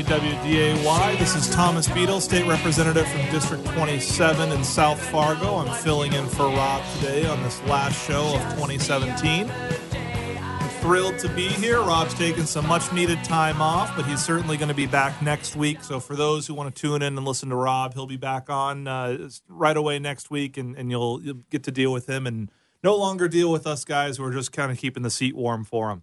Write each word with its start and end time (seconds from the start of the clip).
Welcome 0.00 0.20
back 0.20 0.22
on 0.22 0.44
970 0.44 0.82
WDAY. 0.82 1.18
This 1.18 1.36
is 1.36 1.54
Thomas 1.54 1.88
Beadle, 1.88 2.20
State 2.20 2.46
Representative 2.46 3.06
from 3.08 3.20
District 3.30 3.64
27 3.66 4.52
in 4.52 4.64
South 4.64 5.00
Fargo. 5.10 5.56
I'm 5.56 5.74
filling 5.82 6.12
in 6.12 6.26
for 6.26 6.44
Rob 6.44 6.82
today 6.96 7.26
on 7.26 7.42
this 7.42 7.62
last 7.64 8.06
show 8.06 8.34
of 8.34 8.42
2017. 8.54 9.50
I'm 9.50 10.68
thrilled 10.80 11.18
to 11.18 11.28
be 11.30 11.48
here. 11.48 11.80
Rob's 11.80 12.14
taking 12.14 12.46
some 12.46 12.66
much 12.66 12.92
needed 12.92 13.22
time 13.24 13.60
off, 13.60 13.94
but 13.96 14.06
he's 14.06 14.24
certainly 14.24 14.56
going 14.56 14.68
to 14.68 14.74
be 14.74 14.86
back 14.86 15.20
next 15.22 15.56
week. 15.56 15.82
So 15.82 16.00
for 16.00 16.16
those 16.16 16.46
who 16.46 16.54
want 16.54 16.74
to 16.74 16.80
tune 16.80 17.02
in 17.02 17.16
and 17.16 17.26
listen 17.26 17.48
to 17.50 17.56
Rob, 17.56 17.94
he'll 17.94 18.06
be 18.06 18.16
back 18.16 18.48
on 18.48 18.86
uh, 18.86 19.28
right 19.48 19.76
away 19.76 19.98
next 19.98 20.30
week, 20.30 20.56
and, 20.56 20.76
and 20.76 20.90
you'll, 20.90 21.22
you'll 21.22 21.42
get 21.50 21.62
to 21.64 21.70
deal 21.70 21.92
with 21.92 22.08
him 22.08 22.26
and 22.26 22.50
no 22.82 22.96
longer 22.96 23.28
deal 23.28 23.52
with 23.52 23.66
us 23.66 23.84
guys 23.84 24.16
who 24.16 24.24
are 24.24 24.32
just 24.32 24.52
kind 24.52 24.70
of 24.72 24.78
keeping 24.78 25.02
the 25.02 25.10
seat 25.10 25.36
warm 25.36 25.64
for 25.64 25.90
him 25.90 26.02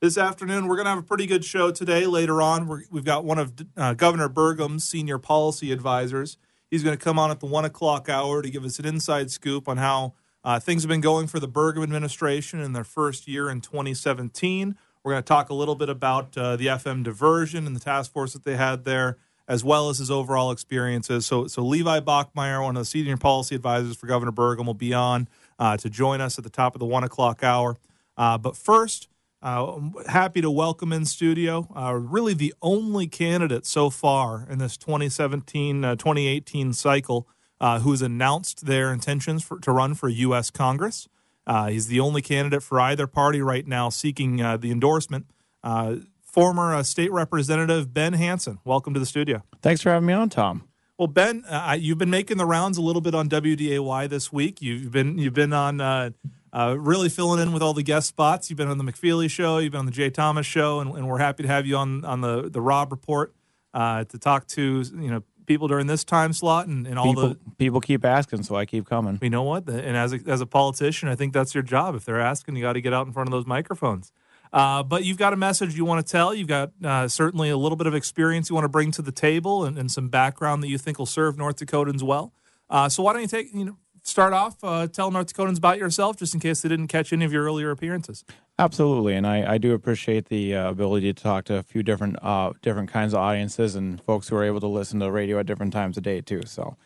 this 0.00 0.16
afternoon. 0.16 0.68
We're 0.68 0.76
going 0.76 0.86
to 0.86 0.90
have 0.90 0.98
a 0.98 1.02
pretty 1.02 1.26
good 1.26 1.44
show 1.44 1.70
today. 1.70 2.06
Later 2.06 2.40
on, 2.40 2.68
we 2.68 2.84
have 2.94 3.04
got 3.04 3.24
one 3.24 3.38
of 3.38 3.52
uh, 3.76 3.94
Governor 3.94 4.28
Burgum's 4.28 4.84
senior 4.84 5.18
policy 5.18 5.72
advisors. 5.72 6.36
He's 6.70 6.84
going 6.84 6.96
to 6.96 7.02
come 7.02 7.18
on 7.18 7.30
at 7.30 7.40
the 7.40 7.46
one 7.46 7.64
o'clock 7.64 8.08
hour 8.08 8.42
to 8.42 8.50
give 8.50 8.64
us 8.64 8.78
an 8.78 8.86
inside 8.86 9.30
scoop 9.30 9.68
on 9.68 9.78
how 9.78 10.14
uh, 10.44 10.60
things 10.60 10.82
have 10.82 10.88
been 10.88 11.00
going 11.00 11.26
for 11.26 11.40
the 11.40 11.48
Burgum 11.48 11.82
administration 11.82 12.60
in 12.60 12.72
their 12.74 12.84
first 12.84 13.26
year 13.26 13.50
in 13.50 13.60
2017. 13.60 14.76
We're 15.02 15.12
going 15.12 15.22
to 15.22 15.26
talk 15.26 15.50
a 15.50 15.54
little 15.54 15.74
bit 15.74 15.88
about 15.88 16.36
uh, 16.36 16.56
the 16.56 16.66
FM 16.66 17.02
diversion 17.02 17.66
and 17.66 17.74
the 17.74 17.80
task 17.80 18.12
force 18.12 18.34
that 18.34 18.44
they 18.44 18.56
had 18.56 18.84
there, 18.84 19.16
as 19.48 19.64
well 19.64 19.88
as 19.88 19.98
his 19.98 20.10
overall 20.10 20.52
experiences. 20.52 21.26
So, 21.26 21.46
so 21.48 21.62
Levi 21.62 22.00
Bachmeier, 22.00 22.62
one 22.62 22.76
of 22.76 22.82
the 22.82 22.86
senior 22.86 23.16
policy 23.16 23.54
advisors 23.54 23.96
for 23.96 24.06
Governor 24.06 24.32
Burgum, 24.32 24.66
will 24.66 24.74
be 24.74 24.94
on 24.94 25.28
uh, 25.58 25.76
to 25.78 25.90
join 25.90 26.20
us 26.20 26.38
at 26.38 26.44
the 26.44 26.50
top 26.50 26.76
of 26.76 26.78
the 26.78 26.86
one 26.86 27.02
o'clock 27.02 27.42
hour. 27.42 27.76
Uh, 28.16 28.36
but 28.36 28.56
first, 28.56 29.08
uh, 29.42 29.78
happy 30.08 30.40
to 30.40 30.50
welcome 30.50 30.92
in 30.92 31.04
studio, 31.04 31.68
uh, 31.76 31.94
really 31.94 32.34
the 32.34 32.54
only 32.60 33.06
candidate 33.06 33.64
so 33.66 33.88
far 33.90 34.46
in 34.50 34.58
this 34.58 34.76
2017 34.76 35.84
uh, 35.84 35.94
2018 35.96 36.72
cycle 36.72 37.28
uh, 37.60 37.80
who's 37.80 38.02
announced 38.02 38.66
their 38.66 38.92
intentions 38.92 39.44
for, 39.44 39.58
to 39.60 39.70
run 39.70 39.94
for 39.94 40.08
U.S. 40.08 40.50
Congress. 40.50 41.08
Uh, 41.46 41.68
he's 41.68 41.86
the 41.86 42.00
only 42.00 42.20
candidate 42.20 42.62
for 42.62 42.80
either 42.80 43.06
party 43.06 43.40
right 43.40 43.66
now 43.66 43.88
seeking 43.88 44.42
uh, 44.42 44.56
the 44.56 44.70
endorsement. 44.70 45.26
former 46.22 46.82
State 46.82 47.12
Representative 47.12 47.94
Ben 47.94 48.14
Hanson, 48.14 48.58
welcome 48.64 48.92
to 48.92 49.00
the 49.00 49.06
studio. 49.06 49.42
Thanks 49.62 49.80
for 49.80 49.90
having 49.90 50.06
me 50.06 50.12
on, 50.12 50.28
Tom. 50.28 50.64
Well, 50.98 51.06
Ben, 51.08 51.44
you've 51.78 51.98
been 51.98 52.10
making 52.10 52.38
the 52.38 52.44
rounds 52.44 52.76
a 52.76 52.82
little 52.82 53.00
bit 53.00 53.14
on 53.14 53.28
WDAY 53.28 54.08
this 54.08 54.32
week. 54.32 54.60
You've 54.60 54.90
been 54.90 55.16
you've 55.16 55.32
been 55.32 55.52
on 55.52 55.80
uh, 56.52 56.76
really 56.78 57.08
filling 57.08 57.40
in 57.40 57.52
with 57.52 57.62
all 57.62 57.74
the 57.74 57.82
guest 57.82 58.08
spots. 58.08 58.50
You've 58.50 58.56
been 58.56 58.68
on 58.68 58.78
the 58.78 58.84
McFeely 58.84 59.30
show, 59.30 59.58
you've 59.58 59.72
been 59.72 59.80
on 59.80 59.86
the 59.86 59.92
Jay 59.92 60.10
Thomas 60.10 60.46
show, 60.46 60.80
and, 60.80 60.94
and 60.96 61.08
we're 61.08 61.18
happy 61.18 61.42
to 61.42 61.48
have 61.48 61.66
you 61.66 61.76
on 61.76 62.04
on 62.04 62.20
the 62.20 62.48
the 62.48 62.60
Rob 62.60 62.90
Report 62.92 63.34
uh, 63.74 64.04
to 64.04 64.18
talk 64.18 64.46
to 64.48 64.84
you 64.98 65.10
know 65.10 65.22
people 65.48 65.66
during 65.66 65.86
this 65.86 66.04
time 66.04 66.32
slot 66.32 66.68
and, 66.68 66.86
and 66.86 66.98
all 66.98 67.06
people, 67.06 67.28
the 67.30 67.38
people 67.56 67.80
keep 67.80 68.04
asking, 68.04 68.44
so 68.44 68.54
I 68.54 68.66
keep 68.66 68.86
coming. 68.86 69.18
You 69.20 69.30
know 69.30 69.42
what? 69.42 69.68
And 69.68 69.96
as 69.96 70.12
a, 70.12 70.20
as 70.26 70.40
a 70.40 70.46
politician, 70.46 71.08
I 71.08 71.16
think 71.16 71.32
that's 71.32 71.54
your 71.54 71.62
job. 71.62 71.96
If 71.96 72.04
they're 72.04 72.20
asking, 72.20 72.54
you 72.54 72.62
got 72.62 72.74
to 72.74 72.80
get 72.80 72.92
out 72.92 73.06
in 73.06 73.12
front 73.12 73.28
of 73.28 73.32
those 73.32 73.46
microphones. 73.46 74.12
Uh, 74.52 74.82
but 74.82 75.04
you've 75.04 75.18
got 75.18 75.32
a 75.32 75.36
message 75.36 75.74
you 75.74 75.84
want 75.84 76.06
to 76.06 76.10
tell. 76.10 76.34
You've 76.34 76.48
got 76.48 76.70
uh, 76.84 77.08
certainly 77.08 77.50
a 77.50 77.56
little 77.56 77.76
bit 77.76 77.86
of 77.86 77.94
experience 77.94 78.48
you 78.48 78.54
want 78.54 78.64
to 78.64 78.70
bring 78.70 78.90
to 78.92 79.02
the 79.02 79.12
table, 79.12 79.64
and, 79.64 79.76
and 79.76 79.90
some 79.90 80.08
background 80.08 80.62
that 80.62 80.68
you 80.68 80.78
think 80.78 80.98
will 80.98 81.06
serve 81.06 81.36
North 81.36 81.56
Dakotans 81.56 82.02
well. 82.02 82.32
Uh, 82.70 82.88
so 82.88 83.02
why 83.02 83.12
don't 83.12 83.22
you 83.22 83.28
take 83.28 83.52
you 83.54 83.64
know 83.64 83.76
start 84.08 84.32
off, 84.32 84.56
uh, 84.62 84.86
tell 84.86 85.10
North 85.10 85.32
Dakotans 85.32 85.58
about 85.58 85.78
yourself, 85.78 86.16
just 86.16 86.34
in 86.34 86.40
case 86.40 86.62
they 86.62 86.68
didn't 86.68 86.88
catch 86.88 87.12
any 87.12 87.24
of 87.24 87.32
your 87.32 87.44
earlier 87.44 87.70
appearances. 87.70 88.24
Absolutely, 88.58 89.14
and 89.14 89.26
I, 89.26 89.54
I 89.54 89.58
do 89.58 89.72
appreciate 89.72 90.28
the 90.28 90.56
uh, 90.56 90.70
ability 90.70 91.12
to 91.12 91.22
talk 91.22 91.44
to 91.44 91.56
a 91.56 91.62
few 91.62 91.82
different 91.82 92.16
uh, 92.22 92.52
different 92.62 92.90
kinds 92.90 93.12
of 93.12 93.20
audiences 93.20 93.76
and 93.76 94.02
folks 94.02 94.28
who 94.28 94.36
are 94.36 94.44
able 94.44 94.60
to 94.60 94.66
listen 94.66 94.98
to 95.00 95.10
radio 95.10 95.38
at 95.38 95.46
different 95.46 95.72
times 95.72 95.96
of 95.96 96.02
day 96.02 96.20
too. 96.20 96.42
So, 96.46 96.76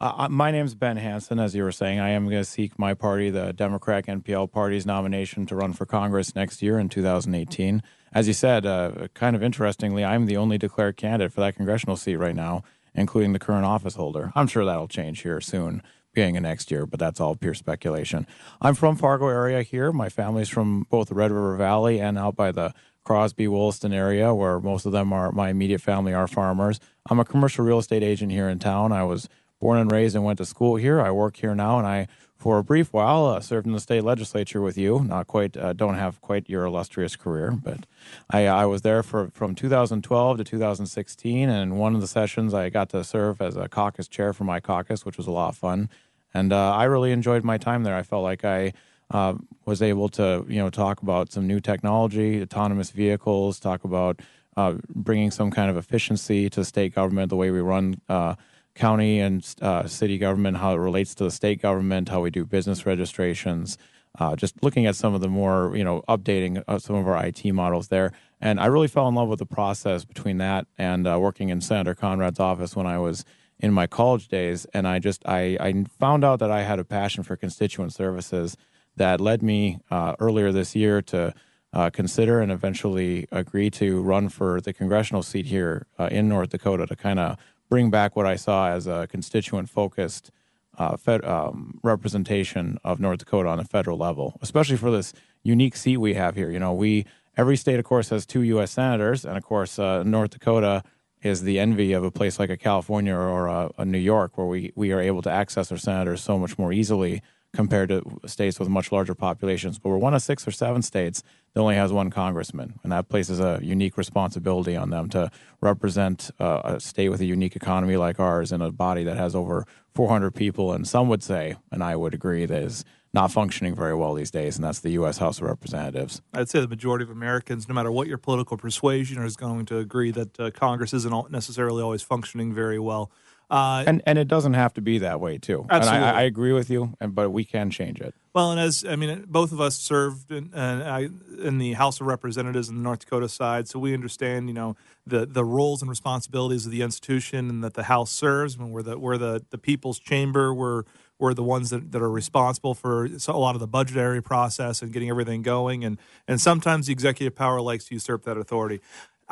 uh, 0.00 0.12
uh 0.16 0.28
my 0.28 0.50
name 0.50 0.66
is 0.66 0.74
Ben 0.74 0.98
Hanson. 0.98 1.38
As 1.38 1.54
you 1.54 1.62
were 1.62 1.72
saying, 1.72 1.98
I 1.98 2.10
am 2.10 2.24
going 2.24 2.42
to 2.42 2.44
seek 2.44 2.78
my 2.78 2.92
party, 2.92 3.30
the 3.30 3.52
Democratic 3.52 4.06
NPL 4.06 4.52
Party's 4.52 4.84
nomination 4.84 5.46
to 5.46 5.56
run 5.56 5.72
for 5.72 5.86
Congress 5.86 6.34
next 6.34 6.60
year 6.60 6.78
in 6.78 6.90
2018. 6.90 7.82
As 8.12 8.28
you 8.28 8.34
said, 8.34 8.66
uh, 8.66 9.08
kind 9.14 9.34
of 9.34 9.42
interestingly, 9.42 10.04
I'm 10.04 10.26
the 10.26 10.36
only 10.36 10.58
declared 10.58 10.96
candidate 10.96 11.32
for 11.32 11.40
that 11.40 11.56
congressional 11.56 11.96
seat 11.96 12.16
right 12.16 12.36
now, 12.36 12.62
including 12.94 13.32
the 13.32 13.40
current 13.40 13.64
office 13.64 13.94
holder. 13.94 14.30
I'm 14.34 14.46
sure 14.46 14.64
that'll 14.64 14.88
change 14.88 15.22
here 15.22 15.40
soon 15.40 15.82
beginning 16.14 16.36
of 16.36 16.44
next 16.44 16.70
year, 16.70 16.86
but 16.86 16.98
that's 17.00 17.20
all 17.20 17.34
pure 17.34 17.54
speculation. 17.54 18.26
I'm 18.60 18.74
from 18.74 18.96
Fargo 18.96 19.28
area 19.28 19.62
here. 19.62 19.92
My 19.92 20.08
family's 20.08 20.48
from 20.48 20.86
both 20.88 21.08
the 21.08 21.14
Red 21.14 21.32
River 21.32 21.56
Valley 21.56 22.00
and 22.00 22.16
out 22.16 22.36
by 22.36 22.52
the 22.52 22.72
Crosby 23.04 23.46
Williston 23.48 23.92
area, 23.92 24.34
where 24.34 24.58
most 24.60 24.86
of 24.86 24.92
them 24.92 25.12
are 25.12 25.30
my 25.32 25.50
immediate 25.50 25.80
family 25.80 26.14
are 26.14 26.26
farmers. 26.26 26.80
I'm 27.10 27.20
a 27.20 27.24
commercial 27.24 27.64
real 27.64 27.78
estate 27.78 28.02
agent 28.02 28.32
here 28.32 28.48
in 28.48 28.58
town. 28.58 28.92
I 28.92 29.04
was 29.04 29.28
born 29.60 29.78
and 29.78 29.92
raised 29.92 30.14
and 30.14 30.24
went 30.24 30.38
to 30.38 30.46
school 30.46 30.76
here. 30.76 31.00
I 31.00 31.10
work 31.10 31.36
here 31.36 31.54
now, 31.54 31.78
and 31.78 31.86
I, 31.86 32.08
for 32.44 32.58
a 32.58 32.62
brief 32.62 32.92
while, 32.92 33.24
uh, 33.26 33.40
served 33.40 33.66
in 33.66 33.72
the 33.72 33.80
state 33.80 34.04
legislature 34.04 34.60
with 34.60 34.76
you. 34.76 35.00
Not 35.00 35.26
quite, 35.26 35.56
uh, 35.56 35.72
don't 35.72 35.94
have 35.94 36.20
quite 36.20 36.48
your 36.48 36.64
illustrious 36.64 37.16
career, 37.16 37.50
but 37.50 37.86
I, 38.30 38.46
I 38.46 38.66
was 38.66 38.82
there 38.82 39.02
for 39.02 39.30
from 39.30 39.54
2012 39.54 40.36
to 40.36 40.44
2016, 40.44 41.48
and 41.48 41.62
in 41.62 41.78
one 41.78 41.94
of 41.94 42.02
the 42.02 42.06
sessions, 42.06 42.52
I 42.52 42.68
got 42.68 42.90
to 42.90 43.02
serve 43.02 43.40
as 43.40 43.56
a 43.56 43.68
caucus 43.68 44.08
chair 44.08 44.34
for 44.34 44.44
my 44.44 44.60
caucus, 44.60 45.06
which 45.06 45.16
was 45.16 45.26
a 45.26 45.30
lot 45.30 45.48
of 45.48 45.56
fun 45.56 45.88
and 46.34 46.52
uh, 46.52 46.74
I 46.74 46.84
really 46.84 47.12
enjoyed 47.12 47.44
my 47.44 47.56
time 47.56 47.84
there. 47.84 47.94
I 47.94 48.02
felt 48.02 48.24
like 48.24 48.44
I 48.44 48.72
uh, 49.10 49.34
was 49.64 49.80
able 49.80 50.08
to, 50.10 50.44
you 50.48 50.58
know, 50.58 50.68
talk 50.68 51.00
about 51.00 51.30
some 51.30 51.46
new 51.46 51.60
technology, 51.60 52.42
autonomous 52.42 52.90
vehicles, 52.90 53.60
talk 53.60 53.84
about 53.84 54.20
uh, 54.56 54.74
bringing 54.88 55.30
some 55.30 55.52
kind 55.52 55.70
of 55.70 55.76
efficiency 55.76 56.50
to 56.50 56.64
state 56.64 56.94
government, 56.94 57.30
the 57.30 57.36
way 57.36 57.52
we 57.52 57.60
run 57.60 58.00
uh, 58.08 58.34
county 58.74 59.20
and 59.20 59.54
uh, 59.62 59.86
city 59.86 60.18
government, 60.18 60.56
how 60.58 60.74
it 60.74 60.78
relates 60.78 61.14
to 61.16 61.24
the 61.24 61.30
state 61.30 61.60
government, 61.60 62.08
how 62.08 62.20
we 62.20 62.30
do 62.30 62.44
business 62.44 62.86
registrations. 62.86 63.78
Uh, 64.16 64.36
just 64.36 64.62
looking 64.62 64.86
at 64.86 64.94
some 64.94 65.12
of 65.12 65.20
the 65.20 65.28
more, 65.28 65.72
you 65.76 65.82
know, 65.82 66.02
updating 66.08 66.62
some 66.80 66.94
of 66.94 67.08
our 67.08 67.26
IT 67.26 67.44
models 67.52 67.88
there. 67.88 68.12
And 68.40 68.60
I 68.60 68.66
really 68.66 68.86
fell 68.86 69.08
in 69.08 69.14
love 69.16 69.28
with 69.28 69.40
the 69.40 69.46
process 69.46 70.04
between 70.04 70.38
that 70.38 70.68
and 70.78 71.04
working 71.20 71.48
in 71.48 71.60
Senator 71.60 71.96
Conrad's 71.96 72.38
office 72.38 72.76
when 72.76 72.86
I 72.86 72.98
was 72.98 73.24
in 73.58 73.72
my 73.72 73.86
college 73.86 74.28
days, 74.28 74.66
and 74.66 74.86
I 74.86 74.98
just 74.98 75.26
I, 75.26 75.56
I 75.60 75.84
found 75.98 76.24
out 76.24 76.38
that 76.40 76.50
I 76.50 76.62
had 76.62 76.78
a 76.78 76.84
passion 76.84 77.22
for 77.22 77.36
constituent 77.36 77.92
services 77.92 78.56
that 78.96 79.20
led 79.20 79.42
me 79.42 79.78
uh, 79.90 80.14
earlier 80.18 80.52
this 80.52 80.74
year 80.76 81.02
to 81.02 81.34
uh, 81.72 81.90
consider 81.90 82.40
and 82.40 82.52
eventually 82.52 83.26
agree 83.32 83.70
to 83.70 84.00
run 84.02 84.28
for 84.28 84.60
the 84.60 84.72
congressional 84.72 85.22
seat 85.22 85.46
here 85.46 85.86
uh, 85.98 86.08
in 86.10 86.28
North 86.28 86.50
Dakota 86.50 86.86
to 86.86 86.94
kind 86.94 87.18
of 87.18 87.36
bring 87.68 87.90
back 87.90 88.16
what 88.16 88.26
I 88.26 88.36
saw 88.36 88.70
as 88.70 88.86
a 88.86 89.06
constituent 89.08 89.68
focused 89.68 90.30
uh, 90.76 90.96
fed, 90.96 91.24
um, 91.24 91.78
representation 91.82 92.78
of 92.84 93.00
North 93.00 93.18
Dakota 93.18 93.48
on 93.48 93.58
the 93.58 93.64
federal 93.64 93.96
level, 93.96 94.38
especially 94.42 94.76
for 94.76 94.90
this 94.90 95.12
unique 95.42 95.76
seat 95.76 95.98
we 95.98 96.14
have 96.14 96.34
here. 96.34 96.50
You 96.50 96.58
know, 96.58 96.72
we 96.72 97.06
every 97.36 97.56
state, 97.56 97.78
of 97.78 97.84
course, 97.84 98.08
has 98.10 98.26
two 98.26 98.42
U.S. 98.42 98.72
senators, 98.72 99.24
and 99.24 99.36
of 99.36 99.44
course, 99.44 99.78
uh, 99.78 100.02
North 100.02 100.30
Dakota 100.30 100.82
is 101.22 101.42
the 101.42 101.58
envy 101.58 101.92
of 101.92 102.04
a 102.04 102.10
place 102.10 102.38
like 102.38 102.50
a 102.50 102.56
California 102.56 103.14
or 103.14 103.46
a, 103.46 103.70
a, 103.78 103.84
New 103.84 103.98
York, 103.98 104.36
where 104.36 104.46
we, 104.46 104.72
we 104.74 104.92
are 104.92 105.00
able 105.00 105.22
to 105.22 105.30
access 105.30 105.72
our 105.72 105.78
senators 105.78 106.22
so 106.22 106.38
much 106.38 106.58
more 106.58 106.70
easily 106.70 107.22
compared 107.54 107.88
to 107.88 108.02
states 108.26 108.58
with 108.58 108.68
much 108.68 108.92
larger 108.92 109.14
populations. 109.14 109.78
But 109.78 109.90
we're 109.90 109.98
one 109.98 110.14
of 110.14 110.22
six 110.22 110.46
or 110.46 110.50
seven 110.50 110.82
states 110.82 111.22
that 111.54 111.60
only 111.60 111.76
has 111.76 111.92
one 111.92 112.10
congressman, 112.10 112.80
and 112.82 112.92
that 112.92 113.08
places 113.08 113.40
a 113.40 113.60
unique 113.62 113.96
responsibility 113.96 114.76
on 114.76 114.90
them 114.90 115.08
to 115.10 115.30
represent 115.60 116.30
uh, 116.38 116.60
a 116.64 116.80
state 116.80 117.08
with 117.08 117.20
a 117.20 117.24
unique 117.24 117.56
economy 117.56 117.96
like 117.96 118.18
ours 118.20 118.52
in 118.52 118.60
a 118.60 118.72
body 118.72 119.04
that 119.04 119.16
has 119.16 119.34
over 119.34 119.66
400 119.94 120.34
people. 120.34 120.72
And 120.72 120.86
some 120.86 121.08
would 121.08 121.22
say, 121.22 121.56
and 121.70 121.82
I 121.82 121.96
would 121.96 122.14
agree, 122.14 122.44
that 122.46 122.62
is 122.62 122.84
not 123.14 123.30
functioning 123.30 123.76
very 123.76 123.94
well 123.94 124.12
these 124.14 124.32
days, 124.32 124.56
and 124.56 124.64
that's 124.64 124.80
the 124.80 124.90
U.S. 124.90 125.18
House 125.18 125.38
of 125.38 125.44
Representatives. 125.44 126.20
I'd 126.32 126.48
say 126.48 126.60
the 126.60 126.66
majority 126.66 127.04
of 127.04 127.10
Americans, 127.10 127.68
no 127.68 127.74
matter 127.74 127.92
what 127.92 128.08
your 128.08 128.18
political 128.18 128.56
persuasion, 128.56 129.22
is 129.24 129.36
going 129.36 129.66
to 129.66 129.78
agree 129.78 130.10
that 130.10 130.40
uh, 130.40 130.50
Congress 130.50 130.92
isn't 130.92 131.30
necessarily 131.30 131.80
always 131.80 132.02
functioning 132.02 132.52
very 132.52 132.80
well. 132.80 133.12
Uh, 133.50 133.84
and 133.86 134.02
and 134.06 134.18
it 134.18 134.26
doesn't 134.26 134.54
have 134.54 134.72
to 134.74 134.80
be 134.80 134.98
that 134.98 135.20
way 135.20 135.38
too. 135.38 135.66
Absolutely, 135.70 136.06
I, 136.06 136.20
I, 136.20 136.22
agree 136.22 136.52
with 136.52 136.70
you, 136.70 136.94
and 137.00 137.14
but 137.14 137.30
we 137.30 137.44
can 137.44 137.70
change 137.70 138.00
it. 138.00 138.14
Well, 138.34 138.50
and 138.50 138.58
as 138.58 138.84
I 138.88 138.96
mean, 138.96 139.26
both 139.28 139.52
of 139.52 139.60
us 139.60 139.76
served 139.76 140.32
in, 140.32 140.52
uh, 140.54 141.08
in 141.42 141.58
the 141.58 141.74
House 141.74 142.00
of 142.00 142.06
Representatives 142.06 142.68
in 142.68 142.76
the 142.76 142.82
North 142.82 143.00
Dakota 143.00 143.28
side, 143.28 143.68
so 143.68 143.78
we 143.78 143.92
understand, 143.92 144.48
you 144.48 144.54
know, 144.54 144.76
the 145.06 145.26
the 145.26 145.44
roles 145.44 145.82
and 145.82 145.90
responsibilities 145.90 146.64
of 146.64 146.72
the 146.72 146.82
institution 146.82 147.50
and 147.50 147.62
that 147.62 147.74
the 147.74 147.84
House 147.84 148.10
serves. 148.10 148.56
When 148.56 148.70
we're 148.70 148.82
the 148.82 148.98
we're 148.98 149.18
the 149.18 149.44
the 149.50 149.58
people's 149.58 149.98
chamber, 149.98 150.54
we're 150.54 150.84
we're 151.18 151.34
the 151.34 151.42
ones 151.42 151.70
that, 151.70 151.92
that 151.92 152.02
are 152.02 152.10
responsible 152.10 152.74
for 152.74 153.08
a 153.28 153.38
lot 153.38 153.54
of 153.54 153.60
the 153.60 153.66
budgetary 153.66 154.22
process 154.22 154.82
and 154.82 154.92
getting 154.92 155.08
everything 155.08 155.42
going. 155.42 155.84
And, 155.84 155.98
and 156.26 156.40
sometimes 156.40 156.86
the 156.86 156.92
executive 156.92 157.36
power 157.36 157.60
likes 157.60 157.84
to 157.86 157.94
usurp 157.94 158.24
that 158.24 158.36
authority. 158.36 158.80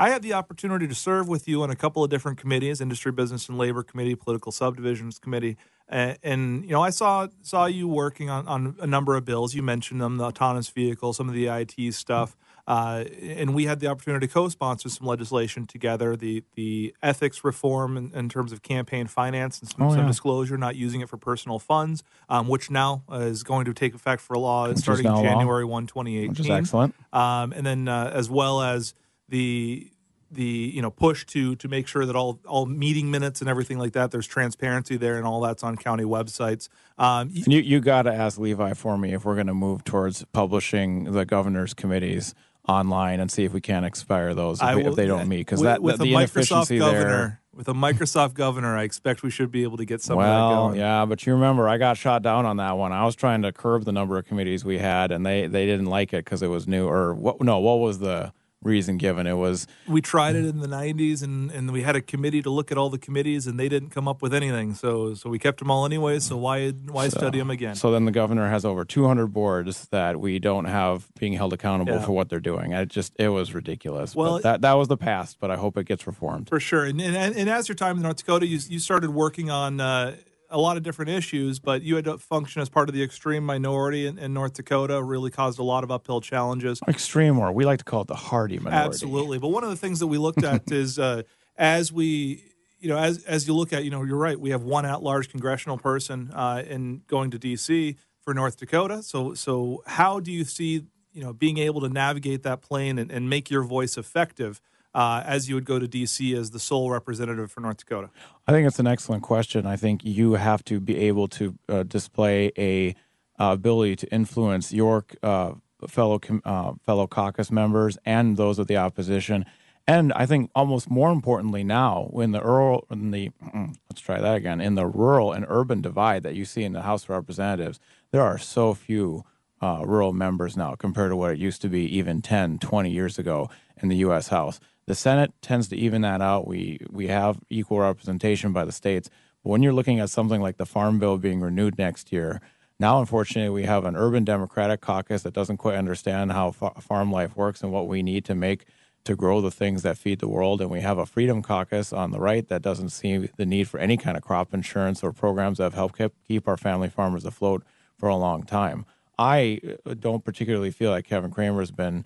I 0.03 0.09
had 0.09 0.23
the 0.23 0.33
opportunity 0.33 0.89
to 0.89 0.97
serve 0.97 1.29
with 1.29 1.47
you 1.47 1.63
on 1.63 1.71
a 1.71 1.77
couple 1.77 2.03
of 2.03 2.11
different 2.11 2.37
committees 2.37 2.81
industry, 2.81 3.13
business, 3.13 3.49
and 3.49 3.57
labor 3.57 3.85
committee, 3.85 4.17
political 4.17 4.51
subdivisions 4.51 5.21
committee. 5.21 5.57
And, 5.89 6.19
and, 6.25 6.65
you 6.65 6.71
know, 6.71 6.83
I 6.83 6.91
saw 6.91 7.29
saw 7.43 7.67
you 7.67 7.87
working 7.87 8.29
on, 8.29 8.49
on 8.49 8.75
a 8.81 8.87
number 8.87 9.15
of 9.15 9.25
bills. 9.25 9.55
You 9.55 9.63
mentioned 9.63 10.01
them, 10.01 10.17
the 10.17 10.25
autonomous 10.25 10.71
vehicle, 10.71 11.13
some 11.13 11.29
of 11.29 11.37
the 11.37 11.47
IT 11.47 11.95
stuff. 11.95 12.37
Uh, 12.67 13.05
and 13.23 13.55
we 13.55 13.67
had 13.67 13.79
the 13.79 13.87
opportunity 13.87 14.27
to 14.27 14.33
co-sponsor 14.33 14.89
some 14.89 15.07
legislation 15.07 15.67
together. 15.67 16.17
The 16.17 16.43
the 16.57 16.97
ethics 17.01 17.45
reform 17.45 17.97
in, 17.97 18.13
in 18.13 18.29
terms 18.29 18.51
of 18.51 18.63
campaign 18.63 19.07
finance 19.07 19.61
and 19.61 19.69
some, 19.69 19.83
Oh, 19.83 19.95
some 19.95 20.09
disclosure, 20.09 20.59
not 20.59 20.75
using 20.75 21.01
it 21.01 21.09
for 21.09 21.17
personal 21.17 21.61
funds, 21.61 22.03
um, 22.29 22.49
which 22.49 22.71
now 22.71 23.05
uh, 23.09 23.19
is 23.19 23.45
going 23.45 23.67
to 23.67 23.73
take 23.75 23.95
effect 23.95 24.21
for 24.21 24.37
law 24.37 24.67
is 24.67 24.81
starting 24.81 25.05
now 25.05 25.17
law. 25.17 25.23
January 25.23 25.65
1, 25.65 25.87
2018 25.87 26.29
which 26.29 26.41
is 26.41 26.51
excellent. 26.51 26.93
um, 27.13 27.53
and 27.53 27.65
then 27.65 27.87
uh, 27.87 28.11
as 28.13 28.29
well 28.29 28.63
as 28.63 28.95
the 29.33 29.89
the 30.31 30.45
you 30.45 30.81
know 30.81 30.91
push 30.91 31.27
to 31.27 31.57
to 31.57 31.69
make 31.69 31.87
sure 31.87 32.07
that 32.07 32.15
all 32.17 32.39
all 32.47 32.65
meeting 32.67 33.11
minutes 33.11 33.41
and 33.41 33.51
everything 33.51 33.79
like 33.79 33.93
that 33.93 34.11
there's 34.11 34.27
transparency 34.27 34.97
there 34.97 35.17
and 35.17 35.27
all 35.27 35.41
that's 35.41 35.63
on 35.63 35.77
county 35.77 36.05
websites 36.05 36.69
um, 36.99 37.29
y- 37.35 37.43
you 37.47 37.59
you 37.61 37.81
got 37.81 38.03
to 38.03 38.13
ask 38.15 38.39
Levi 38.39 38.73
for 38.75 38.97
me 38.97 39.13
if 39.13 39.25
we're 39.25 39.35
going 39.35 39.47
to 39.47 39.55
move 39.55 39.85
towards 39.85 40.25
publishing 40.33 41.05
the 41.13 41.25
governor's 41.27 41.75
committees 41.75 42.35
online 42.69 43.21
and 43.21 43.31
see 43.31 43.45
if 43.45 43.53
we 43.53 43.61
can't 43.61 43.85
expire 43.85 44.33
those 44.35 44.63
if, 44.63 44.75
we- 44.77 44.85
if 44.87 44.95
they 44.95 45.07
don't 45.07 45.29
meet 45.29 45.39
because 45.39 45.61
that, 45.63 45.83
with 45.83 45.99
the 45.99 46.15
inefficiency 46.15 46.77
Microsoft 46.79 46.81
governor 46.81 47.09
there. 47.09 47.41
with 47.55 47.69
a 47.69 47.75
Microsoft 47.75 48.33
governor 48.35 48.75
I 48.79 48.85
expect 48.85 49.23
we 49.23 49.31
should 49.31 49.51
be 49.51 49.65
able 49.65 49.77
to 49.79 49.85
get 49.85 50.01
some 50.01 50.15
of 50.15 50.25
Well, 50.25 50.69
going 50.69 50.79
yeah, 50.79 51.05
but 51.05 51.27
you 51.27 51.35
remember 51.35 51.69
I 51.69 51.77
got 51.77 51.97
shot 51.99 52.23
down 52.23 52.47
on 52.47 52.57
that 52.59 52.79
one. 52.79 52.93
I 52.93 53.05
was 53.05 53.17
trying 53.17 53.43
to 53.43 53.53
curb 53.53 53.85
the 53.85 53.93
number 53.93 54.17
of 54.17 54.25
committees 54.27 54.65
we 54.65 54.79
had, 54.79 55.11
and 55.13 55.27
they 55.27 55.47
they 55.47 55.67
didn't 55.67 55.87
like 55.87 56.13
it 56.15 56.25
because 56.25 56.41
it 56.43 56.49
was 56.49 56.67
new. 56.67 56.87
Or 56.89 57.13
what? 57.15 57.43
No, 57.43 57.59
what 57.59 57.81
was 57.81 57.99
the 57.99 58.33
reason 58.63 58.97
given? 58.97 59.27
It 59.27 59.35
was 59.35 59.67
we 59.87 60.01
tried 60.01 60.37
it 60.37 60.45
in 60.45 60.61
the 60.61 60.69
90s 60.69 61.23
and, 61.23 61.51
and 61.51 61.71
we 61.73 61.83
had 61.83 61.97
a 61.97 62.01
committee 62.01 62.43
to 62.43 62.51
look 62.51 62.71
at 62.73 62.79
all 62.79 62.91
the 62.91 62.99
committees 62.99 63.47
and 63.47 63.59
they 63.59 63.69
didn't 63.69 63.91
come 63.91 64.07
up 64.09 64.23
with 64.23 64.33
anything 64.35 64.75
so 64.75 65.15
so 65.15 65.29
we 65.31 65.39
kept 65.39 65.59
them 65.59 65.71
all 65.71 65.85
anyway 65.85 66.19
so 66.19 66.37
why 66.37 66.71
why 66.71 67.09
study 67.09 67.39
them 67.39 67.51
again 67.51 67.75
So 67.75 67.91
then 67.91 68.05
the 68.05 68.13
governor 68.13 68.49
has 68.49 68.65
over 68.65 68.85
200 68.85 69.27
boards 69.29 69.89
that 69.89 70.21
we 70.21 70.39
don't 70.39 70.67
have 70.67 71.09
being 71.19 71.33
held 71.35 71.53
accountable 71.53 71.95
Yeah. 71.95 72.05
for 72.05 72.13
what 72.13 72.29
they're 72.29 72.41
doing. 72.41 72.73
It 72.73 72.89
just 72.89 73.13
it 73.19 73.29
was 73.29 73.55
ridiculous. 73.55 74.15
Well- 74.15 74.35
but 74.35 74.43
that 74.43 74.61
that 74.63 74.75
was 74.75 74.89
the 74.89 74.97
past, 74.97 75.39
but 75.41 75.51
I 75.51 75.57
hope 75.57 75.77
it 75.77 75.85
gets 75.87 76.07
reformed. 76.07 76.49
For 76.49 76.61
sure. 76.61 76.85
And, 76.85 77.01
and, 77.01 77.35
and 77.37 77.51
as 77.51 77.69
your 77.69 77.75
time 77.77 77.97
in 77.97 78.03
North 78.03 78.17
Dakota, 78.19 78.47
you, 78.47 78.59
you 78.69 78.79
started 78.79 79.11
working 79.11 79.51
on 79.51 79.81
uh, 79.81 80.15
a 80.53 80.59
lot 80.59 80.77
of 80.77 80.83
different 80.83 81.11
issues, 81.11 81.59
but 81.59 81.83
you 81.83 81.97
had 81.97 82.05
to 82.05 82.19
function 82.19 82.63
as 82.63 82.69
part 82.69 82.89
of 82.89 82.95
the 82.95 83.03
extreme 83.03 83.45
minority 83.45 84.07
in, 84.07 84.19
in 84.19 84.33
North 84.33 84.53
Dakota, 84.53 85.03
really 85.03 85.31
caused 85.31 85.59
a 85.59 85.63
lot 85.63 85.83
of 85.83 85.91
uphill 85.91 86.21
challenges. 86.21 86.81
Extreme 86.87 87.39
or 87.39 87.51
we 87.51 87.65
like 87.65 87.79
to 87.79 87.85
call 87.85 88.03
it 88.03 88.09
the 88.09 88.15
hardy 88.15 88.59
minority. 88.59 88.87
Absolutely. 88.87 89.39
But 89.39 89.49
one 89.49 89.65
of 89.65 89.71
the 89.71 89.77
things 89.77 89.99
that 90.01 90.07
we 90.07 90.19
looked 90.19 90.45
at 90.45 90.63
is 90.71 90.99
uh, 90.99 91.23
as 91.57 91.91
we, 91.91 92.45
you 92.79 92.89
know, 92.89 92.99
as, 92.99 93.25
as 93.25 93.49
you 93.49 93.55
look 93.55 93.73
at, 93.73 93.85
you 93.85 93.91
know, 93.91 94.05
you're 94.05 94.17
right, 94.17 94.39
we 94.39 94.51
have 94.51 94.63
one 94.63 94.85
at 94.85 95.03
large 95.03 95.31
congressional 95.31 95.79
person 95.79 96.31
uh, 96.35 96.63
in 96.67 97.03
going 97.07 97.31
to 97.31 97.39
D.C. 97.39 97.97
for 98.21 98.35
North 98.35 98.59
Dakota. 98.59 99.03
So, 99.03 99.35
so 99.35 99.83
how 99.87 100.21
do 100.21 100.31
you 100.31 100.45
see, 100.45 100.85
you 101.13 101.23
know, 101.23 101.33
being 101.33 101.59
able 101.59 101.81
to 101.81 101.89
navigate 101.89 102.43
that 102.43 102.61
plane 102.61 102.99
and, 102.99 103.11
and 103.11 103.29
make 103.29 103.51
your 103.51 103.63
voice 103.63 103.97
effective? 103.97 104.61
Uh, 104.95 105.23
as 105.25 105.49
you 105.49 105.55
would 105.55 105.65
go 105.65 105.79
to 105.79 105.89
D.C. 105.89 106.35
as 106.35 106.51
the 106.51 106.59
sole 106.59 106.91
representative 106.91 107.51
for 107.51 107.63
North 107.63 107.79
Dakota. 107.79 108.11
I 108.47 108.53
think 108.53 108.67
it's 108.67 108.79
an 108.79 108.87
excellent 108.87 109.23
question. 109.23 109.65
I 109.65 109.77
think 109.77 110.05
you 110.05 110.35
have 110.35 110.63
to 110.65 110.81
be 110.81 110.99
able 110.99 111.29
to 111.29 111.59
uh, 111.67 111.83
display 111.85 112.53
a 112.59 112.95
uh, 113.41 113.53
ability 113.53 113.97
to 113.97 114.13
influence 114.13 114.71
your 114.71 115.07
uh, 115.23 115.53
fellow 115.89 116.21
uh, 116.45 116.73
fellow 116.85 117.07
caucus 117.07 117.51
members 117.51 117.99
and 118.05 118.37
those 118.37 118.59
of 118.59 118.67
the 118.67 118.77
opposition. 118.77 119.47
And 119.87 120.13
I 120.13 120.27
think 120.27 120.51
almost 120.55 120.91
more 120.91 121.11
importantly 121.11 121.65
now, 121.65 122.11
in 122.15 122.31
the 122.33 122.41
rural, 122.41 122.87
in 122.91 123.11
the 123.11 123.31
let's 123.55 124.01
try 124.01 124.21
that 124.21 124.37
again, 124.37 124.61
in 124.61 124.75
the 124.75 124.87
rural 124.87 125.33
and 125.33 125.45
urban 125.49 125.81
divide 125.81 126.23
that 126.23 126.35
you 126.35 126.45
see 126.45 126.63
in 126.63 126.73
the 126.73 126.83
House 126.83 127.05
of 127.05 127.11
Representatives, 127.11 127.81
there 128.11 128.23
are 128.23 128.39
so 128.39 128.75
few 128.75 129.25
uh, 129.61 129.83
rural 129.85 130.13
members 130.13 130.57
now 130.57 130.75
compared 130.75 131.11
to 131.11 131.17
what 131.17 131.33
it 131.33 131.39
used 131.39 131.63
to 131.63 131.69
be 131.69 131.85
even 131.97 132.21
10, 132.23 132.59
20 132.59 132.91
years 132.91 133.19
ago 133.19 133.51
in 133.81 133.89
the 133.89 133.97
U.S. 133.97 134.29
House. 134.29 134.61
The 134.87 134.95
Senate 134.95 135.33
tends 135.43 135.69
to 135.69 135.77
even 135.77 136.03
that 136.03 136.21
out. 136.21 136.47
We 136.47 136.81
we 136.91 137.09
have 137.09 137.39
equal 137.51 137.81
representation 137.81 138.53
by 138.53 138.65
the 138.65 138.73
states, 138.73 139.09
but 139.43 139.51
when 139.51 139.63
you're 139.63 139.73
looking 139.73 140.01
at 140.01 140.11
something 140.11 140.41
like 140.41 140.57
the 140.57 140.67
Farm 140.67 140.99
Bill 140.99 141.19
being 141.19 141.41
renewed 141.41 141.79
next 141.79 142.13
year, 142.13 142.41
now 142.81 143.01
unfortunately 143.01 143.51
we 143.51 143.65
have 143.65 143.85
an 143.85 143.97
urban 143.97 144.25
Democratic 144.25 144.81
caucus 144.81 145.23
that 145.23 145.35
doesn't 145.35 145.59
quite 145.59 145.77
understand 145.77 146.33
how 146.33 146.51
fa- 146.51 146.81
farm 146.81 147.13
life 147.13 147.37
works 147.37 147.63
and 147.63 147.73
what 147.73 147.87
we 147.89 148.03
need 148.03 148.25
to 148.25 148.35
make 148.35 148.65
to 149.05 149.17
grow 149.17 149.41
the 149.41 149.51
things 149.51 149.83
that 149.83 149.99
feed 149.99 150.21
the 150.21 150.29
world, 150.29 150.61
and 150.61 150.71
we 150.71 150.81
have 150.81 150.99
a 150.99 151.07
Freedom 151.07 151.43
Caucus 151.43 151.93
on 151.93 152.13
the 152.13 152.21
right 152.21 152.49
that 152.49 152.63
doesn't 152.63 152.91
see 152.91 153.29
the 153.37 153.47
need 153.47 153.69
for 153.69 153.81
any 153.81 153.97
kind 153.97 154.17
of 154.17 154.23
crop 154.23 154.55
insurance 154.55 155.03
or 155.03 155.13
programs 155.13 155.59
that 155.59 155.65
have 155.65 155.75
helped 155.75 156.01
keep, 156.29 156.47
our 156.47 156.57
family 156.57 156.89
farmers 156.89 157.25
afloat 157.25 157.65
for 157.99 158.09
a 158.09 158.17
long 158.17 158.45
time. 158.45 158.87
I 159.19 159.61
uh, 159.85 159.95
don't 159.95 160.25
particularly 160.25 160.71
feel 160.71 160.91
like 160.91 161.07
Kevin 161.07 161.31
Cramer 161.31 161.61
has 161.61 161.71
been 161.71 162.05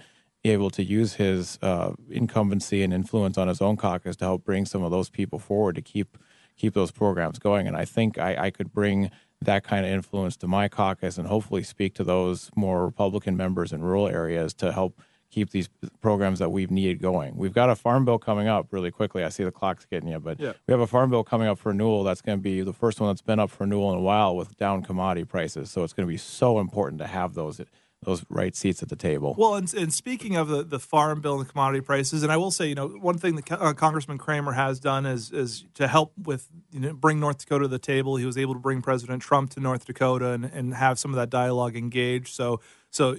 able 0.51 0.71
to 0.71 0.83
use 0.83 1.15
his 1.15 1.59
uh, 1.63 1.93
incumbency 2.11 2.83
and 2.83 2.93
influence 2.93 3.39
on 3.39 3.49
his 3.49 3.61
own 3.61 3.77
caucus 3.77 4.17
to 4.17 4.25
help 4.25 4.45
bring 4.45 4.67
some 4.67 4.83
of 4.83 4.91
those 4.91 5.09
people 5.11 5.39
forward 5.39 5.75
to 5.77 5.83
keep 5.83 6.17
keep 6.57 6.73
those 6.73 6.91
programs 6.91 7.39
going. 7.39 7.67
And 7.69 7.77
I 7.77 7.85
think 7.85 8.17
I, 8.19 8.47
I 8.47 8.51
could 8.51 8.73
bring 8.73 9.11
that 9.43 9.63
kind 9.63 9.85
of 9.85 9.93
influence 9.93 10.37
to 10.39 10.49
my 10.49 10.69
caucus 10.69 11.19
and 11.19 11.29
hopefully 11.29 11.63
speak 11.63 11.93
to 11.97 12.05
those 12.05 12.51
more 12.57 12.87
Republican 12.87 13.37
members 13.37 13.75
in 13.75 13.83
rural 13.83 14.09
areas 14.09 14.55
to 14.55 14.73
help 14.73 15.03
keep 15.29 15.51
these 15.51 15.69
programs 16.01 16.39
that 16.39 16.51
we've 16.51 16.71
needed 16.71 16.99
going. 17.03 17.37
We've 17.37 17.53
got 17.53 17.69
a 17.69 17.75
farm 17.77 18.07
bill 18.07 18.19
coming 18.19 18.49
up 18.49 18.69
really 18.73 18.91
quickly. 18.91 19.23
I 19.23 19.29
see 19.29 19.45
the 19.45 19.51
clock's 19.53 19.85
getting 19.85 20.09
you, 20.09 20.19
but 20.19 20.41
Yeah. 20.41 20.53
we 20.67 20.73
have 20.73 20.81
a 20.81 20.87
farm 20.87 21.11
bill 21.11 21.25
coming 21.25 21.47
up 21.47 21.59
for 21.59 21.69
renewal 21.71 22.05
that's 22.05 22.23
going 22.23 22.39
to 22.39 22.43
be 22.43 22.63
the 22.63 22.73
first 22.73 23.01
one 23.01 23.11
that's 23.11 23.21
been 23.21 23.39
up 23.39 23.51
for 23.51 23.65
renewal 23.65 23.93
in 23.93 23.99
a 23.99 24.03
while 24.03 24.35
with 24.35 24.57
down 24.57 24.83
commodity 24.83 25.25
prices. 25.27 25.71
So 25.71 25.85
it's 25.85 25.93
going 25.93 26.07
to 26.07 26.11
be 26.11 26.17
so 26.17 26.59
important 26.59 27.01
to 27.01 27.07
have 27.07 27.35
those 27.35 27.61
those 28.03 28.25
right 28.29 28.55
seats 28.55 28.83
at 28.83 28.89
the 28.89 28.97
table. 28.97 29.35
Well, 29.37 29.55
and, 29.55 29.73
and 29.75 29.93
speaking 29.93 30.37
of 30.37 30.49
the, 30.49 30.63
the 30.63 30.79
farm 30.79 31.21
bill 31.21 31.41
and 31.41 31.49
commodity 31.49 31.81
prices, 31.81 32.23
and 32.23 32.31
I 32.31 32.37
will 32.37 32.51
say, 32.51 32.69
you 32.69 32.75
know, 32.75 32.89
one 32.89 33.19
thing 33.19 33.37
that 33.37 33.53
uh, 33.53 33.73
Congressman 33.73 34.19
Cramer 34.19 34.53
has 34.53 34.79
done 34.79 35.07
is 35.07 35.31
is 35.33 35.65
to 35.75 35.89
help 35.89 36.13
with 36.23 36.49
you 36.73 36.81
know 36.81 36.93
bring 36.93 37.19
North 37.21 37.39
Dakota 37.39 37.65
to 37.65 37.69
the 37.69 37.79
table. 37.79 38.17
He 38.17 38.27
was 38.27 38.39
able 38.39 38.55
to 38.55 38.61
bring 38.61 38.83
President 38.83 39.23
Trump 39.23 39.51
to 39.51 39.61
North 39.61 39.87
Dakota 39.87 40.31
and, 40.31 40.45
and 40.45 40.75
have 40.75 40.99
some 40.99 41.11
of 41.11 41.17
that 41.17 41.31
dialogue 41.31 41.77
engaged. 41.77 42.35
So 42.35 42.61
so 42.91 43.17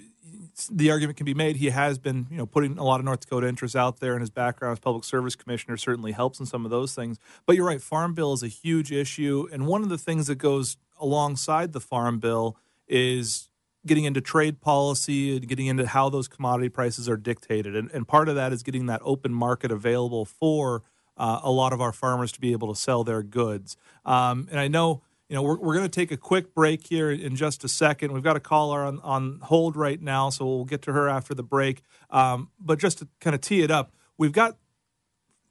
the 0.71 0.91
argument 0.91 1.17
can 1.17 1.25
be 1.25 1.33
made 1.33 1.55
he 1.55 1.69
has 1.69 1.97
been 1.97 2.27
you 2.29 2.37
know 2.37 2.45
putting 2.45 2.77
a 2.77 2.83
lot 2.83 2.99
of 2.99 3.05
North 3.05 3.21
Dakota 3.21 3.47
interests 3.47 3.75
out 3.75 3.99
there, 3.99 4.13
and 4.13 4.21
his 4.21 4.29
background 4.29 4.73
as 4.73 4.79
public 4.79 5.03
service 5.03 5.35
commissioner 5.35 5.77
certainly 5.77 6.11
helps 6.11 6.39
in 6.39 6.45
some 6.45 6.65
of 6.65 6.71
those 6.71 6.93
things. 6.95 7.19
But 7.45 7.55
you're 7.55 7.65
right, 7.65 7.81
farm 7.81 8.13
bill 8.13 8.33
is 8.33 8.43
a 8.43 8.47
huge 8.47 8.91
issue, 8.91 9.47
and 9.51 9.67
one 9.67 9.83
of 9.83 9.89
the 9.89 9.97
things 9.97 10.27
that 10.27 10.35
goes 10.35 10.77
alongside 10.99 11.73
the 11.73 11.79
farm 11.79 12.19
bill 12.19 12.57
is 12.87 13.49
getting 13.87 14.05
into 14.05 14.21
trade 14.21 14.61
policy 14.61 15.37
and 15.37 15.47
getting 15.47 15.67
into 15.67 15.87
how 15.87 16.09
those 16.09 16.27
commodity 16.27 16.69
prices 16.69 17.09
are 17.09 17.17
dictated. 17.17 17.75
And, 17.75 17.89
and 17.91 18.07
part 18.07 18.29
of 18.29 18.35
that 18.35 18.53
is 18.53 18.63
getting 18.63 18.85
that 18.87 19.01
open 19.03 19.33
market 19.33 19.71
available 19.71 20.25
for 20.25 20.83
uh, 21.17 21.39
a 21.43 21.51
lot 21.51 21.73
of 21.73 21.81
our 21.81 21.91
farmers 21.91 22.31
to 22.33 22.39
be 22.39 22.51
able 22.51 22.73
to 22.73 22.79
sell 22.79 23.03
their 23.03 23.23
goods. 23.23 23.77
Um, 24.05 24.47
and 24.51 24.59
I 24.59 24.67
know, 24.67 25.01
you 25.29 25.35
know, 25.35 25.41
we're, 25.41 25.57
we're 25.57 25.73
going 25.73 25.89
to 25.89 25.89
take 25.89 26.11
a 26.11 26.17
quick 26.17 26.53
break 26.53 26.87
here 26.87 27.11
in 27.11 27.35
just 27.35 27.63
a 27.63 27.67
second. 27.67 28.11
We've 28.11 28.23
got 28.23 28.35
a 28.35 28.41
caller 28.41 28.83
on, 28.83 28.99
on 29.01 29.39
hold 29.43 29.75
right 29.75 30.01
now, 30.01 30.29
so 30.29 30.45
we'll 30.45 30.65
get 30.65 30.81
to 30.83 30.93
her 30.93 31.09
after 31.09 31.33
the 31.33 31.43
break. 31.43 31.81
Um, 32.09 32.51
but 32.59 32.79
just 32.79 32.99
to 32.99 33.07
kind 33.19 33.33
of 33.33 33.41
tee 33.41 33.61
it 33.61 33.71
up, 33.71 33.93
we've 34.17 34.31
got 34.31 34.57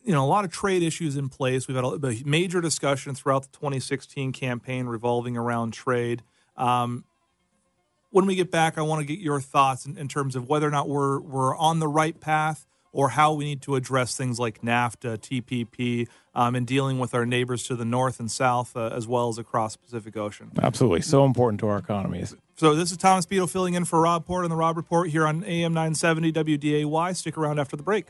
you 0.03 0.13
know 0.13 0.25
a 0.25 0.27
lot 0.27 0.45
of 0.45 0.53
trade 0.53 0.83
issues 0.83 1.17
in 1.17 1.29
place. 1.29 1.67
We've 1.67 1.77
had 1.77 1.85
a, 1.85 2.15
major 2.25 2.61
discussion 2.61 3.15
throughout 3.15 3.43
the 3.43 3.59
2016 3.59 4.33
campaign 4.33 4.87
revolving 4.87 5.37
around 5.37 5.73
trade. 5.73 6.23
Um, 6.57 7.05
when 8.11 8.27
we 8.27 8.35
get 8.35 8.51
back, 8.51 8.79
I 8.79 8.83
want 8.83 9.01
to 9.01 9.07
get 9.07 9.23
your 9.23 9.41
thoughts 9.41 9.87
in, 9.87 9.97
in 9.99 10.09
terms 10.09 10.37
of 10.37 10.49
whether 10.49 10.67
or 10.67 10.71
not 10.71 10.89
we're 10.89 11.21
we're 11.21 11.57
on 11.57 11.79
the 11.79 11.89
right 11.89 12.19
path 12.19 12.67
or 12.97 13.11
how 13.11 13.31
we 13.35 13.45
need 13.45 13.61
to 13.61 13.75
address 13.75 14.17
things 14.17 14.39
like 14.39 14.63
NAFTA, 14.63 15.19
TPP, 15.19 16.09
um, 16.35 16.55
and 16.55 16.67
dealing 16.67 16.99
with 16.99 17.13
our 17.15 17.27
neighbors 17.27 17.65
to 17.65 17.77
the 17.77 17.85
north 17.85 18.19
and 18.19 18.31
south, 18.31 18.75
uh, 18.75 18.89
as 18.89 19.07
well 19.07 19.29
as 19.29 19.37
across 19.37 19.77
the 19.77 19.83
Pacific 19.83 20.17
Ocean. 20.17 20.51
Absolutely. 20.63 21.03
So 21.03 21.27
important 21.27 21.61
to 21.61 21.69
our 21.69 21.77
economies. 21.77 22.35
So 22.57 22.75
this 22.75 22.91
is 22.91 22.97
Thomas 22.97 23.27
Beadle 23.27 23.49
filling 23.49 23.75
in 23.75 23.85
for 23.85 24.01
Rob 24.01 24.25
Port 24.25 24.45
on 24.45 24.51
the 24.51 24.57
Rob 24.57 24.79
Report 24.79 25.11
here 25.11 25.27
on 25.27 25.45
AM 25.45 25.75
970 25.75 26.33
WDAY. 26.33 27.15
Stick 27.15 27.37
around 27.37 27.61
after 27.61 27.77
the 27.77 27.83
break. 27.83 28.07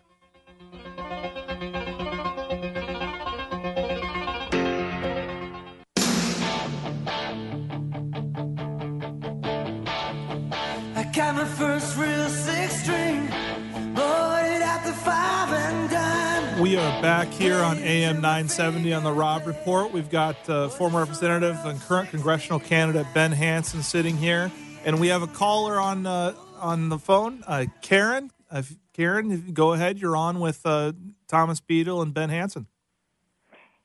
Back 17.03 17.29
here 17.29 17.57
on 17.57 17.79
AM 17.79 18.17
970 18.17 18.93
on 18.95 19.05
the 19.05 19.13
Rob 19.13 19.47
Report. 19.47 19.93
We've 19.93 20.11
got 20.11 20.37
uh, 20.49 20.69
former 20.69 21.01
representative 21.01 21.57
and 21.65 21.81
current 21.83 22.11
congressional 22.11 22.59
candidate 22.59 23.07
Ben 23.15 23.33
Hanson 23.33 23.83
sitting 23.83 24.17
here, 24.17 24.51
and 24.85 24.99
we 24.99 25.09
have 25.09 25.23
a 25.23 25.27
caller 25.27 25.79
on 25.79 26.07
uh, 26.07 26.35
on 26.59 26.89
the 26.89 26.99
phone, 26.99 27.45
uh, 27.47 27.67
Karen. 27.83 28.31
Uh, 28.51 28.63
Karen, 28.93 29.53
go 29.53 29.75
ahead. 29.75 29.99
You're 29.99 30.17
on 30.17 30.41
with 30.41 30.63
uh, 30.65 30.93
Thomas 31.29 31.61
Beadle 31.61 32.01
and 32.03 32.15
Ben 32.15 32.31
Hanson. 32.31 32.67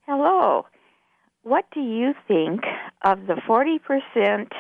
Hello. 0.08 0.66
What 1.44 1.66
do 1.74 1.82
you 1.82 2.14
think 2.28 2.62
of 3.04 3.28
the 3.28 3.36
40% 3.48 4.52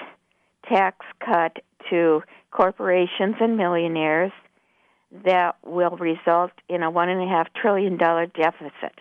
tax 0.67 0.97
cut 1.25 1.57
to 1.89 2.21
corporations 2.51 3.35
and 3.39 3.55
millionaires 3.55 4.33
that 5.25 5.57
will 5.65 5.97
result 5.97 6.51
in 6.69 6.83
a 6.83 6.91
$1.5 6.91 7.45
trillion 7.55 7.97
deficit? 7.97 8.99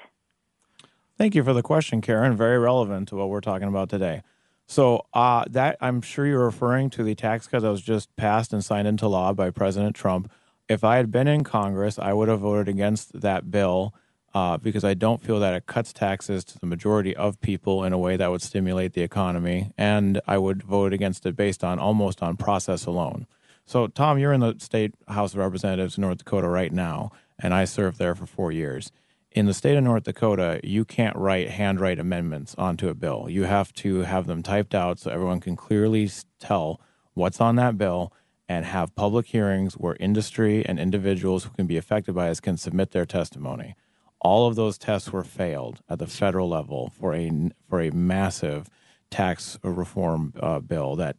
Thank 1.17 1.35
you 1.35 1.45
for 1.45 1.53
the 1.53 1.63
question, 1.63 2.01
Karen. 2.01 2.37
Very 2.37 2.59
relevant 2.59 3.09
to 3.09 3.17
what 3.17 3.29
we're 3.29 3.41
talking 3.41 3.69
about 3.69 3.89
today. 3.91 4.23
So 4.67 5.07
uh, 5.13 5.45
that 5.51 5.77
I'm 5.81 6.01
sure 6.01 6.27
you're 6.27 6.45
referring 6.45 6.91
to 6.91 7.03
the 7.03 7.15
tax 7.15 7.47
cut 7.47 7.63
that 7.63 7.71
was 7.71 7.83
just 7.83 8.15
passed 8.17 8.53
and 8.53 8.65
signed 8.65 8.87
into 8.87 9.09
law 9.09 9.33
by 9.33 9.51
President 9.51 9.97
Trump. 9.97 10.31
If 10.69 10.85
I 10.85 10.97
had 10.97 11.11
been 11.11 11.27
in 11.27 11.43
Congress, 11.43 11.99
I 11.99 12.13
would 12.13 12.29
have 12.29 12.41
voted 12.41 12.69
against 12.69 13.21
that 13.21 13.51
bill 13.51 13.93
uh, 14.33 14.59
because 14.59 14.85
I 14.85 14.95
don't 14.95 15.21
feel 15.21 15.41
that 15.41 15.55
it 15.55 15.67
cuts 15.67 15.93
taxes 15.93 16.45
to 16.45 16.59
the 16.59 16.67
majority 16.67 17.17
of 17.17 17.41
people 17.41 17.85
in 17.85 17.93
a 17.93 17.99
way 17.99 18.17
that 18.17 18.31
would 18.31 18.43
stimulate 18.43 18.93
the 18.93 19.03
economy, 19.03 19.73
and 19.77 20.21
I 20.27 20.39
would 20.39 20.63
vote 20.63 20.93
against 20.93 21.27
it 21.27 21.35
based 21.35 21.65
on 21.65 21.79
almost 21.79 22.23
on 22.23 22.37
process 22.37 22.87
alone. 22.87 23.27
So, 23.71 23.87
Tom, 23.87 24.19
you're 24.19 24.33
in 24.33 24.41
the 24.41 24.57
state 24.59 24.97
House 25.07 25.33
of 25.33 25.39
Representatives 25.39 25.97
in 25.97 26.03
North 26.03 26.19
Dakota 26.19 26.49
right 26.49 26.73
now, 26.73 27.13
and 27.39 27.55
I 27.55 27.67
served 27.67 28.01
there 28.01 28.17
for 28.17 28.27
four 28.27 28.51
years. 28.51 28.91
In 29.31 29.47
the 29.47 29.55
state 29.55 29.77
of 29.77 29.85
North 29.85 30.03
Dakota, 30.03 30.59
you 30.65 30.85
can't 30.85 31.15
write 31.15 31.51
handwrite 31.51 32.01
amendments 32.01 32.57
onto 32.59 32.89
a 32.89 32.95
bill. 32.95 33.29
You 33.31 33.45
have 33.45 33.73
to 33.75 34.01
have 34.01 34.27
them 34.27 34.43
typed 34.43 34.75
out 34.75 34.99
so 34.99 35.13
everyone 35.13 35.39
can 35.39 35.55
clearly 35.55 36.11
tell 36.41 36.81
what's 37.15 37.41
on 37.41 37.55
that 37.57 37.79
bill 37.79 38.13
and 38.49 38.65
have 38.65 38.97
public 38.97 39.27
hearings 39.27 39.75
where 39.75 39.95
industry 40.01 40.67
and 40.67 40.81
individuals 40.81 41.45
who 41.45 41.51
can 41.51 41.69
be 41.69 41.77
affected 41.77 42.13
by 42.13 42.29
this 42.29 42.41
can 42.41 42.57
submit 42.57 42.91
their 42.91 43.07
testimony. 43.07 43.77
All 44.21 44.49
of 44.49 44.57
those 44.57 44.79
tests 44.79 45.13
were 45.13 45.23
failed 45.23 45.81
at 45.89 46.01
the 46.01 46.09
federal 46.09 46.49
level 46.49 46.93
for 46.99 47.15
a 47.15 47.31
for 47.69 47.81
a 47.81 47.93
massive 47.93 48.69
tax 49.13 49.61
reform 49.63 50.35
uh, 50.41 50.59
bill 50.59 50.97
that 50.97 51.15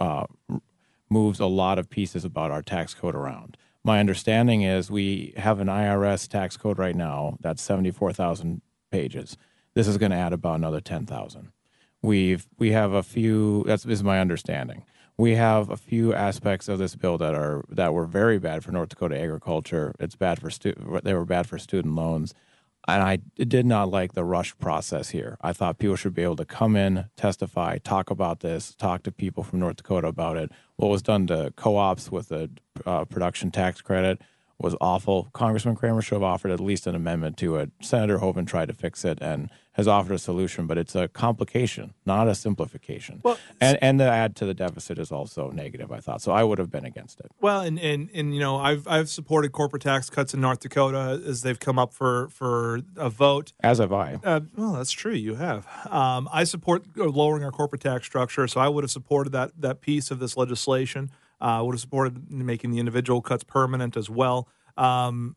uh, 0.00 0.26
moves 1.12 1.38
a 1.38 1.46
lot 1.46 1.78
of 1.78 1.90
pieces 1.90 2.24
about 2.24 2.50
our 2.50 2.62
tax 2.62 2.94
code 2.94 3.14
around. 3.14 3.56
My 3.84 4.00
understanding 4.00 4.62
is 4.62 4.90
we 4.90 5.34
have 5.36 5.60
an 5.60 5.68
IRS 5.68 6.26
tax 6.28 6.56
code 6.56 6.78
right 6.78 6.96
now 6.96 7.36
that's 7.40 7.62
74,000 7.62 8.62
pages. 8.90 9.36
This 9.74 9.86
is 9.86 9.98
going 9.98 10.12
to 10.12 10.16
add 10.16 10.32
about 10.32 10.56
another 10.56 10.80
10,000. 10.80 11.52
We've 12.00 12.48
we 12.58 12.72
have 12.72 12.92
a 12.92 13.02
few 13.02 13.62
that's 13.64 13.86
is 13.86 14.02
my 14.02 14.18
understanding. 14.18 14.84
We 15.16 15.36
have 15.36 15.70
a 15.70 15.76
few 15.76 16.12
aspects 16.12 16.68
of 16.68 16.78
this 16.78 16.96
bill 16.96 17.16
that 17.18 17.34
are 17.34 17.64
that 17.68 17.94
were 17.94 18.06
very 18.06 18.40
bad 18.40 18.64
for 18.64 18.72
North 18.72 18.88
Dakota 18.88 19.20
agriculture. 19.20 19.94
It's 20.00 20.16
bad 20.16 20.40
for 20.40 20.50
stu- 20.50 21.00
they 21.04 21.14
were 21.14 21.24
bad 21.24 21.46
for 21.46 21.58
student 21.58 21.94
loans, 21.94 22.34
and 22.88 23.02
I 23.02 23.18
did 23.36 23.64
not 23.64 23.90
like 23.90 24.14
the 24.14 24.24
rush 24.24 24.56
process 24.58 25.10
here. 25.10 25.36
I 25.40 25.52
thought 25.52 25.78
people 25.78 25.96
should 25.96 26.14
be 26.14 26.22
able 26.22 26.36
to 26.36 26.44
come 26.44 26.74
in, 26.74 27.06
testify, 27.16 27.78
talk 27.78 28.10
about 28.10 28.40
this, 28.40 28.74
talk 28.74 29.04
to 29.04 29.12
people 29.12 29.44
from 29.44 29.60
North 29.60 29.76
Dakota 29.76 30.08
about 30.08 30.36
it. 30.36 30.50
What 30.76 30.88
was 30.88 31.02
done 31.02 31.26
to 31.28 31.52
co-ops 31.56 32.10
with 32.10 32.28
the 32.28 32.50
uh, 32.84 33.04
production 33.04 33.50
tax 33.50 33.80
credit 33.80 34.20
was 34.58 34.74
awful. 34.80 35.28
Congressman 35.32 35.76
Cramer 35.76 36.02
should 36.02 36.16
have 36.16 36.22
offered 36.22 36.50
at 36.50 36.60
least 36.60 36.86
an 36.86 36.94
amendment 36.94 37.36
to 37.38 37.56
it. 37.56 37.70
Senator 37.80 38.18
Hoeven 38.18 38.46
tried 38.46 38.66
to 38.66 38.74
fix 38.74 39.04
it 39.04 39.18
and 39.20 39.50
has 39.72 39.88
offered 39.88 40.12
a 40.12 40.18
solution, 40.18 40.66
but 40.66 40.76
it's 40.76 40.94
a 40.94 41.08
complication, 41.08 41.94
not 42.04 42.28
a 42.28 42.34
simplification. 42.34 43.20
Well, 43.22 43.38
and 43.60 43.78
and 43.80 43.98
the 43.98 44.04
add 44.04 44.36
to 44.36 44.46
the 44.46 44.54
deficit 44.54 44.98
is 44.98 45.10
also 45.10 45.50
negative. 45.50 45.90
I 45.90 46.00
thought 46.00 46.20
so. 46.20 46.32
I 46.32 46.44
would 46.44 46.58
have 46.58 46.70
been 46.70 46.84
against 46.84 47.20
it. 47.20 47.30
Well, 47.40 47.62
and 47.62 47.78
and, 47.80 48.10
and 48.14 48.34
you 48.34 48.40
know, 48.40 48.56
I've 48.56 48.86
I've 48.86 49.08
supported 49.08 49.52
corporate 49.52 49.82
tax 49.82 50.10
cuts 50.10 50.34
in 50.34 50.40
North 50.40 50.60
Dakota 50.60 51.22
as 51.26 51.42
they've 51.42 51.58
come 51.58 51.78
up 51.78 51.92
for 51.92 52.28
for 52.28 52.80
a 52.96 53.08
vote. 53.08 53.52
As 53.60 53.78
have 53.78 53.92
I. 53.92 54.18
Uh, 54.22 54.40
well, 54.56 54.74
that's 54.74 54.92
true. 54.92 55.14
You 55.14 55.36
have. 55.36 55.66
Um, 55.90 56.28
I 56.32 56.44
support 56.44 56.84
lowering 56.96 57.44
our 57.44 57.50
corporate 57.50 57.82
tax 57.82 58.06
structure, 58.06 58.46
so 58.46 58.60
I 58.60 58.68
would 58.68 58.84
have 58.84 58.90
supported 58.90 59.30
that 59.30 59.52
that 59.58 59.80
piece 59.80 60.10
of 60.10 60.18
this 60.18 60.36
legislation. 60.36 61.10
I 61.40 61.58
uh, 61.58 61.64
would 61.64 61.72
have 61.72 61.80
supported 61.80 62.30
making 62.30 62.70
the 62.70 62.78
individual 62.78 63.20
cuts 63.20 63.42
permanent 63.42 63.96
as 63.96 64.08
well. 64.08 64.48
Um, 64.76 65.34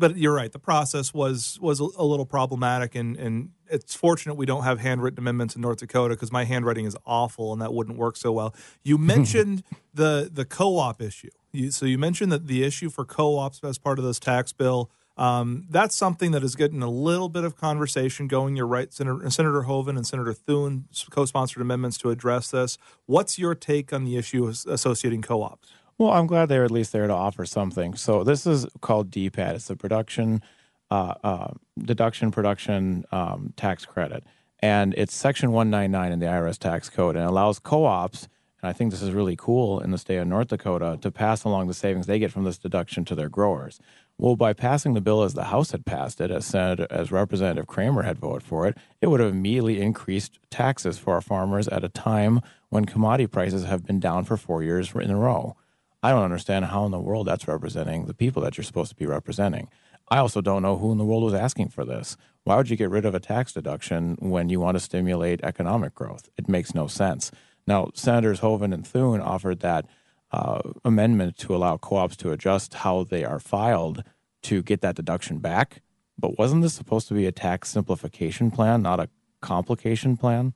but 0.00 0.16
you're 0.16 0.34
right. 0.34 0.50
The 0.50 0.58
process 0.58 1.14
was 1.14 1.58
was 1.60 1.80
a, 1.80 1.84
a, 1.96 2.04
little 2.04 2.26
problematic, 2.26 2.94
and 2.94 3.16
and 3.16 3.50
it's 3.68 3.94
fortunate 3.94 4.34
we 4.34 4.46
don't 4.46 4.64
have 4.64 4.80
handwritten 4.80 5.18
amendments 5.18 5.54
in 5.54 5.62
North 5.62 5.78
Dakota 5.78 6.14
because 6.14 6.32
my 6.32 6.44
handwriting 6.44 6.86
is 6.86 6.96
awful, 7.06 7.52
and 7.52 7.62
that 7.62 7.72
wouldn't 7.72 7.96
work 7.98 8.16
so 8.16 8.32
well. 8.32 8.54
You 8.82 8.98
mentioned 9.14 9.62
the 9.94 10.28
the 10.32 10.44
co-op 10.44 11.00
issue. 11.00 11.30
You, 11.52 11.70
so 11.70 11.86
you 11.86 11.98
mentioned 11.98 12.32
that 12.32 12.46
the 12.46 12.64
issue 12.64 12.90
for 12.90 13.04
co-ops 13.04 13.62
as 13.62 13.78
part 13.78 13.98
of 13.98 14.04
this 14.04 14.18
tax 14.18 14.52
bill 14.52 14.90
um, 15.20 15.66
that's 15.68 15.94
something 15.94 16.30
that 16.30 16.42
is 16.42 16.56
getting 16.56 16.82
a 16.82 16.88
little 16.88 17.28
bit 17.28 17.44
of 17.44 17.54
conversation 17.54 18.26
going. 18.26 18.56
You're 18.56 18.66
right, 18.66 18.90
Senator, 18.90 19.28
Senator 19.28 19.62
Hoeven 19.62 19.98
and 19.98 20.06
Senator 20.06 20.32
Thune 20.32 20.86
co-sponsored 21.10 21.60
amendments 21.60 21.98
to 21.98 22.10
address 22.10 22.50
this. 22.50 22.78
What's 23.04 23.38
your 23.38 23.54
take 23.54 23.92
on 23.92 24.04
the 24.04 24.16
issue 24.16 24.46
of 24.46 24.58
associating 24.66 25.20
co-ops? 25.20 25.72
Well, 26.00 26.12
I'm 26.12 26.26
glad 26.26 26.48
they're 26.48 26.64
at 26.64 26.70
least 26.70 26.92
there 26.92 27.06
to 27.06 27.12
offer 27.12 27.44
something. 27.44 27.94
So 27.94 28.24
this 28.24 28.46
is 28.46 28.64
called 28.80 29.10
DPAD. 29.10 29.56
It's 29.56 29.68
a 29.68 29.76
production 29.76 30.42
uh, 30.90 31.12
uh, 31.22 31.48
deduction 31.78 32.30
production 32.30 33.04
um, 33.12 33.52
tax 33.54 33.84
credit, 33.84 34.24
and 34.60 34.94
it's 34.96 35.14
Section 35.14 35.52
199 35.52 36.10
in 36.10 36.18
the 36.18 36.24
IRS 36.24 36.56
tax 36.56 36.88
code, 36.88 37.16
and 37.16 37.26
allows 37.26 37.58
co-ops. 37.58 38.28
And 38.62 38.70
I 38.70 38.72
think 38.72 38.92
this 38.92 39.02
is 39.02 39.10
really 39.10 39.36
cool 39.36 39.78
in 39.78 39.90
the 39.90 39.98
state 39.98 40.16
of 40.16 40.26
North 40.26 40.48
Dakota 40.48 40.98
to 41.02 41.10
pass 41.10 41.44
along 41.44 41.68
the 41.68 41.74
savings 41.74 42.06
they 42.06 42.18
get 42.18 42.32
from 42.32 42.44
this 42.44 42.56
deduction 42.56 43.04
to 43.04 43.14
their 43.14 43.28
growers. 43.28 43.78
Well, 44.16 44.36
by 44.36 44.54
passing 44.54 44.94
the 44.94 45.02
bill 45.02 45.22
as 45.22 45.34
the 45.34 45.44
House 45.44 45.72
had 45.72 45.84
passed 45.84 46.22
it, 46.22 46.30
as 46.30 46.46
Senator, 46.46 46.86
as 46.88 47.12
Representative 47.12 47.66
Cramer 47.66 48.04
had 48.04 48.18
voted 48.18 48.42
for 48.42 48.66
it, 48.66 48.78
it 49.02 49.08
would 49.08 49.20
have 49.20 49.32
immediately 49.32 49.82
increased 49.82 50.38
taxes 50.48 50.96
for 50.96 51.12
our 51.12 51.20
farmers 51.20 51.68
at 51.68 51.84
a 51.84 51.90
time 51.90 52.40
when 52.70 52.86
commodity 52.86 53.26
prices 53.26 53.64
have 53.64 53.84
been 53.84 54.00
down 54.00 54.24
for 54.24 54.38
four 54.38 54.62
years 54.62 54.94
in 54.94 55.10
a 55.10 55.16
row. 55.18 55.56
I 56.02 56.10
don't 56.10 56.24
understand 56.24 56.66
how 56.66 56.84
in 56.86 56.92
the 56.92 56.98
world 56.98 57.26
that's 57.26 57.48
representing 57.48 58.06
the 58.06 58.14
people 58.14 58.42
that 58.42 58.56
you're 58.56 58.64
supposed 58.64 58.90
to 58.90 58.96
be 58.96 59.06
representing. 59.06 59.68
I 60.08 60.18
also 60.18 60.40
don't 60.40 60.62
know 60.62 60.76
who 60.76 60.90
in 60.92 60.98
the 60.98 61.04
world 61.04 61.22
was 61.22 61.34
asking 61.34 61.68
for 61.68 61.84
this. 61.84 62.16
Why 62.44 62.56
would 62.56 62.70
you 62.70 62.76
get 62.76 62.90
rid 62.90 63.04
of 63.04 63.14
a 63.14 63.20
tax 63.20 63.52
deduction 63.52 64.16
when 64.18 64.48
you 64.48 64.58
want 64.58 64.76
to 64.76 64.80
stimulate 64.80 65.40
economic 65.42 65.94
growth? 65.94 66.28
It 66.36 66.48
makes 66.48 66.74
no 66.74 66.86
sense. 66.86 67.30
Now, 67.66 67.90
Senators 67.94 68.40
Hoeven 68.40 68.72
and 68.72 68.86
Thune 68.86 69.20
offered 69.20 69.60
that 69.60 69.86
uh, 70.32 70.60
amendment 70.84 71.36
to 71.38 71.54
allow 71.54 71.76
co-ops 71.76 72.16
to 72.16 72.32
adjust 72.32 72.74
how 72.74 73.04
they 73.04 73.24
are 73.24 73.38
filed 73.38 74.02
to 74.42 74.62
get 74.62 74.80
that 74.80 74.96
deduction 74.96 75.38
back. 75.38 75.82
But 76.18 76.38
wasn't 76.38 76.62
this 76.62 76.74
supposed 76.74 77.08
to 77.08 77.14
be 77.14 77.26
a 77.26 77.32
tax 77.32 77.68
simplification 77.68 78.50
plan, 78.50 78.82
not 78.82 79.00
a 79.00 79.08
complication 79.40 80.16
plan? 80.16 80.54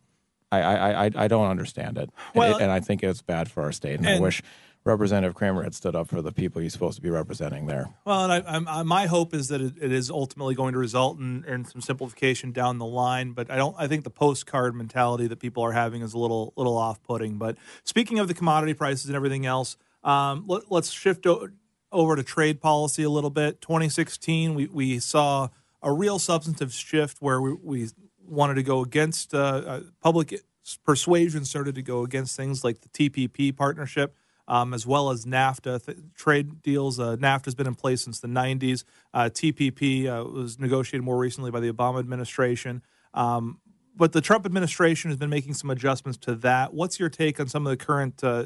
I 0.51 0.61
I, 0.61 1.07
I, 1.07 1.11
I 1.17 1.29
don't 1.29 1.49
understand 1.49 1.99
it. 1.99 2.11
Well, 2.35 2.55
and, 2.55 2.65
and, 2.65 2.73
I 2.73 2.81
think 2.81 3.03
it's 3.03 3.23
bad 3.23 3.51
for 3.51 3.63
our 3.63 3.73
state. 3.73 3.97
And, 3.97 4.07
and 4.07 4.17
I 4.17 4.21
wish 4.21 4.43
Representative 4.87 5.35
Cramer 5.35 5.63
had 5.63 5.75
stood 5.75 5.97
up 5.97 6.09
for 6.09 6.21
the 6.21 6.31
people 6.31 6.61
he's 6.61 6.75
supposed 6.75 6.97
to 6.97 7.03
be 7.03 7.09
representing 7.09 7.67
there. 7.67 7.89
Well, 8.05 8.31
and 8.31 8.67
I, 8.69 8.81
I, 8.81 8.83
my 8.83 9.07
hope 9.07 9.33
is 9.33 9.49
that 9.49 9.63
it, 9.63 9.75
it 9.81 9.91
is 9.91 10.11
ultimately 10.11 10.55
going 10.55 10.75
to 10.75 10.79
result 10.79 11.19
in, 11.19 11.43
in, 11.47 11.65
some 11.65 11.81
simplification 11.81 12.53
down 12.53 12.77
the 12.77 12.85
line. 12.85 13.33
But 13.33 13.51
I 13.51 13.57
don't. 13.57 13.75
I 13.79 13.87
think 13.87 14.05
the 14.05 14.11
postcard 14.11 14.75
mentality 14.75 15.27
that 15.29 15.39
people 15.39 15.63
are 15.63 15.73
having 15.73 16.03
is 16.03 16.13
a 16.13 16.19
little 16.19 16.53
little 16.57 16.77
off 16.77 17.03
putting. 17.03 17.39
But 17.39 17.57
speaking 17.85 18.19
of 18.19 18.29
the 18.29 18.35
commodity 18.35 18.75
prices 18.75 19.07
and 19.07 19.17
everything 19.17 19.47
else, 19.47 19.79
um, 20.03 20.45
let, 20.47 20.71
us 20.71 20.91
shift 20.91 21.27
o- 21.27 21.49
over 21.91 22.15
to 22.15 22.23
trade 22.23 22.61
policy 22.61 23.03
a 23.05 23.11
little 23.11 23.31
bit. 23.31 23.63
2016, 23.63 24.55
we 24.55 24.67
we 24.67 24.99
saw 24.99 25.49
a 25.83 25.93
real 25.93 26.19
substantive 26.19 26.75
shift 26.75 27.23
where 27.23 27.41
we, 27.41 27.55
we 27.55 27.89
wanted 28.27 28.55
to 28.55 28.63
go 28.63 28.83
against 28.83 29.35
uh, 29.35 29.39
uh, 29.39 29.81
public 30.03 30.43
persuasion 30.85 31.45
started 31.45 31.75
to 31.75 31.83
go 31.83 32.03
against 32.03 32.37
things 32.37 32.65
like 32.65 32.81
the 32.81 32.89
TPP 32.89 33.55
partnership 33.55 34.15
um, 34.49 34.75
as 34.75 34.87
well 34.87 35.11
as 35.11 35.25
NAFTA 35.25 35.85
th- 35.85 35.99
trade 36.15 36.63
deals. 36.63 37.01
Uh, 37.01 37.17
NAFTA 37.17 37.47
has 37.47 37.55
been 37.55 37.67
in 37.67 37.75
place 37.75 38.03
since 38.03 38.21
the 38.21 38.29
90s. 38.29 38.85
Uh, 39.13 39.31
TPP 39.33 40.07
uh, 40.07 40.25
was 40.25 40.59
negotiated 40.59 41.05
more 41.05 41.19
recently 41.19 41.51
by 41.51 41.61
the 41.61 41.73
Obama 41.73 41.99
administration. 41.99 42.83
Um, 43.15 43.61
but 43.97 44.13
the 44.13 44.21
Trump 44.21 44.45
administration 44.45 45.11
has 45.11 45.19
been 45.19 45.31
making 45.31 45.55
some 45.55 45.71
adjustments 45.71 46.19
to 46.19 46.35
that. 46.37 46.75
What's 46.75 46.99
your 46.99 47.09
take 47.09 47.39
on 47.39 47.49
some 47.49 47.67
of 47.67 47.71
the 47.71 47.83
current 47.83 48.23
uh, 48.25 48.45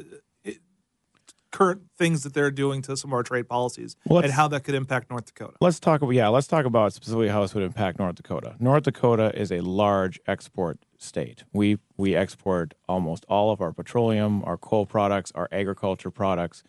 current 1.50 1.82
things 1.96 2.22
that 2.22 2.34
they're 2.34 2.50
doing 2.50 2.82
to 2.82 2.96
some 2.96 3.10
of 3.10 3.14
our 3.14 3.22
trade 3.22 3.48
policies 3.48 3.96
well, 4.06 4.22
and 4.22 4.32
how 4.32 4.48
that 4.48 4.64
could 4.64 4.74
impact 4.74 5.10
North 5.10 5.26
Dakota. 5.26 5.56
Let's 5.60 5.80
talk 5.80 6.02
about 6.02 6.14
yeah, 6.14 6.28
let's 6.28 6.46
talk 6.46 6.64
about 6.64 6.92
specifically 6.92 7.28
how 7.28 7.42
this 7.42 7.54
would 7.54 7.64
impact 7.64 7.98
North 7.98 8.16
Dakota. 8.16 8.56
North 8.58 8.84
Dakota 8.84 9.32
is 9.34 9.50
a 9.50 9.60
large 9.60 10.20
export 10.26 10.78
state. 10.98 11.44
We 11.52 11.78
we 11.96 12.14
export 12.14 12.74
almost 12.88 13.24
all 13.28 13.50
of 13.50 13.60
our 13.60 13.72
petroleum, 13.72 14.42
our 14.44 14.56
coal 14.56 14.86
products, 14.86 15.32
our 15.34 15.48
agriculture 15.52 16.10
products. 16.10 16.62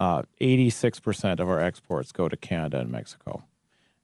Uh, 0.00 0.22
86% 0.40 1.40
of 1.40 1.48
our 1.48 1.58
exports 1.58 2.12
go 2.12 2.28
to 2.28 2.36
Canada 2.36 2.78
and 2.78 2.88
Mexico. 2.88 3.42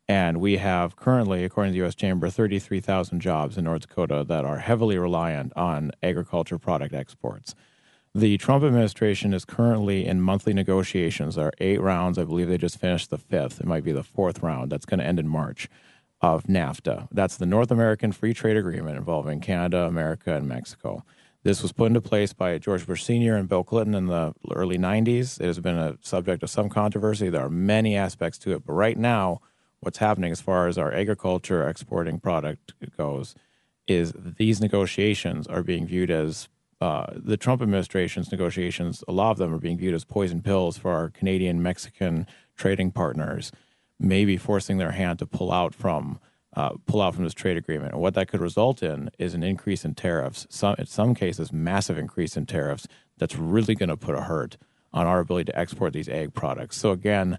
And 0.08 0.40
we 0.40 0.56
have 0.56 0.96
currently, 0.96 1.44
according 1.44 1.72
to 1.72 1.78
the 1.78 1.84
U.S. 1.84 1.94
Chamber, 1.94 2.28
33,000 2.28 3.20
jobs 3.20 3.56
in 3.56 3.64
North 3.64 3.82
Dakota 3.82 4.24
that 4.26 4.44
are 4.44 4.58
heavily 4.58 4.98
reliant 4.98 5.52
on 5.56 5.92
agriculture 6.02 6.58
product 6.58 6.92
exports. 6.92 7.54
The 8.16 8.38
Trump 8.38 8.62
administration 8.62 9.34
is 9.34 9.44
currently 9.44 10.06
in 10.06 10.20
monthly 10.20 10.54
negotiations. 10.54 11.34
There 11.34 11.46
are 11.46 11.52
eight 11.58 11.80
rounds. 11.80 12.16
I 12.16 12.22
believe 12.22 12.48
they 12.48 12.58
just 12.58 12.78
finished 12.78 13.10
the 13.10 13.18
fifth. 13.18 13.60
It 13.60 13.66
might 13.66 13.82
be 13.82 13.90
the 13.90 14.04
fourth 14.04 14.40
round. 14.40 14.70
That's 14.70 14.86
going 14.86 15.00
to 15.00 15.06
end 15.06 15.18
in 15.18 15.26
March 15.26 15.68
of 16.20 16.44
NAFTA. 16.44 17.08
That's 17.10 17.36
the 17.36 17.44
North 17.44 17.72
American 17.72 18.12
Free 18.12 18.32
Trade 18.32 18.56
Agreement 18.56 18.96
involving 18.96 19.40
Canada, 19.40 19.86
America, 19.86 20.36
and 20.36 20.46
Mexico. 20.46 21.04
This 21.42 21.60
was 21.60 21.72
put 21.72 21.88
into 21.88 22.00
place 22.00 22.32
by 22.32 22.56
George 22.58 22.86
Bush 22.86 23.02
Sr. 23.02 23.34
and 23.34 23.48
Bill 23.48 23.64
Clinton 23.64 23.96
in 23.96 24.06
the 24.06 24.32
early 24.54 24.78
90s. 24.78 25.40
It 25.40 25.46
has 25.46 25.58
been 25.58 25.76
a 25.76 25.98
subject 26.00 26.44
of 26.44 26.50
some 26.50 26.68
controversy. 26.68 27.28
There 27.28 27.44
are 27.44 27.50
many 27.50 27.96
aspects 27.96 28.38
to 28.38 28.52
it, 28.52 28.64
but 28.64 28.74
right 28.74 28.96
now, 28.96 29.40
what's 29.80 29.98
happening 29.98 30.30
as 30.30 30.40
far 30.40 30.68
as 30.68 30.78
our 30.78 30.94
agriculture 30.94 31.68
exporting 31.68 32.20
product 32.20 32.74
goes 32.96 33.34
is 33.88 34.14
these 34.16 34.60
negotiations 34.60 35.48
are 35.48 35.64
being 35.64 35.84
viewed 35.84 36.12
as 36.12 36.48
uh, 36.80 37.06
the 37.14 37.36
Trump 37.36 37.62
administration's 37.62 38.30
negotiations, 38.30 39.04
a 39.08 39.12
lot 39.12 39.30
of 39.30 39.38
them 39.38 39.54
are 39.54 39.58
being 39.58 39.78
viewed 39.78 39.94
as 39.94 40.04
poison 40.04 40.42
pills 40.42 40.76
for 40.76 40.92
our 40.92 41.08
Canadian 41.08 41.62
Mexican 41.62 42.26
trading 42.56 42.90
partners, 42.90 43.52
maybe 43.98 44.36
forcing 44.36 44.78
their 44.78 44.92
hand 44.92 45.18
to 45.20 45.26
pull 45.26 45.52
out 45.52 45.74
from 45.74 46.18
uh, 46.56 46.70
pull 46.86 47.02
out 47.02 47.14
from 47.14 47.24
this 47.24 47.34
trade 47.34 47.56
agreement. 47.56 47.92
And 47.92 48.00
what 48.00 48.14
that 48.14 48.28
could 48.28 48.40
result 48.40 48.80
in 48.80 49.10
is 49.18 49.34
an 49.34 49.42
increase 49.42 49.84
in 49.84 49.94
tariffs. 49.94 50.46
Some, 50.50 50.76
in 50.78 50.86
some 50.86 51.14
cases, 51.14 51.52
massive 51.52 51.98
increase 51.98 52.36
in 52.36 52.46
tariffs. 52.46 52.86
That's 53.18 53.36
really 53.36 53.74
going 53.74 53.88
to 53.88 53.96
put 53.96 54.14
a 54.14 54.20
hurt 54.20 54.56
on 54.92 55.04
our 55.06 55.18
ability 55.18 55.50
to 55.50 55.58
export 55.58 55.92
these 55.92 56.08
ag 56.08 56.32
products. 56.32 56.76
So 56.76 56.92
again, 56.92 57.38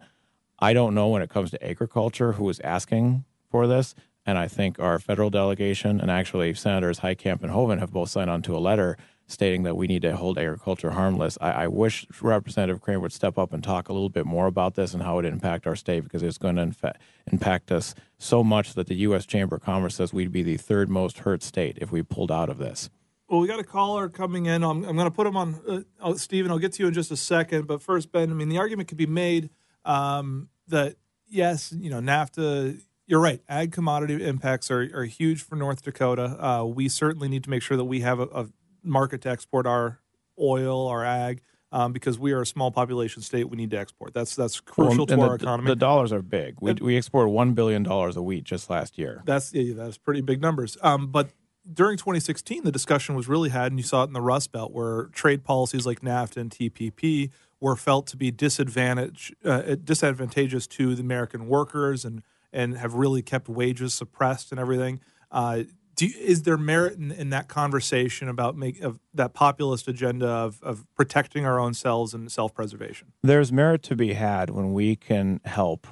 I 0.59 0.73
don't 0.73 0.93
know 0.93 1.07
when 1.07 1.21
it 1.21 1.29
comes 1.29 1.51
to 1.51 1.65
agriculture 1.65 2.33
who 2.33 2.49
is 2.49 2.59
asking 2.59 3.23
for 3.49 3.67
this. 3.67 3.95
And 4.25 4.37
I 4.37 4.47
think 4.47 4.79
our 4.79 4.99
federal 4.99 5.29
delegation 5.29 6.01
and 6.01 6.09
actually 6.09 6.53
Senators 6.53 6.99
Heitkamp 6.99 7.41
and 7.41 7.51
Hoeven 7.51 7.79
have 7.79 7.91
both 7.91 8.09
signed 8.09 8.29
on 8.29 8.41
to 8.43 8.55
a 8.55 8.59
letter 8.59 8.97
stating 9.27 9.63
that 9.63 9.75
we 9.75 9.87
need 9.87 10.03
to 10.03 10.15
hold 10.15 10.37
agriculture 10.37 10.91
harmless. 10.91 11.37
I, 11.41 11.51
I, 11.51 11.67
wish 11.67 12.05
Representative 12.21 12.81
Cramer 12.81 12.99
would 13.01 13.13
step 13.13 13.37
up 13.37 13.53
and 13.53 13.63
talk 13.63 13.89
a 13.89 13.93
little 13.93 14.09
bit 14.09 14.25
more 14.25 14.45
about 14.45 14.75
this 14.75 14.93
and 14.93 15.01
how 15.01 15.17
it 15.19 15.25
impact 15.25 15.65
our 15.65 15.75
state 15.75 16.03
because 16.03 16.21
it's 16.21 16.37
going 16.37 16.57
to 16.57 16.67
infa- 16.67 16.95
impact 17.31 17.71
us 17.71 17.95
so 18.19 18.43
much 18.43 18.73
that 18.75 18.87
the 18.87 18.95
U.S. 18.95 19.25
Chamber 19.25 19.55
of 19.55 19.63
Commerce 19.63 19.95
says 19.95 20.13
we'd 20.13 20.31
be 20.31 20.43
the 20.43 20.57
third 20.57 20.89
most 20.89 21.19
hurt 21.19 21.41
state 21.41 21.77
if 21.81 21.91
we 21.91 22.03
pulled 22.03 22.31
out 22.31 22.49
of 22.49 22.59
this. 22.59 22.89
Well, 23.27 23.39
we 23.39 23.47
got 23.47 23.59
a 23.59 23.63
caller 23.63 24.09
coming 24.09 24.45
in. 24.45 24.63
I'm, 24.63 24.83
I'm 24.83 24.95
going 24.95 25.09
to 25.09 25.15
put 25.15 25.25
him 25.25 25.35
on. 25.35 25.59
Uh, 25.67 25.79
oh, 25.99 26.13
Stephen, 26.13 26.51
I'll 26.51 26.59
get 26.59 26.73
to 26.73 26.83
you 26.83 26.87
in 26.87 26.93
just 26.93 27.09
a 27.09 27.17
second. 27.17 27.65
But 27.65 27.81
first, 27.81 28.11
Ben, 28.11 28.29
I 28.29 28.33
mean, 28.35 28.49
the 28.49 28.59
argument 28.59 28.87
could 28.87 28.99
be 28.99 29.07
made 29.07 29.49
um, 29.83 30.49
that, 30.67 30.97
yes, 31.27 31.73
you 31.75 31.89
know, 31.89 31.99
NAFTA 31.99 32.79
you're 33.07 33.19
right. 33.19 33.41
Ag 33.47 33.71
commodity 33.71 34.23
impacts 34.25 34.71
are, 34.71 34.89
are 34.93 35.05
huge 35.05 35.43
for 35.43 35.55
North 35.55 35.83
Dakota. 35.83 36.43
Uh, 36.43 36.65
we 36.65 36.89
certainly 36.89 37.27
need 37.27 37.43
to 37.43 37.49
make 37.49 37.61
sure 37.61 37.77
that 37.77 37.83
we 37.83 38.01
have 38.01 38.19
a, 38.19 38.23
a 38.23 38.47
market 38.85 39.21
to 39.21 39.29
export 39.29 39.65
our 39.65 39.99
oil, 40.39 40.87
our 40.87 41.03
ag, 41.03 41.41
um, 41.71 41.91
because 41.91 42.17
we 42.17 42.31
are 42.31 42.41
a 42.41 42.45
small 42.45 42.71
population 42.71 43.21
state. 43.21 43.49
We 43.49 43.57
need 43.57 43.71
to 43.71 43.77
export. 43.77 44.13
That's 44.13 44.35
that's 44.35 44.59
crucial 44.59 45.05
well, 45.05 45.17
to 45.17 45.21
our 45.21 45.35
economy. 45.35 45.67
The 45.67 45.75
dollars 45.75 46.13
are 46.13 46.21
big. 46.21 46.55
We, 46.61 46.71
and, 46.71 46.79
we 46.79 46.95
exported 46.95 47.29
one 47.29 47.53
billion 47.53 47.83
dollars 47.83 48.15
a 48.15 48.21
week 48.21 48.43
just 48.43 48.69
last 48.69 48.97
year. 48.97 49.21
That's 49.25 49.53
yeah, 49.53 49.73
that's 49.75 49.97
pretty 49.97 50.21
big 50.21 50.41
numbers. 50.41 50.77
Um, 50.81 51.07
but 51.07 51.29
during 51.71 51.97
2016, 51.97 52.63
the 52.63 52.71
discussion 52.71 53.15
was 53.15 53.27
really 53.27 53.49
had, 53.49 53.71
and 53.71 53.79
you 53.79 53.83
saw 53.83 54.03
it 54.03 54.07
in 54.07 54.13
the 54.13 54.21
Rust 54.21 54.51
Belt, 54.51 54.71
where 54.71 55.05
trade 55.05 55.43
policies 55.43 55.85
like 55.85 56.01
NAFTA 56.01 56.37
and 56.37 56.51
TPP 56.51 57.31
were 57.59 57.75
felt 57.75 58.05
to 58.07 58.17
be 58.17 58.31
disadvantage 58.31 59.33
uh, 59.43 59.75
disadvantageous 59.83 60.67
to 60.67 60.95
the 60.95 61.01
American 61.01 61.47
workers 61.47 62.05
and 62.05 62.21
and 62.53 62.77
have 62.77 62.93
really 62.93 63.21
kept 63.21 63.49
wages 63.49 63.93
suppressed 63.93 64.51
and 64.51 64.59
everything. 64.59 65.01
Uh, 65.29 65.63
you, 66.01 66.13
is 66.19 66.43
there 66.43 66.57
merit 66.57 66.97
in, 66.97 67.11
in, 67.11 67.29
that 67.29 67.47
conversation 67.47 68.27
about 68.27 68.57
make, 68.57 68.81
of 68.81 68.99
that 69.13 69.33
populist 69.33 69.87
agenda 69.87 70.27
of, 70.27 70.61
of 70.61 70.85
protecting 70.95 71.45
our 71.45 71.59
own 71.59 71.73
selves 71.73 72.13
and 72.13 72.31
self-preservation? 72.31 73.13
There's 73.23 73.51
merit 73.51 73.83
to 73.83 73.95
be 73.95 74.13
had 74.13 74.49
when 74.49 74.73
we 74.73 74.95
can 74.95 75.39
help 75.45 75.87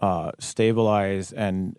uh, 0.00 0.32
stabilize 0.38 1.32
and 1.32 1.76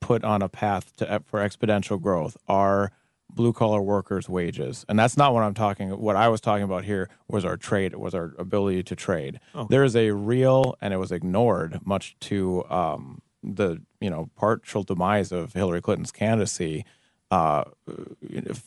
put 0.00 0.24
on 0.24 0.42
a 0.42 0.48
path 0.48 0.94
to 0.96 1.22
for 1.26 1.40
exponential 1.40 2.00
growth 2.00 2.36
our 2.48 2.92
blue 3.30 3.52
collar 3.52 3.82
workers' 3.82 4.28
wages, 4.28 4.84
and 4.88 4.98
that's 4.98 5.16
not 5.16 5.34
what 5.34 5.42
I'm 5.42 5.54
talking. 5.54 5.90
What 5.90 6.16
I 6.16 6.28
was 6.28 6.40
talking 6.40 6.64
about 6.64 6.84
here 6.84 7.08
was 7.28 7.44
our 7.44 7.56
trade, 7.56 7.94
was 7.94 8.14
our 8.14 8.34
ability 8.38 8.82
to 8.84 8.96
trade. 8.96 9.38
Oh. 9.54 9.66
There 9.68 9.84
is 9.84 9.94
a 9.94 10.10
real, 10.12 10.76
and 10.80 10.94
it 10.94 10.96
was 10.96 11.12
ignored, 11.12 11.80
much 11.84 12.16
to 12.20 12.64
um, 12.70 13.20
the 13.42 13.80
you 14.00 14.10
know 14.10 14.30
partial 14.36 14.82
demise 14.82 15.32
of 15.32 15.52
Hillary 15.52 15.82
Clinton's 15.82 16.12
candidacy, 16.12 16.84
uh, 17.30 17.64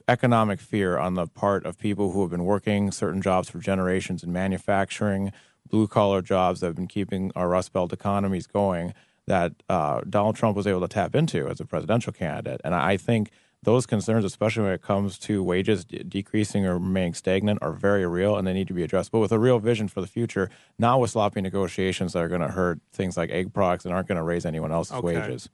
economic 0.07 0.59
fear 0.59 0.97
on 0.97 1.15
the 1.15 1.27
part 1.27 1.65
of 1.65 1.77
people 1.77 2.11
who 2.11 2.21
have 2.21 2.29
been 2.29 2.45
working 2.45 2.91
certain 2.91 3.21
jobs 3.21 3.49
for 3.49 3.59
generations 3.59 4.23
in 4.23 4.31
manufacturing, 4.31 5.31
blue 5.69 5.87
collar 5.87 6.21
jobs 6.21 6.59
that 6.59 6.67
have 6.67 6.75
been 6.75 6.87
keeping 6.87 7.31
our 7.35 7.49
Rust 7.49 7.73
Belt 7.73 7.91
economies 7.93 8.47
going. 8.47 8.93
That 9.27 9.53
uh, 9.69 10.01
Donald 10.09 10.35
Trump 10.35 10.57
was 10.57 10.67
able 10.67 10.81
to 10.81 10.87
tap 10.87 11.15
into 11.15 11.47
as 11.47 11.59
a 11.59 11.65
presidential 11.65 12.11
candidate, 12.11 12.59
and 12.63 12.73
I 12.73 12.97
think 12.97 13.31
those 13.63 13.85
concerns, 13.85 14.25
especially 14.25 14.63
when 14.63 14.73
it 14.73 14.81
comes 14.81 15.19
to 15.19 15.43
wages 15.43 15.85
d- 15.85 15.99
decreasing 15.99 16.65
or 16.65 16.73
remaining 16.75 17.13
stagnant, 17.13 17.59
are 17.61 17.71
very 17.71 18.05
real 18.07 18.35
and 18.35 18.47
they 18.47 18.53
need 18.53 18.67
to 18.67 18.73
be 18.73 18.83
addressed. 18.83 19.11
But 19.11 19.19
with 19.19 19.31
a 19.31 19.37
real 19.37 19.59
vision 19.59 19.87
for 19.87 20.01
the 20.01 20.07
future, 20.07 20.49
not 20.79 20.99
with 20.99 21.11
sloppy 21.11 21.41
negotiations 21.41 22.13
that 22.13 22.23
are 22.23 22.27
going 22.27 22.41
to 22.41 22.47
hurt 22.47 22.79
things 22.91 23.17
like 23.17 23.29
ag 23.29 23.53
products 23.53 23.85
and 23.85 23.93
aren't 23.93 24.07
going 24.07 24.17
to 24.17 24.23
raise 24.23 24.45
anyone 24.45 24.71
else's 24.71 24.95
okay. 24.95 25.19
wages. 25.19 25.49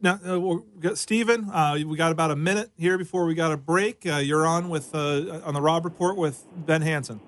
Now, 0.00 0.20
uh, 0.26 0.40
we'll 0.40 0.64
Stephen, 0.94 1.50
uh, 1.50 1.76
we 1.84 1.96
got 1.96 2.12
about 2.12 2.30
a 2.30 2.36
minute 2.36 2.70
here 2.78 2.96
before 2.96 3.26
we 3.26 3.34
got 3.34 3.52
a 3.52 3.56
break. 3.56 4.06
Uh, 4.06 4.16
you're 4.16 4.46
on 4.46 4.68
with 4.68 4.94
uh, 4.94 5.40
on 5.44 5.52
the 5.52 5.60
Rob 5.60 5.84
Report 5.84 6.16
with 6.16 6.46
Ben 6.54 6.80
Hanson. 6.82 7.20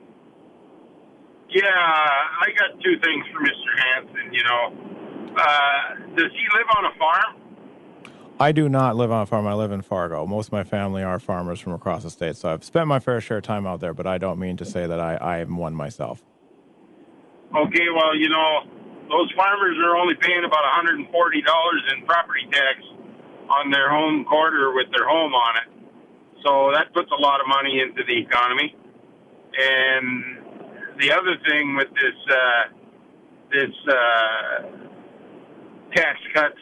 Yeah, 1.50 1.64
I 1.66 2.46
got 2.58 2.80
two 2.82 2.98
things 3.02 3.24
for 3.32 3.40
Mr. 3.40 3.78
Hanson. 3.78 4.32
You 4.32 4.44
know, 4.44 5.34
uh, 5.36 6.16
does 6.16 6.30
he 6.32 6.44
live 6.56 6.66
on 6.78 6.84
a 6.86 6.98
farm? 6.98 8.32
I 8.40 8.52
do 8.52 8.68
not 8.68 8.96
live 8.96 9.10
on 9.10 9.22
a 9.22 9.26
farm. 9.26 9.46
I 9.46 9.54
live 9.54 9.72
in 9.72 9.82
Fargo. 9.82 10.24
Most 10.26 10.46
of 10.46 10.52
my 10.52 10.64
family 10.64 11.02
are 11.02 11.18
farmers 11.18 11.60
from 11.60 11.72
across 11.72 12.04
the 12.04 12.10
state, 12.10 12.36
so 12.36 12.48
I've 12.48 12.64
spent 12.64 12.86
my 12.86 13.00
fair 13.00 13.20
share 13.20 13.38
of 13.38 13.42
time 13.44 13.66
out 13.66 13.80
there. 13.80 13.92
But 13.92 14.06
I 14.06 14.18
don't 14.18 14.38
mean 14.38 14.56
to 14.58 14.64
say 14.64 14.86
that 14.86 14.98
I, 14.98 15.16
I 15.16 15.38
am 15.38 15.58
one 15.58 15.74
myself. 15.74 16.22
Okay, 17.54 17.86
well, 17.94 18.16
you 18.16 18.30
know, 18.30 18.60
those 19.12 19.30
farmers 19.36 19.76
are 19.84 19.94
only 19.96 20.14
paying 20.16 20.42
about 20.44 20.64
$140 20.80 21.04
in 21.04 22.06
property 22.06 22.48
tax 22.50 22.80
on 23.52 23.70
their 23.70 23.90
home 23.90 24.24
quarter 24.24 24.72
with 24.72 24.88
their 24.96 25.06
home 25.06 25.34
on 25.34 25.56
it. 25.60 25.68
So 26.42 26.72
that 26.72 26.92
puts 26.94 27.10
a 27.12 27.20
lot 27.20 27.40
of 27.40 27.46
money 27.46 27.80
into 27.80 28.02
the 28.08 28.18
economy. 28.18 28.74
And 29.52 30.96
the 30.98 31.12
other 31.12 31.36
thing 31.46 31.76
with 31.76 31.88
this 31.92 32.18
uh, 32.32 32.62
this 33.52 33.74
uh, 33.86 34.62
tax 35.94 36.18
cuts, 36.34 36.58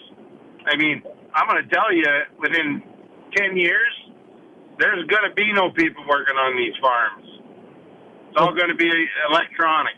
I 0.67 0.77
mean, 0.77 1.03
I'm 1.33 1.47
going 1.47 1.63
to 1.63 1.71
tell 1.71 1.95
you, 1.95 2.05
within 2.41 2.83
10 3.37 3.57
years, 3.57 4.11
there's 4.81 5.07
going 5.07 5.23
to 5.29 5.35
be 5.37 5.53
no 5.53 5.71
people 5.71 6.03
working 6.09 6.35
on 6.35 6.57
these 6.57 6.75
farms. 6.83 7.27
It's 8.29 8.39
all 8.39 8.55
going 8.55 8.71
to 8.71 8.75
be 8.75 8.91
electronic. 9.31 9.95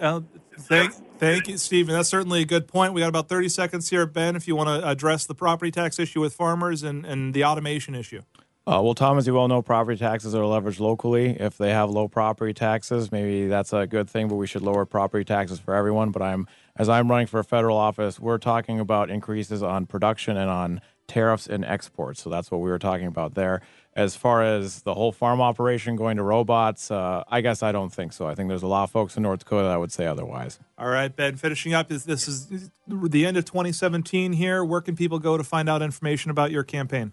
Uh, 0.00 0.20
thank, 0.58 0.92
thank 1.18 1.48
you, 1.48 1.56
Stephen. 1.58 1.94
That's 1.94 2.08
certainly 2.08 2.42
a 2.42 2.44
good 2.44 2.68
point. 2.68 2.92
We 2.92 3.00
got 3.00 3.08
about 3.08 3.28
30 3.28 3.48
seconds 3.48 3.90
here, 3.90 4.06
Ben, 4.06 4.36
if 4.36 4.46
you 4.46 4.56
want 4.56 4.68
to 4.68 4.88
address 4.88 5.26
the 5.26 5.34
property 5.34 5.70
tax 5.70 5.98
issue 5.98 6.20
with 6.20 6.34
farmers 6.34 6.82
and, 6.82 7.04
and 7.04 7.34
the 7.34 7.44
automation 7.44 7.94
issue. 7.94 8.22
Uh, 8.64 8.80
well, 8.80 8.94
Tom, 8.94 9.18
as 9.18 9.26
you 9.26 9.34
well 9.34 9.48
know, 9.48 9.60
property 9.60 9.98
taxes 9.98 10.36
are 10.36 10.42
leveraged 10.42 10.78
locally. 10.78 11.30
If 11.30 11.58
they 11.58 11.70
have 11.70 11.90
low 11.90 12.06
property 12.06 12.54
taxes, 12.54 13.10
maybe 13.10 13.48
that's 13.48 13.72
a 13.72 13.88
good 13.88 14.08
thing, 14.08 14.28
but 14.28 14.36
we 14.36 14.46
should 14.46 14.62
lower 14.62 14.86
property 14.86 15.24
taxes 15.24 15.58
for 15.58 15.74
everyone. 15.74 16.12
But 16.12 16.22
I'm, 16.22 16.46
as 16.76 16.88
I'm 16.88 17.10
running 17.10 17.26
for 17.26 17.40
a 17.40 17.44
federal 17.44 17.76
office, 17.76 18.20
we're 18.20 18.38
talking 18.38 18.78
about 18.78 19.10
increases 19.10 19.64
on 19.64 19.86
production 19.86 20.36
and 20.36 20.48
on 20.48 20.80
tariffs 21.08 21.48
and 21.48 21.64
exports. 21.64 22.22
So 22.22 22.30
that's 22.30 22.52
what 22.52 22.60
we 22.60 22.70
were 22.70 22.78
talking 22.78 23.08
about 23.08 23.34
there. 23.34 23.62
As 23.94 24.16
far 24.16 24.42
as 24.42 24.82
the 24.82 24.94
whole 24.94 25.12
farm 25.12 25.42
operation 25.42 25.96
going 25.96 26.16
to 26.16 26.22
robots, 26.22 26.90
uh, 26.90 27.24
I 27.28 27.42
guess 27.42 27.62
I 27.62 27.72
don't 27.72 27.92
think 27.92 28.14
so. 28.14 28.26
I 28.26 28.34
think 28.34 28.48
there's 28.48 28.62
a 28.62 28.66
lot 28.66 28.84
of 28.84 28.90
folks 28.90 29.18
in 29.18 29.22
North 29.22 29.40
Dakota 29.40 29.68
that 29.68 29.78
would 29.78 29.92
say 29.92 30.06
otherwise. 30.06 30.58
All 30.78 30.88
right, 30.88 31.14
Ben, 31.14 31.36
finishing 31.36 31.74
up, 31.74 31.88
this, 31.88 32.04
this 32.04 32.26
is 32.26 32.70
the 32.88 33.26
end 33.26 33.36
of 33.36 33.44
2017 33.44 34.32
here. 34.32 34.64
Where 34.64 34.80
can 34.80 34.96
people 34.96 35.18
go 35.18 35.36
to 35.36 35.44
find 35.44 35.68
out 35.68 35.82
information 35.82 36.30
about 36.30 36.50
your 36.50 36.62
campaign? 36.62 37.12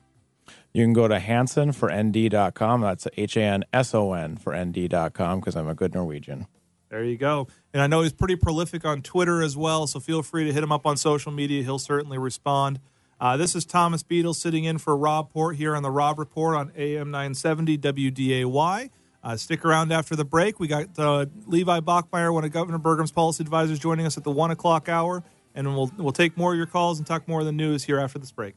You 0.73 0.83
can 0.85 0.93
go 0.93 1.07
to 1.07 1.19
Hanson 1.19 1.73
for 1.73 1.91
ND.com. 1.91 2.81
That's 2.81 3.07
H 3.17 3.37
A 3.37 3.41
N 3.41 3.65
S 3.73 3.93
O 3.93 4.13
N 4.13 4.37
for 4.37 4.55
ND.com 4.55 5.39
because 5.39 5.55
I'm 5.55 5.67
a 5.67 5.75
good 5.75 5.93
Norwegian. 5.93 6.47
There 6.89 7.03
you 7.03 7.17
go. 7.17 7.47
And 7.73 7.83
I 7.83 7.87
know 7.87 8.01
he's 8.01 8.13
pretty 8.13 8.35
prolific 8.35 8.83
on 8.83 9.01
Twitter 9.01 9.43
as 9.43 9.55
well, 9.55 9.85
so 9.85 9.99
feel 9.99 10.23
free 10.23 10.45
to 10.45 10.53
hit 10.53 10.63
him 10.63 10.71
up 10.71 10.85
on 10.85 10.97
social 10.97 11.31
media. 11.31 11.61
He'll 11.61 11.77
certainly 11.77 12.17
respond. 12.17 12.79
Uh, 13.19 13.35
this 13.35 13.53
is 13.53 13.65
Thomas 13.65 14.01
Beadle 14.01 14.33
sitting 14.33 14.63
in 14.63 14.77
for 14.77 14.95
Rob 14.95 15.29
Port 15.31 15.57
here 15.57 15.75
on 15.75 15.83
the 15.83 15.91
Rob 15.91 16.17
Report 16.19 16.55
on 16.55 16.71
AM 16.77 17.11
970 17.11 17.77
WDAY. 17.77 18.89
Uh, 19.21 19.35
stick 19.35 19.65
around 19.65 19.91
after 19.91 20.15
the 20.15 20.23
break. 20.23 20.57
We 20.57 20.67
got 20.67 20.97
uh, 20.97 21.25
Levi 21.45 21.81
Bachmeier, 21.81 22.33
one 22.33 22.45
of 22.45 22.53
Governor 22.53 22.77
Burgum's 22.77 23.11
policy 23.11 23.43
advisors, 23.43 23.77
joining 23.77 24.05
us 24.05 24.17
at 24.17 24.23
the 24.23 24.31
one 24.31 24.51
o'clock 24.51 24.87
hour, 24.87 25.21
and 25.53 25.67
we'll 25.75 25.91
we'll 25.97 26.13
take 26.13 26.37
more 26.37 26.53
of 26.53 26.57
your 26.57 26.65
calls 26.65 26.97
and 26.97 27.05
talk 27.05 27.27
more 27.27 27.41
of 27.41 27.45
the 27.45 27.51
news 27.51 27.83
here 27.83 27.99
after 27.99 28.19
this 28.19 28.31
break. 28.31 28.55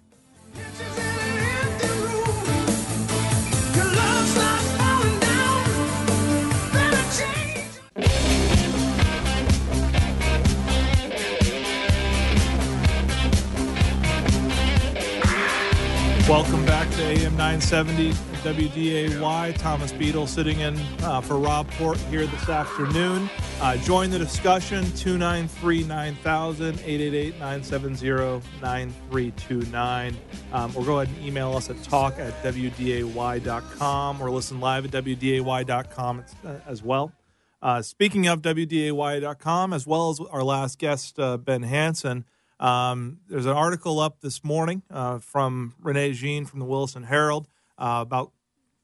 Welcome 16.32 16.64
back 16.64 16.90
to 16.92 17.02
AM 17.02 17.36
970 17.36 18.12
WDAY. 18.42 19.54
Thomas 19.58 19.92
Beadle 19.92 20.26
sitting 20.26 20.60
in 20.60 20.78
uh, 21.02 21.20
for 21.20 21.38
Rob 21.38 21.70
Port 21.72 21.98
here 21.98 22.26
this 22.26 22.48
afternoon. 22.48 23.28
Uh, 23.60 23.76
join 23.76 24.08
the 24.08 24.18
discussion 24.18 24.82
293 24.92 25.84
9000 25.84 26.78
888 26.78 27.32
970 27.34 28.48
9329. 28.62 30.16
Um, 30.54 30.72
or 30.74 30.84
go 30.86 31.00
ahead 31.00 31.14
and 31.14 31.26
email 31.26 31.54
us 31.54 31.68
at 31.68 31.82
talk 31.82 32.18
at 32.18 32.32
WDAY.com 32.42 34.22
or 34.22 34.30
listen 34.30 34.58
live 34.58 34.86
at 34.86 35.04
WDAY.com 35.04 36.24
uh, 36.46 36.54
as 36.66 36.82
well. 36.82 37.12
Uh, 37.60 37.82
speaking 37.82 38.26
of 38.26 38.40
WDAY.com, 38.40 39.74
as 39.74 39.86
well 39.86 40.08
as 40.08 40.18
our 40.18 40.42
last 40.42 40.78
guest, 40.78 41.18
uh, 41.18 41.36
Ben 41.36 41.62
Hanson, 41.62 42.24
um, 42.62 43.18
there's 43.28 43.46
an 43.46 43.56
article 43.56 43.98
up 43.98 44.20
this 44.20 44.44
morning 44.44 44.82
uh, 44.88 45.18
from 45.18 45.74
Renee 45.80 46.12
Jean 46.12 46.46
from 46.46 46.60
the 46.60 46.64
Williston 46.64 47.02
Herald 47.02 47.48
uh, 47.76 47.98
about 48.06 48.30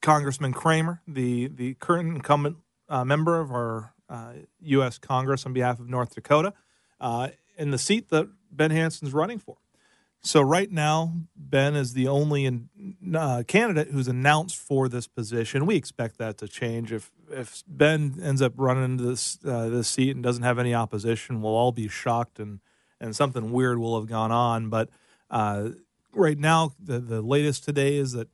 Congressman 0.02 0.52
Cramer, 0.52 1.00
the, 1.06 1.46
the 1.46 1.74
current 1.74 2.08
incumbent 2.08 2.56
uh, 2.88 3.04
member 3.04 3.40
of 3.40 3.52
our 3.52 3.92
U.S. 4.62 4.98
Uh, 5.00 5.06
Congress 5.06 5.46
on 5.46 5.52
behalf 5.52 5.78
of 5.78 5.88
North 5.88 6.16
Dakota, 6.16 6.54
uh, 7.00 7.28
in 7.56 7.70
the 7.70 7.78
seat 7.78 8.08
that 8.08 8.28
Ben 8.50 8.72
Hanson's 8.72 9.12
running 9.12 9.38
for. 9.38 9.58
So 10.22 10.40
right 10.40 10.70
now, 10.72 11.12
Ben 11.36 11.76
is 11.76 11.92
the 11.92 12.08
only 12.08 12.46
in, 12.46 12.68
uh, 13.14 13.44
candidate 13.46 13.92
who's 13.92 14.08
announced 14.08 14.56
for 14.56 14.88
this 14.88 15.06
position. 15.06 15.66
We 15.66 15.76
expect 15.76 16.18
that 16.18 16.36
to 16.38 16.48
change. 16.48 16.92
If 16.92 17.12
if 17.30 17.62
Ben 17.68 18.18
ends 18.20 18.42
up 18.42 18.54
running 18.56 18.84
into 18.84 19.04
this 19.04 19.38
uh, 19.46 19.68
this 19.68 19.86
seat 19.86 20.16
and 20.16 20.24
doesn't 20.24 20.42
have 20.42 20.58
any 20.58 20.74
opposition, 20.74 21.40
we'll 21.40 21.54
all 21.54 21.70
be 21.70 21.86
shocked 21.86 22.40
and 22.40 22.58
and 23.00 23.14
something 23.14 23.52
weird 23.52 23.78
will 23.78 23.98
have 23.98 24.08
gone 24.08 24.32
on. 24.32 24.68
But 24.68 24.88
uh, 25.30 25.70
right 26.12 26.38
now, 26.38 26.72
the 26.78 26.98
the 26.98 27.22
latest 27.22 27.64
today 27.64 27.96
is 27.96 28.12
that 28.12 28.28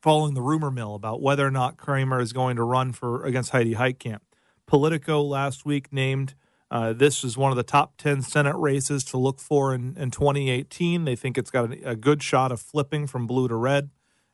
following 0.00 0.34
the 0.34 0.42
rumor 0.42 0.70
mill 0.70 0.94
about 0.94 1.22
whether 1.22 1.46
or 1.46 1.50
not 1.50 1.76
Cramer 1.76 2.20
is 2.20 2.32
going 2.32 2.56
to 2.56 2.64
run 2.64 2.92
for 2.92 3.24
against 3.24 3.50
Heidi 3.50 3.74
Heitkamp. 3.74 4.20
Politico 4.66 5.22
last 5.22 5.64
week 5.64 5.92
named 5.92 6.34
uh, 6.72 6.94
this 6.94 7.22
is 7.22 7.36
one 7.36 7.52
of 7.52 7.56
the 7.56 7.62
top 7.62 7.98
10 7.98 8.22
Senate 8.22 8.56
races 8.56 9.04
to 9.04 9.18
look 9.18 9.38
for 9.38 9.74
in, 9.74 9.94
in 9.98 10.10
2018. 10.10 11.04
They 11.04 11.14
think 11.14 11.36
it's 11.36 11.50
got 11.50 11.70
a, 11.70 11.90
a 11.90 11.96
good 11.96 12.22
shot 12.22 12.50
of 12.50 12.62
flipping 12.62 13.06
from 13.06 13.26
blue 13.26 13.46
to 13.46 13.54
red. 13.54 13.90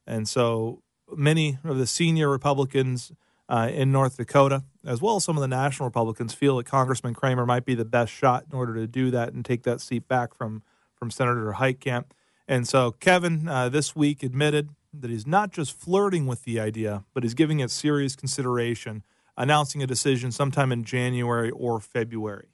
And 0.07 0.29
so 0.29 0.83
many 1.17 1.59
of 1.65 1.79
the 1.79 1.87
senior 1.87 2.29
Republicans 2.29 3.11
uh, 3.49 3.71
in 3.73 3.91
North 3.91 4.17
Dakota, 4.17 4.65
as 4.85 5.01
well 5.01 5.17
as 5.17 5.25
some 5.25 5.37
of 5.37 5.41
the 5.41 5.49
national 5.49 5.89
Republicans, 5.89 6.35
feel 6.35 6.57
that 6.59 6.67
Congressman 6.67 7.15
Cramer 7.15 7.47
might 7.47 7.65
be 7.65 7.75
the 7.75 7.85
best 7.85 8.13
shot 8.13 8.45
in 8.51 8.57
order 8.57 8.75
to 8.75 8.87
do 8.87 9.11
that 9.11 9.33
and 9.33 9.45
take 9.45 9.63
that 9.63 9.81
seat 9.81 10.07
back 10.07 10.35
from, 10.35 10.63
from 10.95 11.11
Senator 11.11 11.55
Heitkamp. 11.59 12.07
And 12.47 12.67
so 12.67 12.93
Kevin 12.93 13.49
uh, 13.49 13.69
this 13.69 13.95
week 13.97 14.23
admitted 14.23 14.71
that 14.93 15.11
he's 15.11 15.27
not 15.27 15.51
just 15.51 15.79
flirting 15.79 16.27
with 16.27 16.45
the 16.45 16.59
idea, 16.61 17.05
but 17.15 17.23
he's 17.23 17.35
giving 17.35 17.61
it 17.61 17.71
serious 17.71 18.17
consideration 18.17 19.03
announcing 19.37 19.83
a 19.83 19.87
decision 19.87 20.33
sometime 20.33 20.73
in 20.73 20.85
January 20.85 21.51
or 21.51 21.79
February. 21.81 22.49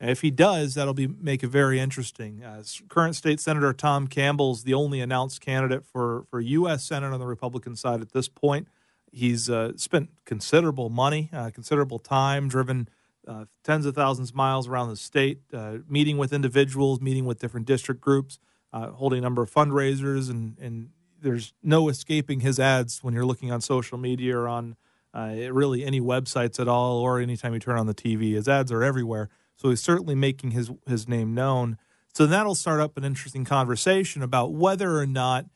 And 0.00 0.10
if 0.10 0.20
he 0.20 0.30
does, 0.30 0.74
that'll 0.74 0.94
be 0.94 1.08
make 1.08 1.42
it 1.42 1.48
very 1.48 1.80
interesting. 1.80 2.44
Uh, 2.44 2.62
current 2.88 3.16
state 3.16 3.40
senator 3.40 3.72
Tom 3.72 4.06
Campbell 4.06 4.52
is 4.52 4.62
the 4.62 4.74
only 4.74 5.00
announced 5.00 5.40
candidate 5.40 5.84
for 5.84 6.24
for 6.30 6.40
U.S. 6.40 6.84
Senate 6.84 7.12
on 7.12 7.18
the 7.18 7.26
Republican 7.26 7.74
side 7.74 8.00
at 8.00 8.12
this 8.12 8.28
point. 8.28 8.68
He's 9.12 9.48
uh, 9.48 9.72
spent 9.76 10.10
considerable 10.24 10.90
money, 10.90 11.30
uh, 11.32 11.50
considerable 11.50 11.98
time, 11.98 12.48
driven 12.48 12.88
uh, 13.26 13.44
tens 13.62 13.84
of 13.86 13.94
thousands 13.94 14.30
of 14.30 14.36
miles 14.36 14.68
around 14.68 14.88
the 14.88 14.96
state, 14.96 15.40
uh, 15.52 15.78
meeting 15.88 16.18
with 16.18 16.32
individuals, 16.32 17.00
meeting 17.00 17.26
with 17.26 17.38
different 17.38 17.66
district 17.66 18.00
groups, 18.00 18.38
uh, 18.72 18.88
holding 18.90 19.18
a 19.18 19.22
number 19.22 19.42
of 19.42 19.50
fundraisers, 19.50 20.30
and 20.30 20.58
and 20.58 20.90
there's 21.20 21.52
no 21.62 21.88
escaping 21.88 22.40
his 22.40 22.58
ads 22.58 23.02
when 23.02 23.12
you're 23.12 23.26
looking 23.26 23.50
on 23.50 23.60
social 23.60 23.98
media 23.98 24.36
or 24.36 24.48
on 24.48 24.76
uh, 25.14 25.34
really 25.50 25.84
any 25.84 26.00
websites 26.00 26.60
at 26.60 26.68
all, 26.68 26.98
or 26.98 27.20
anytime 27.20 27.52
you 27.52 27.60
turn 27.60 27.78
on 27.78 27.86
the 27.86 27.94
TV. 27.94 28.32
His 28.32 28.48
ads 28.48 28.70
are 28.72 28.82
everywhere, 28.82 29.28
so 29.56 29.68
he's 29.70 29.82
certainly 29.82 30.14
making 30.14 30.52
his 30.52 30.70
his 30.86 31.08
name 31.08 31.34
known. 31.34 31.76
So 32.14 32.26
that'll 32.26 32.54
start 32.54 32.80
up 32.80 32.96
an 32.96 33.04
interesting 33.04 33.44
conversation 33.44 34.22
about 34.22 34.52
whether 34.52 34.98
or 34.98 35.06
not 35.06 35.46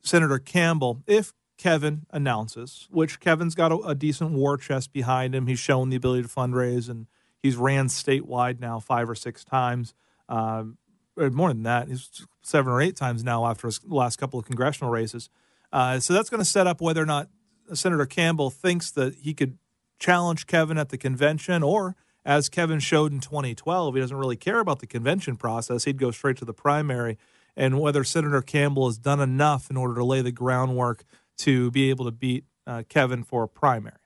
Senator 0.00 0.38
Campbell, 0.38 1.02
if 1.06 1.32
Kevin 1.58 2.06
announces, 2.10 2.86
which 2.90 3.20
Kevin's 3.20 3.54
got 3.54 3.72
a, 3.72 3.76
a 3.78 3.94
decent 3.94 4.30
war 4.30 4.56
chest 4.56 4.92
behind 4.92 5.34
him, 5.34 5.48
he's 5.48 5.58
shown 5.58 5.90
the 5.90 5.96
ability 5.96 6.22
to 6.22 6.28
fundraise, 6.28 6.88
and 6.88 7.06
he's 7.42 7.56
ran 7.56 7.88
statewide 7.88 8.60
now 8.60 8.78
five 8.78 9.10
or 9.10 9.14
six 9.14 9.44
times. 9.44 9.92
Um, 10.28 10.78
more 11.16 11.48
than 11.48 11.64
that, 11.64 11.88
he's 11.88 12.26
seven 12.42 12.72
or 12.72 12.80
eight 12.80 12.94
times 12.94 13.24
now 13.24 13.44
after 13.44 13.66
his 13.66 13.80
last 13.84 14.16
couple 14.16 14.38
of 14.38 14.46
congressional 14.46 14.90
races. 14.90 15.28
Uh, 15.72 15.98
so 15.98 16.14
that's 16.14 16.30
going 16.30 16.40
to 16.40 16.48
set 16.48 16.68
up 16.68 16.80
whether 16.80 17.02
or 17.02 17.06
not 17.06 17.28
Senator 17.74 18.06
Campbell 18.06 18.50
thinks 18.50 18.90
that 18.92 19.14
he 19.16 19.34
could 19.34 19.58
challenge 19.98 20.46
Kevin 20.46 20.78
at 20.78 20.90
the 20.90 20.96
convention, 20.96 21.64
or 21.64 21.96
as 22.24 22.48
Kevin 22.48 22.78
showed 22.78 23.12
in 23.12 23.20
2012, 23.20 23.94
he 23.94 24.00
doesn't 24.00 24.16
really 24.16 24.36
care 24.36 24.60
about 24.60 24.78
the 24.78 24.86
convention 24.86 25.36
process. 25.36 25.84
He'd 25.84 25.98
go 25.98 26.12
straight 26.12 26.36
to 26.36 26.44
the 26.44 26.54
primary, 26.54 27.18
and 27.56 27.80
whether 27.80 28.04
Senator 28.04 28.42
Campbell 28.42 28.86
has 28.86 28.96
done 28.96 29.20
enough 29.20 29.70
in 29.70 29.76
order 29.76 29.96
to 29.96 30.04
lay 30.04 30.22
the 30.22 30.30
groundwork 30.30 31.04
to 31.38 31.70
be 31.70 31.90
able 31.90 32.04
to 32.04 32.10
beat 32.10 32.44
uh, 32.66 32.82
Kevin 32.88 33.24
for 33.24 33.44
a 33.44 33.48
primary. 33.48 33.96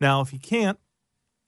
Now, 0.00 0.20
if 0.20 0.30
he 0.30 0.38
can't, 0.38 0.78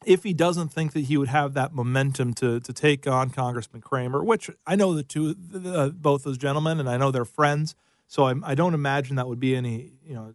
if 0.05 0.23
he 0.23 0.33
doesn't 0.33 0.68
think 0.68 0.92
that 0.92 1.03
he 1.03 1.16
would 1.16 1.29
have 1.29 1.55
that 1.55 1.75
momentum 1.75 2.35
to 2.35 2.61
to 2.61 2.73
take 2.73 3.07
on 3.07 3.31
Congressman 3.31 3.83
Cramer, 3.83 4.25
which 4.25 4.51
I 4.66 4.77
know 4.77 4.94
the 4.94 5.03
two, 5.03 5.37
uh, 5.64 5.88
both 5.90 6.25
those 6.25 6.38
gentlemen, 6.38 6.81
and 6.81 6.88
I 6.88 6.96
know 6.96 7.11
they're 7.11 7.25
friends, 7.25 7.75
so 8.07 8.25
I 8.25 8.55
do 8.55 8.64
not 8.64 8.75
imagine 8.75 9.16
that 9.16 9.29
would 9.29 9.40
be 9.40 9.55
any 9.55 9.92
you 10.05 10.14
know 10.14 10.35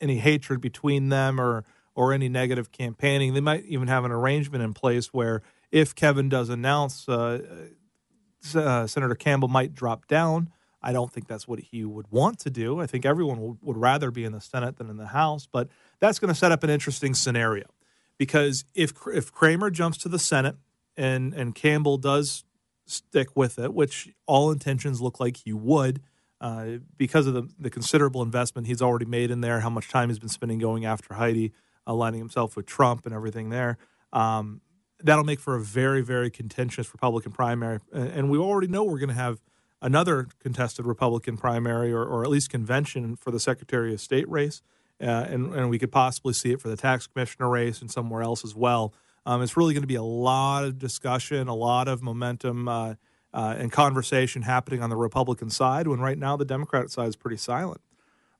any 0.00 0.18
hatred 0.18 0.60
between 0.60 1.08
them 1.08 1.40
or 1.40 1.64
or 1.94 2.12
any 2.12 2.28
negative 2.28 2.72
campaigning. 2.72 3.34
They 3.34 3.40
might 3.40 3.64
even 3.64 3.88
have 3.88 4.04
an 4.04 4.12
arrangement 4.12 4.62
in 4.62 4.74
place 4.74 5.08
where 5.12 5.42
if 5.70 5.94
Kevin 5.94 6.28
does 6.28 6.48
announce, 6.48 7.08
uh, 7.08 7.64
uh, 8.54 8.86
Senator 8.86 9.14
Campbell 9.14 9.48
might 9.48 9.74
drop 9.74 10.06
down. 10.06 10.50
I 10.84 10.92
don't 10.92 11.10
think 11.10 11.26
that's 11.26 11.48
what 11.48 11.58
he 11.58 11.84
would 11.84 12.06
want 12.10 12.38
to 12.40 12.50
do. 12.50 12.78
I 12.78 12.86
think 12.86 13.06
everyone 13.06 13.40
would, 13.40 13.58
would 13.62 13.76
rather 13.78 14.10
be 14.10 14.24
in 14.24 14.32
the 14.32 14.40
Senate 14.40 14.76
than 14.76 14.90
in 14.90 14.98
the 14.98 15.06
House, 15.06 15.48
but 15.50 15.68
that's 15.98 16.18
going 16.18 16.28
to 16.28 16.38
set 16.38 16.52
up 16.52 16.62
an 16.62 16.70
interesting 16.70 17.14
scenario 17.14 17.64
because 18.18 18.64
if 18.74 18.92
if 19.12 19.32
Cramer 19.32 19.70
jumps 19.70 19.98
to 19.98 20.08
the 20.08 20.18
Senate 20.18 20.56
and 20.96 21.32
and 21.32 21.54
Campbell 21.54 21.96
does 21.96 22.44
stick 22.86 23.28
with 23.34 23.58
it, 23.58 23.72
which 23.72 24.10
all 24.26 24.50
intentions 24.50 25.00
look 25.00 25.18
like 25.18 25.38
he 25.38 25.54
would, 25.54 26.02
uh, 26.40 26.72
because 26.98 27.26
of 27.26 27.32
the, 27.32 27.48
the 27.58 27.70
considerable 27.70 28.22
investment 28.22 28.66
he's 28.66 28.82
already 28.82 29.06
made 29.06 29.30
in 29.30 29.40
there, 29.40 29.60
how 29.60 29.70
much 29.70 29.88
time 29.88 30.10
he's 30.10 30.18
been 30.18 30.28
spending 30.28 30.58
going 30.58 30.84
after 30.84 31.14
Heidi, 31.14 31.52
aligning 31.86 32.20
himself 32.20 32.56
with 32.56 32.66
Trump 32.66 33.06
and 33.06 33.14
everything 33.14 33.48
there. 33.48 33.78
Um, 34.12 34.60
that'll 35.02 35.24
make 35.24 35.40
for 35.40 35.54
a 35.54 35.60
very, 35.60 36.02
very 36.02 36.30
contentious 36.30 36.92
Republican 36.92 37.32
primary. 37.32 37.78
And 37.92 38.30
we 38.30 38.38
already 38.38 38.68
know 38.68 38.84
we're 38.84 38.98
going 38.98 39.08
to 39.08 39.14
have 39.14 39.40
another 39.84 40.26
contested 40.40 40.86
Republican 40.86 41.36
primary 41.36 41.92
or, 41.92 42.02
or, 42.02 42.24
at 42.24 42.30
least 42.30 42.50
convention 42.50 43.16
for 43.16 43.30
the 43.30 43.38
Secretary 43.38 43.92
of 43.92 44.00
State 44.00 44.28
race. 44.28 44.62
Uh, 45.00 45.04
and, 45.04 45.54
and, 45.54 45.68
we 45.68 45.78
could 45.78 45.92
possibly 45.92 46.32
see 46.32 46.52
it 46.52 46.60
for 46.60 46.68
the 46.68 46.76
tax 46.76 47.06
commissioner 47.06 47.50
race 47.50 47.80
and 47.80 47.90
somewhere 47.90 48.22
else 48.22 48.44
as 48.44 48.54
well. 48.54 48.94
Um, 49.26 49.42
it's 49.42 49.56
really 49.56 49.74
going 49.74 49.82
to 49.82 49.88
be 49.88 49.96
a 49.96 50.02
lot 50.02 50.64
of 50.64 50.78
discussion, 50.78 51.48
a 51.48 51.54
lot 51.54 51.86
of 51.86 52.02
momentum. 52.02 52.66
Uh, 52.66 52.94
uh, 53.34 53.56
and 53.58 53.72
conversation 53.72 54.42
happening 54.42 54.80
on 54.80 54.90
the 54.90 54.96
Republican 54.96 55.50
side 55.50 55.88
when 55.88 55.98
right 55.98 56.16
now 56.16 56.36
the 56.36 56.44
Democratic 56.44 56.88
side 56.88 57.08
is 57.08 57.16
pretty 57.16 57.36
silent. 57.36 57.80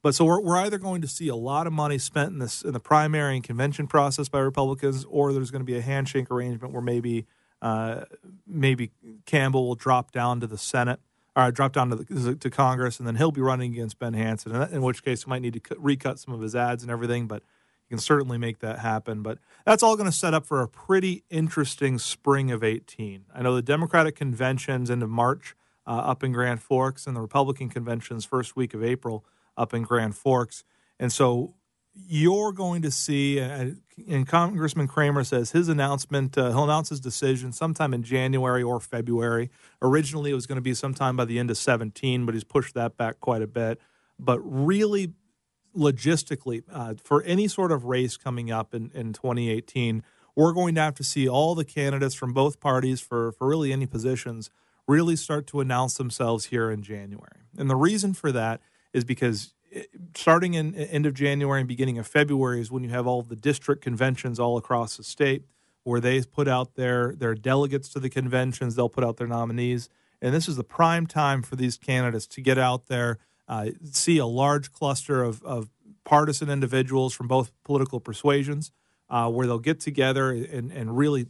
But 0.03 0.15
so 0.15 0.25
we're, 0.25 0.41
we're 0.41 0.59
either 0.59 0.79
going 0.79 1.03
to 1.03 1.09
see 1.09 1.27
a 1.27 1.35
lot 1.35 1.67
of 1.67 1.73
money 1.73 1.99
spent 1.99 2.31
in 2.31 2.39
this 2.39 2.63
in 2.63 2.73
the 2.73 2.79
primary 2.79 3.35
and 3.35 3.43
convention 3.43 3.89
process 3.89 4.29
by 4.29 4.39
Republicans, 4.39 5.05
or 5.09 5.33
there's 5.33 5.51
going 5.51 5.63
to 5.63 5.67
be 5.67 5.77
a 5.77 5.81
handshake 5.81 6.31
arrangement 6.31 6.73
where 6.73 6.83
maybe 6.83 7.27
uh, 7.61 8.05
maybe 8.47 8.93
Campbell 9.27 9.67
will 9.67 9.75
drop 9.75 10.13
down 10.13 10.39
to 10.41 10.47
the 10.47 10.59
Senate 10.59 11.01
or 11.37 11.51
drop 11.51 11.73
down 11.73 11.91
to, 11.91 11.97
the, 11.97 12.37
to 12.37 12.51
Congress, 12.51 12.99
and 12.99 13.07
then 13.07 13.17
he'll 13.17 13.33
be 13.33 13.41
running 13.41 13.73
against 13.73 13.99
Ben 13.99 14.15
Hanson. 14.15 14.55
In 14.55 14.83
which 14.83 15.05
case, 15.05 15.25
he 15.25 15.31
might 15.31 15.43
need 15.43 15.55
to 15.55 15.61
cut, 15.61 15.83
recut 15.83 16.19
some 16.19 16.33
of 16.33 16.41
his 16.41 16.55
ads 16.55 16.83
and 16.83 16.91
everything. 16.91 17.27
But 17.27 17.43
you 17.89 17.97
can 17.97 17.99
certainly 17.99 18.39
make 18.39 18.61
that 18.61 18.79
happen. 18.79 19.23
But 19.23 19.39
that's 19.65 19.83
all 19.83 19.97
going 19.97 20.11
to 20.11 20.17
set 20.17 20.35
up 20.35 20.47
for 20.47 20.63
a 20.63 20.69
pretty 20.69 21.25
interesting 21.31 21.99
spring 21.99 22.51
of 22.51 22.63
18. 22.63 23.25
I 23.35 23.43
know 23.43 23.55
the 23.55 23.63
Democratic 23.63 24.17
convention's 24.17 24.91
into 24.91 25.07
March 25.07 25.55
uh, 25.87 25.91
up 25.91 26.23
in 26.23 26.33
Grand 26.33 26.63
Forks, 26.63 27.07
and 27.07 27.17
the 27.17 27.21
Republican 27.21 27.69
convention's 27.69 28.25
first 28.25 28.57
week 28.57 28.73
of 28.75 28.83
April 28.83 29.25
up 29.57 29.75
in 29.75 29.83
Grand 29.83 30.17
Forks. 30.17 30.65
And 30.99 31.13
so 31.13 31.55
you're 31.95 32.53
going 32.53 32.83
to 32.83 32.91
see, 32.91 33.39
and 33.39 34.27
Congressman 34.27 34.89
Cramer 34.89 35.25
says 35.25 35.53
his 35.53 35.69
announcement, 35.69 36.37
uh, 36.37 36.51
he'll 36.51 36.65
announce 36.65 36.89
his 36.89 37.01
decision 37.01 37.53
sometime 37.53 37.95
in 37.95 38.03
January 38.03 38.63
or 38.63 38.81
February. 38.81 39.51
Originally, 39.81 40.33
it 40.33 40.35
was 40.35 40.47
going 40.47 40.57
to 40.57 40.63
be 40.63 40.75
sometime 40.75 41.17
by 41.17 41.25
the 41.25 41.39
end 41.39 41.51
of 41.51 41.57
17, 41.57 42.27
but 42.27 42.35
he's 42.35 42.45
pushed 42.45 42.75
that 42.75 42.97
back 42.97 43.21
quite 43.21 43.43
a 43.43 43.47
bit. 43.47 43.81
But 44.19 44.41
really, 44.41 45.13
logistically 45.77 46.63
uh, 46.73 46.95
for 47.03 47.23
any 47.23 47.49
sort 47.49 47.73
of 47.73 47.85
race 47.85 48.17
coming 48.17 48.51
up 48.51 48.75
in, 48.75 48.91
in 48.95 49.13
2018 49.13 50.03
we're 50.37 50.53
going 50.53 50.75
to 50.75 50.81
have 50.81 50.95
to 50.95 51.05
see 51.05 51.29
all 51.29 51.55
the 51.55 51.65
candidates 51.65 52.15
from 52.15 52.33
both 52.33 52.61
parties 52.61 53.01
for, 53.01 53.33
for 53.33 53.49
really 53.49 53.73
any 53.73 53.87
positions 53.87 54.51
really 54.87 55.17
start 55.17 55.47
to 55.47 55.61
announce 55.61 55.95
themselves 55.97 56.47
here 56.47 56.71
in 56.71 56.83
january 56.83 57.41
and 57.59 57.69
the 57.69 57.77
reason 57.77 58.15
for 58.15 58.31
that 58.31 58.61
is 58.93 59.05
because 59.05 59.53
starting 60.15 60.55
in 60.55 60.75
end 60.75 61.07
of 61.07 61.15
January 61.15 61.61
and 61.61 61.69
beginning 61.69 61.99
of 61.99 62.07
February 62.07 62.61
is 62.61 62.71
when 62.71 62.83
you 62.83 62.91
have 62.91 63.07
all 63.07 63.23
the 63.23 63.37
district 63.37 63.83
conventions 63.83 64.39
all 64.39 64.57
across 64.57 64.97
the 64.97 65.05
state 65.05 65.45
where 65.85 66.01
they 66.01 66.23
put 66.23 66.49
out 66.49 66.75
their 66.75 67.15
their 67.15 67.35
delegates 67.35 67.89
to 67.91 68.01
the 68.01 68.11
conventions. 68.11 68.75
They'll 68.75 68.89
put 68.89 69.05
out 69.05 69.17
their 69.17 69.27
nominees, 69.27 69.89
and 70.21 70.35
this 70.35 70.49
is 70.49 70.57
the 70.57 70.65
prime 70.65 71.07
time 71.07 71.43
for 71.43 71.57
these 71.57 71.77
candidates 71.77 72.27
to 72.29 72.41
get 72.41 72.59
out 72.59 72.87
there, 72.87 73.19
uh, 73.47 73.71
see 73.85 74.19
a 74.19 74.27
large 74.27 74.73
cluster 74.73 75.23
of, 75.23 75.43
of 75.45 75.71
partisan 76.05 76.51
individuals 76.51 77.15
from 77.15 77.29
both 77.29 77.53
political 77.65 78.01
persuasions, 78.01 78.73
uh, 79.11 79.31
where 79.31 79.47
they'll 79.47 79.59
get 79.59 79.81
together 79.81 80.31
and, 80.31 80.73
and 80.73 80.97
really 80.97 81.27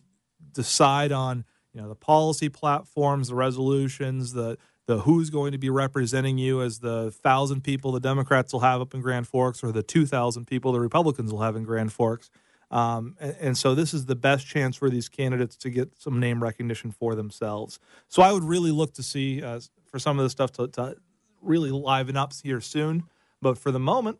decide 0.53 1.13
on 1.13 1.45
you 1.73 1.81
know 1.81 1.89
the 1.89 1.97
policy 1.97 2.49
platforms, 2.49 3.29
the 3.29 3.35
resolutions, 3.35 4.33
the 4.33 4.57
the 4.87 5.01
who's 5.01 5.31
going 5.31 5.53
to 5.53 5.59
be 5.59 5.71
representing 5.71 6.39
you 6.39 6.63
as 6.63 6.81
the 6.81 7.11
thousand 7.11 7.63
people 7.63 7.93
the 7.93 8.01
Democrats 8.01 8.53
will 8.53 8.61
have 8.61 8.81
up 8.81 8.95
in 8.95 9.01
Grand 9.01 9.27
Forks 9.27 9.63
or 9.63 9.73
the 9.73 9.83
two 9.83 10.07
thousand 10.07 10.47
people 10.47 10.73
the 10.73 10.81
Republicans 10.81 11.33
will 11.33 11.41
have 11.41 11.57
in 11.57 11.65
Grand 11.65 11.93
Forks. 11.93 12.31
Um, 12.71 13.15
and, 13.21 13.37
and, 13.41 13.59
so 13.59 13.75
this 13.75 13.95
is 13.95 14.07
the 14.07 14.17
best 14.17 14.47
chance 14.47 14.75
for 14.75 14.91
these 14.91 15.09
candidates 15.09 15.55
to 15.59 15.71
get 15.71 15.91
some 16.01 16.19
name 16.19 16.43
recognition 16.43 16.91
for 16.91 17.15
themselves. 17.15 17.79
So 18.09 18.23
I 18.23 18.33
would 18.33 18.43
really 18.43 18.73
look 18.73 18.95
to 18.95 19.03
see 19.03 19.43
uh, 19.43 19.61
for 19.85 19.99
some 20.01 20.19
of 20.19 20.25
the 20.25 20.31
stuff 20.31 20.51
to, 20.53 20.67
to, 20.69 20.97
really 21.41 21.71
liven 21.71 22.17
up 22.17 22.33
here 22.43 22.61
soon. 22.61 23.05
But 23.41 23.59
for 23.59 23.71
the 23.71 23.79
moment, 23.79 24.19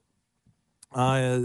uh, 0.93 1.41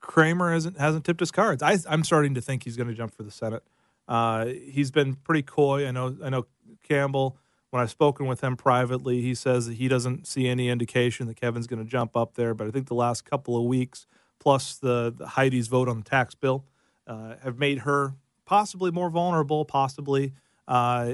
Cramer 0.00 0.52
hasn't 0.52 0.78
hasn't 0.78 1.04
tipped 1.04 1.20
his 1.20 1.30
cards. 1.30 1.62
I, 1.62 1.78
am 1.88 2.04
starting 2.04 2.34
to 2.34 2.40
think 2.40 2.64
he's 2.64 2.76
going 2.76 2.88
to 2.88 2.94
jump 2.94 3.14
for 3.14 3.22
the 3.22 3.30
Senate. 3.30 3.62
Uh, 4.06 4.46
he's 4.46 4.90
been 4.90 5.14
pretty 5.14 5.42
coy. 5.42 5.86
I 5.86 5.90
know. 5.90 6.16
I 6.22 6.28
know 6.28 6.46
Campbell. 6.86 7.38
When 7.72 7.80
I've 7.80 7.90
spoken 7.90 8.26
with 8.26 8.42
him 8.44 8.54
privately, 8.54 9.22
he 9.22 9.34
says 9.34 9.66
that 9.66 9.78
he 9.78 9.88
doesn't 9.88 10.26
see 10.26 10.46
any 10.46 10.68
indication 10.68 11.26
that 11.26 11.40
Kevin's 11.40 11.66
going 11.66 11.82
to 11.82 11.90
jump 11.90 12.14
up 12.14 12.34
there. 12.34 12.52
But 12.52 12.66
I 12.66 12.70
think 12.70 12.86
the 12.86 12.94
last 12.94 13.24
couple 13.24 13.56
of 13.56 13.64
weeks 13.64 14.06
plus 14.38 14.76
the, 14.76 15.10
the 15.16 15.26
Heidi's 15.28 15.68
vote 15.68 15.88
on 15.88 15.96
the 15.96 16.04
tax 16.04 16.34
bill 16.34 16.66
uh, 17.06 17.36
have 17.42 17.58
made 17.58 17.78
her 17.78 18.12
possibly 18.44 18.90
more 18.90 19.08
vulnerable, 19.08 19.64
possibly 19.64 20.34
uh, 20.68 21.12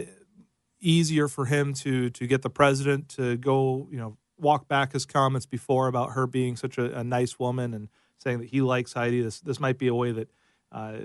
easier 0.80 1.28
for 1.28 1.44
him 1.44 1.74
to 1.74 2.10
to 2.10 2.26
get 2.26 2.42
the 2.42 2.50
president 2.50 3.08
to 3.10 3.36
go, 3.36 3.86
you 3.92 3.98
know, 3.98 4.16
walk 4.36 4.66
back 4.66 4.94
his 4.94 5.06
comments 5.06 5.46
before 5.46 5.86
about 5.86 6.14
her 6.14 6.26
being 6.26 6.56
such 6.56 6.76
a, 6.76 6.98
a 6.98 7.04
nice 7.04 7.38
woman 7.38 7.72
and 7.72 7.88
saying 8.16 8.38
that 8.40 8.48
he 8.48 8.62
likes 8.62 8.94
Heidi. 8.94 9.20
This 9.20 9.38
this 9.38 9.60
might 9.60 9.78
be 9.78 9.86
a 9.86 9.94
way 9.94 10.10
that 10.10 10.28
uh, 10.72 10.96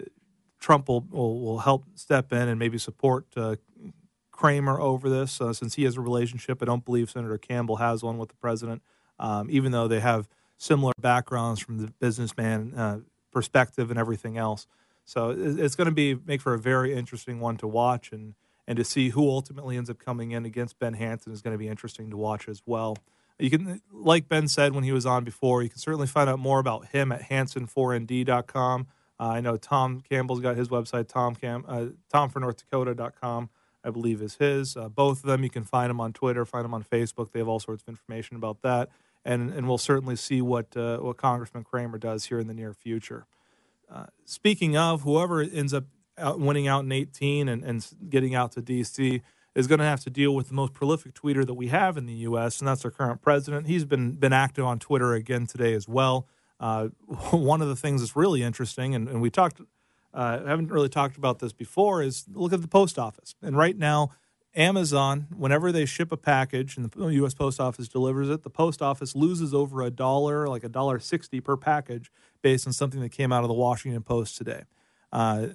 Trump 0.60 0.88
will, 0.88 1.06
will, 1.12 1.39
will 1.42 1.60
help 1.60 1.84
step 1.94 2.34
in 2.34 2.48
and 2.48 2.58
maybe 2.58 2.80
support 2.80 3.28
uh, 3.36 3.58
Cramer 4.43 4.77
over 4.77 5.10
this, 5.10 5.39
uh, 5.39 5.53
since 5.53 5.75
he 5.75 5.86
has 5.86 5.95
a 5.95 6.01
relationship. 6.01 6.62
I 6.62 6.65
don't 6.65 6.84
believe 6.84 7.10
Senator 7.10 7.38
Campbell 7.38 7.77
has 7.77 8.03
one 8.03 8.17
with 8.17 8.27
the 8.27 8.36
president, 8.36 8.82
um, 9.17 9.47
even 9.49 9.71
though 9.71 9.88
they 9.88 10.01
have 10.01 10.27
similar 10.58 10.91
backgrounds 10.99 11.62
from 11.62 11.77
the 11.77 11.93
businessman 12.01 12.73
uh, 12.75 12.99
perspective 13.32 13.89
and 13.89 13.97
everything 13.97 14.38
else. 14.38 14.67
So 15.06 15.29
it's 15.38 15.75
going 15.75 15.86
to 15.86 15.93
be 15.93 16.15
make 16.15 16.41
for 16.41 16.53
a 16.53 16.60
very 16.60 16.93
interesting 16.93 17.39
one 17.39 17.56
to 17.56 17.67
watch, 17.67 18.12
and 18.12 18.36
and 18.67 18.75
to 18.75 18.84
see 18.84 19.10
who 19.10 19.29
ultimately 19.29 19.77
ends 19.77 19.89
up 19.89 19.97
coming 19.97 20.32
in 20.32 20.43
against 20.43 20.77
Ben 20.77 20.95
Hanson 20.95 21.32
is 21.32 21.41
going 21.41 21.53
to 21.53 21.58
be 21.58 21.69
interesting 21.69 22.10
to 22.10 22.17
watch 22.17 22.49
as 22.49 22.62
well. 22.65 22.97
You 23.39 23.49
can, 23.49 23.82
like 23.93 24.27
Ben 24.27 24.49
said 24.49 24.75
when 24.75 24.84
he 24.84 24.91
was 24.91 25.06
on 25.06 25.23
before, 25.23 25.63
you 25.63 25.69
can 25.69 25.79
certainly 25.79 26.08
find 26.08 26.29
out 26.29 26.39
more 26.39 26.60
about 26.60 26.88
him 26.88 27.13
at 27.13 27.29
hanson4nd.com. 27.29 28.88
Uh, 29.17 29.23
I 29.23 29.39
know 29.39 29.56
Tom 29.56 30.01
Campbell's 30.01 30.41
got 30.41 30.58
his 30.58 30.67
website, 30.67 31.08
Tom 31.08 31.34
Cam, 31.34 31.63
uh, 31.65 31.86
TomForNorthDakota.com, 32.13 33.49
I 33.84 33.89
believe 33.89 34.22
is 34.22 34.36
his. 34.36 34.78
Uh, 34.78 34.89
both 34.89 35.19
of 35.19 35.26
them, 35.26 35.43
you 35.43 35.50
can 35.50 35.63
find 35.63 35.89
them 35.89 36.00
on 36.00 36.13
Twitter, 36.13 36.46
find 36.46 36.63
them 36.63 36.74
on 36.74 36.84
Facebook. 36.84 37.32
They 37.32 37.39
have 37.39 37.48
all 37.48 37.60
sorts 37.60 37.84
of 37.84 37.89
information 37.89 38.36
about 38.38 38.62
that 38.62 38.89
and 39.26 39.52
and 39.54 39.67
we'll 39.67 39.78
certainly 39.78 40.15
see 40.15 40.41
what 40.41 40.76
uh, 40.76 40.98
what 40.98 41.17
Congressman 41.17 41.63
Cramer 41.63 41.98
does 41.98 42.26
here 42.26 42.39
in 42.39 42.48
the 42.48 42.54
near 42.54 42.74
future. 42.74 43.26
Uh, 43.91 44.06
speaking 44.26 44.76
of, 44.76 45.04
whoever 45.04 45.41
ends 45.41 45.74
up 45.74 45.86
out 46.17 46.39
winning 46.39 46.67
out 46.67 46.84
in 46.84 46.91
18 46.91 47.50
and, 47.50 47.63
and 47.63 47.88
getting 48.10 48.36
out 48.36 48.52
to 48.52 48.62
D.C. 48.62 49.22
is 49.56 49.67
going 49.67 49.80
to 49.80 49.86
have 49.86 50.02
to 50.02 50.10
deal 50.10 50.36
with 50.36 50.48
the 50.48 50.54
most 50.54 50.74
prolific 50.74 51.13
tweeter 51.13 51.46
that 51.46 51.56
we 51.56 51.67
have 51.67 51.98
in 51.98 52.06
the 52.06 52.13
U.S., 52.13 52.60
and 52.60 52.67
that's 52.67 52.86
our 52.86 52.91
current 52.91 53.22
president. 53.22 53.67
He's 53.67 53.86
been 53.86 54.12
been 54.13 54.34
active 54.34 54.65
on 54.65 54.80
Twitter 54.80 55.13
again 55.13 55.48
today 55.48 55.74
as 55.74 55.88
well. 55.88 56.28
Uh, 56.60 56.88
one 57.32 57.62
of 57.62 57.67
the 57.67 57.76
things 57.76 58.02
that's 58.02 58.15
really 58.15 58.43
interesting, 58.43 58.96
and, 58.96 59.08
and 59.08 59.22
we 59.22 59.30
talked, 59.30 59.62
uh, 60.13 60.45
haven't 60.45 60.71
really 60.71 60.89
talked 60.89 61.17
about 61.17 61.39
this 61.39 61.54
before, 61.54 62.04
is 62.04 62.26
look 62.34 62.54
at 62.54 62.62
the 62.62 62.67
post 62.67 62.99
office. 62.99 63.36
And 63.41 63.58
right 63.58 63.78
now, 63.78 64.12
Amazon, 64.56 65.28
whenever 65.36 65.71
they 65.71 65.86
ship 65.86 66.12
a 66.12 66.17
package 66.17 66.78
and 66.78 66.91
the 66.91 67.08
U.S. 67.08 67.34
Post 67.34 67.60
Office 67.60 67.88
delivers 67.88 68.30
it, 68.30 68.43
the 68.43 68.52
post 68.52 68.84
office 68.84 69.15
loses 69.15 69.54
over 69.54 69.82
a 69.82 69.89
dollar, 69.89 70.47
like 70.47 70.63
a 70.63 70.69
dollar 70.69 70.99
sixty 70.99 71.39
per 71.39 71.58
package, 71.58 72.12
based 72.41 72.67
on 72.67 72.73
something 72.73 73.02
that 73.02 73.10
came 73.10 73.32
out 73.32 73.43
of 73.43 73.47
the 73.47 73.56
Washington 73.56 74.04
Post 74.04 74.38
today. 74.38 74.63
Uh, 75.12 75.47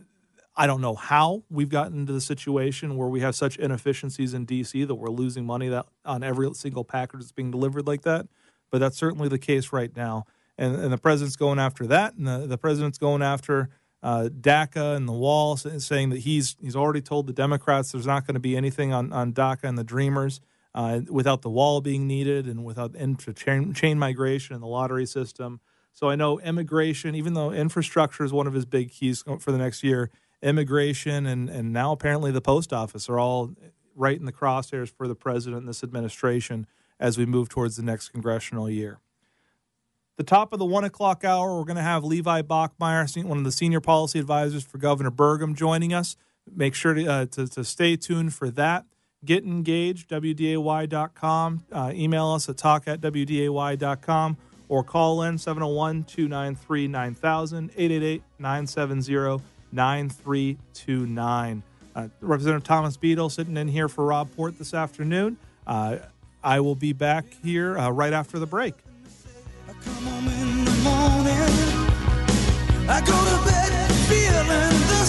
I 0.57 0.67
don't 0.67 0.81
know 0.81 0.97
how 0.97 1.45
we've 1.49 1.69
gotten 1.69 2.01
into 2.01 2.13
the 2.13 2.21
situation 2.21 2.97
where 2.97 3.09
we 3.09 3.21
have 3.21 3.37
such 3.37 3.57
inefficiencies 3.59 4.35
in 4.35 4.45
D.C. 4.45 4.83
that 4.83 4.97
we're 4.97 5.11
losing 5.11 5.47
money 5.47 5.69
that 5.69 5.87
on 6.05 6.25
every 6.25 6.53
single 6.55 6.83
package 6.83 7.21
that's 7.21 7.33
being 7.33 7.53
delivered 7.53 7.87
like 7.87 8.03
that, 8.03 8.27
but 8.73 8.79
that's 8.79 8.97
certainly 8.97 9.29
the 9.29 9.39
case 9.39 9.73
right 9.73 9.95
now. 9.95 10.27
And, 10.57 10.75
and 10.75 10.93
the 10.93 10.99
president's 10.99 11.37
going 11.37 11.61
after 11.61 11.87
that, 11.87 12.15
and 12.15 12.27
the, 12.27 12.49
the 12.49 12.59
president's 12.59 12.99
going 12.99 13.23
after 13.23 13.71
uh, 14.03 14.29
DACA 14.33 14.97
and 14.97 15.09
the 15.09 15.13
wall, 15.13 15.57
saying 15.57 16.11
that 16.11 16.21
he's 16.21 16.57
he's 16.61 16.77
already 16.77 17.01
told 17.01 17.27
the 17.27 17.33
Democrats 17.33 17.93
there's 17.93 18.07
not 18.07 18.27
going 18.27 18.35
to 18.35 18.41
be 18.41 18.57
anything 18.57 18.93
on, 18.93 19.13
on 19.13 19.33
DACA 19.33 19.65
and 19.65 19.77
the 19.77 19.85
Dreamers 19.85 20.41
uh, 20.75 21.01
without 21.09 21.43
the 21.43 21.51
wall 21.51 21.81
being 21.81 22.07
needed 22.07 22.47
and 22.47 22.65
without 22.65 22.95
chain, 23.35 23.73
chain 23.75 23.99
migration 23.99 24.55
and 24.55 24.63
the 24.63 24.69
lottery 24.69 25.07
system. 25.07 25.61
So 25.93 26.09
I 26.09 26.15
know 26.15 26.39
immigration, 26.39 27.17
even 27.17 27.35
though 27.35 27.51
infrastructure 27.51 28.25
is 28.25 28.33
one 28.33 28.47
of 28.47 28.53
his 28.55 28.65
big 28.65 28.93
keys 28.93 29.25
for 29.41 29.51
the 29.51 29.59
next 29.59 29.83
year, 29.83 30.11
immigration 30.41 31.27
and, 31.27 31.51
and 31.51 31.73
now 31.73 31.91
apparently 31.91 32.31
the 32.31 32.41
post 32.41 32.73
office 32.73 33.09
are 33.09 33.19
all 33.19 33.55
right 33.97 34.17
in 34.17 34.25
the 34.25 34.33
crosshairs 34.33 34.89
for 34.89 35.09
the 35.09 35.17
president 35.17 35.63
and 35.63 35.69
this 35.69 35.83
administration 35.83 36.67
as 37.01 37.19
we 37.19 37.27
move 37.27 37.49
towards 37.49 37.77
the 37.77 37.83
next 37.83 38.11
congressional 38.11 38.71
year 38.71 39.01
the 40.19 40.25
top 40.25 40.53
of 40.53 40.59
the 40.59 40.67
one 40.67 40.83
o'clock 40.85 41.25
hour, 41.25 41.57
we're 41.57 41.65
going 41.65 41.77
to 41.77 41.83
have 41.83 42.05
Levi 42.05 42.43
Bachmeier, 42.43 43.25
one 43.25 43.39
of 43.39 43.45
the 43.45 43.53
senior 43.53 43.81
policy 43.81 44.19
advisors 44.19 44.65
for 44.65 44.77
Governor 44.77 45.13
Burgum, 45.13 45.55
joining 45.55 45.95
us. 45.95 46.17
Make 46.53 46.75
sure 46.75 46.93
to, 46.93 47.07
uh, 47.07 47.27
to, 47.27 47.47
to, 47.47 47.63
stay 47.63 47.95
tuned 47.95 48.35
for 48.35 48.51
that. 48.51 48.85
Get 49.25 49.45
engaged, 49.45 50.11
WDAY.com. 50.11 51.65
Uh, 51.71 51.93
email 51.95 52.29
us 52.31 52.49
at 52.49 52.57
talk 52.57 52.89
at 52.89 53.01
WDAY.com 53.01 54.37
or 54.69 54.83
call 54.83 55.23
in 55.23 55.39
701 55.39 56.05
293 56.05 56.89
9000 56.89 57.71
888 57.77 58.23
970 58.39 59.45
9329. 59.71 61.63
Uh, 61.95 62.09
Representative 62.21 62.65
Thomas 62.65 62.97
Beadle 62.97 63.29
sitting 63.29 63.57
in 63.57 63.69
here 63.69 63.89
for 63.89 64.05
Rob 64.07 64.35
Port 64.35 64.59
this 64.59 64.75
afternoon. 64.75 65.37
Uh, 65.67 65.99
I 66.43 66.59
will 66.61 66.77
be 66.77 66.93
back 66.93 67.27
here 67.45 67.79
uh, 67.79 67.91
right 67.91 68.13
after 68.13 68.39
the 68.39 68.47
break. 68.47 68.75
I 72.91 73.01
go 73.01 73.13
to 73.13 73.45
bed 73.45 73.93
feeling 74.09 74.79
the 74.89 75.05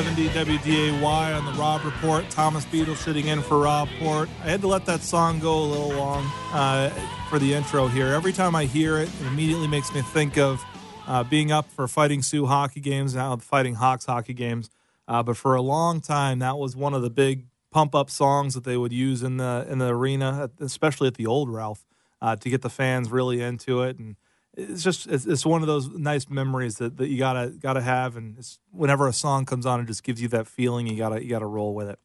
970 0.00 0.58
WDAY 0.58 1.36
on 1.36 1.44
the 1.44 1.60
Rob 1.60 1.84
Report. 1.84 2.28
Thomas 2.30 2.64
Beadle 2.64 2.96
sitting 2.96 3.26
in 3.26 3.42
for 3.42 3.58
Rob 3.58 3.86
Port. 3.98 4.30
I 4.42 4.48
had 4.48 4.62
to 4.62 4.66
let 4.66 4.86
that 4.86 5.02
song 5.02 5.40
go 5.40 5.58
a 5.58 5.66
little 5.66 5.90
long 5.90 6.24
uh, 6.54 6.88
for 7.28 7.38
the 7.38 7.52
intro 7.52 7.86
here. 7.86 8.06
Every 8.06 8.32
time 8.32 8.56
I 8.56 8.64
hear 8.64 8.96
it, 8.96 9.10
it 9.20 9.26
immediately 9.26 9.68
makes 9.68 9.92
me 9.92 10.00
think 10.00 10.38
of 10.38 10.64
uh, 11.06 11.22
being 11.24 11.52
up 11.52 11.70
for 11.70 11.86
Fighting 11.86 12.22
Sioux 12.22 12.46
hockey 12.46 12.80
games, 12.80 13.14
now 13.14 13.36
Fighting 13.36 13.74
Hawks 13.74 14.06
hockey 14.06 14.32
games. 14.32 14.70
Uh, 15.06 15.22
but 15.22 15.36
for 15.36 15.54
a 15.54 15.60
long 15.60 16.00
time, 16.00 16.38
that 16.38 16.56
was 16.56 16.74
one 16.74 16.94
of 16.94 17.02
the 17.02 17.10
big 17.10 17.44
pump 17.70 17.94
up 17.94 18.08
songs 18.08 18.54
that 18.54 18.64
they 18.64 18.78
would 18.78 18.94
use 18.94 19.22
in 19.22 19.36
the 19.36 19.66
in 19.68 19.80
the 19.80 19.88
arena, 19.88 20.50
especially 20.60 21.08
at 21.08 21.14
the 21.16 21.26
old 21.26 21.50
Ralph, 21.50 21.84
uh, 22.22 22.36
to 22.36 22.48
get 22.48 22.62
the 22.62 22.70
fans 22.70 23.10
really 23.10 23.42
into 23.42 23.82
it 23.82 23.98
and 23.98 24.16
it's 24.56 24.82
just 24.82 25.06
it's, 25.06 25.26
it's, 25.26 25.46
one 25.46 25.62
of 25.62 25.68
those 25.68 25.88
nice 25.90 26.28
memories 26.28 26.76
that, 26.76 26.96
that 26.96 27.08
you 27.08 27.18
gotta 27.18 27.50
gotta 27.50 27.80
have 27.80 28.16
and 28.16 28.36
whenever 28.72 29.06
a 29.06 29.12
song 29.12 29.44
comes 29.44 29.66
on 29.66 29.80
it 29.80 29.86
just 29.86 30.02
gives 30.02 30.20
you 30.20 30.28
that 30.28 30.46
feeling 30.46 30.86
you 30.86 30.96
gotta 30.96 31.22
you 31.22 31.30
gotta 31.30 31.46
roll 31.46 31.74
with 31.74 31.88
it. 31.88 31.98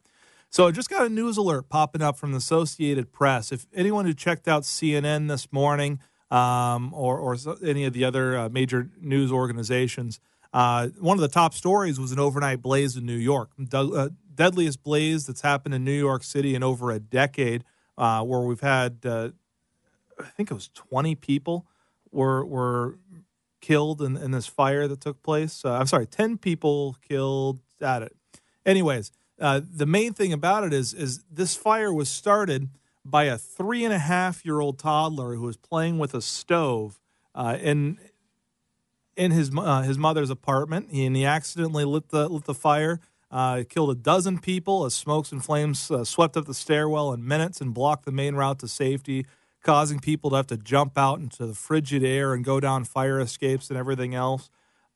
So 0.50 0.68
I 0.68 0.72
just 0.72 0.90
got 0.90 1.06
a 1.06 1.10
news 1.10 1.38
alert 1.38 1.70
popping 1.70 2.02
up 2.02 2.18
from 2.18 2.32
the 2.32 2.38
associated 2.38 3.12
press. 3.12 3.52
If 3.52 3.66
anyone 3.74 4.06
who 4.06 4.14
checked 4.14 4.48
out 4.48 4.64
cnn 4.64 5.28
this 5.28 5.52
morning 5.52 6.00
um, 6.32 6.94
or, 6.94 7.18
or 7.20 7.36
any 7.64 7.86
of 7.86 7.94
the 7.94 8.04
other 8.04 8.38
uh, 8.38 8.50
major 8.50 8.90
news 9.02 9.32
organizations 9.32 10.20
Uh, 10.56 10.88
one 11.02 11.18
of 11.18 11.22
the 11.22 11.28
top 11.28 11.54
stories 11.54 12.00
was 12.00 12.14
an 12.14 12.20
overnight 12.20 12.62
blaze 12.62 12.96
in 12.96 13.06
New 13.06 13.18
York, 13.18 13.50
uh, 13.74 14.08
deadliest 14.34 14.82
blaze 14.84 15.28
that's 15.28 15.42
happened 15.42 15.76
in 15.76 15.84
New 15.84 15.92
York 15.92 16.24
City 16.24 16.56
in 16.56 16.64
over 16.64 16.92
a 16.92 17.00
decade, 17.00 17.66
uh, 17.98 18.22
where 18.24 18.40
we've 18.40 18.62
had, 18.62 19.00
uh, 19.04 19.32
I 20.18 20.24
think 20.38 20.50
it 20.50 20.54
was 20.54 20.70
20 20.70 21.14
people 21.16 21.66
were 22.16 22.46
were 22.46 22.98
killed 23.62 24.02
in, 24.02 24.16
in 24.16 24.32
this 24.32 24.48
fire 24.48 24.88
that 24.88 25.02
took 25.02 25.22
place. 25.24 25.66
Uh, 25.66 25.74
I'm 25.74 25.88
sorry, 25.88 26.06
10 26.06 26.38
people 26.38 26.98
killed 27.08 27.60
at 27.82 28.04
it. 28.04 28.16
Anyways, 28.66 29.12
uh, 29.40 29.62
the 29.68 29.86
main 29.86 30.14
thing 30.14 30.32
about 30.34 30.64
it 30.64 30.74
is 30.74 30.94
is 30.94 31.24
this 31.32 31.56
fire 31.56 31.94
was 31.94 32.10
started 32.10 32.70
by 33.04 33.26
a 33.26 33.38
three 33.38 33.84
and 33.84 33.94
a 33.94 34.00
half 34.00 34.46
year 34.46 34.60
old 34.60 34.80
toddler 34.80 35.36
who 35.36 35.42
was 35.42 35.58
playing 35.58 36.00
with 36.00 36.14
a 36.14 36.22
stove 36.22 37.00
uh, 37.36 37.58
in 37.62 38.00
in 39.16 39.32
his 39.32 39.52
uh, 39.56 39.82
his 39.82 39.98
mother's 39.98 40.30
apartment. 40.30 40.90
He, 40.92 41.06
and 41.06 41.16
he 41.16 41.26
accidentally 41.26 41.86
lit 41.86 42.10
the 42.10 42.28
lit 42.30 42.46
the 42.46 42.54
fire. 42.54 43.00
Uh, 43.32 43.64
killed 43.68 43.90
a 43.90 43.96
dozen 43.96 44.38
people 44.38 44.86
as 44.86 44.94
smokes 44.94 45.32
and 45.32 45.44
flames 45.44 45.92
uh, 45.92 46.06
swept 46.06 46.38
up 46.38 46.46
the 46.46 46.54
stairwell 46.54 47.12
in 47.12 47.28
minutes 47.28 47.60
and 47.60 47.74
blocked 47.74 48.06
the 48.06 48.12
main 48.12 48.36
route 48.36 48.60
to 48.60 48.68
safety, 48.68 49.26
causing 49.66 50.00
people 50.00 50.30
to 50.30 50.36
have 50.36 50.48
to 50.48 50.58
jump 50.58 50.98
out 50.98 51.20
into 51.20 51.46
the 51.46 51.56
frigid 51.56 52.04
air 52.04 52.34
and 52.34 52.46
go 52.46 52.60
down 52.60 52.86
fire 52.86 53.20
escapes 53.20 53.70
and 53.70 53.78
everything 53.78 54.14
else. 54.14 54.50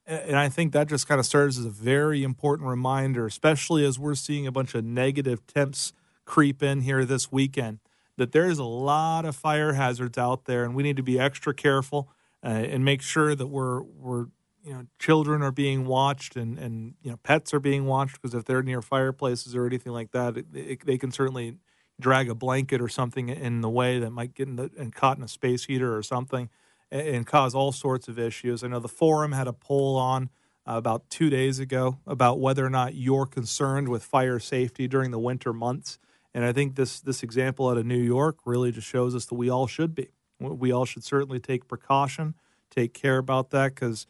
And 0.06 0.38
I 0.38 0.48
think 0.48 0.74
that 0.74 0.88
just 0.88 1.08
kind 1.08 1.20
of 1.20 1.26
serves 1.26 1.58
as 1.58 1.66
a 1.66 1.72
very 1.72 2.24
important 2.24 2.70
reminder, 2.70 3.26
especially 3.26 3.84
as 3.86 4.00
we're 4.00 4.16
seeing 4.16 4.48
a 4.48 4.52
bunch 4.52 4.76
of 4.76 4.86
negative 4.86 5.46
temps 5.48 5.94
creep 6.26 6.64
in 6.64 6.82
here 6.82 7.04
this 7.04 7.32
weekend, 7.32 7.80
that 8.18 8.32
there's 8.32 8.60
a 8.60 8.64
lot 8.64 9.26
of 9.26 9.36
fire 9.36 9.74
hazards 9.74 10.18
out 10.18 10.46
there, 10.46 10.64
and 10.64 10.76
we 10.76 10.84
need 10.84 10.98
to 10.98 11.04
be 11.04 11.20
extra 11.20 11.54
careful 11.54 12.10
uh, 12.44 12.48
and 12.48 12.86
make 12.86 13.02
sure 13.02 13.36
that 13.36 13.48
we're 13.48 13.82
we're 13.82 14.28
you 14.64 14.74
know 14.74 14.86
children 15.00 15.42
are 15.42 15.52
being 15.52 15.86
watched 15.86 16.36
and 16.36 16.58
and 16.58 16.94
you 17.02 17.12
know 17.12 17.18
pets 17.24 17.54
are 17.54 17.60
being 17.60 17.86
watched 17.86 18.22
because 18.22 18.34
if 18.34 18.46
they're 18.46 18.64
near 18.64 18.82
fireplaces 18.82 19.56
or 19.56 19.66
anything 19.66 19.94
like 19.94 20.12
that, 20.12 20.38
it, 20.38 20.46
it, 20.54 20.86
they 20.86 20.98
can 20.98 21.12
certainly 21.12 21.58
drag 22.00 22.30
a 22.30 22.36
blanket 22.36 22.82
or 22.82 22.88
something 22.88 23.30
in 23.30 23.62
the 23.62 23.70
way 23.70 24.00
that 24.00 24.12
might 24.12 24.34
get 24.34 24.48
in 24.48 24.56
the, 24.56 24.72
and 24.78 24.94
caught 24.94 25.18
in 25.18 25.24
a 25.24 25.28
space 25.28 25.66
heater 25.66 25.96
or 25.96 26.04
something 26.04 26.50
and 26.92 27.28
cause 27.28 27.54
all 27.54 27.72
sorts 27.72 28.08
of 28.08 28.18
issues. 28.18 28.64
I 28.64 28.68
know 28.68 28.80
the 28.80 28.88
forum 28.88 29.32
had 29.32 29.48
a 29.48 29.54
poll 29.54 29.96
on 29.96 30.30
uh, 30.68 30.74
about 30.78 31.10
two 31.10 31.30
days 31.30 31.60
ago 31.60 32.00
about 32.08 32.40
whether 32.40 32.66
or 32.66 32.70
not 32.70 32.96
you're 32.96 33.26
concerned 33.26 33.90
with 33.90 34.04
fire 34.04 34.40
safety 34.40 34.88
during 34.88 35.12
the 35.12 35.20
winter 35.20 35.54
months. 35.54 36.00
And 36.34 36.46
I 36.46 36.54
think 36.54 36.76
this 36.76 37.00
this 37.00 37.24
example 37.24 37.70
out 37.70 37.78
of 37.78 37.86
New 37.86 37.98
York 37.98 38.38
really 38.46 38.72
just 38.72 38.88
shows 38.88 39.16
us 39.16 39.26
that 39.26 39.36
we 39.36 39.50
all 39.50 39.68
should 39.68 39.96
be. 39.96 40.10
We 40.40 40.72
all 40.72 40.86
should 40.86 41.04
certainly 41.04 41.40
take 41.40 41.68
precaution, 41.68 42.36
take 42.70 42.94
care 42.94 43.18
about 43.18 43.50
that 43.50 43.76
because 43.76 44.08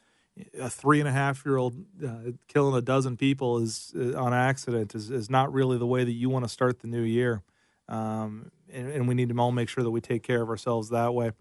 a 0.60 0.70
three 0.70 1.00
and 1.00 1.08
a 1.08 1.12
half 1.12 1.46
year 1.46 1.58
old 1.58 1.76
uh, 2.06 2.32
killing 2.48 2.76
a 2.76 2.82
dozen 2.82 3.18
people 3.18 3.58
is 3.58 3.94
uh, 3.98 4.18
on 4.18 4.34
accident 4.34 4.96
is, 4.96 5.10
is 5.10 5.30
not 5.30 5.52
really 5.52 5.78
the 5.78 5.88
way 5.88 6.04
that 6.04 6.12
you 6.12 6.30
want 6.30 6.46
to 6.46 6.50
start 6.50 6.80
the 6.80 6.88
new 6.88 7.02
year. 7.02 7.44
Um, 7.90 8.52
and, 8.72 8.88
and, 8.88 9.08
we 9.08 9.16
need 9.16 9.30
to 9.30 9.38
all 9.40 9.52
make 9.52 9.68
sure 9.68 9.84
that 9.84 9.90
we 9.90 10.00
take 10.00 10.22
care 10.22 10.44
of 10.44 10.50
ourselves 10.50 10.90
that 10.90 11.12
way. 11.12 11.32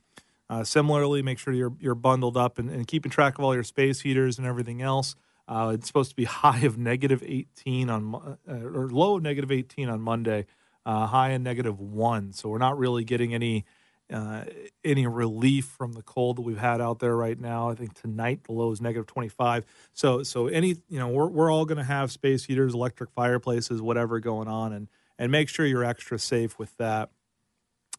Uh, 0.48 0.64
similarly, 0.64 1.20
make 1.20 1.38
sure 1.38 1.52
you're 1.52 1.74
you're 1.78 1.94
bundled 1.94 2.38
up 2.38 2.58
and, 2.58 2.70
and, 2.70 2.87
keeping 2.87 3.12
track 3.12 3.38
of 3.38 3.44
all 3.44 3.54
your 3.54 3.62
space 3.62 4.00
heaters 4.00 4.38
and 4.38 4.46
everything 4.46 4.80
else. 4.80 5.14
Uh, 5.46 5.72
it's 5.74 5.87
supposed 5.87 6.08
to 6.08 6.16
be 6.16 6.24
high 6.24 6.61
of 6.61 6.78
negative 6.78 7.22
18 7.24 7.90
on 7.90 8.38
uh, 8.48 8.52
or 8.52 8.88
low 8.88 9.16
of 9.16 9.22
negative 9.22 9.52
18 9.52 9.90
on 9.90 10.00
Monday, 10.00 10.46
uh, 10.87 11.06
high 11.06 11.30
and 11.30 11.44
negative 11.44 11.78
one. 11.78 12.32
So 12.32 12.48
we're 12.48 12.56
not 12.56 12.78
really 12.78 13.04
getting 13.04 13.34
any 13.34 13.66
uh, 14.11 14.44
any 14.82 15.06
relief 15.06 15.66
from 15.66 15.92
the 15.92 16.02
cold 16.02 16.38
that 16.38 16.42
we've 16.42 16.56
had 16.56 16.80
out 16.80 16.98
there 16.98 17.14
right 17.14 17.38
now. 17.38 17.68
I 17.68 17.74
think 17.74 17.92
tonight 17.92 18.44
the 18.44 18.52
low 18.52 18.72
is 18.72 18.80
negative 18.80 19.06
25. 19.06 19.66
So 19.92 20.22
so 20.22 20.46
any 20.46 20.76
you 20.88 20.98
know 20.98 21.08
we're 21.08 21.28
we're 21.28 21.52
all 21.52 21.66
going 21.66 21.76
to 21.76 21.84
have 21.84 22.11
space 22.11 22.46
heaters, 22.46 22.72
electric 22.72 23.11
fireplaces, 23.11 23.82
whatever 23.82 24.18
going 24.18 24.48
on, 24.48 24.72
and 24.72 24.88
and 25.18 25.33
make 25.33 25.48
sure 25.48 25.66
you're 25.66 25.85
extra 25.85 26.18
safe 26.18 26.59
with 26.59 26.76
that. 26.76 27.11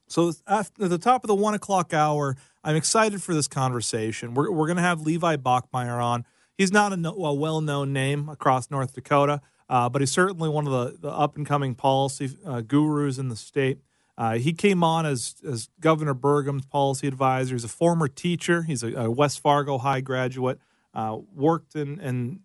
So 0.07 0.33
at 0.47 0.71
the 0.75 0.97
top 0.97 1.23
of 1.23 1.27
the 1.27 1.35
one 1.35 1.53
o'clock 1.53 1.93
hour, 1.93 2.35
I'm 2.63 2.75
excited 2.75 3.21
for 3.21 3.33
this 3.33 3.47
conversation. 3.47 4.33
We're, 4.33 4.51
we're 4.51 4.65
going 4.65 4.77
to 4.77 4.83
have 4.83 5.01
Levi 5.01 5.35
Bachmeier 5.37 6.03
on. 6.03 6.25
He's 6.57 6.71
not 6.71 6.91
a, 6.91 6.97
no, 6.97 7.11
a 7.11 7.33
well 7.33 7.61
known 7.61 7.93
name 7.93 8.27
across 8.27 8.71
North 8.71 8.93
Dakota, 8.93 9.41
uh, 9.69 9.87
but 9.87 10.01
he's 10.01 10.11
certainly 10.11 10.49
one 10.49 10.65
of 10.65 10.73
the, 10.73 10.97
the 10.99 11.09
up 11.09 11.37
and 11.37 11.45
coming 11.45 11.75
policy 11.75 12.31
uh, 12.45 12.61
gurus 12.61 13.17
in 13.17 13.29
the 13.29 13.35
state. 13.35 13.79
Uh, 14.17 14.33
he 14.33 14.51
came 14.51 14.83
on 14.83 15.05
as, 15.05 15.35
as 15.47 15.69
Governor 15.79 16.13
Burgum's 16.13 16.65
policy 16.65 17.07
advisor. 17.07 17.55
He's 17.55 17.63
a 17.63 17.69
former 17.69 18.09
teacher. 18.09 18.63
He's 18.63 18.83
a, 18.83 18.93
a 18.93 19.11
West 19.11 19.39
Fargo 19.39 19.77
High 19.77 20.01
graduate. 20.01 20.59
Uh, 20.93 21.19
worked 21.33 21.75
in, 21.75 21.99
in 22.01 22.39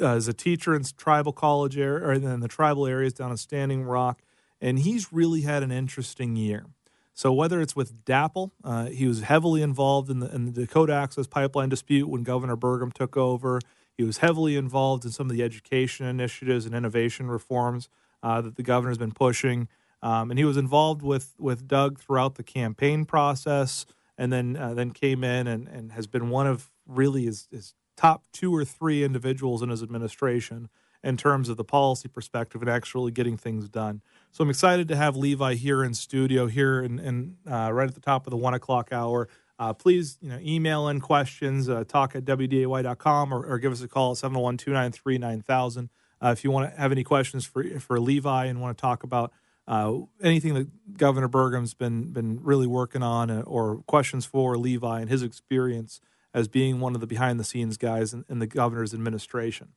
as 0.00 0.28
a 0.28 0.32
teacher 0.32 0.74
in 0.74 0.84
tribal 0.96 1.32
college 1.32 1.76
area, 1.76 2.04
or 2.04 2.12
in 2.12 2.40
the 2.40 2.48
tribal 2.48 2.86
areas 2.86 3.12
down 3.12 3.30
in 3.30 3.36
Standing 3.36 3.84
Rock, 3.84 4.22
and 4.60 4.78
he's 4.78 5.12
really 5.12 5.42
had 5.42 5.62
an 5.62 5.70
interesting 5.70 6.36
year. 6.36 6.66
So 7.14 7.32
whether 7.32 7.62
it's 7.62 7.74
with 7.74 8.04
DAPL, 8.04 8.50
uh, 8.62 8.86
he 8.86 9.06
was 9.06 9.22
heavily 9.22 9.62
involved 9.62 10.10
in 10.10 10.20
the, 10.20 10.34
in 10.34 10.44
the 10.44 10.52
Dakota 10.52 10.92
Access 10.92 11.26
Pipeline 11.26 11.70
dispute 11.70 12.08
when 12.08 12.22
Governor 12.22 12.56
Burgum 12.56 12.92
took 12.92 13.16
over. 13.16 13.58
He 13.96 14.04
was 14.04 14.18
heavily 14.18 14.56
involved 14.56 15.06
in 15.06 15.12
some 15.12 15.30
of 15.30 15.34
the 15.34 15.42
education 15.42 16.06
initiatives 16.06 16.66
and 16.66 16.74
innovation 16.74 17.28
reforms 17.28 17.88
uh, 18.22 18.42
that 18.42 18.56
the 18.56 18.62
governor's 18.62 18.98
been 18.98 19.12
pushing. 19.12 19.68
Um, 20.02 20.30
and 20.30 20.38
he 20.38 20.44
was 20.44 20.58
involved 20.58 21.00
with 21.00 21.34
with 21.38 21.66
Doug 21.66 21.98
throughout 21.98 22.34
the 22.34 22.42
campaign 22.42 23.06
process, 23.06 23.86
and 24.18 24.30
then 24.30 24.56
uh, 24.56 24.74
then 24.74 24.90
came 24.90 25.24
in 25.24 25.46
and, 25.46 25.66
and 25.68 25.92
has 25.92 26.06
been 26.06 26.28
one 26.28 26.46
of 26.46 26.70
really 26.86 27.24
his, 27.24 27.48
his 27.50 27.74
top 27.96 28.24
two 28.32 28.54
or 28.54 28.64
three 28.64 29.02
individuals 29.02 29.62
in 29.62 29.70
his 29.70 29.82
administration 29.82 30.68
in 31.02 31.16
terms 31.16 31.48
of 31.48 31.56
the 31.56 31.64
policy 31.64 32.08
perspective 32.08 32.60
and 32.60 32.70
actually 32.70 33.12
getting 33.12 33.36
things 33.36 33.68
done. 33.68 34.02
So 34.32 34.42
I'm 34.42 34.50
excited 34.50 34.88
to 34.88 34.96
have 34.96 35.16
Levi 35.16 35.54
here 35.54 35.84
in 35.84 35.94
studio 35.94 36.46
here 36.46 36.82
and, 36.82 37.36
uh, 37.50 37.70
right 37.72 37.88
at 37.88 37.94
the 37.94 38.00
top 38.00 38.26
of 38.26 38.30
the 38.30 38.36
one 38.36 38.54
o'clock 38.54 38.92
hour. 38.92 39.28
Uh, 39.58 39.72
please, 39.72 40.18
you 40.20 40.28
know, 40.28 40.38
email 40.42 40.88
in 40.88 41.00
questions, 41.00 41.68
uh, 41.68 41.84
talk 41.84 42.14
at 42.14 42.24
wday.com 42.24 43.32
or, 43.32 43.46
or 43.46 43.58
give 43.58 43.72
us 43.72 43.80
a 43.82 43.88
call 43.88 44.12
at 44.12 44.18
701-293-9000. 44.18 45.88
Uh, 46.22 46.28
if 46.28 46.44
you 46.44 46.50
want 46.50 46.70
to 46.70 46.80
have 46.80 46.92
any 46.92 47.04
questions 47.04 47.46
for, 47.46 47.64
for 47.78 48.00
Levi 48.00 48.46
and 48.46 48.60
want 48.60 48.76
to 48.76 48.80
talk 48.80 49.02
about 49.02 49.32
uh, 49.68 49.98
anything 50.22 50.54
that 50.54 50.96
Governor 50.96 51.28
Burgum's 51.28 51.74
been, 51.74 52.12
been 52.12 52.40
really 52.42 52.66
working 52.66 53.02
on 53.02 53.30
uh, 53.30 53.40
or 53.42 53.82
questions 53.86 54.24
for 54.26 54.56
Levi 54.56 55.00
and 55.00 55.10
his 55.10 55.22
experience 55.22 56.00
as 56.36 56.46
being 56.46 56.78
one 56.78 56.94
of 56.94 57.00
the 57.00 57.06
behind 57.08 57.40
the 57.40 57.44
scenes 57.44 57.76
guys 57.76 58.14
in, 58.14 58.24
in 58.28 58.38
the 58.38 58.46
governor's 58.46 58.94
administration. 58.94 59.70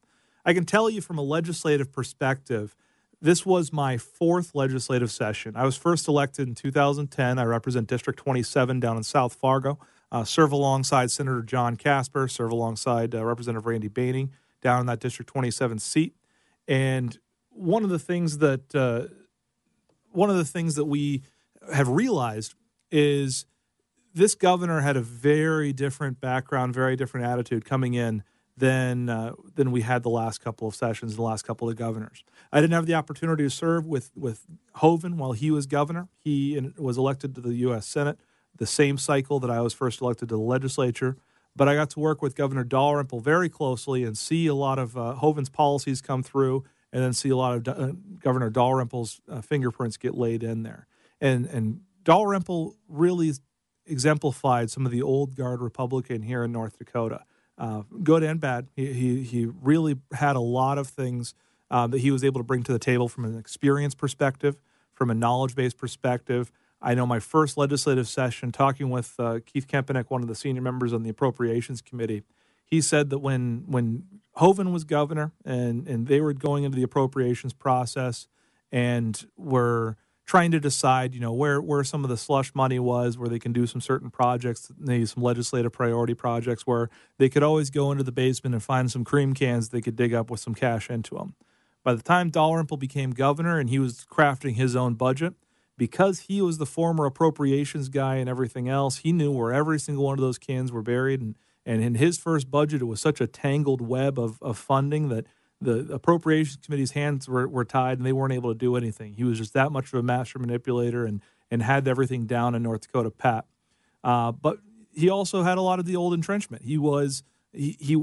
I 0.45 0.53
can 0.53 0.65
tell 0.65 0.91
you 0.91 1.01
from 1.01 1.17
a 1.17 1.23
legislative 1.23 1.91
perspective– 1.91 2.75
this 3.21 3.45
was 3.45 3.73
my 3.73 3.97
fourth 3.97 4.55
legislative 4.55 5.11
session. 5.11 5.55
I 5.55 5.65
was 5.65 5.75
first 5.75 6.07
elected 6.07 6.47
in 6.47 6.55
2010. 6.55 7.37
I 7.37 7.43
represent 7.43 7.87
District 7.87 8.17
27 8.17 8.79
down 8.79 8.97
in 8.97 9.03
South 9.03 9.33
Fargo. 9.33 9.77
Uh, 10.11 10.23
serve 10.23 10.51
alongside 10.51 11.11
Senator 11.11 11.43
John 11.43 11.75
Casper, 11.75 12.27
serve 12.27 12.51
alongside 12.51 13.13
uh, 13.13 13.23
Representative 13.23 13.65
Randy 13.65 13.89
Boehning 13.89 14.31
down 14.61 14.79
in 14.79 14.85
that 14.87 14.99
District 14.99 15.29
27 15.29 15.79
seat. 15.79 16.15
And 16.67 17.17
one 17.49 17.83
of 17.83 17.89
the 17.89 17.99
things 17.99 18.39
that 18.39 18.73
uh, 18.73 19.13
one 20.11 20.29
of 20.29 20.37
the 20.37 20.45
things 20.45 20.75
that 20.75 20.85
we 20.85 21.23
have 21.73 21.89
realized 21.89 22.55
is 22.89 23.45
this 24.19 24.35
governor 24.35 24.81
had 24.81 24.97
a 24.97 25.01
very 25.01 25.71
different 25.71 26.19
background, 26.19 26.73
very 26.73 26.95
different 26.95 27.25
attitude 27.25 27.63
coming 27.63 27.93
in 27.93 28.23
than 28.57 29.09
uh, 29.09 29.33
than 29.55 29.71
we 29.71 29.81
had 29.81 30.03
the 30.03 30.09
last 30.09 30.41
couple 30.41 30.67
of 30.67 30.75
sessions, 30.75 31.15
the 31.15 31.21
last 31.21 31.43
couple 31.43 31.69
of 31.69 31.77
governors. 31.77 32.23
I 32.51 32.59
didn't 32.59 32.73
have 32.73 32.85
the 32.85 32.95
opportunity 32.95 33.43
to 33.43 33.49
serve 33.49 33.85
with 33.85 34.11
with 34.15 34.45
Hoeven 34.75 35.17
while 35.17 35.31
he 35.31 35.49
was 35.49 35.65
governor. 35.65 36.09
He 36.17 36.59
was 36.77 36.97
elected 36.97 37.33
to 37.35 37.41
the 37.41 37.53
U.S. 37.55 37.87
Senate 37.87 38.19
the 38.57 38.67
same 38.67 38.97
cycle 38.97 39.39
that 39.39 39.49
I 39.49 39.61
was 39.61 39.73
first 39.73 40.01
elected 40.01 40.27
to 40.29 40.35
the 40.35 40.41
legislature. 40.41 41.15
But 41.55 41.69
I 41.69 41.75
got 41.75 41.89
to 41.91 41.99
work 41.99 42.21
with 42.21 42.35
Governor 42.35 42.63
Dalrymple 42.63 43.21
very 43.21 43.49
closely 43.49 44.03
and 44.03 44.17
see 44.17 44.47
a 44.47 44.53
lot 44.53 44.77
of 44.77 44.97
uh, 44.97 45.13
Hoeven's 45.15 45.49
policies 45.49 46.01
come 46.01 46.23
through, 46.23 46.63
and 46.91 47.01
then 47.01 47.13
see 47.13 47.29
a 47.29 47.35
lot 47.35 47.55
of 47.55 47.67
uh, 47.67 47.93
Governor 48.19 48.51
Dalrymple's 48.51 49.21
uh, 49.29 49.41
fingerprints 49.41 49.97
get 49.97 50.15
laid 50.15 50.43
in 50.43 50.63
there. 50.63 50.87
And 51.21 51.45
and 51.45 51.81
Dalrymple 52.03 52.75
really 52.87 53.33
exemplified 53.89 54.69
some 54.71 54.85
of 54.85 54.91
the 54.91 55.01
old 55.01 55.35
guard 55.35 55.61
Republican 55.61 56.21
here 56.21 56.43
in 56.43 56.51
North 56.51 56.77
Dakota 56.77 57.25
uh, 57.59 57.83
good 58.01 58.23
and 58.23 58.39
bad. 58.39 58.67
He, 58.75 58.93
he, 58.93 59.23
he 59.23 59.45
really 59.45 59.97
had 60.13 60.35
a 60.35 60.41
lot 60.41 60.77
of 60.77 60.87
things 60.87 61.33
uh, 61.69 61.87
that 61.87 61.99
he 61.99 62.09
was 62.09 62.23
able 62.23 62.39
to 62.39 62.43
bring 62.43 62.63
to 62.63 62.71
the 62.71 62.79
table 62.79 63.09
from 63.09 63.25
an 63.25 63.37
experience 63.37 63.93
perspective, 63.93 64.57
from 64.93 65.09
a 65.11 65.13
knowledge 65.13 65.55
based 65.55 65.77
perspective. 65.77 66.51
I 66.81 66.95
know 66.95 67.05
my 67.05 67.19
first 67.19 67.57
legislative 67.57 68.07
session, 68.07 68.53
talking 68.53 68.89
with 68.89 69.13
uh, 69.19 69.39
Keith 69.45 69.67
Kempenich, 69.67 70.05
one 70.07 70.21
of 70.21 70.29
the 70.29 70.35
senior 70.35 70.61
members 70.61 70.93
on 70.93 71.03
the 71.03 71.09
Appropriations 71.09 71.81
Committee, 71.81 72.23
he 72.63 72.79
said 72.79 73.09
that 73.09 73.19
when 73.19 73.65
when 73.67 74.03
Hoeven 74.35 74.71
was 74.71 74.85
governor 74.85 75.33
and 75.43 75.87
and 75.87 76.07
they 76.07 76.21
were 76.21 76.33
going 76.33 76.63
into 76.63 76.77
the 76.77 76.83
appropriations 76.83 77.51
process 77.51 78.27
and 78.71 79.25
were 79.35 79.97
trying 80.29 80.51
to 80.51 80.59
decide, 80.59 81.15
you 81.15 81.19
know, 81.19 81.33
where 81.33 81.59
where 81.59 81.83
some 81.83 82.03
of 82.03 82.09
the 82.09 82.15
slush 82.15 82.53
money 82.53 82.77
was, 82.77 83.17
where 83.17 83.27
they 83.27 83.39
can 83.39 83.51
do 83.51 83.65
some 83.65 83.81
certain 83.81 84.11
projects, 84.11 84.71
maybe 84.77 85.03
some 85.03 85.23
legislative 85.23 85.71
priority 85.71 86.13
projects, 86.13 86.67
where 86.67 86.87
they 87.17 87.27
could 87.29 87.41
always 87.41 87.71
go 87.71 87.91
into 87.91 88.03
the 88.03 88.11
basement 88.11 88.53
and 88.53 88.61
find 88.61 88.91
some 88.91 89.03
cream 89.03 89.33
cans 89.33 89.69
they 89.69 89.81
could 89.81 89.95
dig 89.95 90.13
up 90.13 90.29
with 90.29 90.39
some 90.39 90.53
cash 90.53 90.87
into 90.87 91.15
them. 91.15 91.33
By 91.83 91.95
the 91.95 92.03
time 92.03 92.29
Dalrymple 92.29 92.77
became 92.77 93.09
governor 93.09 93.57
and 93.57 93.71
he 93.71 93.79
was 93.79 94.05
crafting 94.07 94.53
his 94.53 94.75
own 94.75 94.93
budget, 94.93 95.33
because 95.79 96.19
he 96.19 96.43
was 96.43 96.59
the 96.59 96.65
former 96.67 97.05
appropriations 97.07 97.89
guy 97.89 98.17
and 98.17 98.29
everything 98.29 98.69
else, 98.69 98.97
he 98.97 99.11
knew 99.11 99.31
where 99.31 99.51
every 99.51 99.79
single 99.79 100.05
one 100.05 100.19
of 100.19 100.21
those 100.21 100.37
cans 100.37 100.71
were 100.71 100.83
buried. 100.83 101.21
And, 101.21 101.35
and 101.65 101.81
in 101.81 101.95
his 101.95 102.19
first 102.19 102.51
budget, 102.51 102.81
it 102.81 102.85
was 102.85 103.01
such 103.01 103.19
a 103.19 103.25
tangled 103.25 103.81
web 103.81 104.19
of, 104.19 104.39
of 104.43 104.59
funding 104.59 105.09
that 105.09 105.25
the 105.61 105.93
appropriations 105.93 106.57
committee's 106.63 106.91
hands 106.91 107.27
were, 107.27 107.47
were 107.47 107.65
tied 107.65 107.97
and 107.97 108.05
they 108.05 108.13
weren't 108.13 108.33
able 108.33 108.51
to 108.51 108.57
do 108.57 108.75
anything. 108.75 109.13
He 109.13 109.23
was 109.23 109.37
just 109.37 109.53
that 109.53 109.71
much 109.71 109.87
of 109.87 109.95
a 109.95 110.03
master 110.03 110.39
manipulator 110.39 111.05
and 111.05 111.21
and 111.51 111.63
had 111.63 111.87
everything 111.87 112.25
down 112.25 112.53
in 112.53 112.63
North 112.63 112.81
Dakota 112.81 113.09
pat. 113.09 113.45
Uh, 114.03 114.31
but 114.31 114.59
he 114.93 115.09
also 115.09 115.43
had 115.43 115.57
a 115.57 115.61
lot 115.61 115.79
of 115.79 115.85
the 115.85 115.95
old 115.95 116.13
entrenchment. 116.13 116.63
He 116.63 116.77
was 116.77 117.23
he, 117.51 117.77
he 117.79 118.01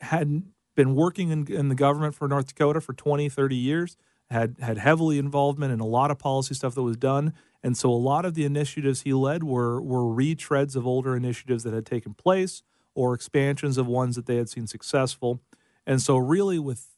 had 0.00 0.42
been 0.74 0.94
working 0.94 1.30
in, 1.30 1.46
in 1.46 1.68
the 1.68 1.74
government 1.74 2.14
for 2.14 2.28
North 2.28 2.48
Dakota 2.48 2.80
for 2.80 2.92
20, 2.92 3.28
30 3.28 3.56
years, 3.56 3.96
had 4.30 4.56
had 4.60 4.78
heavily 4.78 5.18
involvement 5.18 5.72
in 5.72 5.80
a 5.80 5.86
lot 5.86 6.10
of 6.10 6.18
policy 6.18 6.54
stuff 6.54 6.74
that 6.74 6.82
was 6.82 6.96
done. 6.96 7.32
And 7.62 7.76
so 7.76 7.90
a 7.90 7.94
lot 7.94 8.24
of 8.24 8.34
the 8.34 8.44
initiatives 8.44 9.02
he 9.02 9.12
led 9.12 9.44
were 9.44 9.80
were 9.80 10.02
retreads 10.02 10.76
of 10.76 10.86
older 10.86 11.16
initiatives 11.16 11.64
that 11.64 11.72
had 11.72 11.86
taken 11.86 12.14
place 12.14 12.62
or 12.94 13.14
expansions 13.14 13.78
of 13.78 13.86
ones 13.86 14.16
that 14.16 14.26
they 14.26 14.36
had 14.36 14.48
seen 14.48 14.66
successful. 14.66 15.40
And 15.86 16.02
so 16.02 16.16
really 16.16 16.58
with 16.58 16.97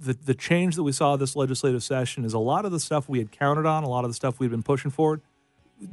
the, 0.00 0.14
the 0.14 0.34
change 0.34 0.76
that 0.76 0.82
we 0.82 0.92
saw 0.92 1.16
this 1.16 1.36
legislative 1.36 1.82
session 1.82 2.24
is 2.24 2.32
a 2.32 2.38
lot 2.38 2.64
of 2.64 2.72
the 2.72 2.80
stuff 2.80 3.08
we 3.08 3.18
had 3.18 3.30
counted 3.30 3.66
on, 3.66 3.84
a 3.84 3.88
lot 3.88 4.04
of 4.04 4.10
the 4.10 4.14
stuff 4.14 4.38
we'd 4.38 4.50
been 4.50 4.62
pushing 4.62 4.90
forward, 4.90 5.20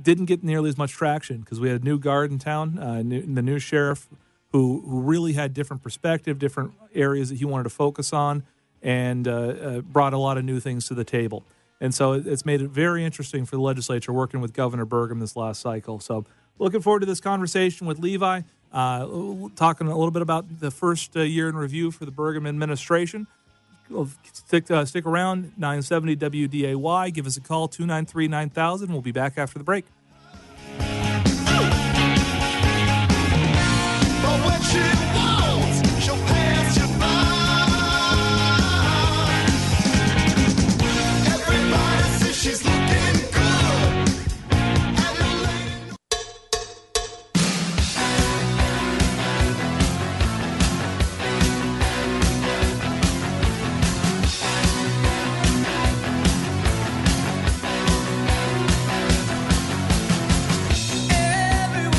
didn't 0.01 0.25
get 0.25 0.43
nearly 0.43 0.69
as 0.69 0.77
much 0.77 0.91
traction 0.91 1.39
because 1.39 1.59
we 1.59 1.69
had 1.69 1.81
a 1.81 1.83
new 1.83 1.99
guard 1.99 2.31
in 2.31 2.39
town, 2.39 2.79
uh, 2.79 3.01
new, 3.01 3.21
the 3.21 3.41
new 3.41 3.59
sheriff, 3.59 4.07
who 4.51 4.81
who 4.81 5.01
really 5.01 5.33
had 5.33 5.53
different 5.53 5.83
perspective, 5.83 6.39
different 6.39 6.71
areas 6.95 7.29
that 7.29 7.35
he 7.35 7.45
wanted 7.45 7.63
to 7.63 7.69
focus 7.69 8.13
on, 8.13 8.43
and 8.81 9.27
uh, 9.27 9.31
uh, 9.31 9.81
brought 9.81 10.13
a 10.13 10.17
lot 10.17 10.37
of 10.37 10.45
new 10.45 10.59
things 10.59 10.87
to 10.87 10.93
the 10.93 11.03
table. 11.03 11.43
And 11.79 11.93
so 11.93 12.13
it's 12.13 12.45
made 12.45 12.61
it 12.61 12.69
very 12.69 13.05
interesting 13.05 13.45
for 13.45 13.55
the 13.55 13.61
legislature 13.61 14.11
working 14.11 14.41
with 14.41 14.53
Governor 14.53 14.85
Burgum 14.85 15.19
this 15.19 15.35
last 15.35 15.61
cycle. 15.61 15.99
So 15.99 16.25
looking 16.57 16.81
forward 16.81 17.01
to 17.01 17.05
this 17.05 17.21
conversation 17.21 17.85
with 17.85 17.99
Levi, 17.99 18.41
uh, 18.71 19.07
talking 19.55 19.87
a 19.87 19.95
little 19.95 20.11
bit 20.11 20.23
about 20.23 20.59
the 20.59 20.71
first 20.71 21.15
uh, 21.15 21.21
year 21.21 21.49
in 21.49 21.55
review 21.55 21.91
for 21.91 22.05
the 22.05 22.11
Burgum 22.11 22.47
administration 22.47 23.27
stick 24.33 24.69
uh, 24.69 24.85
stick 24.85 25.05
around 25.05 25.53
970 25.57 26.15
WDAY. 26.17 27.13
Give 27.13 27.25
us 27.25 27.37
a 27.37 27.41
call 27.41 27.67
293 27.67 28.27
9000. 28.27 28.91
We'll 28.91 29.01
be 29.01 29.11
back 29.11 29.37
after 29.37 29.57
the 29.57 29.65
break. 29.65 29.85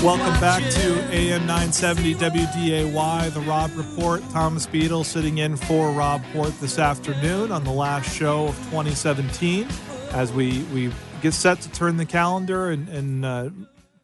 Welcome 0.08 0.40
back 0.40 0.62
to 0.62 0.94
AM 1.12 1.42
970 1.42 2.14
WDAY, 2.14 3.30
the 3.34 3.40
Rob 3.40 3.70
Report. 3.76 4.22
Thomas 4.30 4.64
Beadle 4.64 5.04
sitting 5.04 5.36
in 5.36 5.54
for 5.54 5.92
Rob 5.92 6.22
Port 6.32 6.58
this 6.62 6.78
afternoon 6.78 7.52
on 7.52 7.62
the 7.62 7.70
last 7.70 8.16
show 8.16 8.46
of 8.46 8.56
2017 8.70 9.68
as 10.12 10.32
we, 10.32 10.62
we 10.72 10.90
get 11.20 11.34
set 11.34 11.60
to 11.60 11.70
turn 11.72 11.98
the 11.98 12.06
calendar 12.06 12.70
and, 12.70 12.88
and 12.88 13.22
uh, 13.26 13.50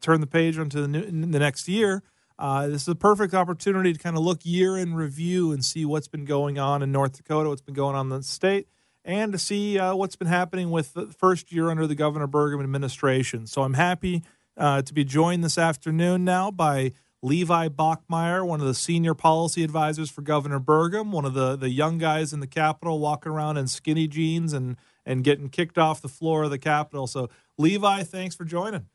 turn 0.02 0.20
the 0.20 0.26
page 0.26 0.58
onto 0.58 0.82
the, 0.82 0.88
new, 0.88 1.00
the 1.06 1.38
next 1.38 1.68
year. 1.68 2.02
Uh, 2.38 2.66
this 2.66 2.82
is 2.82 2.88
a 2.88 2.94
perfect 2.94 3.32
opportunity 3.32 3.94
to 3.94 3.98
kind 3.98 4.18
of 4.18 4.22
look 4.22 4.40
year 4.42 4.76
in 4.76 4.92
review 4.92 5.52
and 5.52 5.64
see 5.64 5.86
what's 5.86 6.08
been 6.08 6.26
going 6.26 6.58
on 6.58 6.82
in 6.82 6.92
North 6.92 7.16
Dakota, 7.16 7.48
what's 7.48 7.62
been 7.62 7.74
going 7.74 7.96
on 7.96 8.12
in 8.12 8.18
the 8.18 8.22
state, 8.22 8.68
and 9.06 9.32
to 9.32 9.38
see 9.38 9.78
uh, 9.78 9.94
what's 9.94 10.16
been 10.16 10.28
happening 10.28 10.70
with 10.70 10.92
the 10.92 11.06
first 11.06 11.50
year 11.50 11.70
under 11.70 11.86
the 11.86 11.94
Governor 11.94 12.28
Burgum 12.28 12.62
administration. 12.62 13.46
So 13.46 13.62
I'm 13.62 13.72
happy 13.72 14.22
uh, 14.56 14.82
to 14.82 14.94
be 14.94 15.04
joined 15.04 15.44
this 15.44 15.58
afternoon 15.58 16.24
now 16.24 16.50
by 16.50 16.92
Levi 17.22 17.68
Bachmeier, 17.68 18.46
one 18.46 18.60
of 18.60 18.66
the 18.66 18.74
senior 18.74 19.14
policy 19.14 19.64
advisors 19.64 20.10
for 20.10 20.20
Governor 20.20 20.60
Burgum, 20.60 21.10
one 21.10 21.24
of 21.24 21.32
the, 21.32 21.56
the 21.56 21.70
young 21.70 21.96
guys 21.96 22.32
in 22.32 22.40
the 22.40 22.46
Capitol 22.46 22.98
walking 22.98 23.32
around 23.32 23.56
in 23.56 23.66
skinny 23.66 24.06
jeans 24.06 24.52
and, 24.52 24.76
and 25.06 25.24
getting 25.24 25.48
kicked 25.48 25.78
off 25.78 26.02
the 26.02 26.08
floor 26.08 26.44
of 26.44 26.50
the 26.50 26.58
Capitol. 26.58 27.06
So, 27.06 27.30
Levi, 27.56 28.02
thanks 28.02 28.34
for 28.34 28.44
joining. 28.44 28.86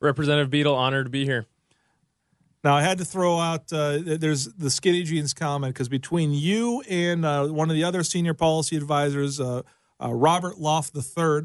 Representative 0.00 0.50
Beadle, 0.50 0.74
honored 0.74 1.06
to 1.06 1.10
be 1.10 1.24
here. 1.24 1.44
Now, 2.64 2.74
I 2.74 2.82
had 2.82 2.98
to 2.98 3.04
throw 3.04 3.38
out 3.38 3.72
uh, 3.72 3.98
there's 4.02 4.46
the 4.46 4.70
skinny 4.70 5.02
jeans 5.04 5.34
comment 5.34 5.74
because 5.74 5.88
between 5.88 6.32
you 6.32 6.82
and 6.88 7.24
uh, 7.24 7.46
one 7.46 7.70
of 7.70 7.76
the 7.76 7.84
other 7.84 8.02
senior 8.02 8.34
policy 8.34 8.76
advisors, 8.76 9.38
uh, 9.38 9.62
uh 10.02 10.12
Robert 10.12 10.58
Loft 10.58 10.96
III, 10.96 11.42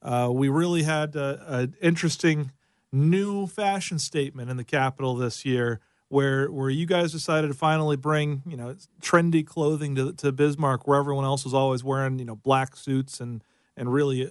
uh, 0.00 0.30
we 0.32 0.48
really 0.48 0.84
had 0.84 1.14
uh, 1.14 1.36
an 1.46 1.76
interesting 1.82 2.52
new 2.92 3.46
fashion 3.46 3.98
statement 3.98 4.50
in 4.50 4.56
the 4.56 4.64
Capitol 4.64 5.16
this 5.16 5.44
year, 5.44 5.80
where 6.08 6.50
where 6.52 6.70
you 6.70 6.86
guys 6.86 7.10
decided 7.10 7.48
to 7.48 7.54
finally 7.54 7.96
bring 7.96 8.42
you 8.46 8.56
know 8.56 8.76
trendy 9.00 9.44
clothing 9.46 9.94
to 9.96 10.12
to 10.12 10.30
Bismarck, 10.32 10.86
where 10.86 10.98
everyone 10.98 11.24
else 11.24 11.44
was 11.44 11.54
always 11.54 11.82
wearing 11.82 12.18
you 12.18 12.24
know 12.24 12.36
black 12.36 12.76
suits 12.76 13.20
and 13.20 13.42
and 13.76 13.92
really 13.92 14.30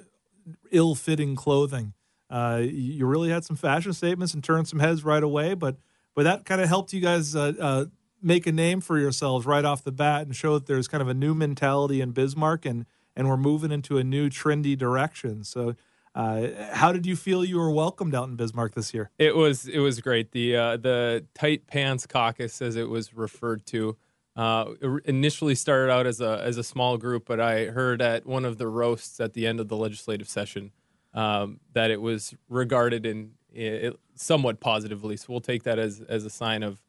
ill 0.72 0.95
fitting 0.95 1.36
clothing. 1.36 1.93
Uh, 2.30 2.62
you 2.64 3.05
really 3.05 3.30
had 3.30 3.43
some 3.43 3.57
fashion 3.57 3.91
statements 3.91 4.34
and 4.34 4.43
turned 4.43 4.68
some 4.68 4.80
heads 4.80 5.03
right 5.03 5.24
away, 5.24 5.53
but 5.53 5.78
but 6.16 6.24
that 6.24 6.45
kind 6.45 6.62
of 6.62 6.68
helped 6.68 6.93
you 6.93 7.01
guys 7.01 7.36
uh, 7.36 7.53
uh, 7.59 7.86
make 8.22 8.45
a 8.47 8.51
name 8.51 8.82
for 8.82 8.99
yourselves 8.99 9.45
right 9.45 9.66
off 9.66 9.84
the 9.84 9.91
bat 9.91 10.24
and 10.24 10.36
show 10.36 10.53
that 10.53 10.68
there's 10.68 10.88
kind 10.88 11.01
of 11.01 11.07
a 11.07 11.14
new 11.14 11.34
mentality 11.34 11.99
in 12.01 12.12
Bismarck 12.12 12.66
and 12.66 12.86
and 13.16 13.28
we're 13.28 13.38
moving 13.38 13.72
into 13.72 13.97
a 13.97 14.03
new 14.03 14.30
trendy 14.30 14.78
direction. 14.78 15.43
So 15.43 15.76
uh, 16.14 16.47
how 16.72 16.91
did 16.91 17.05
you 17.05 17.16
feel 17.16 17.45
you 17.45 17.57
were 17.57 17.72
welcomed 17.72 18.14
out 18.14 18.28
in 18.28 18.36
Bismarck 18.36 18.76
this 18.76 18.93
year? 18.93 19.12
It 19.18 19.36
was 19.36 19.68
it 19.68 19.80
was 19.80 20.01
great. 20.01 20.32
The 20.32 20.55
uh, 20.55 20.78
the 20.78 21.26
tight 21.34 21.68
pants 21.68 22.05
caucus, 22.05 22.62
as 22.62 22.76
it 22.76 22.89
was 22.89 23.14
referred 23.14 23.66
to, 23.68 23.97
uh, 24.36 24.66
initially 25.05 25.55
started 25.55 25.91
out 25.91 26.05
as 26.05 26.20
a 26.20 26.41
as 26.43 26.57
a 26.57 26.64
small 26.64 26.97
group, 26.97 27.26
but 27.26 27.39
I 27.39 27.66
heard 27.66 28.01
at 28.01 28.26
one 28.26 28.43
of 28.43 28.57
the 28.57 28.68
roasts 28.68 29.20
at 29.22 29.34
the 29.34 29.47
end 29.47 29.59
of 29.62 29.70
the 29.70 29.78
legislative 29.78 30.28
session 30.28 30.72
um, 31.14 31.62
that 31.74 31.91
it 31.91 32.01
was 32.01 32.36
regarded 32.49 33.05
in 33.05 33.32
it, 33.53 33.97
somewhat 34.16 34.59
positively. 34.59 35.16
So 35.16 35.28
we'll 35.30 35.39
take 35.39 35.64
that 35.64 35.80
as 35.80 36.01
as 36.09 36.26
a 36.26 36.30
sign 36.30 36.62
of 36.62 36.82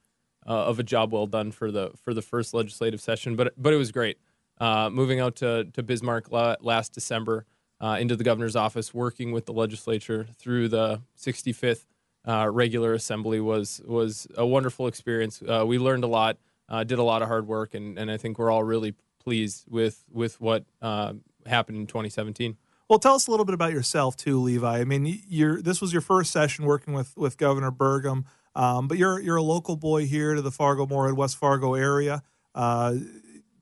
uh, 0.48 0.64
of 0.64 0.80
a 0.80 0.82
job 0.82 1.12
well 1.12 1.26
done 1.26 1.52
for 1.52 1.70
the 1.70 1.92
for 2.02 2.12
the 2.12 2.22
first 2.22 2.54
legislative 2.54 3.00
session. 3.00 3.36
But 3.36 3.54
but 3.56 3.72
it 3.72 3.76
was 3.76 3.92
great. 3.92 4.18
Uh, 4.58 4.90
moving 4.90 5.20
out 5.20 5.36
to 5.36 5.64
to 5.64 5.82
Bismarck 5.84 6.30
last 6.30 6.92
December 6.92 7.46
uh, 7.82 7.96
into 8.00 8.14
the 8.16 8.24
governor's 8.24 8.56
office, 8.56 8.94
working 8.94 9.32
with 9.32 9.44
the 9.44 9.52
legislature 9.52 10.28
through 10.38 10.68
the 10.68 11.02
65th 11.18 11.84
uh, 12.26 12.48
regular 12.48 12.94
assembly 12.94 13.40
was 13.40 13.82
was 13.84 14.28
a 14.36 14.46
wonderful 14.46 14.86
experience. 14.86 15.42
Uh, 15.42 15.64
we 15.66 15.78
learned 15.78 16.04
a 16.04 16.06
lot, 16.06 16.38
uh, 16.68 16.84
did 16.84 16.98
a 16.98 17.02
lot 17.02 17.20
of 17.20 17.28
hard 17.28 17.46
work, 17.48 17.74
and, 17.74 17.98
and 17.98 18.10
I 18.10 18.16
think 18.16 18.38
we're 18.38 18.50
all 18.50 18.62
really 18.62 18.94
pleased 19.18 19.64
with 19.68 20.04
with 20.10 20.40
what 20.40 20.64
uh, 20.80 21.14
happened 21.46 21.78
in 21.78 21.86
2017. 21.86 22.56
Well, 22.88 22.98
tell 22.98 23.14
us 23.14 23.26
a 23.26 23.30
little 23.30 23.46
bit 23.46 23.54
about 23.54 23.72
yourself 23.72 24.16
too, 24.16 24.38
Levi. 24.40 24.78
I 24.78 24.84
mean, 24.84 25.20
you're 25.28 25.60
this 25.60 25.80
was 25.80 25.92
your 25.92 26.02
first 26.02 26.30
session 26.30 26.64
working 26.64 26.94
with 26.94 27.16
with 27.16 27.36
Governor 27.36 27.72
Burgum, 27.72 28.24
um, 28.54 28.86
but 28.86 28.98
you're 28.98 29.18
you're 29.20 29.36
a 29.36 29.42
local 29.42 29.76
boy 29.76 30.06
here 30.06 30.34
to 30.34 30.42
the 30.42 30.52
Fargo 30.52 30.86
Moorhead 30.86 31.16
West 31.16 31.36
Fargo 31.36 31.74
area. 31.74 32.22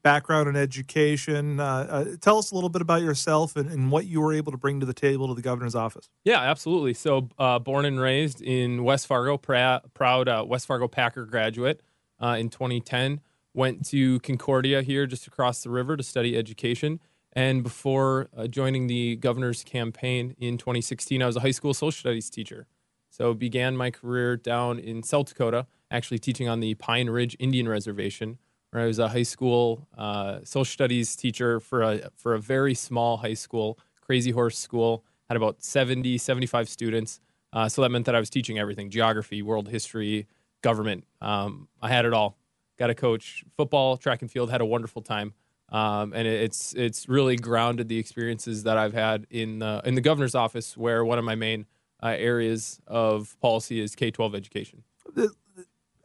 Background 0.02 0.48
in 0.48 0.56
education. 0.56 1.60
Uh, 1.60 1.64
uh, 1.64 2.04
tell 2.20 2.38
us 2.38 2.52
a 2.52 2.54
little 2.54 2.70
bit 2.70 2.80
about 2.80 3.02
yourself 3.02 3.56
and, 3.56 3.70
and, 3.70 3.90
what 3.90 4.06
you 4.06 4.20
were 4.20 4.32
able 4.32 4.50
to 4.50 4.58
bring 4.58 4.80
to 4.80 4.86
the 4.86 4.94
table 4.94 5.28
to 5.28 5.34
the 5.34 5.42
governor's 5.42 5.74
office. 5.74 6.08
Yeah, 6.24 6.40
absolutely. 6.40 6.94
So, 6.94 7.28
uh, 7.38 7.58
born 7.58 7.84
and 7.84 8.00
raised 8.00 8.40
in 8.40 8.82
West 8.84 9.06
Fargo, 9.06 9.36
proud 9.36 10.28
uh, 10.28 10.44
West 10.46 10.66
Fargo 10.66 10.88
Packer 10.88 11.26
graduate 11.26 11.82
uh, 12.18 12.36
in 12.38 12.48
2010. 12.48 13.20
Went 13.52 13.84
to 13.86 14.20
Concordia 14.20 14.80
here, 14.80 15.06
just 15.06 15.26
across 15.26 15.62
the 15.62 15.70
river, 15.70 15.96
to 15.96 16.02
study 16.02 16.36
education. 16.36 17.00
And 17.32 17.62
before 17.62 18.28
uh, 18.36 18.46
joining 18.46 18.86
the 18.86 19.16
governor's 19.16 19.64
campaign 19.64 20.34
in 20.38 20.56
2016, 20.56 21.22
I 21.22 21.26
was 21.26 21.36
a 21.36 21.40
high 21.40 21.50
school 21.50 21.74
social 21.74 21.98
studies 21.98 22.30
teacher. 22.30 22.66
So, 23.10 23.34
began 23.34 23.76
my 23.76 23.90
career 23.90 24.36
down 24.36 24.78
in 24.78 25.02
South 25.02 25.26
Dakota, 25.26 25.66
actually 25.90 26.20
teaching 26.20 26.48
on 26.48 26.60
the 26.60 26.74
Pine 26.74 27.10
Ridge 27.10 27.36
Indian 27.38 27.68
Reservation 27.68 28.38
where 28.70 28.82
I 28.82 28.86
was 28.86 28.98
a 28.98 29.08
high 29.08 29.24
school 29.24 29.86
uh, 29.96 30.38
social 30.44 30.64
studies 30.64 31.16
teacher 31.16 31.60
for 31.60 31.82
a 31.82 32.10
for 32.16 32.34
a 32.34 32.40
very 32.40 32.74
small 32.74 33.18
high 33.18 33.34
school, 33.34 33.78
Crazy 34.00 34.30
Horse 34.30 34.58
School. 34.58 35.04
had 35.28 35.36
about 35.36 35.62
70, 35.62 36.18
75 36.18 36.68
students. 36.68 37.20
Uh, 37.52 37.68
so 37.68 37.82
that 37.82 37.90
meant 37.90 38.06
that 38.06 38.14
I 38.14 38.20
was 38.20 38.30
teaching 38.30 38.58
everything 38.58 38.90
geography, 38.90 39.42
world 39.42 39.68
history, 39.68 40.26
government. 40.62 41.04
Um, 41.20 41.68
I 41.82 41.88
had 41.88 42.04
it 42.04 42.12
all. 42.12 42.36
Got 42.78 42.88
to 42.88 42.94
coach 42.94 43.44
football, 43.56 43.96
track 43.96 44.22
and 44.22 44.30
field, 44.30 44.50
had 44.50 44.60
a 44.60 44.64
wonderful 44.66 45.02
time. 45.02 45.34
Um, 45.70 46.12
and 46.12 46.26
it's 46.26 46.74
it's 46.74 47.08
really 47.08 47.36
grounded 47.36 47.88
the 47.88 47.98
experiences 47.98 48.64
that 48.64 48.76
I've 48.76 48.94
had 48.94 49.26
in 49.30 49.60
the 49.60 49.80
in 49.84 49.94
the 49.94 50.00
governor's 50.00 50.34
office, 50.34 50.76
where 50.76 51.04
one 51.04 51.18
of 51.18 51.24
my 51.24 51.34
main 51.34 51.66
uh, 52.02 52.14
areas 52.18 52.80
of 52.86 53.36
policy 53.40 53.80
is 53.80 53.94
K 53.94 54.10
twelve 54.10 54.34
education. 54.34 54.82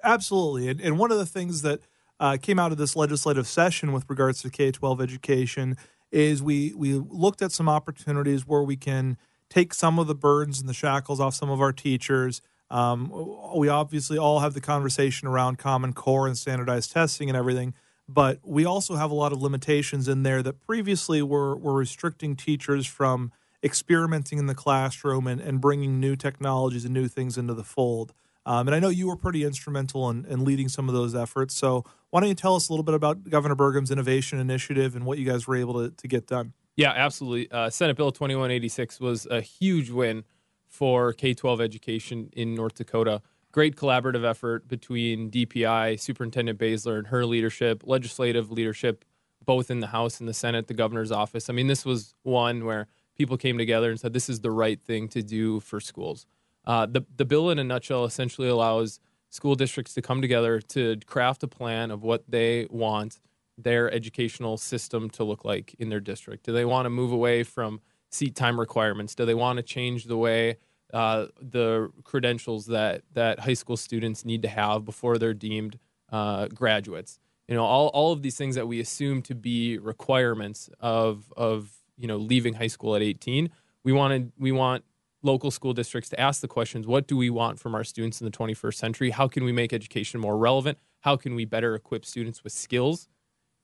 Absolutely, 0.04 0.68
and, 0.70 0.80
and 0.82 1.00
one 1.00 1.12
of 1.12 1.18
the 1.18 1.26
things 1.26 1.64
that 1.64 1.82
uh, 2.20 2.38
came 2.42 2.60
out 2.60 2.72
of 2.72 2.78
this 2.78 2.96
legislative 2.96 3.48
session 3.48 3.92
with 3.92 4.06
regards 4.10 4.42
to 4.42 4.50
K 4.50 4.72
twelve 4.72 5.02
education 5.02 5.78
is 6.12 6.42
we 6.42 6.74
we 6.76 6.94
looked 6.94 7.42
at 7.42 7.52
some 7.52 7.68
opportunities 7.68 8.48
where 8.48 8.64
we 8.64 8.78
can 8.78 9.18
take 9.50 9.74
some 9.74 10.00
of 10.00 10.08
the 10.08 10.16
burdens 10.16 10.60
and 10.60 10.70
the 10.70 10.74
shackles 10.74 11.20
off 11.20 11.34
some 11.34 11.50
of 11.50 11.62
our 11.62 11.74
teachers. 11.74 12.42
Um, 12.72 13.12
we 13.56 13.70
obviously 13.70 14.18
all 14.18 14.40
have 14.40 14.54
the 14.54 14.62
conversation 14.62 15.28
around 15.28 15.60
Common 15.60 15.94
Core 15.94 16.28
and 16.28 16.38
standardized 16.38 16.92
testing 16.92 17.30
and 17.30 17.38
everything, 17.38 17.76
but 18.10 18.40
we 18.44 18.66
also 18.66 18.96
have 18.96 19.12
a 19.12 19.14
lot 19.14 19.32
of 19.32 19.42
limitations 19.42 20.08
in 20.08 20.24
there 20.24 20.42
that 20.42 20.66
previously 20.66 21.22
were, 21.22 21.56
were 21.56 21.74
restricting 21.74 22.36
teachers 22.36 22.88
from 22.88 23.32
experimenting 23.64 24.40
in 24.40 24.48
the 24.48 24.56
classroom 24.56 25.28
and, 25.28 25.40
and 25.40 25.62
bringing 25.62 26.00
new 26.00 26.16
technologies 26.16 26.86
and 26.86 26.94
new 26.94 27.08
things 27.08 27.38
into 27.38 27.54
the 27.54 27.64
fold. 27.64 28.14
Um, 28.46 28.68
and 28.68 28.76
I 28.76 28.80
know 28.80 28.90
you 28.90 29.08
were 29.08 29.16
pretty 29.16 29.44
instrumental 29.44 30.10
in, 30.10 30.26
in, 30.26 30.44
leading 30.44 30.70
some 30.70 30.88
of 30.88 30.94
those 30.94 31.16
efforts. 31.16 31.56
So 31.56 31.84
why 32.12 32.20
don't 32.20 32.30
you 32.30 32.36
tell 32.36 32.56
us 32.56 32.70
a 32.70 32.72
little 32.72 32.84
bit 32.84 32.94
about 32.94 33.30
Governor 33.30 33.56
Burgum's 33.56 33.90
innovation 33.90 34.40
initiative 34.40 34.96
and 34.96 35.04
what 35.06 35.18
you 35.18 35.26
guys 35.26 35.48
were 35.48 35.56
able 35.56 35.74
to, 35.74 35.90
to 35.90 36.08
get 36.08 36.28
done? 36.28 36.54
Yeah, 36.76 36.92
absolutely. 36.92 37.50
Uh, 37.50 37.70
Senate 37.70 37.98
Bill 37.98 38.12
2186 38.12 39.00
was 39.00 39.26
a 39.26 39.42
huge 39.42 39.90
win 39.90 40.26
for 40.68 41.14
K 41.14 41.34
12 41.34 41.62
education 41.62 42.30
in 42.34 42.54
North 42.54 42.76
Dakota. 42.76 43.22
Great 43.52 43.78
collaborative 43.78 44.30
effort 44.30 44.68
between 44.68 45.32
DPI, 45.32 46.00
Superintendent 46.00 46.60
Baesler, 46.60 46.98
and 46.98 47.08
her 47.08 47.26
leadership, 47.26 47.84
legislative 47.86 48.52
leadership, 48.52 49.06
both 49.44 49.72
in 49.72 49.80
the 49.80 49.88
House 49.88 50.20
and 50.20 50.28
the 50.28 50.34
Senate, 50.34 50.68
the 50.68 50.74
governor's 50.74 51.12
office. 51.12 51.50
I 51.50 51.54
mean, 51.54 51.68
this 51.68 51.86
was 51.86 52.14
one 52.24 52.66
where 52.66 52.88
people 53.16 53.38
came 53.38 53.58
together 53.58 53.90
and 53.90 53.98
said 53.98 54.12
this 54.12 54.30
is 54.30 54.42
the 54.42 54.52
right 54.52 54.82
thing 54.82 55.08
to 55.10 55.24
do 55.24 55.62
for 55.62 55.80
schools. 55.80 56.28
Uh, 56.66 56.86
the, 56.86 57.06
the 57.16 57.26
bill, 57.26 57.50
in 57.50 57.60
a 57.60 57.64
nutshell, 57.64 58.06
essentially 58.06 58.48
allows 58.48 59.00
school 59.30 59.56
districts 59.56 59.94
to 59.94 60.02
come 60.02 60.22
together 60.22 60.60
to 60.62 60.98
craft 61.06 61.44
a 61.44 61.48
plan 61.48 61.92
of 61.92 62.04
what 62.04 62.24
they 62.28 62.68
want 62.70 63.20
their 63.58 63.92
educational 63.92 64.58
system 64.58 65.10
to 65.12 65.24
look 65.24 65.46
like 65.46 65.76
in 65.80 65.90
their 65.90 66.00
district? 66.00 66.46
Do 66.46 66.52
they 66.52 66.66
want 66.66 66.86
to 66.86 66.90
move 66.90 67.12
away 67.12 67.44
from 67.44 67.82
seat 68.10 68.36
time 68.36 68.60
requirements? 68.60 69.16
Do 69.16 69.26
they 69.26 69.34
want 69.34 69.58
to 69.58 69.64
change 69.64 70.06
the 70.06 70.18
way 70.18 70.58
uh, 70.94 71.28
the 71.42 71.92
credentials 72.04 72.68
that 72.68 73.04
that 73.14 73.40
high 73.40 73.54
school 73.54 73.78
students 73.78 74.26
need 74.26 74.42
to 74.42 74.48
have 74.48 74.86
before 74.86 75.18
they're 75.18 75.34
deemed 75.34 75.80
uh, 76.12 76.48
graduates? 76.48 77.20
You 77.48 77.56
know, 77.56 77.64
all, 77.64 77.88
all 77.90 78.12
of 78.12 78.24
these 78.24 78.38
things 78.38 78.56
that 78.56 78.68
we 78.68 78.80
assume 78.80 79.22
to 79.24 79.36
be 79.36 79.78
requirements 79.78 80.70
of 80.80 81.32
of 81.38 81.72
you 81.98 82.08
know 82.08 82.18
leaving 82.18 82.56
high 82.56 82.68
school 82.68 82.96
at 82.96 83.02
18. 83.02 83.50
We 83.84 83.94
wanted 83.94 84.32
we 84.38 84.52
want 84.52 84.84
local 85.26 85.52
school 85.52 85.74
districts 85.74 86.10
to 86.12 86.20
ask 86.20 86.42
the 86.42 86.48
questions: 86.48 86.88
What 86.88 87.08
do 87.08 87.18
we 87.18 87.30
want 87.30 87.60
from 87.60 87.76
our 87.76 87.84
students 87.84 88.22
in 88.22 88.26
the 88.26 88.32
21st 88.32 88.76
century? 88.76 89.10
How 89.10 89.28
can 89.28 89.44
we 89.44 89.52
make 89.52 89.74
education 89.74 90.20
more 90.20 90.38
relevant? 90.38 90.78
How 91.02 91.18
can 91.18 91.36
we 91.36 91.46
better 91.46 91.76
equip 91.76 92.06
students 92.06 92.44
with 92.44 92.54
skills 92.54 93.10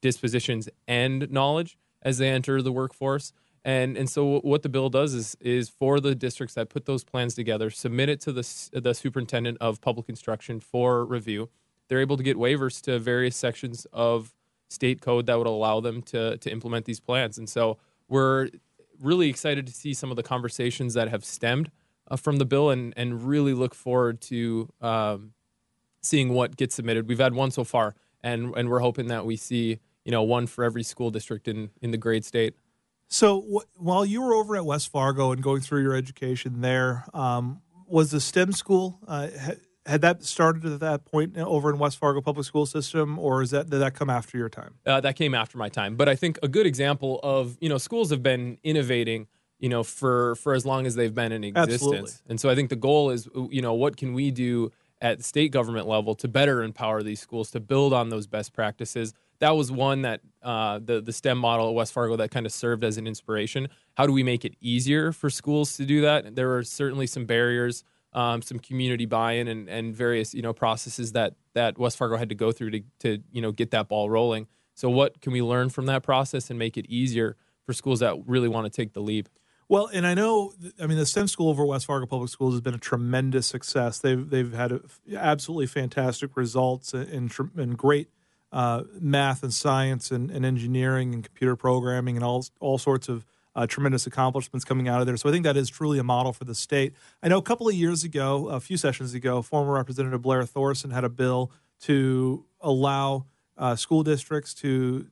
dispositions 0.02 0.68
and 0.88 1.32
knowledge 1.32 1.78
as 2.02 2.18
they 2.18 2.30
enter 2.30 2.62
the 2.62 2.72
workforce. 2.72 3.32
And 3.64 3.96
and 3.96 4.10
so 4.10 4.40
what 4.40 4.64
the 4.64 4.70
bill 4.70 4.90
does 4.90 5.14
is 5.14 5.38
is 5.40 5.70
for 5.70 6.00
the 6.00 6.16
districts 6.16 6.56
that 6.56 6.70
put 6.70 6.86
those 6.86 7.04
plans 7.04 7.36
together, 7.36 7.70
submit 7.70 8.10
it 8.10 8.20
to 8.22 8.32
the 8.32 8.70
the 8.74 8.94
superintendent 8.94 9.60
of 9.62 9.82
public 9.82 10.10
instruction 10.10 10.60
for 10.60 11.06
review. 11.06 11.50
They're 11.88 12.02
able 12.02 12.18
to 12.18 12.24
get 12.24 12.38
waivers 12.38 12.82
to 12.84 12.98
various 12.98 13.36
sections 13.36 13.86
of 13.94 14.34
state 14.70 15.02
code 15.02 15.28
that 15.28 15.38
would 15.38 15.46
allow 15.46 15.80
them 15.80 16.02
to 16.04 16.38
to 16.38 16.52
implement 16.52 16.86
these 16.86 17.00
plans. 17.00 17.38
And 17.38 17.48
so 17.48 17.78
we're 18.10 18.50
really 19.02 19.30
excited 19.30 19.68
to 19.68 19.74
see 19.74 19.94
some 19.94 20.12
of 20.12 20.16
the 20.16 20.24
conversations 20.24 20.94
that 20.94 21.10
have 21.10 21.26
stemmed 21.26 21.72
uh, 22.10 22.16
from 22.16 22.38
the 22.38 22.46
bill, 22.46 22.70
and 22.70 22.94
and 22.96 23.28
really 23.28 23.54
look 23.54 23.74
forward 23.74 24.22
to 24.22 24.70
um, 24.82 25.34
seeing 26.02 26.30
what 26.34 26.56
gets 26.56 26.76
submitted. 26.76 27.08
We've 27.08 27.20
had 27.20 27.34
one 27.34 27.52
so 27.52 27.64
far, 27.64 27.96
and 28.22 28.56
and 28.56 28.70
we're 28.70 28.80
hoping 28.80 29.08
that 29.08 29.26
we 29.26 29.36
see 29.36 29.80
you 30.06 30.12
know, 30.12 30.24
one 30.24 30.48
for 30.48 30.64
every 30.64 30.84
school 30.84 31.12
district 31.12 31.48
in, 31.48 31.70
in 31.82 31.92
the 31.92 31.98
great 31.98 32.26
state. 32.26 32.56
So 33.08 33.42
wh- 33.42 33.82
while 33.82 34.06
you 34.06 34.22
were 34.22 34.34
over 34.34 34.56
at 34.56 34.66
West 34.66 34.92
Fargo 34.92 35.32
and 35.32 35.44
going 35.44 35.62
through 35.62 35.84
your 35.84 35.96
education 35.96 36.62
there, 36.62 37.06
um, 37.14 37.62
was 37.88 38.12
the 38.12 38.22
STEM 38.22 38.54
school 38.54 39.00
uh, 39.08 39.28
had 39.86 40.02
that 40.02 40.24
started 40.24 40.66
at 40.66 40.80
that 40.80 41.06
point 41.06 41.38
over 41.38 41.70
in 41.70 41.80
West 41.80 41.98
Fargo 41.98 42.22
public 42.22 42.46
school 42.46 42.66
system, 42.66 43.18
or 43.18 43.42
is 43.42 43.52
that 43.52 43.70
did 43.70 43.80
that 43.80 43.94
come 43.94 44.10
after 44.10 44.38
your 44.38 44.50
time? 44.50 44.76
Uh, 44.86 45.02
that 45.02 45.16
came 45.16 45.34
after 45.34 45.58
my 45.58 45.70
time, 45.70 45.96
but 45.96 46.08
I 46.08 46.16
think 46.16 46.38
a 46.44 46.48
good 46.48 46.66
example 46.66 47.20
of 47.24 47.58
you 47.62 47.70
know 47.70 47.78
schools 47.78 48.10
have 48.12 48.24
been 48.24 48.58
innovating 48.64 49.28
you 49.60 49.70
know 49.70 49.84
for 49.84 50.36
for 50.36 50.54
as 50.54 50.66
long 50.66 50.86
as 50.86 50.96
they've 50.96 51.14
been 51.14 51.32
in 51.32 51.44
existence, 51.44 51.84
Absolutely. 51.84 52.12
and 52.30 52.40
so 52.40 52.50
I 52.50 52.56
think 52.56 52.70
the 52.70 52.76
goal 52.76 53.10
is 53.10 53.28
you 53.50 53.62
know 53.62 53.74
what 53.74 53.98
can 53.98 54.14
we 54.14 54.32
do 54.32 54.72
at 55.02 55.24
state 55.24 55.52
government 55.52 55.88
level 55.88 56.14
to 56.14 56.28
better 56.28 56.62
empower 56.62 57.02
these 57.02 57.20
schools 57.20 57.50
to 57.52 57.60
build 57.60 57.92
on 57.92 58.10
those 58.10 58.28
best 58.28 58.54
practices 58.54 59.14
that 59.42 59.56
was 59.56 59.72
one 59.72 60.04
that 60.04 60.22
uh, 60.42 60.80
the 60.84 61.02
the 61.02 61.12
STEM 61.12 61.38
model 61.38 61.68
at 61.68 61.74
West 61.74 61.92
Fargo 61.94 62.16
that 62.16 62.32
kind 62.32 62.46
of 62.46 62.54
served 62.54 62.84
as 62.84 62.98
an 62.98 63.08
inspiration. 63.08 63.68
How 63.96 64.06
do 64.06 64.14
we 64.14 64.24
make 64.24 64.46
it 64.46 64.56
easier 64.62 65.12
for 65.12 65.30
schools 65.30 65.76
to 65.78 65.86
do 65.86 66.02
that? 66.02 66.36
There 66.36 66.56
are 66.56 66.64
certainly 66.64 67.08
some 67.08 67.26
barriers, 67.26 67.84
um, 68.14 68.42
some 68.42 68.60
community 68.60 69.06
buy-in, 69.06 69.48
and, 69.48 69.70
and 69.70 69.96
various 69.96 70.34
you 70.34 70.42
know 70.42 70.54
processes 70.54 71.14
that 71.14 71.36
that 71.54 71.78
West 71.78 71.98
Fargo 71.98 72.18
had 72.18 72.30
to 72.30 72.36
go 72.36 72.52
through 72.52 72.72
to 72.72 72.82
to 73.00 73.20
you 73.32 73.42
know 73.42 73.52
get 73.52 73.72
that 73.72 73.88
ball 73.88 74.10
rolling. 74.10 74.48
So 74.74 74.90
what 74.90 75.22
can 75.22 75.34
we 75.34 75.42
learn 75.42 75.70
from 75.70 75.86
that 75.88 76.04
process 76.04 76.50
and 76.50 76.58
make 76.58 76.78
it 76.78 76.86
easier 76.88 77.36
for 77.66 77.74
schools 77.74 78.00
that 78.00 78.16
really 78.26 78.48
want 78.48 78.66
to 78.66 78.70
take 78.70 78.94
the 78.94 79.02
leap? 79.02 79.30
Well, 79.72 79.90
and 79.94 80.06
I 80.06 80.16
know, 80.16 80.52
I 80.82 80.88
mean, 80.88 80.98
the 80.98 81.06
STEM 81.06 81.30
school 81.30 81.50
over 81.50 81.66
West 81.66 81.86
Fargo 81.86 82.06
Public 82.06 82.30
Schools 82.30 82.56
has 82.56 82.62
been 82.62 82.74
a 82.74 82.78
tremendous 82.78 83.48
success. 83.48 84.00
They've 84.00 84.30
they've 84.30 84.52
had 84.52 84.78
absolutely 85.16 85.68
fantastic 85.68 86.36
results 86.36 86.94
and, 86.94 87.32
and 87.56 87.78
great 87.78 88.10
uh, 88.52 88.84
math 89.00 89.44
and 89.44 89.54
science 89.54 90.12
and, 90.12 90.30
and, 90.30 90.46
engineering 90.46 91.14
and 91.14 91.24
computer 91.24 91.56
programming 91.56 92.18
and 92.18 92.26
all 92.26 92.46
all 92.60 92.78
sorts 92.78 93.08
of 93.08 93.26
uh, 93.56 93.68
tremendous 93.68 94.08
accomplishments 94.08 94.64
coming 94.64 94.88
out 94.88 95.02
of 95.02 95.08
there. 95.08 95.18
So 95.18 95.30
I 95.30 95.32
think 95.32 95.44
that 95.44 95.58
is 95.58 95.70
truly 95.70 96.00
a 96.00 96.04
model 96.04 96.34
for 96.34 96.46
the 96.46 96.56
state. 96.56 96.94
I 97.22 97.28
know 97.28 97.38
a 97.38 97.42
couple 97.42 97.68
of 97.68 97.76
years 97.76 98.04
ago, 98.04 98.48
a 98.50 98.60
few 98.60 98.78
sessions 98.78 99.14
ago, 99.14 99.42
former 99.42 99.74
Representative 99.74 100.22
Blair 100.22 100.44
Thoreson 100.44 100.92
had 100.92 101.04
a 101.04 101.10
bill 101.10 101.52
to 101.82 102.46
allow 102.62 103.26
uh, 103.58 103.76
school 103.76 104.04
districts 104.04 104.54
to 104.56 105.08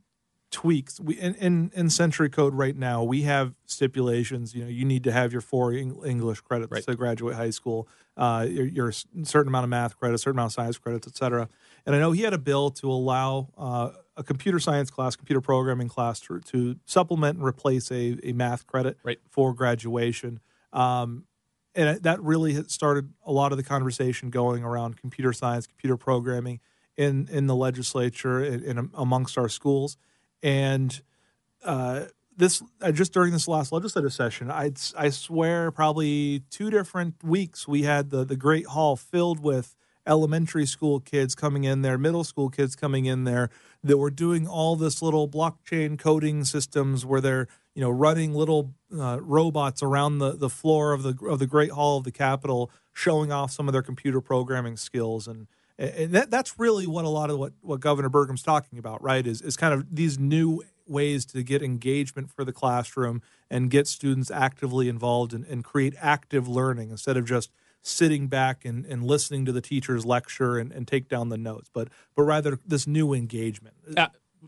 tweaks. 0.51 0.99
We 0.99 1.19
in, 1.19 1.35
in, 1.35 1.71
in 1.75 1.89
Century 1.89 2.29
Code 2.29 2.53
right 2.53 2.75
now 2.75 3.03
we 3.03 3.21
have 3.23 3.53
stipulations. 3.65 4.55
You 4.55 4.63
know, 4.63 4.69
you 4.69 4.85
need 4.85 5.03
to 5.03 5.11
have 5.11 5.31
your 5.31 5.41
four 5.41 5.73
English 5.73 6.41
credits 6.41 6.71
right. 6.71 6.83
to 6.83 6.95
graduate 6.95 7.35
high 7.35 7.51
school, 7.51 7.87
uh, 8.17 8.47
your, 8.49 8.65
your 8.65 8.91
certain 8.91 9.47
amount 9.47 9.65
of 9.65 9.69
math 9.69 9.97
credits, 9.97 10.23
certain 10.23 10.37
amount 10.37 10.51
of 10.51 10.53
science 10.53 10.77
credits, 10.77 11.07
et 11.07 11.15
cetera. 11.15 11.47
And 11.85 11.95
I 11.95 11.99
know 11.99 12.11
he 12.11 12.23
had 12.23 12.33
a 12.33 12.39
bill 12.39 12.71
to 12.71 12.91
allow 12.91 13.49
uh, 13.57 13.91
a 14.17 14.23
computer 14.23 14.59
science 14.59 14.89
class, 14.89 15.15
computer 15.15 15.41
programming 15.41 15.87
class, 15.87 16.19
to, 16.21 16.39
to 16.39 16.77
supplement 16.85 17.37
and 17.37 17.45
replace 17.45 17.91
a, 17.91 18.17
a 18.23 18.33
math 18.33 18.65
credit 18.65 18.97
right. 19.03 19.19
for 19.29 19.53
graduation. 19.53 20.39
Um, 20.73 21.25
and 21.75 22.01
that 22.01 22.21
really 22.21 22.63
started 22.63 23.13
a 23.23 23.31
lot 23.31 23.51
of 23.51 23.57
the 23.57 23.63
conversation 23.63 24.29
going 24.29 24.63
around 24.63 24.97
computer 24.97 25.31
science, 25.31 25.67
computer 25.67 25.95
programming 25.95 26.59
in 26.97 27.29
in 27.31 27.47
the 27.47 27.55
legislature 27.55 28.43
and, 28.43 28.63
and 28.63 28.89
amongst 28.93 29.37
our 29.37 29.47
schools. 29.47 29.95
And 30.41 30.99
uh, 31.63 32.05
this 32.37 32.63
uh, 32.81 32.91
just 32.91 33.13
during 33.13 33.33
this 33.33 33.47
last 33.47 33.71
legislative 33.71 34.13
session, 34.13 34.49
I 34.49 34.71
I 34.97 35.09
swear 35.09 35.71
probably 35.71 36.43
two 36.49 36.69
different 36.69 37.15
weeks 37.23 37.67
we 37.67 37.83
had 37.83 38.09
the 38.09 38.23
the 38.23 38.37
great 38.37 38.67
hall 38.67 38.95
filled 38.95 39.41
with 39.41 39.75
elementary 40.07 40.65
school 40.65 40.99
kids 40.99 41.35
coming 41.35 41.65
in 41.65 41.81
there, 41.81 41.97
middle 41.97 42.23
school 42.23 42.49
kids 42.49 42.75
coming 42.75 43.05
in 43.05 43.25
there 43.25 43.49
that 43.83 43.97
were 43.97 44.09
doing 44.09 44.47
all 44.47 44.75
this 44.75 45.01
little 45.01 45.27
blockchain 45.27 45.99
coding 45.99 46.43
systems 46.45 47.05
where 47.05 47.21
they're 47.21 47.47
you 47.75 47.81
know 47.81 47.89
running 47.89 48.33
little 48.33 48.73
uh, 48.97 49.19
robots 49.21 49.83
around 49.83 50.19
the, 50.19 50.31
the 50.31 50.49
floor 50.49 50.93
of 50.93 51.03
the 51.03 51.15
of 51.27 51.39
the 51.39 51.47
Great 51.47 51.71
Hall 51.71 51.97
of 51.97 52.05
the 52.05 52.11
Capitol, 52.11 52.71
showing 52.93 53.31
off 53.31 53.51
some 53.51 53.67
of 53.67 53.73
their 53.73 53.83
computer 53.83 54.21
programming 54.21 54.77
skills 54.77 55.27
and. 55.27 55.47
And 55.79 56.11
that, 56.11 56.29
that's 56.29 56.59
really 56.59 56.85
what 56.85 57.05
a 57.05 57.09
lot 57.09 57.29
of 57.29 57.39
what, 57.39 57.53
what 57.61 57.79
Governor 57.79 58.09
Burgum's 58.09 58.43
talking 58.43 58.77
about, 58.77 59.01
right? 59.01 59.25
Is 59.25 59.41
is 59.41 59.55
kind 59.55 59.73
of 59.73 59.95
these 59.95 60.19
new 60.19 60.61
ways 60.85 61.25
to 61.27 61.41
get 61.41 61.63
engagement 61.63 62.29
for 62.29 62.43
the 62.43 62.51
classroom 62.51 63.21
and 63.49 63.69
get 63.69 63.87
students 63.87 64.29
actively 64.29 64.89
involved 64.89 65.33
and, 65.33 65.45
and 65.45 65.63
create 65.63 65.93
active 66.01 66.47
learning 66.47 66.89
instead 66.89 67.15
of 67.15 67.25
just 67.25 67.51
sitting 67.81 68.27
back 68.27 68.65
and, 68.65 68.85
and 68.85 69.05
listening 69.05 69.45
to 69.45 69.51
the 69.53 69.61
teacher's 69.61 70.05
lecture 70.05 70.57
and, 70.57 70.71
and 70.73 70.85
take 70.85 71.07
down 71.07 71.29
the 71.29 71.37
notes, 71.37 71.69
but 71.73 71.87
but 72.13 72.23
rather 72.23 72.59
this 72.65 72.85
new 72.85 73.13
engagement. 73.13 73.75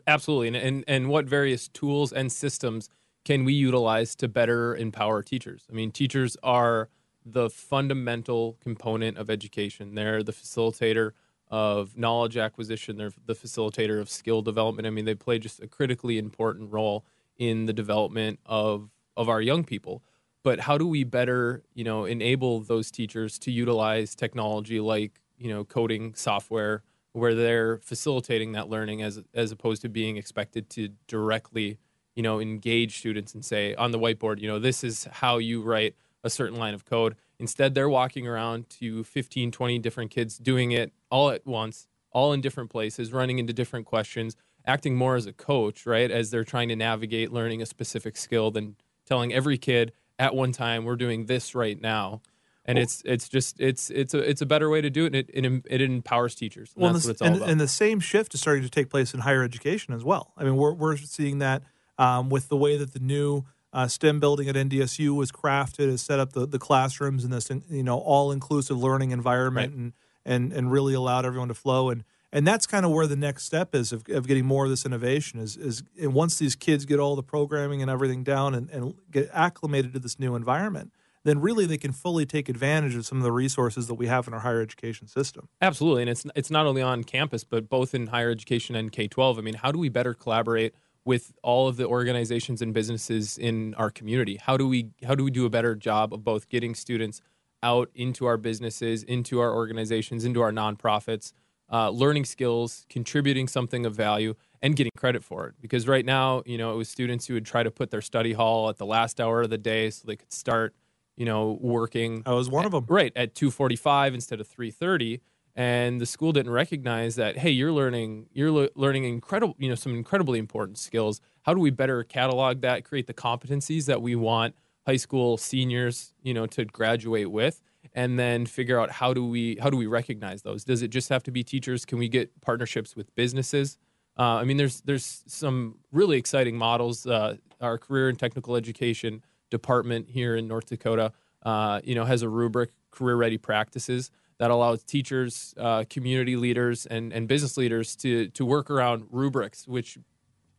absolutely, 0.05 0.49
and, 0.49 0.57
and 0.57 0.83
and 0.85 1.07
what 1.07 1.25
various 1.25 1.69
tools 1.69 2.11
and 2.11 2.29
systems 2.29 2.89
can 3.23 3.45
we 3.45 3.53
utilize 3.53 4.15
to 4.15 4.27
better 4.27 4.75
empower 4.75 5.23
teachers? 5.23 5.65
I 5.69 5.73
mean, 5.73 5.91
teachers 5.91 6.35
are 6.43 6.89
the 7.25 7.49
fundamental 7.49 8.57
component 8.61 9.17
of 9.17 9.29
education. 9.29 9.95
They're 9.95 10.23
the 10.23 10.31
facilitator 10.31 11.11
of 11.49 11.97
knowledge 11.97 12.37
acquisition. 12.37 12.97
They're 12.97 13.11
the 13.25 13.35
facilitator 13.35 13.99
of 13.99 14.09
skill 14.09 14.41
development. 14.41 14.87
I 14.87 14.89
mean, 14.89 15.05
they 15.05 15.15
play 15.15 15.37
just 15.37 15.61
a 15.61 15.67
critically 15.67 16.17
important 16.17 16.71
role 16.71 17.05
in 17.37 17.65
the 17.65 17.73
development 17.73 18.39
of 18.45 18.89
of 19.17 19.27
our 19.27 19.41
young 19.41 19.63
people. 19.63 20.03
But 20.43 20.61
how 20.61 20.77
do 20.77 20.87
we 20.87 21.03
better, 21.03 21.63
you 21.73 21.83
know, 21.83 22.05
enable 22.05 22.61
those 22.61 22.89
teachers 22.89 23.37
to 23.39 23.51
utilize 23.51 24.15
technology 24.15 24.79
like, 24.79 25.19
you 25.37 25.49
know, 25.49 25.63
coding 25.63 26.15
software 26.15 26.83
where 27.13 27.35
they're 27.35 27.77
facilitating 27.79 28.53
that 28.53 28.69
learning 28.69 29.01
as 29.01 29.21
as 29.33 29.51
opposed 29.51 29.81
to 29.83 29.89
being 29.89 30.17
expected 30.17 30.69
to 30.71 30.89
directly, 31.07 31.77
you 32.15 32.23
know, 32.23 32.39
engage 32.39 32.97
students 32.99 33.33
and 33.33 33.43
say 33.43 33.75
on 33.75 33.91
the 33.91 33.99
whiteboard, 33.99 34.39
you 34.39 34.47
know, 34.47 34.59
this 34.59 34.83
is 34.83 35.07
how 35.11 35.37
you 35.37 35.61
write 35.61 35.95
a 36.23 36.29
certain 36.29 36.57
line 36.57 36.73
of 36.73 36.85
code. 36.85 37.15
Instead, 37.39 37.73
they're 37.73 37.89
walking 37.89 38.27
around 38.27 38.69
to 38.69 39.03
15, 39.03 39.51
20 39.51 39.79
different 39.79 40.11
kids 40.11 40.37
doing 40.37 40.71
it 40.71 40.93
all 41.09 41.29
at 41.29 41.45
once, 41.45 41.87
all 42.11 42.33
in 42.33 42.41
different 42.41 42.69
places, 42.69 43.11
running 43.11 43.39
into 43.39 43.53
different 43.53 43.85
questions, 43.85 44.35
acting 44.65 44.95
more 44.95 45.15
as 45.15 45.25
a 45.25 45.33
coach, 45.33 45.85
right? 45.85 46.11
As 46.11 46.29
they're 46.29 46.43
trying 46.43 46.69
to 46.69 46.75
navigate 46.75 47.31
learning 47.31 47.61
a 47.61 47.65
specific 47.65 48.17
skill 48.17 48.51
than 48.51 48.75
telling 49.05 49.33
every 49.33 49.57
kid 49.57 49.93
at 50.19 50.35
one 50.35 50.51
time, 50.51 50.85
we're 50.85 50.95
doing 50.95 51.25
this 51.25 51.55
right 51.55 51.79
now. 51.79 52.21
And 52.63 52.75
well, 52.75 52.83
it's 52.83 53.01
it's 53.05 53.27
just 53.27 53.59
it's 53.59 53.89
it's 53.89 54.13
a 54.13 54.19
it's 54.19 54.41
a 54.41 54.45
better 54.45 54.69
way 54.69 54.81
to 54.81 54.89
do 54.91 55.05
it. 55.05 55.15
And 55.15 55.15
it 55.15 55.29
it, 55.33 55.63
it 55.67 55.81
empowers 55.81 56.35
teachers. 56.35 56.73
And 56.75 56.83
well, 56.83 56.93
that's 56.93 57.05
what 57.05 57.11
it's 57.11 57.21
all 57.21 57.27
and, 57.27 57.37
about. 57.37 57.49
And 57.49 57.59
the 57.59 57.67
same 57.67 57.99
shift 57.99 58.35
is 58.35 58.41
starting 58.41 58.63
to 58.63 58.69
take 58.69 58.91
place 58.91 59.15
in 59.15 59.21
higher 59.21 59.43
education 59.43 59.95
as 59.95 60.03
well. 60.03 60.31
I 60.37 60.43
mean, 60.43 60.57
we're 60.57 60.73
we're 60.73 60.97
seeing 60.97 61.39
that 61.39 61.63
um, 61.97 62.29
with 62.29 62.49
the 62.49 62.57
way 62.57 62.77
that 62.77 62.93
the 62.93 62.99
new 62.99 63.45
uh, 63.73 63.87
STEM 63.87 64.19
building 64.19 64.49
at 64.49 64.55
NDSU 64.55 65.15
was 65.15 65.31
crafted, 65.31 65.89
has 65.89 66.01
set 66.01 66.19
up 66.19 66.33
the, 66.33 66.45
the 66.45 66.59
classrooms 66.59 67.23
in 67.23 67.31
this 67.31 67.49
you 67.69 67.83
know 67.83 67.99
all 67.99 68.31
inclusive 68.31 68.77
learning 68.77 69.11
environment 69.11 69.71
right. 69.71 69.77
and, 69.79 69.93
and 70.25 70.53
and 70.53 70.71
really 70.71 70.93
allowed 70.93 71.25
everyone 71.25 71.47
to 71.47 71.53
flow 71.53 71.89
and 71.89 72.03
and 72.33 72.47
that's 72.47 72.65
kind 72.65 72.85
of 72.85 72.91
where 72.91 73.07
the 73.07 73.15
next 73.15 73.43
step 73.43 73.75
is 73.75 73.91
of, 73.91 74.07
of 74.09 74.25
getting 74.25 74.45
more 74.45 74.65
of 74.65 74.69
this 74.69 74.85
innovation 74.85 75.39
is 75.39 75.57
is 75.57 75.83
and 75.99 76.13
once 76.13 76.37
these 76.37 76.55
kids 76.55 76.85
get 76.85 76.99
all 76.99 77.15
the 77.15 77.23
programming 77.23 77.81
and 77.81 77.89
everything 77.89 78.23
down 78.23 78.53
and, 78.53 78.69
and 78.69 78.95
get 79.09 79.29
acclimated 79.33 79.93
to 79.93 79.99
this 79.99 80.19
new 80.19 80.35
environment 80.35 80.91
then 81.23 81.39
really 81.39 81.65
they 81.65 81.77
can 81.77 81.91
fully 81.91 82.25
take 82.25 82.49
advantage 82.49 82.95
of 82.95 83.05
some 83.05 83.17
of 83.17 83.23
the 83.23 83.31
resources 83.31 83.87
that 83.87 83.93
we 83.93 84.07
have 84.07 84.27
in 84.27 84.33
our 84.33 84.39
higher 84.39 84.61
education 84.61 85.07
system. 85.07 85.49
Absolutely, 85.61 86.03
and 86.03 86.09
it's 86.09 86.25
it's 86.35 86.49
not 86.49 86.65
only 86.65 86.81
on 86.81 87.03
campus 87.03 87.43
but 87.43 87.69
both 87.69 87.93
in 87.93 88.07
higher 88.07 88.31
education 88.31 88.75
and 88.75 88.91
K 88.91 89.07
twelve. 89.07 89.37
I 89.37 89.41
mean, 89.41 89.55
how 89.55 89.71
do 89.71 89.79
we 89.79 89.89
better 89.89 90.13
collaborate 90.13 90.73
with 91.03 91.33
all 91.41 91.67
of 91.67 91.77
the 91.77 91.87
organizations 91.87 92.61
and 92.61 92.73
businesses 92.73 93.37
in 93.37 93.73
our 93.75 93.89
community? 93.89 94.37
How 94.37 94.57
do 94.57 94.67
we 94.67 94.89
how 95.03 95.15
do 95.15 95.23
we 95.23 95.31
do 95.31 95.45
a 95.45 95.49
better 95.49 95.75
job 95.75 96.13
of 96.13 96.23
both 96.23 96.49
getting 96.49 96.75
students 96.75 97.21
out 97.63 97.89
into 97.95 98.25
our 98.25 98.37
businesses, 98.37 99.03
into 99.03 99.39
our 99.39 99.53
organizations, 99.53 100.25
into 100.25 100.41
our 100.41 100.51
nonprofits, 100.51 101.33
uh, 101.71 101.89
learning 101.89 102.25
skills, 102.25 102.85
contributing 102.89 103.47
something 103.47 103.85
of 103.85 103.95
value, 103.95 104.35
and 104.61 104.75
getting 104.75 104.91
credit 104.97 105.23
for 105.23 105.47
it? 105.47 105.55
Because 105.61 105.87
right 105.87 106.05
now, 106.05 106.43
you 106.45 106.57
know, 106.57 106.73
it 106.73 106.75
was 106.75 106.89
students 106.89 107.27
who 107.27 107.33
would 107.35 107.45
try 107.45 107.63
to 107.63 107.71
put 107.71 107.91
their 107.91 108.01
study 108.01 108.33
hall 108.33 108.69
at 108.69 108.77
the 108.77 108.85
last 108.85 109.19
hour 109.21 109.41
of 109.41 109.49
the 109.49 109.57
day 109.57 109.89
so 109.89 110.03
they 110.05 110.15
could 110.15 110.33
start, 110.33 110.75
you 111.17 111.25
know, 111.25 111.57
working. 111.61 112.23
I 112.25 112.33
was 112.33 112.49
one 112.49 112.63
at, 112.63 112.67
of 112.67 112.71
them. 112.73 112.85
Right 112.87 113.11
at 113.15 113.35
two 113.35 113.51
forty-five 113.51 114.13
instead 114.13 114.39
of 114.39 114.47
three 114.47 114.71
thirty 114.71 115.21
and 115.55 115.99
the 115.99 116.05
school 116.05 116.31
didn't 116.31 116.51
recognize 116.51 117.15
that 117.15 117.37
hey 117.37 117.49
you're 117.49 117.71
learning 117.71 118.27
you're 118.31 118.51
le- 118.51 118.69
learning 118.75 119.03
incredible 119.03 119.55
you 119.59 119.69
know 119.69 119.75
some 119.75 119.93
incredibly 119.93 120.39
important 120.39 120.77
skills. 120.77 121.21
How 121.43 121.53
do 121.53 121.59
we 121.59 121.71
better 121.71 122.03
catalog 122.03 122.61
that 122.61 122.83
create 122.85 123.07
the 123.07 123.13
competencies 123.13 123.85
that 123.85 124.01
we 124.01 124.15
want 124.15 124.55
high 124.85 124.97
school 124.97 125.37
seniors 125.37 126.13
you 126.21 126.33
know 126.33 126.45
to 126.47 126.65
graduate 126.65 127.31
with? 127.31 127.61
And 127.93 128.17
then 128.17 128.45
figure 128.45 128.79
out 128.79 128.91
how 128.91 129.13
do 129.13 129.25
we 129.25 129.57
how 129.61 129.69
do 129.69 129.77
we 129.77 129.87
recognize 129.87 130.43
those? 130.43 130.63
Does 130.63 130.81
it 130.81 130.89
just 130.89 131.09
have 131.09 131.23
to 131.23 131.31
be 131.31 131.43
teachers? 131.43 131.85
Can 131.85 131.97
we 131.97 132.07
get 132.07 132.39
partnerships 132.41 132.95
with 132.95 133.13
businesses? 133.15 133.77
Uh, 134.17 134.35
i 134.35 134.43
mean 134.43 134.57
there's 134.57 134.81
there's 134.81 135.23
some 135.25 135.77
really 135.91 136.17
exciting 136.17 136.57
models 136.57 137.07
uh, 137.07 137.35
our 137.61 137.77
career 137.77 138.09
and 138.09 138.19
technical 138.19 138.55
education 138.57 139.23
department 139.49 140.09
here 140.09 140.35
in 140.35 140.47
north 140.47 140.65
dakota 140.65 141.13
uh, 141.43 141.79
you 141.83 141.95
know 141.95 142.03
has 142.03 142.21
a 142.21 142.29
rubric 142.29 142.71
career 142.91 143.15
ready 143.15 143.37
practices 143.37 144.11
that 144.41 144.49
allows 144.49 144.81
teachers, 144.83 145.53
uh, 145.59 145.83
community 145.87 146.35
leaders, 146.35 146.87
and, 146.87 147.13
and 147.13 147.27
business 147.27 147.57
leaders 147.57 147.95
to 147.95 148.27
to 148.29 148.43
work 148.43 148.71
around 148.71 149.05
rubrics, 149.11 149.67
which 149.67 149.99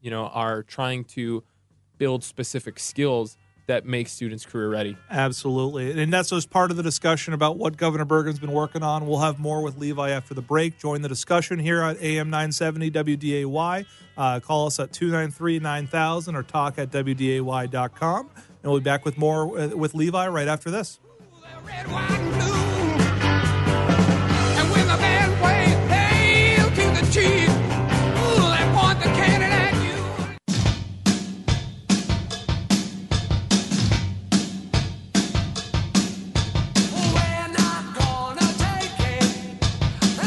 you 0.01 0.09
know 0.09 0.29
are 0.29 0.63
trying 0.63 1.03
to 1.03 1.43
build 1.99 2.23
specific 2.23 2.79
skills 2.79 3.37
that 3.67 3.85
make 3.85 4.07
students 4.07 4.47
career 4.47 4.69
ready. 4.69 4.97
Absolutely. 5.11 6.01
And 6.01 6.13
that's 6.13 6.31
just 6.31 6.49
part 6.49 6.71
of 6.71 6.77
the 6.77 6.83
discussion 6.85 7.35
about 7.35 7.59
what 7.59 7.77
Governor 7.77 8.05
Burgum's 8.05 8.39
been 8.39 8.53
working 8.53 8.85
on. 8.85 9.05
We'll 9.05 9.19
have 9.19 9.41
more 9.41 9.63
with 9.63 9.77
Levi 9.77 10.11
after 10.11 10.33
the 10.33 10.43
break. 10.43 10.79
Join 10.79 11.03
the 11.03 11.09
discussion 11.09 11.59
here 11.59 11.83
at 11.83 12.01
AM 12.01 12.31
970 12.31 12.91
WDAY. 12.93 13.85
Uh, 14.17 14.39
call 14.39 14.67
us 14.69 14.79
at 14.79 14.93
293 14.93 15.59
9000 15.59 16.37
or 16.37 16.45
talk 16.45 16.79
at 16.79 16.93
WDAY.com. 16.93 18.31
And 18.63 18.71
we'll 18.71 18.79
be 18.79 18.85
back 18.85 19.05
with 19.05 19.19
more 19.19 19.45
with 19.45 19.95
Levi 19.95 20.29
right 20.29 20.47
after 20.47 20.71
this. 20.71 21.01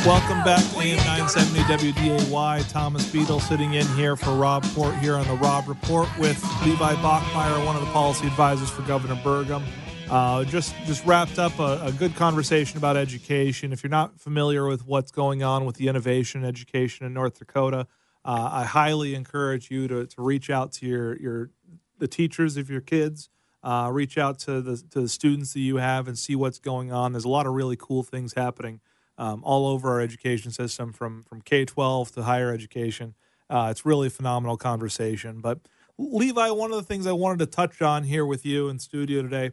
Welcome 0.06 0.44
back 0.44 0.64
to 0.72 0.82
AM 0.82 0.98
970 0.98 1.62
WDAY. 1.92 2.72
Thomas 2.72 3.12
Beadle 3.12 3.40
sitting 3.40 3.74
in 3.74 3.88
here 3.96 4.16
for 4.16 4.36
Rob 4.36 4.64
Port 4.76 4.94
here 4.98 5.16
on 5.16 5.26
the 5.28 5.34
Rob 5.34 5.68
Report 5.68 6.08
with 6.20 6.40
Levi 6.64 6.94
Bachmeier, 6.98 7.66
one 7.66 7.76
of 7.76 7.82
the 7.82 7.92
policy 7.92 8.28
advisors 8.28 8.70
for 8.70 8.84
Governor 8.84 9.16
Burgum. 9.16 9.64
Uh, 10.08 10.44
just 10.44 10.76
just 10.86 11.04
wrapped 11.08 11.40
up 11.40 11.58
a, 11.58 11.86
a, 11.86 11.92
good 11.92 12.16
conversation 12.16 12.78
about 12.78 12.98
education. 12.98 13.74
If 13.74 13.82
you're 13.82 13.90
not 13.90 14.20
familiar 14.20 14.68
with 14.68 14.86
what's 14.86 15.10
going 15.10 15.42
on 15.42 15.66
with 15.66 15.78
the 15.78 15.88
innovation 15.88 16.46
education 16.46 17.08
in 17.08 17.14
North 17.16 17.40
Dakota, 17.40 17.88
uh, 18.24 18.50
I 18.52 18.64
highly 18.64 19.16
encourage 19.16 19.72
you 19.72 19.88
to, 19.88 20.06
to 20.06 20.22
reach 20.22 20.52
out 20.52 20.72
to 20.74 20.86
your 20.86 21.20
your 21.20 21.50
the 21.98 22.08
teachers 22.08 22.58
of 22.58 22.70
your 22.70 22.82
kids. 22.82 23.30
Uh, 23.64 23.90
reach 23.92 24.20
out 24.20 24.38
to 24.42 24.62
the 24.62 24.78
to 24.92 25.02
the 25.02 25.10
students 25.10 25.54
that 25.54 25.62
you 25.62 25.78
have 25.78 26.08
and 26.08 26.16
see 26.16 26.36
what's 26.36 26.60
going 26.60 26.92
on. 26.92 27.14
There's 27.14 27.26
a 27.26 27.30
lot 27.30 27.48
of 27.48 27.54
really 27.54 27.76
cool 27.76 28.04
things 28.04 28.36
happening 28.36 28.82
um, 29.18 29.42
all 29.44 29.68
over 29.68 29.92
our 29.92 30.02
education 30.02 30.52
system, 30.52 30.94
from 30.94 31.24
from 31.24 31.42
K 31.42 31.66
twelve 31.66 32.12
to 32.14 32.24
higher 32.24 32.52
education. 32.52 33.16
Uh, 33.50 33.68
it's 33.72 33.86
really 33.86 34.08
a 34.08 34.12
phenomenal 34.12 34.58
conversation. 34.58 35.40
But 35.40 35.60
Levi, 35.98 36.50
one 36.50 36.72
of 36.72 36.78
the 36.78 36.84
things 36.84 37.08
I 37.08 37.12
wanted 37.12 37.40
to 37.40 37.46
touch 37.46 37.82
on 37.82 38.04
here 38.04 38.26
with 38.26 38.46
you 38.46 38.70
in 38.70 38.80
studio 38.80 39.22
today 39.22 39.52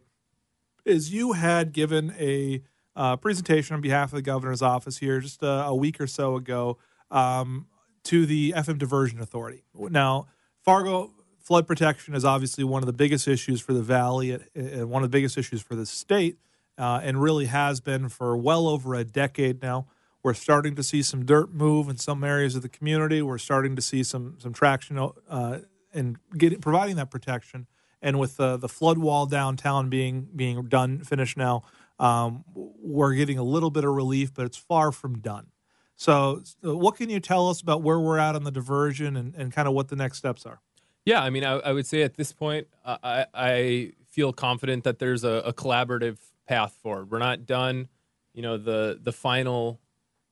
is 0.84 1.12
you 1.12 1.32
had 1.32 1.72
given 1.72 2.14
a 2.18 2.62
uh, 2.96 3.16
presentation 3.16 3.74
on 3.74 3.80
behalf 3.80 4.10
of 4.12 4.16
the 4.16 4.22
governor's 4.22 4.62
office 4.62 4.98
here 4.98 5.20
just 5.20 5.42
a, 5.42 5.64
a 5.64 5.74
week 5.74 6.00
or 6.00 6.06
so 6.06 6.36
ago 6.36 6.78
um, 7.10 7.66
to 8.04 8.26
the 8.26 8.52
FM 8.56 8.78
Diversion 8.78 9.20
Authority. 9.20 9.62
Now, 9.74 10.26
Fargo 10.62 11.12
flood 11.38 11.66
protection 11.66 12.14
is 12.14 12.24
obviously 12.24 12.64
one 12.64 12.82
of 12.82 12.86
the 12.86 12.92
biggest 12.92 13.26
issues 13.26 13.60
for 13.60 13.72
the 13.72 13.82
valley 13.82 14.38
and 14.54 14.90
one 14.90 15.02
of 15.02 15.10
the 15.10 15.16
biggest 15.16 15.36
issues 15.36 15.62
for 15.62 15.74
the 15.74 15.86
state, 15.86 16.38
uh, 16.78 17.00
and 17.02 17.20
really 17.20 17.46
has 17.46 17.80
been 17.80 18.08
for 18.08 18.36
well 18.36 18.66
over 18.68 18.94
a 18.94 19.04
decade 19.04 19.62
now. 19.62 19.86
We're 20.22 20.34
starting 20.34 20.76
to 20.76 20.82
see 20.82 21.02
some 21.02 21.24
dirt 21.24 21.52
move 21.52 21.88
in 21.88 21.96
some 21.96 22.22
areas 22.22 22.54
of 22.54 22.62
the 22.62 22.68
community. 22.68 23.22
We're 23.22 23.38
starting 23.38 23.74
to 23.76 23.82
see 23.82 24.02
some 24.02 24.36
some 24.38 24.52
traction 24.52 24.98
uh, 24.98 25.58
in 25.92 26.18
getting 26.36 26.60
providing 26.60 26.96
that 26.96 27.10
protection 27.10 27.66
and 28.02 28.18
with 28.18 28.36
the 28.36 28.56
the 28.56 28.68
flood 28.68 28.98
wall 28.98 29.26
downtown 29.26 29.88
being 29.88 30.28
being 30.34 30.64
done 30.64 31.02
finished 31.04 31.36
now, 31.36 31.62
um, 31.98 32.44
we're 32.54 33.14
getting 33.14 33.38
a 33.38 33.44
little 33.44 33.70
bit 33.70 33.84
of 33.84 33.94
relief, 33.94 34.34
but 34.34 34.44
it's 34.44 34.56
far 34.56 34.92
from 34.92 35.20
done. 35.20 35.46
So, 35.94 36.42
what 36.62 36.96
can 36.96 37.08
you 37.08 37.20
tell 37.20 37.48
us 37.48 37.60
about 37.60 37.82
where 37.82 38.00
we're 38.00 38.18
at 38.18 38.34
on 38.34 38.42
the 38.42 38.50
diversion 38.50 39.16
and, 39.16 39.34
and 39.36 39.52
kind 39.52 39.68
of 39.68 39.74
what 39.74 39.88
the 39.88 39.96
next 39.96 40.18
steps 40.18 40.44
are? 40.44 40.60
Yeah, 41.04 41.22
I 41.22 41.30
mean, 41.30 41.44
I, 41.44 41.52
I 41.52 41.72
would 41.72 41.86
say 41.86 42.02
at 42.02 42.14
this 42.14 42.32
point, 42.32 42.66
I, 42.84 43.26
I 43.32 43.92
feel 44.08 44.32
confident 44.32 44.84
that 44.84 44.98
there's 44.98 45.24
a, 45.24 45.42
a, 45.46 45.52
collaborative 45.52 46.18
path 46.46 46.74
forward. 46.82 47.10
We're 47.10 47.18
not 47.18 47.46
done. 47.46 47.88
You 48.34 48.42
know, 48.42 48.56
the 48.56 48.98
the 49.00 49.12
final 49.12 49.80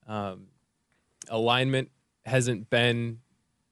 um, 0.07 0.47
alignment 1.29 1.91
hasn't 2.25 2.71
been, 2.71 3.21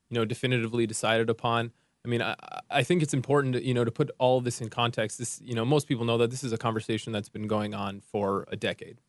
you 0.09 0.15
know, 0.15 0.25
definitively 0.25 0.87
decided 0.87 1.31
upon. 1.31 1.73
I 2.05 2.09
mean, 2.09 2.23
I, 2.23 2.37
I 2.71 2.83
think 2.83 3.03
it's 3.03 3.13
important, 3.13 3.55
to, 3.55 3.65
you 3.65 3.75
know, 3.75 3.85
to 3.85 3.91
put 3.91 4.11
all 4.19 4.41
this 4.41 4.61
in 4.61 4.71
context. 4.71 5.19
This, 5.19 5.41
you 5.45 5.55
know, 5.55 5.65
most 5.65 5.89
people 5.89 6.05
know 6.05 6.17
that 6.19 6.31
this 6.31 6.45
is 6.45 6.53
a 6.53 6.59
conversation 6.59 7.13
that's 7.13 7.29
been 7.29 7.47
going 7.47 7.75
on 7.75 8.01
for 8.01 8.47
a 8.51 8.57
decade, 8.57 9.01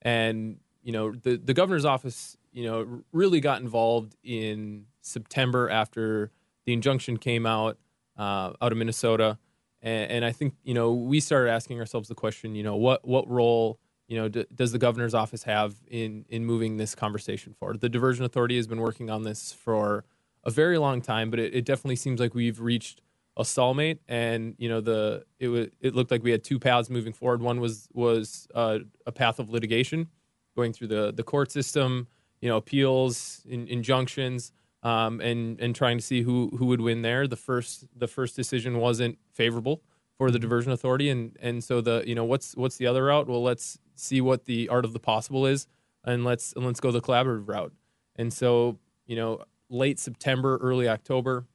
and 0.00 0.58
you 0.82 0.92
know, 0.92 1.12
the 1.12 1.36
the 1.36 1.54
governor's 1.54 1.84
office, 1.84 2.36
you 2.52 2.64
know, 2.64 3.02
really 3.12 3.40
got 3.40 3.60
involved 3.60 4.16
in 4.24 4.86
September 5.00 5.68
after 5.70 6.30
the 6.64 6.72
injunction 6.72 7.16
came 7.16 7.46
out 7.46 7.78
uh, 8.16 8.52
out 8.60 8.72
of 8.72 8.78
Minnesota, 8.78 9.38
and, 9.82 10.10
and, 10.10 10.24
I 10.24 10.32
think 10.32 10.54
you 10.62 10.74
know 10.74 10.92
we 10.92 11.20
started 11.20 11.50
asking 11.50 11.78
ourselves 11.80 12.08
the 12.08 12.14
question, 12.14 12.54
you 12.54 12.62
know, 12.62 12.76
what 12.76 13.06
what 13.06 13.28
role 13.28 13.78
you 14.08 14.16
know 14.16 14.28
d- 14.28 14.46
does 14.54 14.72
the 14.72 14.78
governor's 14.78 15.14
office 15.14 15.42
have 15.44 15.74
in 15.88 16.24
in 16.28 16.44
moving 16.44 16.76
this 16.76 16.94
conversation 16.94 17.54
forward? 17.54 17.80
The 17.80 17.88
diversion 17.88 18.24
authority 18.24 18.56
has 18.56 18.66
been 18.66 18.80
working 18.80 19.10
on 19.10 19.22
this 19.22 19.52
for 19.52 20.04
a 20.44 20.50
very 20.50 20.78
long 20.78 21.00
time, 21.00 21.30
but 21.30 21.38
it, 21.38 21.54
it 21.54 21.64
definitely 21.64 21.96
seems 21.96 22.20
like 22.20 22.34
we've 22.34 22.60
reached 22.60 23.00
a 23.36 23.44
stalemate, 23.44 24.00
and 24.08 24.54
you 24.58 24.68
know 24.68 24.80
the 24.80 25.24
it 25.38 25.72
it 25.80 25.94
looked 25.94 26.10
like 26.10 26.22
we 26.22 26.30
had 26.30 26.44
two 26.44 26.58
paths 26.58 26.90
moving 26.90 27.12
forward. 27.12 27.42
One 27.42 27.60
was 27.60 27.88
was 27.92 28.46
uh, 28.54 28.80
a 29.06 29.12
path 29.12 29.38
of 29.38 29.50
litigation, 29.50 30.08
going 30.56 30.72
through 30.72 30.88
the 30.88 31.12
the 31.12 31.22
court 31.22 31.50
system, 31.50 32.08
you 32.40 32.48
know, 32.48 32.56
appeals, 32.56 33.42
in, 33.48 33.66
injunctions, 33.68 34.52
um, 34.82 35.20
and 35.20 35.60
and 35.60 35.74
trying 35.74 35.98
to 35.98 36.04
see 36.04 36.22
who 36.22 36.50
who 36.58 36.66
would 36.66 36.80
win 36.80 37.02
there. 37.02 37.26
The 37.26 37.36
first 37.36 37.86
the 37.96 38.08
first 38.08 38.36
decision 38.36 38.78
wasn't 38.78 39.18
favorable 39.32 39.82
for 40.18 40.30
the 40.30 40.38
diversion 40.38 40.72
authority, 40.72 41.08
and 41.08 41.36
and 41.40 41.62
so 41.62 41.80
the 41.80 42.02
you 42.06 42.14
know 42.14 42.24
what's 42.24 42.56
what's 42.56 42.76
the 42.76 42.86
other 42.86 43.04
route? 43.04 43.28
Well, 43.28 43.42
let's 43.42 43.78
see 43.94 44.20
what 44.20 44.44
the 44.44 44.68
art 44.68 44.84
of 44.84 44.92
the 44.92 45.00
possible 45.00 45.46
is, 45.46 45.66
and 46.04 46.24
let's 46.24 46.52
and 46.54 46.64
let's 46.66 46.80
go 46.80 46.90
the 46.90 47.00
collaborative 47.00 47.48
route. 47.48 47.72
And 48.16 48.32
so 48.32 48.78
you 49.06 49.16
know, 49.16 49.42
late 49.68 49.98
September, 49.98 50.58
early 50.58 50.88
October 50.88 51.46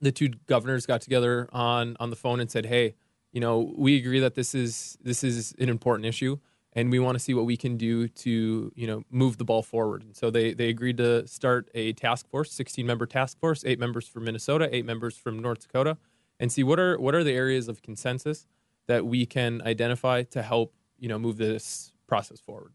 the 0.00 0.12
two 0.12 0.28
governors 0.46 0.86
got 0.86 1.00
together 1.00 1.48
on 1.52 1.96
on 1.98 2.10
the 2.10 2.16
phone 2.16 2.40
and 2.40 2.50
said, 2.50 2.66
"Hey, 2.66 2.94
you 3.32 3.40
know, 3.40 3.72
we 3.76 3.96
agree 3.96 4.20
that 4.20 4.34
this 4.34 4.54
is 4.54 4.96
this 5.02 5.24
is 5.24 5.54
an 5.58 5.68
important 5.68 6.06
issue, 6.06 6.38
and 6.74 6.90
we 6.90 6.98
want 6.98 7.14
to 7.14 7.18
see 7.18 7.34
what 7.34 7.44
we 7.44 7.56
can 7.56 7.76
do 7.76 8.08
to 8.08 8.72
you 8.74 8.86
know 8.86 9.04
move 9.10 9.38
the 9.38 9.44
ball 9.44 9.62
forward." 9.62 10.02
And 10.02 10.16
so 10.16 10.30
they 10.30 10.54
they 10.54 10.68
agreed 10.68 10.96
to 10.98 11.26
start 11.26 11.68
a 11.74 11.92
task 11.92 12.28
force, 12.28 12.52
sixteen 12.52 12.86
member 12.86 13.06
task 13.06 13.38
force, 13.38 13.64
eight 13.64 13.78
members 13.78 14.08
from 14.08 14.24
Minnesota, 14.24 14.68
eight 14.72 14.84
members 14.84 15.16
from 15.16 15.38
North 15.38 15.60
Dakota, 15.60 15.96
and 16.38 16.50
see 16.52 16.62
what 16.62 16.78
are 16.78 16.98
what 16.98 17.14
are 17.14 17.24
the 17.24 17.32
areas 17.32 17.68
of 17.68 17.82
consensus 17.82 18.46
that 18.86 19.06
we 19.06 19.26
can 19.26 19.62
identify 19.64 20.22
to 20.22 20.42
help 20.42 20.74
you 20.98 21.08
know 21.08 21.18
move 21.18 21.36
this 21.36 21.92
process 22.06 22.40
forward. 22.40 22.72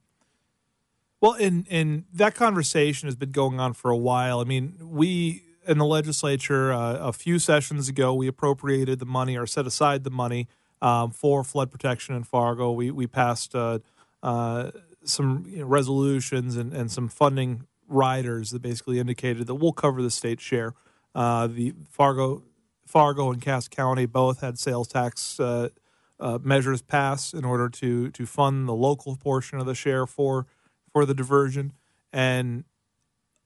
Well, 1.22 1.34
and 1.34 1.68
and 1.70 2.06
that 2.14 2.36
conversation 2.36 3.08
has 3.08 3.16
been 3.16 3.32
going 3.32 3.60
on 3.60 3.74
for 3.74 3.92
a 3.92 3.98
while. 3.98 4.40
I 4.40 4.46
mean, 4.46 4.76
we 4.82 5.44
in 5.68 5.78
the 5.78 5.86
legislature 5.86 6.72
uh, 6.72 6.96
a 6.96 7.14
few 7.14 7.40
sessions 7.40 7.90
ago, 7.90 8.14
we 8.14 8.28
appropriated 8.28 9.00
the 9.00 9.06
money 9.06 9.38
or 9.38 9.46
set 9.46 9.68
aside 9.68 10.04
the 10.04 10.10
money 10.10 10.48
um, 10.82 11.12
for 11.12 11.44
flood 11.44 11.72
protection 11.72 12.16
in 12.16 12.24
Fargo. 12.24 12.72
We 12.72 12.92
we 12.92 13.08
passed 13.08 13.56
uh, 13.56 13.80
uh, 14.24 14.72
some 15.04 15.46
you 15.48 15.60
know, 15.60 15.66
resolutions 15.66 16.58
and, 16.58 16.74
and 16.74 16.92
some 16.92 17.08
funding 17.08 17.66
riders 17.88 18.52
that 18.52 18.62
basically 18.62 19.00
indicated 19.00 19.48
that 19.48 19.56
we'll 19.56 19.74
cover 19.74 20.02
the 20.02 20.12
state 20.12 20.40
share. 20.40 20.74
Uh, 21.16 21.48
the 21.48 21.74
Fargo 21.90 22.44
Fargo 22.86 23.32
and 23.32 23.42
Cass 23.42 23.68
County 23.68 24.06
both 24.06 24.42
had 24.42 24.58
sales 24.58 24.88
tax 24.88 25.40
uh, 25.40 25.70
uh, 26.20 26.40
measures 26.42 26.82
passed 26.82 27.34
in 27.34 27.46
order 27.46 27.70
to 27.70 28.10
to 28.12 28.26
fund 28.26 28.68
the 28.68 28.74
local 28.74 29.16
portion 29.16 29.60
of 29.60 29.66
the 29.66 29.76
share 29.76 30.06
for 30.06 30.46
for 30.92 31.06
the 31.06 31.14
diversion 31.14 31.74
and 32.12 32.64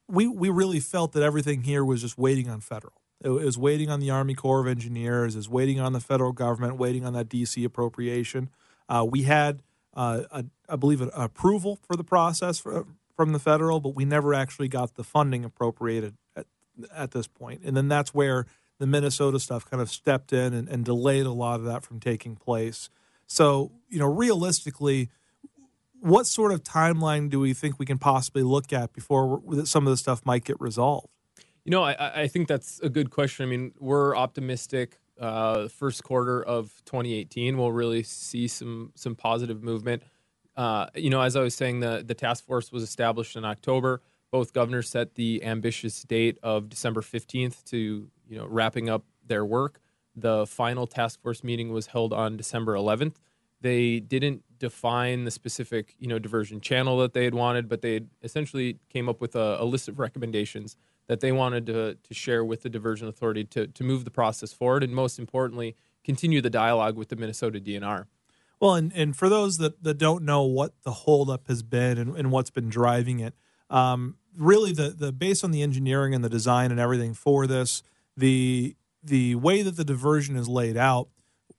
we 0.08 0.26
we 0.26 0.48
really 0.48 0.80
felt 0.80 1.12
that 1.12 1.22
everything 1.22 1.62
here 1.62 1.84
was 1.84 2.02
just 2.02 2.18
waiting 2.18 2.48
on 2.48 2.60
federal. 2.60 3.00
It 3.24 3.30
was 3.30 3.56
waiting 3.56 3.88
on 3.88 4.00
the 4.00 4.10
Army 4.10 4.34
Corps 4.34 4.60
of 4.60 4.66
Engineers, 4.66 5.34
is 5.34 5.48
waiting 5.48 5.80
on 5.80 5.94
the 5.94 6.00
federal 6.00 6.32
government, 6.32 6.76
waiting 6.76 7.06
on 7.06 7.14
that 7.14 7.28
DC 7.30 7.64
appropriation. 7.64 8.50
Uh, 8.86 9.06
we 9.08 9.22
had, 9.22 9.62
uh, 9.94 10.24
a, 10.30 10.44
I 10.68 10.76
believe, 10.76 11.00
an 11.00 11.10
approval 11.14 11.78
for 11.86 11.96
the 11.96 12.04
process 12.04 12.58
for, 12.58 12.86
from 13.16 13.32
the 13.32 13.38
federal, 13.38 13.80
but 13.80 13.94
we 13.94 14.04
never 14.04 14.34
actually 14.34 14.68
got 14.68 14.96
the 14.96 15.04
funding 15.04 15.42
appropriated 15.42 16.16
at, 16.36 16.46
at 16.94 17.12
this 17.12 17.26
point. 17.26 17.62
And 17.64 17.74
then 17.74 17.88
that's 17.88 18.12
where 18.12 18.44
the 18.78 18.86
Minnesota 18.86 19.40
stuff 19.40 19.68
kind 19.70 19.80
of 19.80 19.88
stepped 19.88 20.34
in 20.34 20.52
and, 20.52 20.68
and 20.68 20.84
delayed 20.84 21.24
a 21.24 21.32
lot 21.32 21.60
of 21.60 21.66
that 21.66 21.82
from 21.82 22.00
taking 22.00 22.36
place. 22.36 22.90
So, 23.26 23.72
you 23.88 23.98
know, 23.98 24.06
realistically, 24.06 25.08
what 26.00 26.26
sort 26.26 26.52
of 26.52 26.62
timeline 26.62 27.30
do 27.30 27.40
we 27.40 27.54
think 27.54 27.78
we 27.78 27.86
can 27.86 27.96
possibly 27.96 28.42
look 28.42 28.70
at 28.70 28.92
before 28.92 29.42
some 29.64 29.86
of 29.86 29.90
the 29.90 29.96
stuff 29.96 30.26
might 30.26 30.44
get 30.44 30.60
resolved? 30.60 31.08
You 31.64 31.70
know, 31.70 31.82
I, 31.82 32.22
I 32.22 32.28
think 32.28 32.48
that's 32.48 32.78
a 32.80 32.90
good 32.90 33.10
question. 33.10 33.44
I 33.44 33.48
mean, 33.48 33.72
we're 33.78 34.14
optimistic. 34.16 34.98
Uh, 35.18 35.68
first 35.68 36.02
quarter 36.04 36.42
of 36.42 36.82
2018, 36.84 37.56
we'll 37.56 37.72
really 37.72 38.02
see 38.02 38.48
some 38.48 38.92
some 38.94 39.14
positive 39.14 39.62
movement. 39.62 40.02
Uh, 40.56 40.86
you 40.94 41.08
know, 41.10 41.20
as 41.20 41.36
I 41.36 41.40
was 41.40 41.54
saying, 41.54 41.80
the 41.80 42.04
the 42.06 42.14
task 42.14 42.44
force 42.44 42.70
was 42.70 42.82
established 42.82 43.36
in 43.36 43.44
October. 43.44 44.02
Both 44.30 44.52
governors 44.52 44.90
set 44.90 45.14
the 45.14 45.44
ambitious 45.44 46.02
date 46.02 46.38
of 46.42 46.68
December 46.68 47.00
15th 47.00 47.64
to 47.66 48.10
you 48.28 48.38
know 48.38 48.46
wrapping 48.46 48.90
up 48.90 49.04
their 49.26 49.44
work. 49.44 49.80
The 50.16 50.46
final 50.46 50.86
task 50.86 51.22
force 51.22 51.42
meeting 51.42 51.72
was 51.72 51.88
held 51.88 52.12
on 52.12 52.36
December 52.36 52.74
11th. 52.74 53.14
They 53.64 53.98
didn't 53.98 54.42
define 54.58 55.24
the 55.24 55.30
specific 55.30 55.94
you 55.98 56.06
know 56.06 56.18
diversion 56.18 56.60
channel 56.60 56.98
that 56.98 57.14
they 57.14 57.24
had 57.24 57.32
wanted, 57.32 57.66
but 57.66 57.80
they 57.80 58.02
essentially 58.22 58.78
came 58.90 59.08
up 59.08 59.22
with 59.22 59.34
a, 59.34 59.56
a, 59.58 59.64
list 59.64 59.88
of 59.88 59.98
recommendations 59.98 60.76
that 61.06 61.20
they 61.20 61.32
wanted 61.32 61.64
to, 61.64 61.94
to 61.94 62.12
share 62.12 62.44
with 62.44 62.60
the 62.60 62.68
diversion 62.68 63.08
authority 63.08 63.42
to, 63.42 63.66
to 63.66 63.82
move 63.82 64.04
the 64.04 64.10
process 64.10 64.52
forward, 64.52 64.84
and 64.84 64.94
most 64.94 65.18
importantly, 65.18 65.76
continue 66.04 66.42
the 66.42 66.50
dialogue 66.50 66.94
with 66.98 67.08
the 67.08 67.16
Minnesota 67.16 67.58
DNR. 67.58 68.04
Well, 68.60 68.74
and, 68.74 68.92
and 68.94 69.16
for 69.16 69.30
those 69.30 69.56
that, 69.56 69.82
that 69.82 69.96
don't 69.96 70.24
know 70.24 70.42
what 70.42 70.74
the 70.82 70.92
holdup 70.92 71.48
has 71.48 71.62
been 71.62 71.96
and, 71.96 72.14
and 72.14 72.30
what's 72.30 72.50
been 72.50 72.68
driving 72.68 73.20
it, 73.20 73.32
um, 73.70 74.16
really 74.36 74.72
the, 74.72 74.90
the 74.90 75.10
based 75.10 75.42
on 75.42 75.52
the 75.52 75.62
engineering 75.62 76.14
and 76.14 76.22
the 76.22 76.28
design 76.28 76.70
and 76.70 76.78
everything 76.78 77.14
for 77.14 77.46
this, 77.46 77.82
the 78.14 78.76
the 79.02 79.36
way 79.36 79.62
that 79.62 79.76
the 79.78 79.84
diversion 79.86 80.36
is 80.36 80.48
laid 80.48 80.76
out 80.76 81.08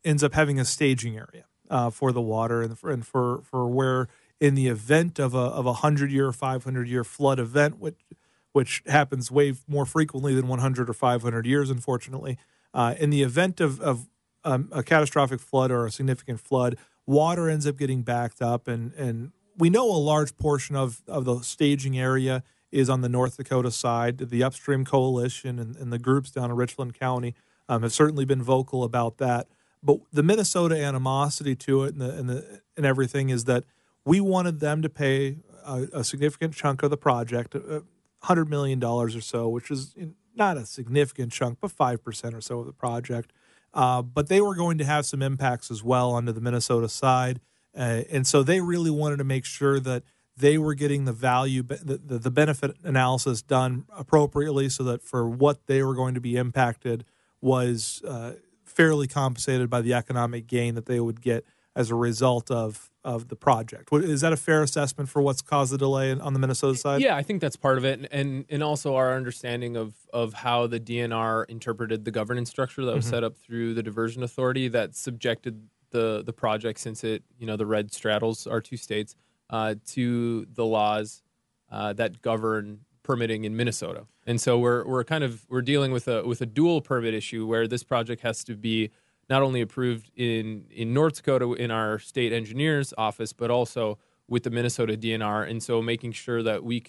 ends 0.03 0.23
up 0.23 0.35
having 0.35 0.59
a 0.59 0.65
staging 0.65 1.17
area 1.17 1.45
uh, 1.69 1.89
for 1.89 2.11
the 2.11 2.21
water 2.21 2.61
and 2.61 2.77
for, 2.77 2.91
and 2.91 3.05
for 3.05 3.41
for 3.43 3.67
where 3.67 4.07
in 4.39 4.55
the 4.55 4.67
event 4.67 5.19
of 5.19 5.33
a 5.33 5.37
of 5.37 5.65
a 5.65 5.73
hundred 5.73 6.11
year, 6.11 6.27
or 6.27 6.33
five 6.33 6.63
hundred 6.63 6.87
year 6.87 7.03
flood 7.03 7.39
event, 7.39 7.79
which 7.79 7.97
which 8.55 8.81
happens 8.87 9.29
way 9.29 9.53
more 9.67 9.85
frequently 9.85 10.33
than 10.33 10.47
100 10.47 10.89
or 10.89 10.93
500 10.93 11.45
years, 11.45 11.69
unfortunately. 11.69 12.37
Uh, 12.73 12.95
in 12.97 13.09
the 13.09 13.21
event 13.21 13.59
of, 13.59 13.81
of 13.81 14.07
um, 14.45 14.69
a 14.71 14.81
catastrophic 14.81 15.41
flood 15.41 15.71
or 15.71 15.85
a 15.85 15.91
significant 15.91 16.39
flood, 16.39 16.77
water 17.05 17.49
ends 17.49 17.67
up 17.67 17.77
getting 17.77 18.01
backed 18.01 18.41
up, 18.41 18.69
and 18.69 18.93
and 18.93 19.31
we 19.57 19.69
know 19.69 19.89
a 19.89 19.97
large 19.97 20.37
portion 20.37 20.75
of 20.77 21.01
of 21.05 21.25
the 21.25 21.41
staging 21.41 21.99
area 21.99 22.43
is 22.71 22.89
on 22.89 23.01
the 23.01 23.09
North 23.09 23.35
Dakota 23.37 23.71
side. 23.71 24.17
The 24.17 24.43
Upstream 24.43 24.85
Coalition 24.85 25.59
and, 25.59 25.75
and 25.75 25.91
the 25.91 25.99
groups 25.99 26.31
down 26.31 26.49
in 26.49 26.55
Richland 26.55 26.97
County 26.97 27.35
um, 27.67 27.81
have 27.83 27.93
certainly 27.93 28.23
been 28.25 28.41
vocal 28.41 28.83
about 28.83 29.17
that. 29.17 29.47
But 29.85 29.99
the 30.11 30.23
Minnesota 30.23 30.75
animosity 30.83 31.55
to 31.57 31.83
it 31.83 31.93
and 31.93 32.01
the, 32.01 32.09
and, 32.17 32.29
the, 32.29 32.61
and 32.75 32.85
everything 32.85 33.29
is 33.29 33.45
that 33.45 33.63
we 34.03 34.19
wanted 34.19 34.59
them 34.59 34.81
to 34.81 34.89
pay 34.89 35.37
a, 35.63 35.87
a 35.93 36.03
significant 36.03 36.55
chunk 36.55 36.81
of 36.81 36.89
the 36.89 36.97
project, 36.97 37.55
hundred 38.23 38.49
million 38.49 38.79
dollars 38.79 39.15
or 39.15 39.21
so, 39.21 39.47
which 39.47 39.69
is 39.69 39.95
not 40.35 40.57
a 40.57 40.65
significant 40.65 41.31
chunk, 41.31 41.59
but 41.61 41.71
five 41.71 42.03
percent 42.03 42.33
or 42.33 42.41
so 42.41 42.59
of 42.59 42.65
the 42.65 42.73
project. 42.73 43.31
Uh, 43.73 44.01
but 44.01 44.27
they 44.27 44.41
were 44.41 44.55
going 44.55 44.77
to 44.79 44.85
have 44.85 45.05
some 45.05 45.21
impacts 45.21 45.69
as 45.69 45.83
well 45.83 46.11
onto 46.11 46.31
the 46.31 46.41
Minnesota 46.41 46.89
side, 46.89 47.39
uh, 47.77 48.01
and 48.09 48.25
so 48.25 48.41
they 48.41 48.61
really 48.61 48.89
wanted 48.89 49.17
to 49.17 49.23
make 49.23 49.45
sure 49.45 49.79
that 49.79 50.01
they 50.37 50.57
were 50.57 50.73
getting 50.73 51.05
the 51.05 51.13
value, 51.13 51.61
the, 51.63 51.97
the 51.97 52.31
benefit 52.31 52.75
analysis 52.83 53.41
done 53.41 53.85
appropriately, 53.95 54.69
so 54.69 54.83
that 54.83 55.01
for 55.01 55.29
what 55.29 55.67
they 55.67 55.83
were 55.83 55.93
going 55.93 56.13
to 56.13 56.21
be 56.21 56.35
impacted 56.37 57.05
was 57.41 58.01
uh, 58.07 58.33
fairly 58.75 59.07
compensated 59.07 59.69
by 59.69 59.81
the 59.81 59.93
economic 59.93 60.47
gain 60.47 60.75
that 60.75 60.85
they 60.85 60.99
would 60.99 61.21
get 61.21 61.45
as 61.75 61.91
a 61.91 61.95
result 61.95 62.49
of 62.51 62.91
of 63.03 63.27
the 63.27 63.35
project. 63.35 63.89
Is 63.93 64.21
that 64.21 64.33
a 64.33 64.37
fair 64.37 64.63
assessment 64.63 65.09
for 65.09 65.21
what's 65.21 65.41
caused 65.41 65.71
the 65.71 65.77
delay 65.77 66.11
on 66.11 66.33
the 66.33 66.39
Minnesota 66.39 66.75
side? 66.75 67.01
Yeah, 67.01 67.15
I 67.15 67.21
think 67.21 67.39
that's 67.39 67.55
part 67.55 67.77
of 67.77 67.85
it, 67.85 68.07
and 68.11 68.45
and 68.49 68.63
also 68.63 68.95
our 68.95 69.15
understanding 69.15 69.75
of 69.75 69.93
of 70.11 70.33
how 70.33 70.67
the 70.67 70.79
DNR 70.79 71.45
interpreted 71.47 72.05
the 72.05 72.11
governance 72.11 72.49
structure 72.49 72.83
that 72.85 72.95
was 72.95 73.05
mm-hmm. 73.05 73.13
set 73.13 73.23
up 73.23 73.37
through 73.37 73.73
the 73.73 73.83
diversion 73.83 74.23
authority 74.23 74.67
that 74.69 74.95
subjected 74.95 75.67
the 75.91 76.23
the 76.25 76.33
project, 76.33 76.79
since 76.79 77.03
it 77.03 77.23
you 77.37 77.45
know 77.45 77.57
the 77.57 77.65
red 77.65 77.93
straddles 77.93 78.47
our 78.47 78.61
two 78.61 78.77
states, 78.77 79.15
uh, 79.49 79.75
to 79.87 80.45
the 80.53 80.65
laws 80.65 81.21
uh, 81.71 81.93
that 81.93 82.21
govern 82.21 82.79
permitting 83.03 83.43
in 83.45 83.55
Minnesota. 83.55 84.07
And 84.25 84.41
so 84.41 84.57
we're 84.57 84.85
we're 84.85 85.03
kind 85.03 85.23
of 85.23 85.45
we're 85.49 85.61
dealing 85.61 85.91
with 85.91 86.07
a 86.07 86.25
with 86.25 86.41
a 86.41 86.45
dual 86.45 86.81
permit 86.81 87.13
issue 87.13 87.45
where 87.45 87.67
this 87.67 87.83
project 87.83 88.21
has 88.21 88.43
to 88.45 88.55
be 88.55 88.89
not 89.29 89.41
only 89.41 89.61
approved 89.61 90.11
in 90.15 90.65
in 90.71 90.93
North 90.93 91.17
Dakota 91.17 91.53
in 91.53 91.71
our 91.71 91.99
state 91.99 92.33
engineer's 92.33 92.93
office, 92.97 93.33
but 93.33 93.51
also 93.51 93.97
with 94.27 94.43
the 94.43 94.49
Minnesota 94.49 94.97
DNR. 94.97 95.49
And 95.49 95.61
so 95.61 95.81
making 95.81 96.13
sure 96.13 96.41
that 96.41 96.63
we 96.63 96.83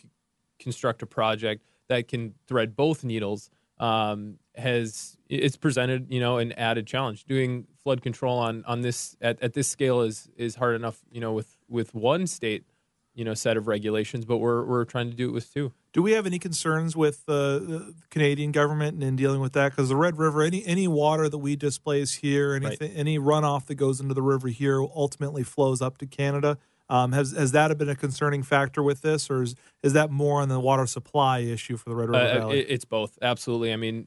construct 0.58 1.02
a 1.02 1.06
project 1.06 1.62
that 1.88 2.08
can 2.08 2.34
thread 2.46 2.74
both 2.74 3.04
needles 3.04 3.50
um, 3.78 4.38
has 4.54 5.18
it's 5.28 5.56
presented 5.56 6.06
you 6.10 6.20
know 6.20 6.38
an 6.38 6.52
added 6.52 6.86
challenge. 6.86 7.24
Doing 7.24 7.66
flood 7.82 8.02
control 8.02 8.38
on 8.38 8.64
on 8.64 8.80
this 8.80 9.16
at, 9.20 9.42
at 9.42 9.52
this 9.52 9.68
scale 9.68 10.00
is 10.00 10.30
is 10.36 10.54
hard 10.54 10.76
enough 10.76 11.00
you 11.10 11.20
know 11.20 11.32
with 11.32 11.58
with 11.68 11.94
one 11.94 12.26
state 12.26 12.64
you 13.16 13.24
know 13.24 13.34
set 13.34 13.56
of 13.56 13.66
regulations, 13.66 14.24
but 14.24 14.36
we're 14.36 14.64
we're 14.64 14.84
trying 14.84 15.10
to 15.10 15.16
do 15.16 15.28
it 15.28 15.32
with 15.32 15.52
two. 15.52 15.72
Do 15.92 16.02
we 16.02 16.12
have 16.12 16.26
any 16.26 16.38
concerns 16.38 16.94
with 16.94 17.24
uh, 17.26 17.58
the 17.58 17.94
Canadian 18.10 18.52
government 18.52 19.02
in 19.02 19.16
dealing 19.16 19.40
with 19.40 19.54
that? 19.54 19.72
Because 19.72 19.88
the 19.88 19.96
Red 19.96 20.18
River, 20.18 20.42
any 20.42 20.64
any 20.66 20.86
water 20.86 21.28
that 21.28 21.38
we 21.38 21.56
displace 21.56 22.12
here, 22.14 22.54
anything, 22.54 22.90
Right. 22.90 22.98
any 22.98 23.18
runoff 23.18 23.66
that 23.66 23.74
goes 23.76 24.00
into 24.00 24.14
the 24.14 24.22
river 24.22 24.48
here, 24.48 24.80
ultimately 24.82 25.42
flows 25.42 25.82
up 25.82 25.98
to 25.98 26.06
Canada. 26.06 26.58
Um, 26.88 27.10
has 27.12 27.32
has 27.32 27.50
that 27.52 27.76
been 27.78 27.88
a 27.88 27.96
concerning 27.96 28.42
factor 28.44 28.82
with 28.82 29.00
this, 29.02 29.28
or 29.30 29.42
is 29.42 29.54
is 29.82 29.94
that 29.94 30.10
more 30.10 30.40
on 30.42 30.48
the 30.48 30.60
water 30.60 30.86
supply 30.86 31.38
issue 31.40 31.76
for 31.76 31.88
the 31.88 31.96
Red 31.96 32.10
River 32.10 32.24
Uh, 32.24 32.38
Valley? 32.38 32.60
it, 32.60 32.66
it's 32.68 32.84
both, 32.84 33.18
absolutely. 33.22 33.72
I 33.72 33.76
mean, 33.76 34.06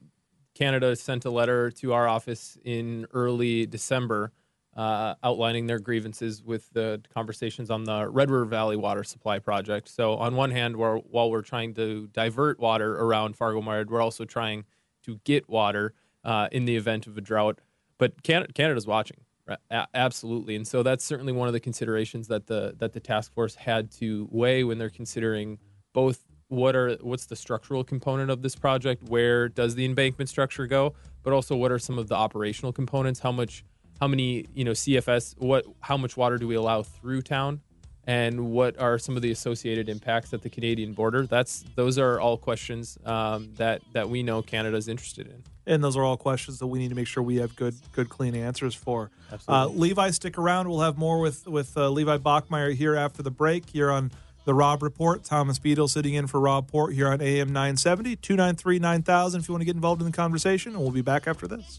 Canada 0.54 0.94
sent 0.96 1.24
a 1.24 1.30
letter 1.30 1.70
to 1.72 1.92
our 1.92 2.06
office 2.08 2.56
in 2.64 3.06
early 3.12 3.66
December 3.66 4.30
uh, 4.76 5.14
outlining 5.22 5.66
their 5.66 5.78
grievances 5.78 6.42
with 6.42 6.70
the 6.72 7.02
conversations 7.12 7.70
on 7.70 7.84
the 7.84 8.08
Red 8.08 8.30
River 8.30 8.44
Valley 8.44 8.76
Water 8.76 9.02
Supply 9.02 9.38
Project. 9.38 9.88
So, 9.88 10.14
on 10.14 10.36
one 10.36 10.50
hand, 10.50 10.76
we're, 10.76 10.98
while 10.98 11.30
we're 11.30 11.42
trying 11.42 11.74
to 11.74 12.08
divert 12.12 12.60
water 12.60 12.96
around 12.96 13.36
Fargo 13.36 13.60
Moorhead, 13.60 13.90
we're 13.90 14.00
also 14.00 14.24
trying 14.24 14.64
to 15.04 15.18
get 15.24 15.48
water 15.48 15.94
uh, 16.24 16.48
in 16.52 16.66
the 16.66 16.76
event 16.76 17.06
of 17.06 17.18
a 17.18 17.20
drought. 17.20 17.60
But 17.98 18.22
Canada, 18.22 18.52
Canada's 18.52 18.86
watching. 18.86 19.18
right? 19.46 19.58
A- 19.70 19.88
absolutely, 19.94 20.54
and 20.56 20.66
so 20.66 20.82
that's 20.82 21.04
certainly 21.04 21.32
one 21.32 21.48
of 21.48 21.52
the 21.52 21.60
considerations 21.60 22.28
that 22.28 22.46
the 22.46 22.74
that 22.78 22.92
the 22.92 23.00
task 23.00 23.32
force 23.32 23.56
had 23.56 23.90
to 23.92 24.28
weigh 24.30 24.62
when 24.64 24.78
they're 24.78 24.88
considering 24.88 25.58
both 25.92 26.24
what 26.48 26.74
are 26.76 26.96
what's 27.00 27.26
the 27.26 27.36
structural 27.36 27.82
component 27.84 28.30
of 28.30 28.42
this 28.42 28.54
project, 28.54 29.02
where 29.08 29.48
does 29.48 29.74
the 29.74 29.84
embankment 29.84 30.28
structure 30.28 30.66
go, 30.66 30.94
but 31.22 31.32
also 31.32 31.56
what 31.56 31.72
are 31.72 31.78
some 31.78 31.98
of 31.98 32.08
the 32.08 32.14
operational 32.14 32.72
components, 32.72 33.20
how 33.20 33.32
much 33.32 33.64
how 34.00 34.08
many 34.08 34.46
you 34.54 34.64
know 34.64 34.72
CFS 34.72 35.34
what 35.38 35.66
how 35.80 35.96
much 35.96 36.16
water 36.16 36.38
do 36.38 36.48
we 36.48 36.54
allow 36.54 36.82
through 36.82 37.22
town, 37.22 37.60
and 38.06 38.50
what 38.50 38.78
are 38.80 38.98
some 38.98 39.14
of 39.16 39.22
the 39.22 39.30
associated 39.30 39.88
impacts 39.88 40.32
at 40.32 40.42
the 40.42 40.48
Canadian 40.50 40.94
border? 40.94 41.26
That's 41.26 41.64
those 41.76 41.98
are 41.98 42.18
all 42.18 42.36
questions 42.36 42.98
um, 43.04 43.52
that 43.56 43.82
that 43.92 44.08
we 44.08 44.22
know 44.22 44.42
Canada's 44.42 44.88
interested 44.88 45.26
in. 45.26 45.42
and 45.66 45.84
those 45.84 45.96
are 45.96 46.02
all 46.02 46.16
questions 46.16 46.58
that 46.58 46.66
we 46.66 46.78
need 46.78 46.88
to 46.88 46.94
make 46.94 47.06
sure 47.06 47.22
we 47.22 47.36
have 47.36 47.54
good, 47.54 47.74
good, 47.92 48.08
clean 48.08 48.34
answers 48.34 48.74
for. 48.74 49.10
Uh, 49.30 49.34
Absolutely. 49.34 49.78
Levi, 49.88 50.10
stick 50.10 50.38
around. 50.38 50.68
We'll 50.68 50.80
have 50.80 50.98
more 50.98 51.20
with 51.20 51.46
with 51.46 51.76
uh, 51.76 51.88
Levi 51.90 52.16
Bachmeier 52.18 52.74
here 52.74 52.96
after 52.96 53.22
the 53.22 53.30
break. 53.30 53.68
Here 53.68 53.90
on 53.90 54.10
the 54.46 54.54
Rob 54.54 54.82
Report, 54.82 55.22
Thomas 55.22 55.58
Beadle 55.58 55.86
sitting 55.86 56.14
in 56.14 56.26
for 56.26 56.40
Rob 56.40 56.66
Port 56.66 56.94
here 56.94 57.08
on 57.08 57.20
AM 57.20 57.52
970 57.52 58.16
293 58.16 58.78
9000. 58.78 59.40
If 59.40 59.48
you 59.48 59.52
want 59.52 59.60
to 59.60 59.66
get 59.66 59.74
involved 59.76 60.00
in 60.00 60.06
the 60.06 60.16
conversation, 60.16 60.72
and 60.72 60.80
we'll 60.80 60.90
be 60.90 61.02
back 61.02 61.28
after 61.28 61.46
this. 61.46 61.78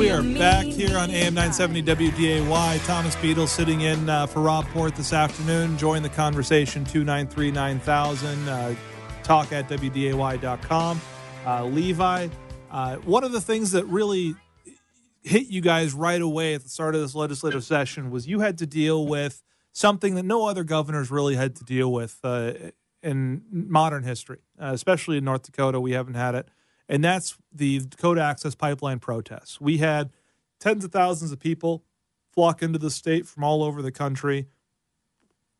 We 0.00 0.08
are 0.08 0.22
back 0.22 0.64
here 0.64 0.96
on 0.96 1.10
AM 1.10 1.34
970 1.34 1.82
WDAY. 1.82 2.86
Thomas 2.86 3.14
Beadle 3.16 3.46
sitting 3.46 3.82
in 3.82 4.08
uh, 4.08 4.26
for 4.26 4.40
Rob 4.40 4.64
Port 4.68 4.96
this 4.96 5.12
afternoon. 5.12 5.76
Join 5.76 6.02
the 6.02 6.08
conversation 6.08 6.86
293 6.86 7.50
9000. 7.50 8.48
Uh, 8.48 8.74
talk 9.22 9.52
at 9.52 9.68
WDAY.com. 9.68 11.02
Uh, 11.44 11.64
Levi, 11.66 12.28
uh, 12.70 12.96
one 12.96 13.24
of 13.24 13.32
the 13.32 13.42
things 13.42 13.72
that 13.72 13.84
really 13.88 14.34
hit 15.22 15.48
you 15.48 15.60
guys 15.60 15.92
right 15.92 16.22
away 16.22 16.54
at 16.54 16.62
the 16.62 16.70
start 16.70 16.94
of 16.94 17.02
this 17.02 17.14
legislative 17.14 17.62
session 17.62 18.10
was 18.10 18.26
you 18.26 18.40
had 18.40 18.56
to 18.56 18.66
deal 18.66 19.06
with 19.06 19.42
something 19.72 20.14
that 20.14 20.24
no 20.24 20.46
other 20.46 20.64
governors 20.64 21.10
really 21.10 21.36
had 21.36 21.54
to 21.56 21.64
deal 21.64 21.92
with 21.92 22.18
uh, 22.24 22.54
in 23.02 23.42
modern 23.52 24.04
history, 24.04 24.38
uh, 24.58 24.70
especially 24.72 25.18
in 25.18 25.24
North 25.24 25.42
Dakota. 25.42 25.78
We 25.78 25.92
haven't 25.92 26.14
had 26.14 26.34
it. 26.34 26.48
And 26.90 27.04
that's 27.04 27.38
the 27.52 27.78
Dakota 27.78 28.20
Access 28.20 28.56
Pipeline 28.56 28.98
protests. 28.98 29.60
We 29.60 29.78
had 29.78 30.10
tens 30.58 30.84
of 30.84 30.90
thousands 30.90 31.30
of 31.30 31.38
people 31.38 31.84
flock 32.34 32.64
into 32.64 32.80
the 32.80 32.90
state 32.90 33.28
from 33.28 33.44
all 33.44 33.62
over 33.62 33.80
the 33.80 33.92
country 33.92 34.48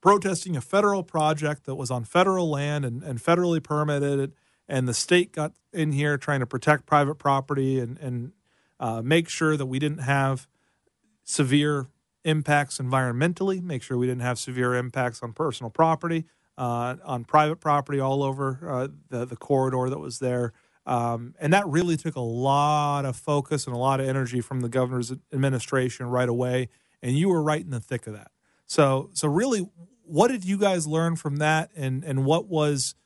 protesting 0.00 0.56
a 0.56 0.60
federal 0.60 1.04
project 1.04 1.66
that 1.66 1.76
was 1.76 1.90
on 1.90 2.02
federal 2.02 2.50
land 2.50 2.84
and, 2.84 3.04
and 3.04 3.22
federally 3.22 3.62
permitted. 3.62 4.32
And 4.68 4.88
the 4.88 4.94
state 4.94 5.30
got 5.30 5.52
in 5.72 5.92
here 5.92 6.18
trying 6.18 6.40
to 6.40 6.46
protect 6.46 6.84
private 6.84 7.14
property 7.14 7.78
and, 7.78 7.96
and 7.98 8.32
uh, 8.80 9.00
make 9.00 9.28
sure 9.28 9.56
that 9.56 9.66
we 9.66 9.78
didn't 9.78 9.98
have 9.98 10.48
severe 11.22 11.86
impacts 12.24 12.78
environmentally, 12.78 13.62
make 13.62 13.84
sure 13.84 13.96
we 13.96 14.06
didn't 14.06 14.22
have 14.22 14.38
severe 14.38 14.74
impacts 14.74 15.22
on 15.22 15.32
personal 15.32 15.70
property, 15.70 16.24
uh, 16.58 16.96
on 17.04 17.24
private 17.24 17.60
property 17.60 18.00
all 18.00 18.24
over 18.24 18.58
uh, 18.66 18.88
the, 19.10 19.24
the 19.24 19.36
corridor 19.36 19.88
that 19.88 20.00
was 20.00 20.18
there. 20.18 20.52
Um, 20.90 21.34
and 21.38 21.52
that 21.52 21.66
really 21.68 21.96
took 21.96 22.16
a 22.16 22.20
lot 22.20 23.04
of 23.04 23.14
focus 23.14 23.66
and 23.66 23.76
a 23.76 23.78
lot 23.78 24.00
of 24.00 24.08
energy 24.08 24.40
from 24.40 24.60
the 24.60 24.68
governor's 24.68 25.12
administration 25.32 26.06
right 26.06 26.28
away. 26.28 26.68
And 27.00 27.16
you 27.16 27.28
were 27.28 27.42
right 27.42 27.62
in 27.62 27.70
the 27.70 27.80
thick 27.80 28.08
of 28.08 28.14
that. 28.14 28.32
So, 28.66 29.10
so 29.12 29.28
really, 29.28 29.70
what 30.02 30.28
did 30.32 30.44
you 30.44 30.58
guys 30.58 30.88
learn 30.88 31.14
from 31.14 31.36
that, 31.36 31.70
and 31.76 32.04
and 32.04 32.24
what 32.24 32.48
was, 32.48 32.96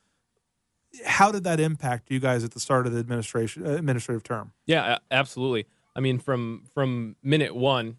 how 1.05 1.31
did 1.31 1.43
that 1.43 1.59
impact 1.59 2.09
you 2.09 2.19
guys 2.19 2.43
at 2.43 2.51
the 2.51 2.59
start 2.59 2.87
of 2.87 2.93
the 2.93 2.99
administration 2.99 3.67
uh, 3.67 3.71
administrative 3.71 4.23
term? 4.23 4.53
Yeah, 4.65 4.97
absolutely. 5.11 5.67
I 5.95 5.99
mean, 5.99 6.17
from 6.17 6.63
from 6.73 7.15
minute 7.21 7.55
one, 7.55 7.97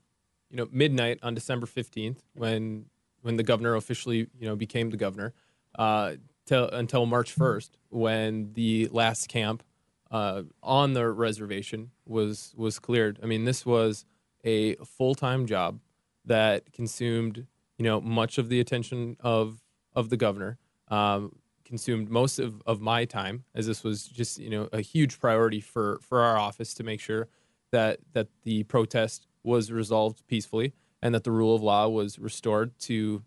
you 0.51 0.57
know, 0.57 0.69
midnight 0.73 1.21
on 1.23 1.35
December 1.35 1.67
fifteenth, 1.67 2.25
when 2.35 2.87
when 3.23 3.37
the 3.37 3.45
governor 3.45 3.77
officially, 3.77 4.29
you 4.39 4.49
know, 4.49 4.57
became 4.57 4.91
the 4.91 4.97
governor, 4.97 5.33
uh, 5.79 6.17
till 6.45 6.69
until 6.71 7.07
March 7.07 7.31
first, 7.33 7.79
when 7.91 8.53
the 8.55 8.89
last 8.91 9.29
camp 9.29 9.63
uh, 10.11 10.43
on 10.63 10.93
the 10.93 11.09
reservation 11.11 11.91
was 12.07 12.55
was 12.57 12.79
cleared. 12.79 13.19
I 13.23 13.27
mean, 13.27 13.45
this 13.45 13.67
was 13.67 14.05
a 14.45 14.75
full 14.77 15.15
time 15.15 15.47
job 15.47 15.81
that 16.25 16.73
consumed, 16.73 17.47
you 17.79 17.85
know, 17.85 18.01
much 18.01 18.39
of 18.39 18.49
the 18.49 18.61
attention 18.61 19.17
of 19.21 19.63
of 19.95 20.11
the 20.11 20.17
governor. 20.17 20.59
Um, 20.89 21.37
consumed 21.65 22.09
most 22.09 22.39
of, 22.39 22.63
of 22.65 22.81
my 22.81 23.05
time 23.05 23.43
as 23.53 23.67
this 23.67 23.83
was 23.83 24.07
just 24.07 24.39
you 24.39 24.49
know 24.49 24.69
a 24.73 24.81
huge 24.81 25.19
priority 25.19 25.61
for 25.61 25.99
for 26.01 26.21
our 26.23 26.39
office 26.39 26.73
to 26.75 26.85
make 26.85 27.01
sure 27.01 27.29
that 27.73 27.99
that 28.13 28.29
the 28.45 28.63
protest 28.65 29.27
was 29.43 29.73
resolved 29.73 30.25
peacefully 30.29 30.73
and 31.03 31.15
that 31.15 31.25
the 31.25 31.31
rule 31.33 31.55
of 31.55 31.63
law 31.63 31.89
was 31.89 32.19
restored 32.19 32.79
to 32.79 33.23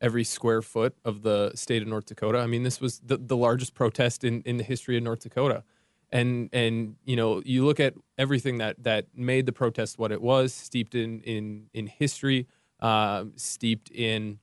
every 0.00 0.24
square 0.24 0.60
foot 0.60 0.94
of 1.04 1.22
the 1.22 1.52
state 1.54 1.82
of 1.82 1.88
North 1.88 2.06
Dakota. 2.06 2.38
I 2.38 2.46
mean, 2.46 2.62
this 2.62 2.80
was 2.80 3.00
the, 3.00 3.16
the 3.16 3.36
largest 3.36 3.74
protest 3.74 4.22
in, 4.22 4.42
in 4.42 4.58
the 4.58 4.64
history 4.64 4.96
of 4.96 5.02
North 5.02 5.20
Dakota. 5.20 5.64
And 6.14 6.48
and 6.52 6.94
you 7.04 7.16
know, 7.16 7.42
you 7.44 7.66
look 7.66 7.80
at 7.80 7.94
everything 8.16 8.58
that 8.58 8.82
that 8.84 9.06
made 9.16 9.46
the 9.46 9.52
protest 9.52 9.98
what 9.98 10.12
it 10.12 10.22
was, 10.22 10.54
steeped 10.54 10.94
in 10.94 11.20
in 11.22 11.66
in 11.74 11.88
history, 11.88 12.46
uh, 12.80 13.24
steeped 13.34 13.90
in 13.90 14.38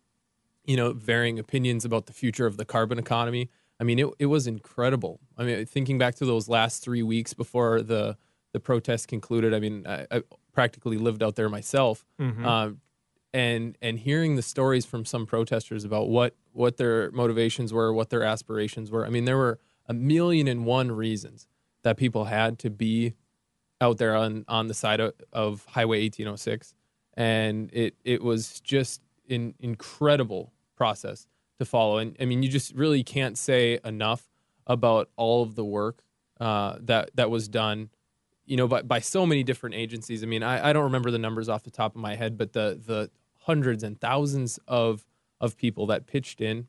you 0.65 0.75
know 0.75 0.91
varying 0.91 1.39
opinions 1.39 1.85
about 1.85 2.07
the 2.07 2.13
future 2.13 2.45
of 2.45 2.57
the 2.57 2.65
carbon 2.65 2.99
economy. 2.99 3.49
I 3.79 3.85
mean, 3.85 3.99
it 3.99 4.07
it 4.19 4.25
was 4.25 4.47
incredible. 4.47 5.21
I 5.37 5.45
mean, 5.45 5.65
thinking 5.65 5.97
back 5.97 6.15
to 6.15 6.25
those 6.25 6.49
last 6.49 6.83
three 6.83 7.03
weeks 7.03 7.33
before 7.33 7.81
the 7.81 8.17
the 8.51 8.59
protest 8.59 9.07
concluded. 9.07 9.53
I 9.53 9.59
mean, 9.59 9.87
I, 9.87 10.05
I 10.11 10.23
practically 10.51 10.97
lived 10.97 11.23
out 11.23 11.35
there 11.37 11.47
myself, 11.47 12.05
um, 12.45 12.81
and 13.33 13.77
and 13.81 13.97
hearing 13.97 14.35
the 14.35 14.41
stories 14.41 14.85
from 14.85 15.05
some 15.05 15.25
protesters 15.25 15.85
about 15.85 16.09
what 16.09 16.35
what 16.51 16.75
their 16.75 17.11
motivations 17.11 17.71
were, 17.71 17.93
what 17.93 18.09
their 18.09 18.23
aspirations 18.23 18.91
were. 18.91 19.05
I 19.05 19.09
mean, 19.09 19.23
there 19.23 19.37
were 19.37 19.57
a 19.87 19.93
million 19.93 20.49
and 20.49 20.65
one 20.65 20.91
reasons 20.91 21.47
that 21.83 21.97
people 21.97 22.25
had 22.25 22.59
to 22.59 22.69
be 22.69 23.13
out 23.79 23.97
there 23.97 24.15
on 24.15 24.45
on 24.47 24.67
the 24.67 24.73
side 24.73 24.99
of, 24.99 25.13
of 25.33 25.65
Highway 25.65 26.01
1806, 26.03 26.73
and 27.15 27.69
it 27.73 27.95
it 28.03 28.21
was 28.21 28.59
just 28.61 29.01
an 29.29 29.55
incredible 29.59 30.53
process 30.75 31.27
to 31.59 31.65
follow. 31.65 31.97
And 31.97 32.15
I 32.19 32.25
mean, 32.25 32.43
you 32.43 32.49
just 32.49 32.73
really 32.75 33.03
can't 33.03 33.37
say 33.37 33.79
enough 33.83 34.27
about 34.67 35.09
all 35.15 35.43
of 35.43 35.55
the 35.55 35.65
work 35.65 36.03
uh, 36.39 36.77
that 36.81 37.11
that 37.15 37.29
was 37.29 37.47
done, 37.47 37.89
you 38.45 38.57
know, 38.57 38.67
by 38.67 38.81
by 38.81 38.99
so 38.99 39.25
many 39.25 39.43
different 39.43 39.75
agencies. 39.75 40.23
I 40.23 40.27
mean, 40.27 40.43
I, 40.43 40.69
I 40.69 40.73
don't 40.73 40.83
remember 40.83 41.11
the 41.11 41.19
numbers 41.19 41.49
off 41.49 41.63
the 41.63 41.71
top 41.71 41.95
of 41.95 42.01
my 42.01 42.15
head, 42.15 42.37
but 42.37 42.53
the 42.53 42.79
the 42.83 43.09
hundreds 43.41 43.83
and 43.83 43.99
thousands 43.99 44.59
of 44.67 45.05
of 45.39 45.57
people 45.57 45.87
that 45.87 46.05
pitched 46.07 46.41
in 46.41 46.67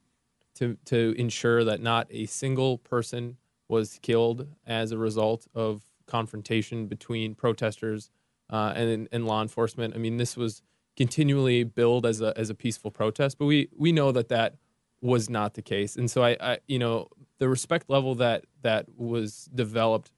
to 0.55 0.77
to 0.87 1.15
ensure 1.19 1.65
that 1.65 1.81
not 1.81 2.07
a 2.11 2.27
single 2.27 2.79
person 2.79 3.37
was 3.73 3.99
killed 4.03 4.47
as 4.67 4.93
a 4.93 4.99
result 4.99 5.49
of 5.55 5.83
confrontation 6.07 6.87
between 6.87 7.35
protesters 7.35 8.11
uh, 8.51 8.73
and 8.77 9.09
and 9.11 9.27
law 9.27 9.43
enforcement. 9.43 9.95
I 9.95 9.99
mean, 9.99 10.17
this 10.19 10.37
was 10.37 10.63
continually 10.97 11.65
billed 11.65 12.07
as 12.07 12.21
a 12.21 12.33
as 12.39 12.51
a 12.51 12.55
peaceful 12.55 12.91
protest, 12.91 13.39
but 13.39 13.47
we 13.47 13.69
we 13.77 13.91
know 13.91 14.13
that 14.13 14.29
that 14.29 14.57
was 15.01 15.29
not 15.29 15.55
the 15.55 15.63
case. 15.63 15.97
And 15.97 16.11
so 16.11 16.23
I, 16.23 16.37
I 16.41 16.59
you 16.69 16.79
know 16.79 17.09
the 17.39 17.49
respect 17.49 17.91
level 17.91 18.15
that 18.17 18.45
that 18.61 18.87
was 18.97 19.49
developed 19.55 20.13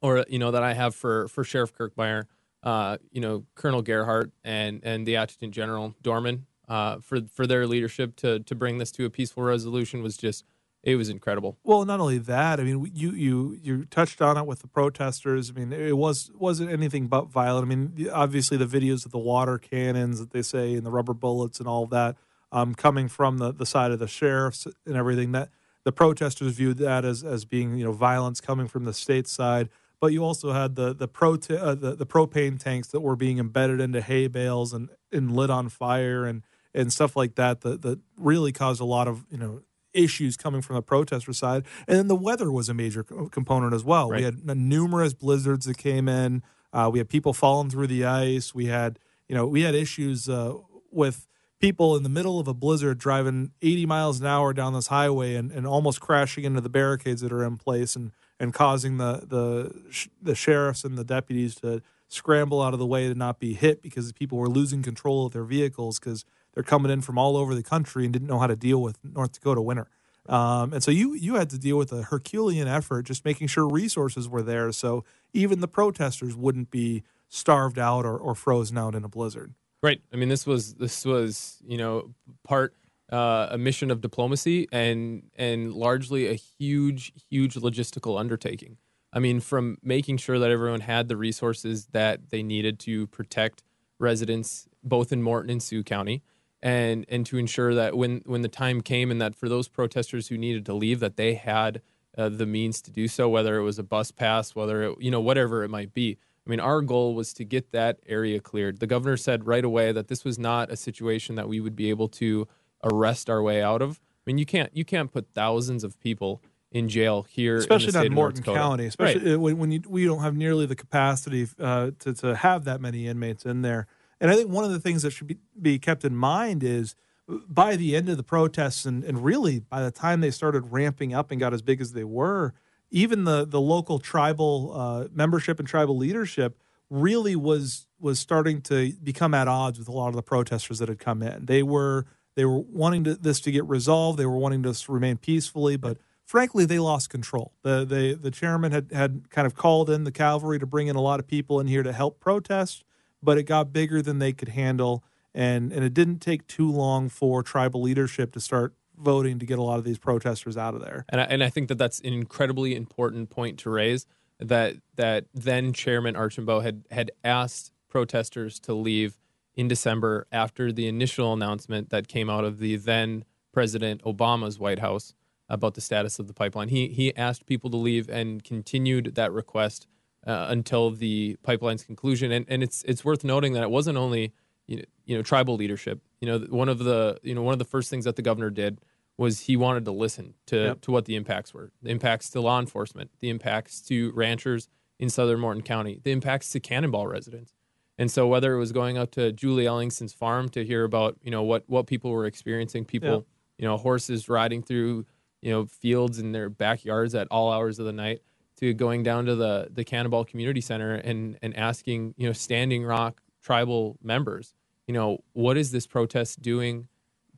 or 0.00 0.24
you 0.28 0.38
know 0.38 0.50
that 0.50 0.64
I 0.64 0.72
have 0.72 0.94
for 0.94 1.28
for 1.28 1.44
Sheriff 1.44 1.72
Kirchmeier 1.72 2.24
uh, 2.66 2.98
you 3.12 3.20
know, 3.20 3.44
Colonel 3.54 3.80
Gerhart 3.80 4.32
and 4.44 4.80
and 4.82 5.06
the 5.06 5.16
Adjutant 5.16 5.54
General 5.54 5.94
Dohrmann 6.02 6.42
uh, 6.68 6.98
for 6.98 7.20
for 7.32 7.46
their 7.46 7.64
leadership 7.66 8.16
to 8.16 8.40
to 8.40 8.54
bring 8.56 8.78
this 8.78 8.90
to 8.92 9.04
a 9.04 9.10
peaceful 9.10 9.44
resolution 9.44 10.02
was 10.02 10.16
just 10.16 10.44
it 10.86 10.94
was 10.94 11.08
incredible. 11.08 11.58
Well, 11.64 11.84
not 11.84 11.98
only 11.98 12.18
that, 12.18 12.60
I 12.60 12.62
mean, 12.62 12.92
you 12.94 13.10
you 13.10 13.58
you 13.60 13.84
touched 13.86 14.22
on 14.22 14.38
it 14.38 14.46
with 14.46 14.60
the 14.60 14.68
protesters. 14.68 15.50
I 15.50 15.54
mean, 15.58 15.72
it 15.72 15.96
was 15.96 16.30
wasn't 16.38 16.70
anything 16.70 17.08
but 17.08 17.28
violent. 17.28 17.66
I 17.66 17.74
mean, 17.74 18.08
obviously 18.12 18.56
the 18.56 18.66
videos 18.66 19.04
of 19.04 19.10
the 19.10 19.18
water 19.18 19.58
cannons 19.58 20.20
that 20.20 20.30
they 20.30 20.42
say 20.42 20.74
and 20.74 20.86
the 20.86 20.92
rubber 20.92 21.12
bullets 21.12 21.58
and 21.58 21.68
all 21.68 21.82
of 21.82 21.90
that 21.90 22.16
um, 22.52 22.72
coming 22.76 23.08
from 23.08 23.38
the, 23.38 23.52
the 23.52 23.66
side 23.66 23.90
of 23.90 23.98
the 23.98 24.06
sheriffs 24.06 24.68
and 24.86 24.94
everything 24.94 25.32
that 25.32 25.48
the 25.82 25.90
protesters 25.90 26.52
viewed 26.52 26.78
that 26.78 27.04
as 27.04 27.24
as 27.24 27.44
being 27.44 27.76
you 27.76 27.84
know 27.84 27.92
violence 27.92 28.40
coming 28.40 28.68
from 28.68 28.84
the 28.84 28.94
state 28.94 29.26
side. 29.26 29.68
But 29.98 30.12
you 30.12 30.24
also 30.24 30.52
had 30.52 30.76
the 30.76 30.94
the 30.94 31.08
pro 31.08 31.34
uh, 31.34 31.74
the, 31.74 31.96
the 31.98 32.06
propane 32.06 32.60
tanks 32.60 32.86
that 32.88 33.00
were 33.00 33.16
being 33.16 33.40
embedded 33.40 33.80
into 33.80 34.00
hay 34.00 34.28
bales 34.28 34.72
and, 34.72 34.90
and 35.10 35.34
lit 35.34 35.50
on 35.50 35.68
fire 35.68 36.24
and 36.26 36.44
and 36.72 36.92
stuff 36.92 37.16
like 37.16 37.34
that 37.34 37.62
that 37.62 37.82
that 37.82 37.98
really 38.16 38.52
caused 38.52 38.80
a 38.80 38.84
lot 38.84 39.08
of 39.08 39.24
you 39.32 39.38
know 39.38 39.62
issues 39.96 40.36
coming 40.36 40.62
from 40.62 40.76
the 40.76 40.82
protester 40.82 41.32
side. 41.32 41.64
And 41.86 41.98
then 41.98 42.08
the 42.08 42.16
weather 42.16 42.50
was 42.52 42.68
a 42.68 42.74
major 42.74 43.02
co- 43.02 43.28
component 43.28 43.74
as 43.74 43.84
well. 43.84 44.10
Right. 44.10 44.18
We 44.18 44.24
had 44.24 44.56
numerous 44.56 45.14
blizzards 45.14 45.66
that 45.66 45.78
came 45.78 46.08
in. 46.08 46.42
Uh, 46.72 46.90
we 46.92 46.98
had 46.98 47.08
people 47.08 47.32
falling 47.32 47.70
through 47.70 47.86
the 47.86 48.04
ice. 48.04 48.54
We 48.54 48.66
had, 48.66 48.98
you 49.28 49.34
know, 49.34 49.46
we 49.46 49.62
had 49.62 49.74
issues 49.74 50.28
uh, 50.28 50.54
with 50.90 51.26
people 51.58 51.96
in 51.96 52.02
the 52.02 52.08
middle 52.08 52.38
of 52.38 52.48
a 52.48 52.54
blizzard 52.54 52.98
driving 52.98 53.52
80 53.62 53.86
miles 53.86 54.20
an 54.20 54.26
hour 54.26 54.52
down 54.52 54.74
this 54.74 54.88
highway 54.88 55.34
and, 55.34 55.50
and 55.50 55.66
almost 55.66 56.00
crashing 56.00 56.44
into 56.44 56.60
the 56.60 56.68
barricades 56.68 57.22
that 57.22 57.32
are 57.32 57.44
in 57.44 57.56
place 57.56 57.96
and, 57.96 58.12
and 58.38 58.52
causing 58.52 58.98
the, 58.98 59.22
the, 59.26 59.90
sh- 59.90 60.08
the 60.20 60.34
sheriffs 60.34 60.84
and 60.84 60.98
the 60.98 61.04
deputies 61.04 61.54
to 61.56 61.82
scramble 62.08 62.62
out 62.62 62.72
of 62.72 62.78
the 62.78 62.86
way 62.86 63.08
to 63.08 63.14
not 63.14 63.38
be 63.38 63.54
hit 63.54 63.82
because 63.82 64.12
people 64.12 64.38
were 64.38 64.48
losing 64.48 64.82
control 64.82 65.26
of 65.26 65.32
their 65.32 65.44
vehicles 65.44 65.98
because 65.98 66.24
they're 66.56 66.64
coming 66.64 66.90
in 66.90 67.02
from 67.02 67.18
all 67.18 67.36
over 67.36 67.54
the 67.54 67.62
country 67.62 68.04
and 68.04 68.12
didn't 68.12 68.26
know 68.26 68.38
how 68.40 68.48
to 68.48 68.56
deal 68.56 68.80
with 68.80 68.98
North 69.04 69.32
Dakota 69.32 69.60
winter. 69.60 69.88
Um, 70.28 70.72
and 70.72 70.82
so 70.82 70.90
you 70.90 71.14
you 71.14 71.36
had 71.36 71.50
to 71.50 71.58
deal 71.58 71.76
with 71.78 71.92
a 71.92 72.02
Herculean 72.02 72.66
effort, 72.66 73.02
just 73.02 73.24
making 73.24 73.46
sure 73.46 73.68
resources 73.68 74.28
were 74.28 74.42
there, 74.42 74.72
so 74.72 75.04
even 75.32 75.60
the 75.60 75.68
protesters 75.68 76.34
wouldn't 76.34 76.70
be 76.70 77.04
starved 77.28 77.78
out 77.78 78.04
or, 78.04 78.16
or 78.18 78.34
frozen 78.34 78.76
out 78.76 78.94
in 78.96 79.04
a 79.04 79.08
blizzard. 79.08 79.54
Right. 79.82 80.00
I 80.12 80.16
mean, 80.16 80.28
this 80.28 80.46
was 80.46 80.74
this 80.74 81.04
was 81.04 81.62
you 81.64 81.78
know 81.78 82.14
part 82.42 82.74
uh, 83.12 83.48
a 83.50 83.58
mission 83.58 83.92
of 83.92 84.00
diplomacy 84.00 84.66
and 84.72 85.30
and 85.36 85.74
largely 85.74 86.26
a 86.26 86.34
huge 86.34 87.12
huge 87.30 87.54
logistical 87.54 88.18
undertaking. 88.18 88.78
I 89.12 89.20
mean, 89.20 89.38
from 89.38 89.78
making 89.82 90.16
sure 90.16 90.40
that 90.40 90.50
everyone 90.50 90.80
had 90.80 91.06
the 91.06 91.16
resources 91.16 91.86
that 91.92 92.30
they 92.30 92.42
needed 92.42 92.80
to 92.80 93.06
protect 93.06 93.62
residents 94.00 94.68
both 94.82 95.12
in 95.12 95.22
Morton 95.22 95.50
and 95.50 95.62
Sioux 95.62 95.84
County, 95.84 96.22
and 96.66 97.06
and 97.08 97.24
to 97.24 97.38
ensure 97.38 97.76
that 97.76 97.96
when 97.96 98.22
when 98.26 98.42
the 98.42 98.48
time 98.48 98.80
came 98.80 99.12
and 99.12 99.20
that 99.20 99.36
for 99.36 99.48
those 99.48 99.68
protesters 99.68 100.26
who 100.26 100.36
needed 100.36 100.66
to 100.66 100.74
leave, 100.74 100.98
that 100.98 101.16
they 101.16 101.34
had 101.34 101.80
uh, 102.18 102.28
the 102.28 102.44
means 102.44 102.82
to 102.82 102.90
do 102.90 103.06
so, 103.06 103.28
whether 103.28 103.56
it 103.56 103.62
was 103.62 103.78
a 103.78 103.84
bus 103.84 104.10
pass, 104.10 104.56
whether 104.56 104.82
it 104.82 105.00
you 105.00 105.12
know 105.12 105.20
whatever 105.20 105.62
it 105.62 105.68
might 105.68 105.94
be. 105.94 106.18
I 106.44 106.50
mean, 106.50 106.58
our 106.58 106.82
goal 106.82 107.14
was 107.14 107.32
to 107.34 107.44
get 107.44 107.70
that 107.70 107.98
area 108.06 108.40
cleared. 108.40 108.80
The 108.80 108.86
governor 108.88 109.16
said 109.16 109.46
right 109.46 109.64
away 109.64 109.92
that 109.92 110.08
this 110.08 110.24
was 110.24 110.40
not 110.40 110.70
a 110.70 110.76
situation 110.76 111.36
that 111.36 111.48
we 111.48 111.60
would 111.60 111.76
be 111.76 111.88
able 111.90 112.08
to 112.08 112.48
arrest 112.82 113.30
our 113.30 113.42
way 113.42 113.62
out 113.62 113.80
of. 113.80 114.00
I 114.00 114.22
mean, 114.26 114.38
you 114.38 114.46
can't 114.46 114.76
you 114.76 114.84
can't 114.84 115.12
put 115.12 115.28
thousands 115.34 115.84
of 115.84 116.00
people 116.00 116.42
in 116.72 116.88
jail 116.88 117.22
here, 117.28 117.58
especially 117.58 117.88
in 117.88 117.92
the 117.92 117.98
not 117.98 118.00
state 118.00 118.06
in 118.06 118.12
of 118.12 118.16
Morton 118.16 118.42
County, 118.42 118.86
especially 118.86 119.34
uh, 119.34 119.38
when, 119.38 119.56
when 119.58 119.70
you, 119.70 119.82
we 119.88 120.04
don't 120.04 120.22
have 120.22 120.34
nearly 120.34 120.66
the 120.66 120.74
capacity 120.74 121.46
uh, 121.60 121.92
to, 122.00 122.12
to 122.12 122.34
have 122.34 122.64
that 122.64 122.80
many 122.80 123.06
inmates 123.06 123.46
in 123.46 123.62
there. 123.62 123.86
And 124.20 124.30
I 124.30 124.36
think 124.36 124.50
one 124.50 124.64
of 124.64 124.70
the 124.70 124.80
things 124.80 125.02
that 125.02 125.10
should 125.10 125.26
be, 125.26 125.38
be 125.60 125.78
kept 125.78 126.04
in 126.04 126.16
mind 126.16 126.62
is 126.62 126.94
by 127.28 127.76
the 127.76 127.96
end 127.96 128.08
of 128.08 128.16
the 128.16 128.22
protests, 128.22 128.84
and, 128.84 129.04
and 129.04 129.24
really 129.24 129.60
by 129.60 129.82
the 129.82 129.90
time 129.90 130.20
they 130.20 130.30
started 130.30 130.72
ramping 130.72 131.12
up 131.12 131.30
and 131.30 131.40
got 131.40 131.52
as 131.52 131.62
big 131.62 131.80
as 131.80 131.92
they 131.92 132.04
were, 132.04 132.54
even 132.90 133.24
the, 133.24 133.44
the 133.44 133.60
local 133.60 133.98
tribal 133.98 134.72
uh, 134.74 135.08
membership 135.12 135.58
and 135.58 135.68
tribal 135.68 135.96
leadership 135.96 136.56
really 136.88 137.34
was 137.34 137.86
was 137.98 138.18
starting 138.18 138.60
to 138.60 138.92
become 139.02 139.34
at 139.34 139.48
odds 139.48 139.78
with 139.78 139.88
a 139.88 139.92
lot 139.92 140.08
of 140.08 140.14
the 140.14 140.22
protesters 140.22 140.78
that 140.78 140.88
had 140.88 140.98
come 140.98 141.22
in. 141.22 141.46
They 141.46 141.62
were 141.62 142.06
they 142.36 142.44
were 142.44 142.60
wanting 142.60 143.04
to, 143.04 143.14
this 143.14 143.40
to 143.40 143.50
get 143.50 143.64
resolved. 143.66 144.18
They 144.18 144.26
were 144.26 144.36
wanting 144.36 144.62
this 144.62 144.82
to 144.82 144.92
remain 144.92 145.16
peacefully, 145.16 145.76
but 145.76 145.98
frankly, 146.24 146.64
they 146.64 146.78
lost 146.78 147.10
control. 147.10 147.52
The 147.62 147.84
the 147.84 148.14
the 148.20 148.30
chairman 148.30 148.72
had 148.72 148.92
had 148.92 149.30
kind 149.30 149.46
of 149.46 149.54
called 149.54 149.90
in 149.90 150.04
the 150.04 150.12
cavalry 150.12 150.58
to 150.58 150.66
bring 150.66 150.86
in 150.86 150.96
a 150.96 151.00
lot 151.00 151.18
of 151.18 151.26
people 151.26 151.58
in 151.58 151.66
here 151.66 151.82
to 151.82 151.92
help 151.92 152.20
protest, 152.20 152.84
but 153.26 153.38
it 153.38 153.42
got 153.42 153.72
bigger 153.72 154.00
than 154.00 154.20
they 154.20 154.32
could 154.32 154.50
handle, 154.50 155.04
and 155.34 155.72
and 155.72 155.84
it 155.84 155.92
didn't 155.92 156.20
take 156.20 156.46
too 156.46 156.70
long 156.70 157.08
for 157.08 157.42
tribal 157.42 157.82
leadership 157.82 158.32
to 158.32 158.40
start 158.40 158.72
voting 158.96 159.40
to 159.40 159.44
get 159.44 159.58
a 159.58 159.62
lot 159.62 159.78
of 159.78 159.84
these 159.84 159.98
protesters 159.98 160.56
out 160.56 160.74
of 160.74 160.80
there. 160.80 161.04
And 161.10 161.20
I, 161.20 161.24
and 161.24 161.44
I 161.44 161.50
think 161.50 161.68
that 161.68 161.76
that's 161.76 161.98
an 162.00 162.14
incredibly 162.14 162.74
important 162.74 163.28
point 163.28 163.58
to 163.58 163.70
raise. 163.70 164.06
That 164.38 164.76
that 164.94 165.26
then 165.34 165.72
Chairman 165.72 166.14
Archambault 166.14 166.60
had 166.60 166.84
had 166.92 167.10
asked 167.24 167.72
protesters 167.88 168.60
to 168.60 168.74
leave 168.74 169.18
in 169.54 169.66
December 169.66 170.28
after 170.30 170.70
the 170.70 170.86
initial 170.86 171.32
announcement 171.32 171.90
that 171.90 172.06
came 172.06 172.30
out 172.30 172.44
of 172.44 172.58
the 172.58 172.76
then 172.76 173.24
President 173.52 174.02
Obama's 174.02 174.58
White 174.58 174.78
House 174.78 175.14
about 175.48 175.74
the 175.74 175.80
status 175.80 176.20
of 176.20 176.28
the 176.28 176.34
pipeline. 176.34 176.68
He 176.68 176.88
he 176.88 177.16
asked 177.16 177.46
people 177.46 177.70
to 177.70 177.76
leave 177.76 178.08
and 178.08 178.44
continued 178.44 179.16
that 179.16 179.32
request 179.32 179.88
uh, 180.26 180.46
until 180.50 180.90
the 180.90 181.36
pipeline's 181.42 181.84
conclusion. 181.84 182.32
And 182.32 182.44
and 182.48 182.62
it's 182.62 182.82
it's 182.84 183.04
worth 183.04 183.24
noting 183.24 183.52
that 183.54 183.62
it 183.62 183.70
wasn't 183.70 183.96
only 183.98 184.32
you 184.66 184.76
know, 184.78 184.82
you 185.04 185.16
know 185.16 185.22
tribal 185.22 185.56
leadership. 185.56 186.00
You 186.20 186.28
know 186.28 186.38
one 186.50 186.68
of 186.68 186.78
the 186.80 187.18
you 187.22 187.34
know 187.34 187.42
one 187.42 187.52
of 187.52 187.58
the 187.58 187.64
first 187.64 187.90
things 187.90 188.04
that 188.04 188.16
the 188.16 188.22
governor 188.22 188.50
did 188.50 188.80
was 189.18 189.40
he 189.40 189.56
wanted 189.56 189.84
to 189.86 189.92
listen 189.92 190.34
to 190.46 190.56
Yep. 190.56 190.80
to 190.82 190.90
what 190.90 191.04
the 191.06 191.16
impacts 191.16 191.54
were. 191.54 191.70
The 191.82 191.90
impacts 191.90 192.28
to 192.30 192.40
law 192.40 192.58
enforcement, 192.60 193.10
the 193.20 193.30
impacts 193.30 193.80
to 193.82 194.12
ranchers 194.12 194.68
in 194.98 195.08
southern 195.08 195.40
Morton 195.40 195.62
County, 195.62 196.00
the 196.02 196.10
impacts 196.12 196.50
to 196.52 196.60
Cannonball 196.60 197.06
residents. 197.06 197.54
And 197.98 198.10
so 198.10 198.26
whether 198.26 198.52
it 198.54 198.58
was 198.58 198.72
going 198.72 198.98
out 198.98 199.12
to 199.12 199.32
Julie 199.32 199.64
Ellingston's 199.66 200.12
farm 200.12 200.50
to 200.50 200.64
hear 200.66 200.84
about, 200.84 201.16
you 201.22 201.30
know, 201.30 201.42
what 201.42 201.64
what 201.66 201.86
people 201.86 202.10
were 202.10 202.26
experiencing, 202.26 202.84
people, 202.84 203.08
Yeah. 203.08 203.20
you 203.58 203.64
know, 203.68 203.76
horses 203.78 204.28
riding 204.28 204.62
through, 204.62 205.06
you 205.40 205.50
know, 205.50 205.64
fields 205.64 206.18
in 206.18 206.32
their 206.32 206.50
backyards 206.50 207.14
at 207.14 207.26
all 207.30 207.50
hours 207.50 207.78
of 207.78 207.86
the 207.86 207.92
night, 207.94 208.20
to 208.58 208.74
going 208.74 209.02
down 209.02 209.26
to 209.26 209.34
the 209.34 209.68
the 209.70 209.84
Cannonball 209.84 210.24
Community 210.24 210.60
Center 210.60 210.94
and 210.94 211.38
and 211.42 211.56
asking, 211.56 212.14
you 212.16 212.26
know, 212.26 212.32
Standing 212.32 212.84
Rock 212.84 213.20
tribal 213.42 213.96
members, 214.02 214.54
you 214.86 214.94
know, 214.94 215.22
what 215.32 215.56
is 215.56 215.70
this 215.70 215.86
protest 215.86 216.42
doing 216.42 216.88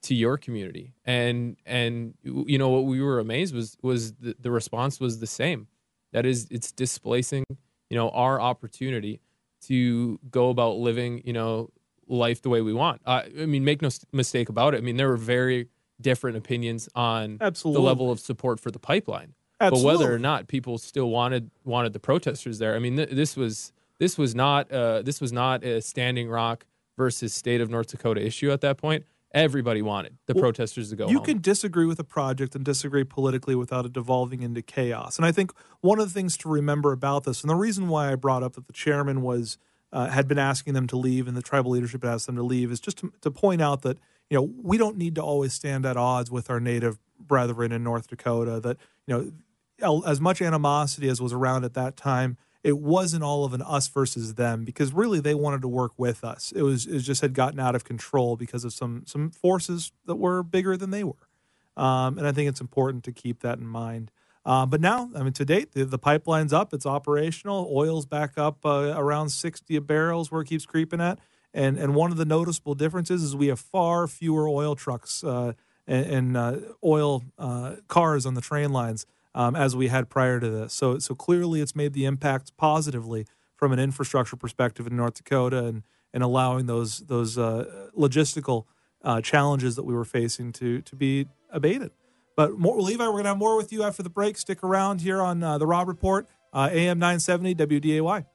to 0.03 0.15
your 0.15 0.39
community? 0.39 0.95
And 1.05 1.57
and 1.67 2.15
you 2.23 2.59
know 2.59 2.69
what 2.69 2.85
we 2.85 3.03
were 3.03 3.19
amazed 3.19 3.55
was 3.55 3.77
was 3.83 4.13
the, 4.15 4.37
the 4.39 4.51
response 4.51 5.01
was 5.01 5.19
the 5.19 5.27
same. 5.27 5.69
That 6.13 6.25
is, 6.25 6.47
it's 6.51 6.73
displacing, 6.73 7.45
you 7.91 7.97
know, 7.97 8.09
our 8.11 8.41
opportunity 8.41 9.21
to 9.67 10.19
go 10.31 10.49
about 10.49 10.77
living, 10.77 11.21
you 11.25 11.33
know, 11.33 11.71
life 12.07 12.41
the 12.41 12.49
way 12.49 12.63
we 12.63 12.73
want. 12.73 13.03
Uh, 13.05 13.23
I 13.39 13.47
mean, 13.47 13.65
make 13.65 13.83
no 13.83 13.91
mistake 14.13 14.49
about 14.49 14.75
it. 14.75 14.79
I 14.79 14.81
mean, 14.81 14.97
there 14.97 15.09
were 15.09 15.17
very 15.17 15.69
different 16.01 16.37
opinions 16.37 16.89
on 16.95 17.39
Absolutely. 17.41 17.83
the 17.83 17.87
level 17.87 18.11
of 18.11 18.21
support 18.21 18.61
for 18.61 18.71
the 18.71 18.79
pipeline. 18.79 19.35
But 19.61 19.81
whether 19.81 20.13
or 20.15 20.19
not 20.19 20.49
people 20.49 20.79
still 20.79 21.11
wanted 21.11 21.51
wanted 21.65 21.93
the 21.93 22.01
protesters 22.01 22.59
there, 22.59 22.75
I 22.77 22.79
mean, 22.79 22.97
th- 22.97 23.11
this 23.11 23.37
was 23.37 23.73
this 23.99 24.17
was 24.17 24.35
not 24.35 24.71
uh, 24.71 25.03
this 25.03 25.21
was 25.21 25.33
not 25.33 25.65
a 25.65 25.81
Standing 25.83 26.29
Rock 26.29 26.65
versus 26.97 27.35
state 27.35 27.61
of 27.61 27.71
North 27.71 27.89
Dakota 27.89 28.25
issue 28.25 28.51
at 28.51 28.61
that 28.61 28.77
point. 28.77 29.05
Everybody 29.35 29.83
wanted 29.83 30.17
the 30.27 30.33
Well, 30.35 30.43
protesters 30.43 30.89
to 30.91 30.97
go. 30.97 31.09
you 31.09 31.19
home. 31.19 31.27
can 31.27 31.41
disagree 31.41 31.85
with 31.85 31.99
a 31.99 32.05
project 32.05 32.55
and 32.55 32.65
disagree 32.65 33.05
politically 33.05 33.55
without 33.55 33.85
it 33.85 33.93
devolving 33.93 34.43
into 34.43 34.63
chaos. 34.63 35.19
And 35.19 35.27
I 35.27 35.33
think 35.33 35.53
one 35.81 36.01
of 36.01 36.07
the 36.07 36.15
things 36.15 36.37
to 36.39 36.49
remember 36.49 36.93
about 36.93 37.25
this, 37.25 37.43
and 37.43 37.51
the 37.51 37.55
reason 37.55 37.89
why 37.89 38.11
I 38.11 38.15
brought 38.15 38.43
up 38.43 38.55
that 38.55 38.67
the 38.67 38.73
chairman 38.73 39.21
was 39.21 39.59
uh, 39.93 40.07
had 40.07 40.29
been 40.29 40.39
asking 40.39 40.73
them 40.75 40.87
to 40.87 40.97
leave 40.97 41.29
and 41.29 41.37
the 41.37 41.43
tribal 41.43 41.73
leadership 41.73 42.05
had 42.05 42.13
asked 42.15 42.27
them 42.27 42.37
to 42.37 42.43
leave, 42.43 42.71
is 42.73 42.81
just 42.81 42.99
to, 42.99 43.13
to 43.21 43.31
point 43.31 43.61
out 43.61 43.83
that 43.83 43.99
you 44.31 44.37
know 44.39 44.51
we 44.63 44.79
don't 44.79 44.97
need 44.97 45.15
to 45.17 45.23
always 45.23 45.53
stand 45.53 45.85
at 45.85 45.97
odds 45.97 46.31
with 46.31 46.49
our 46.49 46.61
native 46.61 46.99
brethren 47.21 47.71
in 47.71 47.83
North 47.85 48.09
Dakota. 48.09 48.61
That 48.61 48.79
you 49.07 49.15
know 49.15 49.33
as 49.81 50.21
much 50.21 50.43
animosity 50.43 51.09
as 51.09 51.21
was 51.21 51.33
around 51.33 51.65
at 51.65 51.75
that 51.75 51.97
time. 51.97 52.37
It 52.65 52.79
wasn't 52.79 53.23
all 53.23 53.45
of 53.45 53.55
an 53.55 53.63
us 53.63 53.89
versus 53.89 54.35
them 54.35 54.65
because 54.65 54.93
really 54.93 55.21
they 55.21 55.35
wanted 55.35 55.63
to 55.63 55.69
work 55.69 55.93
with 55.97 56.25
us. 56.25 56.53
It 56.55 56.63
was 56.63 56.87
it 56.87 57.01
just 57.01 57.21
had 57.21 57.33
gotten 57.33 57.61
out 57.61 57.75
of 57.75 57.85
control 57.85 58.37
because 58.37 58.65
of 58.65 58.73
some 58.73 59.05
some 59.07 59.31
forces 59.31 59.93
that 60.07 60.17
were 60.17 60.43
bigger 60.43 60.77
than 60.77 60.91
they 60.91 61.05
were. 61.05 61.29
Um, 61.77 62.19
and 62.19 62.27
I 62.27 62.33
think 62.33 62.49
it's 62.49 62.61
important 62.61 63.05
to 63.05 63.13
keep 63.13 63.41
that 63.41 63.59
in 63.59 63.67
mind. 63.67 64.11
Uh, 64.45 64.67
but 64.67 64.81
now, 64.81 65.11
I 65.15 65.23
mean, 65.23 65.35
to 65.35 65.45
date, 65.45 65.73
the, 65.73 65.85
the 65.85 65.99
pipeline's 65.99 66.53
up, 66.53 66.73
it's 66.73 66.87
operational. 66.87 67.71
Oil's 67.73 68.07
back 68.07 68.39
up 68.39 68.65
uh, 68.65 68.95
around 68.97 69.29
60 69.29 69.79
barrels 69.81 70.33
where 70.33 70.41
it 70.41 70.47
keeps 70.47 70.67
creeping 70.67 71.01
at. 71.01 71.19
And, 71.55 71.79
and 71.79 71.95
one 71.95 72.11
of 72.11 72.17
the 72.17 72.25
noticeable 72.25 72.75
differences 72.75 73.23
is 73.23 73.37
we 73.37 73.49
have 73.49 73.61
far 73.61 74.07
fewer 74.07 74.49
oil 74.49 74.75
trucks 74.75 75.23
uh, 75.23 75.53
and, 75.87 76.07
and 76.07 76.37
uh, 76.37 76.57
oil 76.83 77.25
uh, 77.39 77.77
cars 77.89 78.27
on 78.27 78.35
the 78.35 78.41
train 78.41 78.73
lines 78.73 79.07
um, 79.35 79.55
as 79.55 79.77
we 79.77 79.89
had 79.89 80.09
prior 80.09 80.41
to 80.41 80.49
this. 80.49 80.73
So, 80.73 80.99
so 80.99 81.15
clearly 81.15 81.61
it's 81.61 81.77
made 81.77 81.93
the 81.93 82.05
impact 82.05 82.57
positively 82.57 83.27
from 83.57 83.73
an 83.73 83.79
infrastructure 83.79 84.37
perspective 84.37 84.87
in 84.87 84.97
North 84.97 85.15
Dakota 85.15 85.65
and 85.65 85.83
and 86.15 86.23
allowing 86.23 86.67
those 86.67 87.01
those 87.01 87.37
uh, 87.37 87.89
logistical 87.97 88.65
uh, 89.03 89.21
challenges 89.21 89.77
that 89.77 89.85
we 89.85 89.95
were 89.95 90.05
facing 90.05 90.53
to 90.53 90.81
to 90.83 90.97
be 90.97 91.27
abated. 91.51 91.91
But 92.37 92.59
more, 92.59 92.81
Levi, 92.81 93.05
we're 93.05 93.13
going 93.13 93.25
to 93.25 93.31
have 93.31 93.39
more 93.39 93.57
with 93.57 93.73
you 93.73 93.83
after 93.83 94.03
the 94.03 94.11
break. 94.11 94.39
Stick 94.39 94.63
around 94.63 95.01
here 95.01 95.21
on 95.21 95.43
uh, 95.43 95.59
the 95.59 95.67
Rob 95.67 95.89
Report, 95.89 96.29
uh, 96.53 96.69
AM 96.71 96.99
970 96.99 97.55
WDAY. 97.57 98.27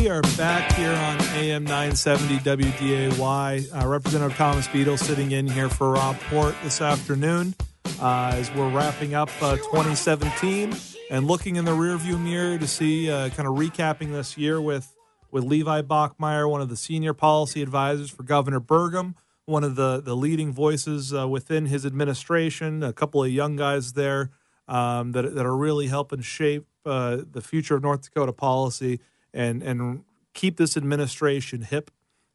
We 0.00 0.08
are 0.08 0.22
back 0.38 0.72
here 0.76 0.94
on 0.94 1.20
AM 1.34 1.64
970 1.64 2.38
WDAY. 2.38 3.70
Uh, 3.70 3.86
Representative 3.86 4.34
Thomas 4.34 4.66
Beadle 4.66 4.96
sitting 4.96 5.32
in 5.32 5.46
here 5.46 5.68
for 5.68 5.90
Rob 5.90 6.18
Port 6.30 6.54
this 6.64 6.80
afternoon 6.80 7.54
uh, 8.00 8.32
as 8.34 8.50
we're 8.54 8.70
wrapping 8.70 9.14
up 9.14 9.28
uh, 9.42 9.56
2017 9.56 10.74
and 11.10 11.26
looking 11.26 11.56
in 11.56 11.66
the 11.66 11.72
rearview 11.72 12.18
mirror 12.18 12.56
to 12.56 12.66
see, 12.66 13.10
uh, 13.10 13.28
kind 13.28 13.46
of 13.46 13.56
recapping 13.56 14.10
this 14.10 14.38
year 14.38 14.58
with, 14.58 14.90
with 15.30 15.44
Levi 15.44 15.82
Bachmeier, 15.82 16.50
one 16.50 16.62
of 16.62 16.70
the 16.70 16.78
senior 16.78 17.12
policy 17.12 17.60
advisors 17.60 18.08
for 18.08 18.22
Governor 18.22 18.58
Burgum, 18.58 19.16
one 19.44 19.64
of 19.64 19.76
the, 19.76 20.00
the 20.00 20.16
leading 20.16 20.50
voices 20.50 21.12
uh, 21.12 21.28
within 21.28 21.66
his 21.66 21.84
administration, 21.84 22.82
a 22.82 22.94
couple 22.94 23.22
of 23.22 23.30
young 23.30 23.54
guys 23.54 23.92
there 23.92 24.30
um, 24.66 25.12
that, 25.12 25.34
that 25.34 25.44
are 25.44 25.56
really 25.56 25.88
helping 25.88 26.22
shape 26.22 26.64
uh, 26.86 27.18
the 27.30 27.42
future 27.42 27.74
of 27.74 27.82
North 27.82 28.00
Dakota 28.00 28.32
policy 28.32 28.98
and 29.32 29.62
and 29.62 30.04
keep 30.34 30.56
this 30.56 30.76
administration 30.76 31.62
hip 31.62 31.90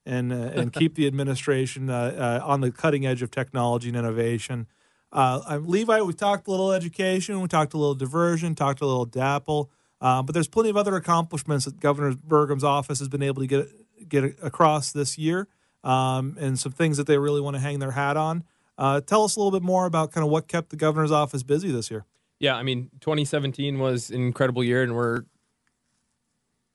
and 0.06 0.32
uh, 0.32 0.36
and 0.36 0.74
keep 0.74 0.96
the 0.96 1.08
administration 1.08 1.90
uh, 1.90 2.40
uh, 2.44 2.48
on 2.48 2.62
the 2.62 2.72
cutting 2.72 3.06
edge 3.06 3.22
of 3.22 3.32
technology 3.32 3.90
and 3.90 3.98
innovation. 3.98 4.68
Uh, 5.12 5.42
I'm- 5.48 5.68
Levi, 5.68 6.02
we 6.02 6.14
talked 6.14 6.48
a 6.48 6.52
little 6.52 6.72
education, 6.72 7.42
we 7.42 7.48
talked 7.48 7.74
a 7.74 7.78
little 7.78 7.96
diversion, 7.96 8.54
talked 8.54 8.82
a 8.82 8.86
little 8.86 9.08
DAPL, 9.08 9.70
uh, 10.02 10.22
but 10.22 10.34
there's 10.34 10.48
plenty 10.48 10.70
of 10.70 10.78
other 10.78 10.96
accomplishments 10.96 11.66
that 11.66 11.80
Governor 11.80 12.16
Burgum's 12.16 12.64
office 12.64 13.00
has 13.00 13.08
been 13.08 13.24
able 13.24 13.42
to 13.42 13.48
get 13.48 14.10
get 14.10 14.24
across 14.44 14.92
this 14.92 15.18
year, 15.18 15.48
um, 15.84 16.36
and 16.40 16.60
some 16.60 16.72
things 16.72 16.98
that 16.98 17.08
they 17.08 17.18
really 17.18 17.42
want 17.42 17.56
to 17.56 17.62
hang 17.62 17.80
their 17.80 17.92
hat 17.92 18.18
on. 18.18 18.44
Uh, 18.78 19.00
tell 19.00 19.24
us 19.24 19.38
a 19.38 19.40
little 19.40 19.58
bit 19.58 19.64
more 19.64 19.86
about 19.86 20.12
kind 20.12 20.24
of 20.26 20.30
what 20.30 20.48
kept 20.48 20.70
the 20.70 20.76
governor's 20.76 21.12
office 21.12 21.44
busy 21.44 21.72
this 21.72 21.90
year. 21.90 22.06
Yeah, 22.40 22.56
I 22.56 22.64
mean, 22.64 22.90
2017 23.00 23.80
was 23.80 24.10
an 24.10 24.22
incredible 24.22 24.64
year, 24.64 24.84
and 24.84 24.94
we're 24.94 25.24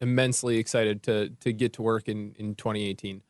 immensely 0.00 0.58
excited 0.58 1.02
to 1.04 1.30
to 1.40 1.52
get 1.52 1.72
to 1.74 1.82
work 1.82 2.08
in 2.08 2.34
in 2.38 2.54
2018. 2.54 3.22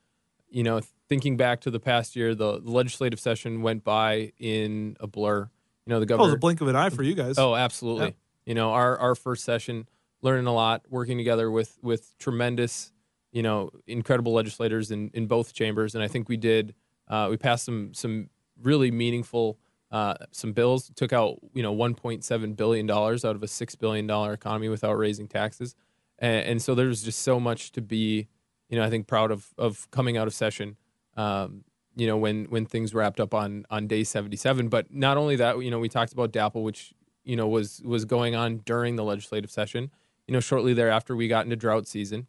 You 0.51 0.63
know, 0.63 0.81
thinking 1.09 1.37
back 1.37 1.61
to 1.61 1.71
the 1.71 1.79
past 1.79 2.17
year, 2.17 2.35
the, 2.35 2.61
the 2.61 2.71
legislative 2.71 3.21
session 3.21 3.63
went 3.63 3.85
by 3.85 4.33
in 4.39 4.97
a 4.99 5.07
blur. 5.07 5.49
You 5.87 5.91
know, 5.91 6.01
the 6.01 6.07
government. 6.07 6.11
Oh, 6.11 6.25
governor. 6.25 6.37
the 6.37 6.41
blink 6.41 6.61
of 6.61 6.69
an 6.69 6.77
eye 6.77 6.91
for 6.91 7.03
you 7.03 7.15
guys. 7.15 7.39
Oh, 7.39 7.55
absolutely. 7.55 8.07
Yeah. 8.07 8.13
You 8.47 8.55
know, 8.55 8.73
our 8.73 8.99
our 8.99 9.15
first 9.15 9.45
session, 9.45 9.89
learning 10.23 10.47
a 10.47 10.55
lot, 10.55 10.83
working 10.89 11.19
together 11.19 11.51
with 11.51 11.79
with 11.83 12.17
tremendous, 12.19 12.93
you 13.33 13.43
know, 13.43 13.71
incredible 13.87 14.33
legislators 14.33 14.91
in 14.91 15.11
in 15.15 15.27
both 15.27 15.53
chambers, 15.53 15.95
and 15.95 16.03
I 16.03 16.09
think 16.09 16.29
we 16.29 16.37
did. 16.37 16.75
Uh, 17.09 17.29
we 17.31 17.37
passed 17.37 17.65
some 17.65 17.93
some 17.93 18.31
really 18.63 18.91
meaningful 18.91 19.59
uh, 19.91 20.15
some 20.31 20.53
bills. 20.53 20.91
Took 20.95 21.13
out 21.13 21.39
you 21.55 21.63
know 21.63 21.75
1.7 21.75 22.57
billion 22.57 22.87
dollars 22.87 23.25
out 23.25 23.37
of 23.37 23.43
a 23.43 23.49
six 23.49 23.75
billion 23.75 24.07
dollar 24.07 24.33
economy 24.33 24.69
without 24.69 24.95
raising 24.95 25.29
taxes, 25.29 25.75
and, 26.21 26.47
and 26.47 26.63
so 26.63 26.75
there's 26.75 27.03
just 27.03 27.21
so 27.21 27.41
much 27.41 27.73
to 27.73 27.81
be, 27.81 28.29
you 28.69 28.79
know, 28.79 28.85
I 28.85 28.91
think 28.91 29.07
proud 29.07 29.31
of 29.31 29.49
of 29.59 29.91
coming 29.91 30.17
out 30.17 30.27
of 30.27 30.35
session. 30.35 30.77
Um, 31.17 31.65
you 31.97 32.07
know 32.07 32.17
when 32.17 32.45
when 32.47 32.67
things 32.67 32.95
wrapped 32.95 33.21
up 33.21 33.35
on 33.35 33.67
on 33.71 33.87
day 33.87 34.05
77 34.05 34.69
but 34.69 34.93
not 34.93 35.17
only 35.17 35.37
that 35.37 35.59
you 35.63 35.71
know 35.71 35.79
we 35.79 35.89
talked 35.89 36.13
about 36.13 36.33
DAPL 36.33 36.63
which 36.63 36.95
you 37.25 37.37
know 37.37 37.49
was 37.49 37.83
was 37.85 38.05
going 38.05 38.35
on 38.35 38.59
during 38.59 38.97
the 38.97 39.05
legislative 39.05 39.51
session 39.51 39.91
you 40.27 40.33
know 40.33 40.41
shortly 40.41 40.73
thereafter 40.73 41.17
we 41.17 41.29
got 41.29 41.45
into 41.45 41.57
drought 41.57 41.87
season 41.87 42.27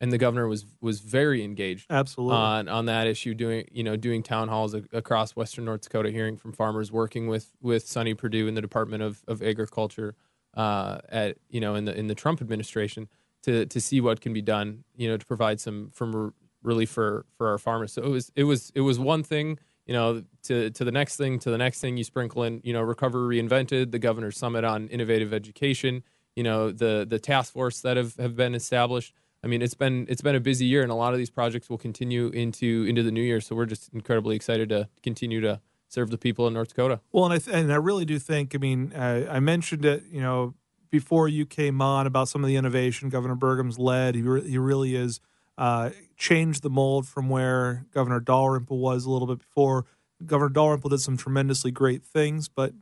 and 0.00 0.10
the 0.10 0.18
governor 0.18 0.48
was 0.48 0.66
was 0.80 1.00
very 1.00 1.44
engaged 1.44 1.86
Absolutely. 1.90 2.36
on 2.36 2.68
on 2.68 2.86
that 2.86 3.06
issue 3.06 3.34
doing 3.34 3.66
you 3.70 3.84
know 3.84 3.96
doing 3.96 4.22
town 4.22 4.48
halls 4.48 4.74
a- 4.74 4.84
across 4.92 5.36
western 5.36 5.64
north 5.64 5.82
dakota 5.82 6.10
hearing 6.10 6.36
from 6.36 6.52
farmers 6.52 6.90
working 6.90 7.28
with 7.28 7.52
with 7.60 7.86
Sonny 7.86 8.14
Perdue 8.14 8.48
in 8.48 8.54
the 8.54 8.60
department 8.60 9.02
of, 9.02 9.22
of 9.28 9.42
agriculture 9.42 10.14
uh, 10.54 10.98
at 11.08 11.38
you 11.48 11.60
know 11.60 11.74
in 11.74 11.84
the 11.84 11.96
in 11.96 12.08
the 12.08 12.14
trump 12.14 12.40
administration 12.40 13.08
to 13.42 13.66
to 13.66 13.80
see 13.80 14.00
what 14.00 14.20
can 14.20 14.32
be 14.32 14.42
done 14.42 14.84
you 14.96 15.08
know 15.08 15.16
to 15.16 15.26
provide 15.26 15.60
some 15.60 15.90
from 15.92 16.14
r- 16.14 16.32
relief 16.62 16.90
for 16.90 17.24
for 17.36 17.48
our 17.48 17.58
farmers 17.58 17.92
so 17.92 18.02
it 18.02 18.08
was 18.08 18.32
it 18.36 18.44
was 18.44 18.72
it 18.74 18.80
was 18.80 18.98
one 18.98 19.22
thing 19.22 19.58
you 19.86 19.92
know 19.94 20.22
to 20.42 20.70
to 20.70 20.84
the 20.84 20.92
next 20.92 21.16
thing 21.16 21.38
to 21.38 21.50
the 21.50 21.58
next 21.58 21.80
thing 21.80 21.96
you 21.96 22.04
sprinkle 22.04 22.42
in 22.42 22.60
you 22.64 22.72
know 22.72 22.82
recover 22.82 23.26
reinvented 23.26 23.90
the 23.90 23.98
governor's 23.98 24.36
summit 24.36 24.64
on 24.64 24.88
innovative 24.88 25.32
education 25.32 26.02
you 26.36 26.42
know 26.42 26.70
the 26.70 27.06
the 27.08 27.18
task 27.18 27.52
force 27.52 27.80
that 27.80 27.96
have, 27.96 28.16
have 28.16 28.36
been 28.36 28.54
established 28.54 29.14
I 29.44 29.48
mean, 29.48 29.60
it's 29.60 29.74
been 29.74 30.06
it's 30.08 30.22
been 30.22 30.36
a 30.36 30.40
busy 30.40 30.66
year, 30.66 30.82
and 30.82 30.92
a 30.92 30.94
lot 30.94 31.12
of 31.12 31.18
these 31.18 31.30
projects 31.30 31.68
will 31.68 31.78
continue 31.78 32.28
into 32.28 32.84
into 32.88 33.02
the 33.02 33.10
new 33.10 33.22
year. 33.22 33.40
So 33.40 33.56
we're 33.56 33.66
just 33.66 33.92
incredibly 33.92 34.36
excited 34.36 34.68
to 34.68 34.88
continue 35.02 35.40
to 35.40 35.60
serve 35.88 36.10
the 36.10 36.18
people 36.18 36.46
in 36.46 36.54
North 36.54 36.68
Dakota. 36.68 37.00
Well, 37.10 37.24
and 37.24 37.34
I 37.34 37.38
th- 37.38 37.56
and 37.56 37.72
I 37.72 37.76
really 37.76 38.04
do 38.04 38.18
think. 38.18 38.54
I 38.54 38.58
mean, 38.58 38.92
uh, 38.92 39.26
I 39.28 39.40
mentioned 39.40 39.84
it. 39.84 40.04
You 40.10 40.20
know, 40.20 40.54
before 40.92 41.26
you 41.26 41.46
came 41.46 41.80
on 41.80 42.06
about 42.06 42.28
some 42.28 42.44
of 42.44 42.48
the 42.48 42.54
innovation 42.54 43.08
Governor 43.08 43.34
Burgum's 43.34 43.78
led. 43.78 44.14
He 44.14 44.22
re- 44.22 44.48
he 44.48 44.58
really 44.58 44.94
is 44.94 45.20
uh, 45.58 45.90
changed 46.16 46.62
the 46.62 46.70
mold 46.70 47.08
from 47.08 47.28
where 47.28 47.86
Governor 47.92 48.20
Dalrymple 48.20 48.78
was 48.78 49.04
a 49.06 49.10
little 49.10 49.26
bit 49.26 49.38
before. 49.38 49.86
Governor 50.24 50.50
Dalrymple 50.50 50.90
did 50.90 51.00
some 51.00 51.16
tremendously 51.16 51.72
great 51.72 52.04
things, 52.04 52.48
but 52.48 52.74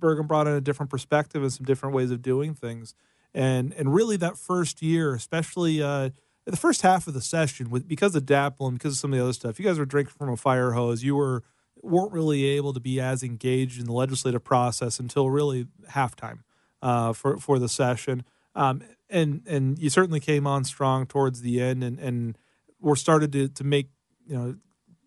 Burgum 0.00 0.26
brought 0.26 0.48
in 0.48 0.54
a 0.54 0.60
different 0.60 0.90
perspective 0.90 1.42
and 1.42 1.52
some 1.52 1.66
different 1.66 1.94
ways 1.94 2.10
of 2.10 2.22
doing 2.22 2.54
things. 2.54 2.94
And 3.32 3.72
and 3.74 3.94
really 3.94 4.16
that 4.16 4.38
first 4.38 4.82
year, 4.82 5.14
especially 5.14 5.82
uh, 5.82 6.10
the 6.46 6.56
first 6.56 6.80
half 6.80 7.06
of 7.06 7.14
the 7.14 7.20
session, 7.20 7.70
with 7.70 7.86
because 7.86 8.16
of 8.16 8.24
DAPL 8.24 8.68
and 8.68 8.78
because 8.78 8.94
of 8.94 8.98
some 8.98 9.12
of 9.12 9.18
the 9.18 9.22
other 9.22 9.34
stuff, 9.34 9.60
you 9.60 9.66
guys 9.66 9.78
were 9.78 9.84
drinking 9.84 10.14
from 10.16 10.30
a 10.30 10.36
fire 10.36 10.72
hose. 10.72 11.04
You 11.04 11.14
were 11.14 11.44
weren't 11.82 12.12
really 12.12 12.44
able 12.44 12.72
to 12.72 12.80
be 12.80 13.00
as 13.00 13.22
engaged 13.22 13.78
in 13.78 13.86
the 13.86 13.92
legislative 13.92 14.44
process 14.44 14.98
until 14.98 15.30
really 15.30 15.66
halftime 15.90 16.40
uh, 16.82 17.12
for 17.12 17.38
for 17.38 17.58
the 17.58 17.68
session. 17.68 18.24
Um, 18.54 18.82
and 19.08 19.42
and 19.46 19.78
you 19.78 19.90
certainly 19.90 20.20
came 20.20 20.46
on 20.46 20.64
strong 20.64 21.06
towards 21.06 21.42
the 21.42 21.60
end, 21.60 21.82
and 21.84 21.98
and 21.98 22.38
were 22.80 22.96
started 22.96 23.32
to 23.32 23.48
to 23.48 23.64
make 23.64 23.88
you 24.26 24.36
know 24.36 24.56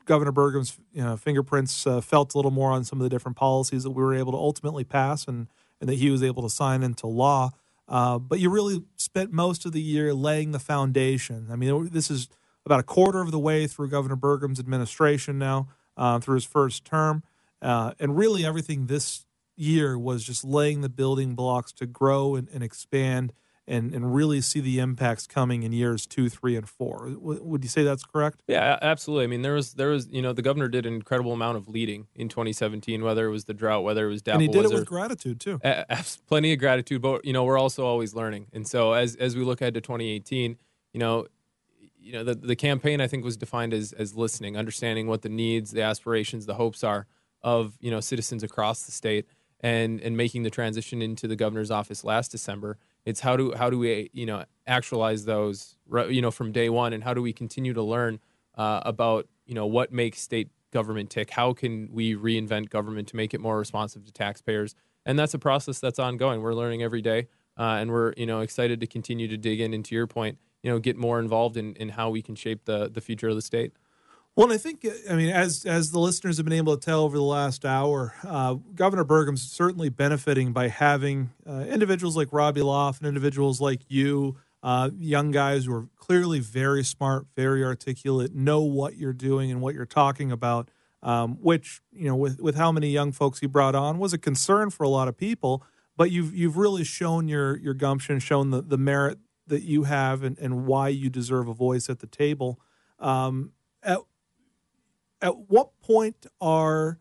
Governor 0.06 0.32
Burgum's 0.32 0.78
you 0.94 1.04
know, 1.04 1.16
fingerprints 1.16 1.88
uh, 1.88 2.02
felt 2.02 2.34
a 2.34 2.38
little 2.38 2.52
more 2.52 2.72
on 2.72 2.84
some 2.84 3.00
of 3.00 3.04
the 3.04 3.10
different 3.10 3.38
policies 3.38 3.84
that 3.84 3.92
we 3.92 4.04
were 4.04 4.14
able 4.14 4.32
to 4.34 4.38
ultimately 4.38 4.84
pass, 4.84 5.28
and 5.28 5.48
and 5.80 5.90
that 5.90 5.96
he 5.96 6.10
was 6.10 6.24
able 6.24 6.44
to 6.44 6.50
sign 6.50 6.84
into 6.84 7.08
law. 7.08 7.52
Uh, 7.88 8.18
but 8.18 8.40
you 8.40 8.50
really 8.50 8.84
spent 8.96 9.32
most 9.32 9.66
of 9.66 9.74
the 9.74 9.82
year 9.82 10.14
laying 10.14 10.52
the 10.52 10.60
foundation. 10.60 11.48
I 11.52 11.56
mean, 11.56 11.90
this 11.90 12.10
is 12.10 12.30
about 12.66 12.80
a 12.80 12.84
quarter 12.84 13.22
of 13.22 13.32
the 13.32 13.40
way 13.40 13.68
through 13.68 13.90
Governor 13.90 14.16
Burgum's 14.16 14.60
administration 14.60 15.38
now, 15.38 15.68
uh, 15.98 16.20
through 16.20 16.36
his 16.36 16.46
first 16.46 16.86
term, 16.86 17.24
uh, 17.62 17.92
and 18.00 18.18
really 18.18 18.46
everything 18.46 18.88
this 18.88 19.26
year 19.56 19.98
was 19.98 20.24
just 20.24 20.44
laying 20.44 20.82
the 20.82 20.90
building 20.90 21.36
blocks 21.36 21.72
to 21.74 21.86
grow 21.86 22.36
and, 22.36 22.50
and 22.54 22.64
expand 22.64 23.34
and, 23.68 23.94
and 23.94 24.14
really 24.14 24.42
see 24.42 24.60
the 24.60 24.80
impacts 24.80 25.26
coming 25.26 25.64
in 25.64 25.72
years 25.72 26.06
two, 26.06 26.28
three, 26.30 26.56
and 26.56 26.68
four. 26.68 27.10
W- 27.12 27.42
would 27.44 27.64
you 27.64 27.70
say 27.70 27.84
that's 27.84 28.04
correct? 28.04 28.44
Yeah, 28.48 28.78
absolutely. 28.82 29.24
I 29.24 29.28
mean, 29.28 29.42
there 29.42 29.54
was 29.54 29.74
there 29.74 29.90
was 29.90 30.10
you 30.10 30.22
know 30.22 30.34
the 30.34 30.42
governor 30.42 30.68
did 30.68 30.86
an 30.86 30.94
incredible 30.94 31.32
amount 31.32 31.58
of 31.58 31.68
leading 31.68 32.08
in 32.16 32.30
2017, 32.30 33.04
whether 33.04 33.26
it 33.26 33.32
was 33.32 33.46
the 33.46 33.54
drought, 33.54 33.84
whether 33.84 34.06
it 34.06 34.10
was 34.10 34.22
DAPL, 34.22 34.34
and 34.34 34.42
he 34.42 34.48
did 34.50 34.66
it 34.66 34.72
with 34.72 34.86
gratitude 34.86 35.40
too. 35.40 35.60
A- 35.64 35.86
plenty 36.28 36.52
of 36.52 36.60
gratitude, 36.60 37.02
but 37.02 37.24
you 37.24 37.34
know 37.34 37.44
we're 37.44 37.58
also 37.58 37.86
always 37.86 38.14
learning. 38.14 38.48
And 38.54 38.68
so 38.68 38.94
as 38.94 39.16
as 39.16 39.36
we 39.36 39.44
look 39.44 39.62
ahead 39.62 39.76
to 39.76 39.82
2018, 39.82 40.58
you 40.92 41.00
know, 41.00 41.28
you 41.98 42.14
know 42.14 42.24
the 42.26 42.36
the 42.36 42.56
campaign 42.56 43.00
I 43.00 43.08
think 43.08 43.24
was 43.24 43.38
defined 43.38 43.74
as 43.74 43.94
as 43.94 44.14
listening, 44.14 44.58
understanding 44.58 45.08
what 45.08 45.22
the 45.22 45.30
needs, 45.30 45.72
the 45.72 45.84
aspirations, 45.84 46.46
the 46.46 46.56
hopes 46.56 46.84
are 46.84 47.08
of 47.42 47.78
you 47.80 47.92
know 47.92 48.02
citizens 48.02 48.44
across 48.44 48.84
the 48.84 48.92
state, 48.92 49.26
and 49.64 50.02
and 50.02 50.16
making 50.16 50.44
the 50.44 50.50
transition 50.50 51.02
into 51.02 51.28
the 51.28 51.36
governor's 51.36 51.72
office 51.72 52.04
last 52.04 52.30
December. 52.32 52.78
It's 53.06 53.22
how 53.22 53.38
do 53.38 53.54
how 53.54 53.70
do 53.70 53.80
we 53.80 54.10
you 54.14 54.26
know 54.26 54.44
actualize 54.68 55.26
those 55.26 55.76
you 56.10 56.22
know 56.22 56.32
from 56.32 56.52
day 56.52 56.70
one, 56.70 56.94
and 56.94 57.04
how 57.04 57.14
do 57.14 57.22
we 57.22 57.34
continue 57.34 57.74
to 57.74 57.82
learn 57.82 58.20
uh, 58.56 58.82
about 58.86 59.28
you 59.46 59.56
know 59.56 59.66
what 59.66 59.92
makes 59.92 60.22
state 60.22 60.50
government 60.72 61.10
tick? 61.10 61.32
How 61.32 61.54
can 61.54 61.90
we 61.92 62.14
reinvent 62.14 62.70
government 62.70 63.08
to 63.10 63.16
make 63.16 63.34
it 63.34 63.40
more 63.40 63.58
responsive 63.58 64.06
to 64.06 64.12
taxpayers? 64.12 64.76
And 65.06 65.18
that's 65.18 65.34
a 65.34 65.40
process 65.40 65.80
that's 65.80 66.00
ongoing. 66.00 66.42
We're 66.42 66.54
learning 66.54 66.84
every 66.84 67.02
day, 67.02 67.28
uh, 67.58 67.78
and 67.80 67.90
we're 67.90 68.14
you 68.18 68.26
know 68.26 68.42
excited 68.42 68.82
to 68.82 68.88
continue 68.88 69.28
to 69.30 69.38
dig 69.38 69.62
in. 69.62 69.74
And 69.74 69.84
to 69.86 69.96
your 69.96 70.08
point, 70.08 70.38
you 70.62 70.70
know, 70.70 70.80
get 70.80 70.98
more 70.98 71.20
involved 71.20 71.56
in, 71.56 71.76
in 71.76 71.90
how 71.90 72.10
we 72.10 72.22
can 72.22 72.36
shape 72.36 72.66
the 72.66 72.90
the 72.90 73.02
future 73.02 73.30
of 73.30 73.36
the 73.36 73.42
state. 73.42 73.72
Well, 74.36 74.52
I 74.52 74.58
think, 74.58 74.84
I 75.08 75.14
mean, 75.14 75.30
as 75.30 75.64
as 75.64 75.92
the 75.92 76.00
listeners 76.00 76.38
have 76.38 76.46
been 76.46 76.54
able 76.54 76.76
to 76.76 76.84
tell 76.84 77.02
over 77.02 77.16
the 77.16 77.24
last 77.24 77.66
hour, 77.66 78.16
uh, 78.24 78.56
Governor 78.74 79.04
Burgum's 79.04 79.44
certainly 79.44 79.90
benefiting 79.90 80.54
by 80.54 80.70
having 80.70 81.30
uh, 81.48 81.66
individuals 81.70 82.18
like 82.18 82.30
Robbie 82.32 82.64
Loff 82.64 82.98
and 82.98 83.08
individuals 83.08 83.62
like 83.62 83.82
you 83.90 84.38
uh, 84.64 84.90
young 84.98 85.30
guys 85.30 85.66
who 85.66 85.74
are 85.74 85.88
clearly 85.98 86.40
very 86.40 86.84
smart, 86.84 87.28
very 87.36 87.64
articulate, 87.64 88.34
know 88.34 88.62
what 88.62 88.98
you're 88.98 89.14
doing 89.14 89.52
and 89.52 89.62
what 89.62 89.76
you're 89.76 89.86
talking 89.86 90.32
about. 90.32 90.70
Um, 91.04 91.36
which 91.42 91.82
you 91.92 92.06
know, 92.08 92.16
with 92.16 92.40
with 92.40 92.56
how 92.56 92.72
many 92.72 92.90
young 92.90 93.12
folks 93.12 93.42
you 93.42 93.50
brought 93.50 93.76
on, 93.76 94.00
was 94.00 94.14
a 94.14 94.18
concern 94.18 94.72
for 94.72 94.84
a 94.84 94.90
lot 94.90 95.08
of 95.10 95.16
people. 95.16 95.62
But 95.96 96.10
you've 96.10 96.34
you've 96.34 96.58
really 96.58 96.86
shown 96.86 97.28
your 97.28 97.58
your 97.58 97.74
gumption, 97.76 98.18
shown 98.20 98.50
the 98.50 98.62
the 98.62 98.78
merit 98.78 99.20
that 99.46 99.62
you 99.62 99.84
have, 99.84 100.24
and, 100.24 100.40
and 100.40 100.66
why 100.66 100.88
you 100.88 101.10
deserve 101.10 101.50
a 101.50 101.54
voice 101.54 101.88
at 101.90 102.00
the 102.00 102.08
table. 102.08 102.58
Um, 103.00 103.52
at 105.24 105.30
at 105.30 105.50
what 105.50 105.70
point 105.82 106.26
are 106.40 107.00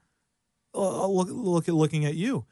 uh, 0.74 1.06
look 1.06 1.28
look 1.30 1.68
at 1.68 1.74
looking 1.74 2.04
at 2.04 2.14
you? 2.14 2.46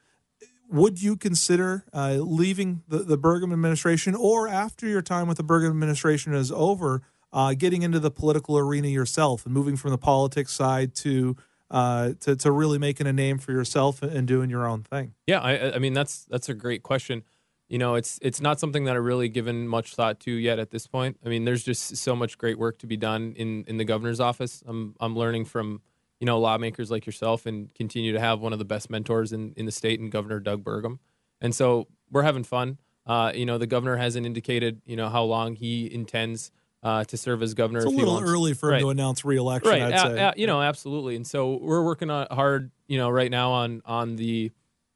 Would 0.70 1.02
you 1.02 1.16
consider 1.16 1.84
uh, 1.92 2.18
leaving 2.20 2.82
the, 2.86 2.98
the 2.98 3.18
Burgum 3.18 3.52
administration, 3.52 4.14
or 4.14 4.47
after 4.47 4.86
your 4.86 5.02
time 5.02 5.26
with 5.26 5.36
the 5.36 5.44
Burgum 5.44 5.70
administration 5.70 6.32
is 6.32 6.52
over, 6.52 7.02
uh, 7.32 7.55
getting 7.55 7.82
into 7.82 7.98
the 7.98 8.10
political 8.10 8.56
arena 8.56 8.86
yourself 8.86 9.44
and 9.44 9.52
moving 9.52 9.76
from 9.76 9.90
the 9.90 9.98
politics 9.98 10.52
side 10.52 10.94
to 10.97 11.36
uh, 11.70 12.12
to 12.20 12.36
to 12.36 12.52
really 12.52 12.78
making 12.78 13.06
a 13.06 13.12
name 13.12 13.38
for 13.38 13.52
yourself 13.52 14.02
and 14.02 14.28
doing 14.28 14.51
your 14.51 14.66
own 14.66 14.82
thing? 14.82 15.14
Yeah, 15.26 15.40
I, 15.40 15.74
I 15.74 15.78
mean 15.78 15.94
that's 15.94 16.24
that's 16.26 16.48
a 16.48 16.55
great 16.55 16.82
question. 16.82 17.22
You 17.70 17.78
know, 17.78 17.94
it's 17.94 18.18
it's 18.20 18.40
not 18.40 18.59
something 18.60 18.84
that 18.84 18.97
I've 18.97 19.05
really 19.05 19.28
given 19.28 19.66
much 19.68 19.94
thought 19.94 20.18
to 20.20 20.32
yet 20.32 20.59
at 20.59 20.70
this 20.72 20.86
point. 20.88 21.16
I 21.24 21.28
mean, 21.28 21.44
there's 21.44 21.62
just 21.62 21.97
so 21.97 22.14
much 22.16 22.36
great 22.36 22.59
work 22.59 22.78
to 22.80 22.86
be 22.86 22.97
done 22.98 23.32
in 23.36 23.64
in 23.68 23.76
the 23.78 23.84
governor's 23.84 24.20
office. 24.20 24.62
I'm 24.66 24.94
I'm 25.01 25.16
learning 25.16 25.44
from 25.47 25.80
you 26.18 26.26
know 26.26 26.38
lawmakers 26.40 26.90
like 26.90 27.06
yourself 27.06 27.47
and 27.47 27.72
continue 27.74 28.12
to 28.12 28.20
have 28.20 28.40
one 28.40 28.52
of 28.52 28.59
the 28.59 28.64
best 28.64 28.90
mentors 28.90 29.32
in 29.32 29.55
in 29.56 29.64
the 29.66 29.72
state 29.72 30.01
and 30.01 30.10
Governor 30.10 30.40
Doug 30.40 30.64
Burgum. 30.64 30.98
And 31.40 31.55
so 31.55 31.86
we're 32.10 32.22
having 32.24 32.42
fun. 32.44 32.78
Uh, 33.06 33.32
you 33.34 33.47
know, 33.47 33.56
the 33.56 33.66
governor 33.66 33.97
hasn't 33.97 34.26
indicated 34.26 34.82
you 34.84 34.97
know 34.97 35.09
how 35.09 35.22
long 35.22 35.55
he 35.55 35.92
intends 35.94 36.51
uh, 36.82 37.05
to 37.05 37.16
serve 37.16 37.40
as 37.42 37.55
governor. 37.55 37.78
It's 37.80 37.86
a 37.86 37.90
little 37.90 38.18
early 38.20 38.52
for 38.55 38.70
him 38.70 38.72
Right. 38.72 38.80
to 38.80 38.90
announce 38.90 39.24
reelection. 39.24 39.70
right 39.70 39.82
I'd 39.82 39.92
a- 39.94 39.98
say. 40.16 40.18
a- 40.20 40.34
you 40.36 40.47
know 40.48 40.60
absolutely 40.60 41.14
and 41.14 41.24
so 41.26 41.56
we're 41.62 41.84
working 41.84 42.10
on 42.10 42.26
hard 42.32 42.72
you 42.88 42.98
know 42.98 43.10
right 43.10 43.30
now 43.30 43.52
on 43.52 43.80
on 43.84 44.16
the 44.16 44.51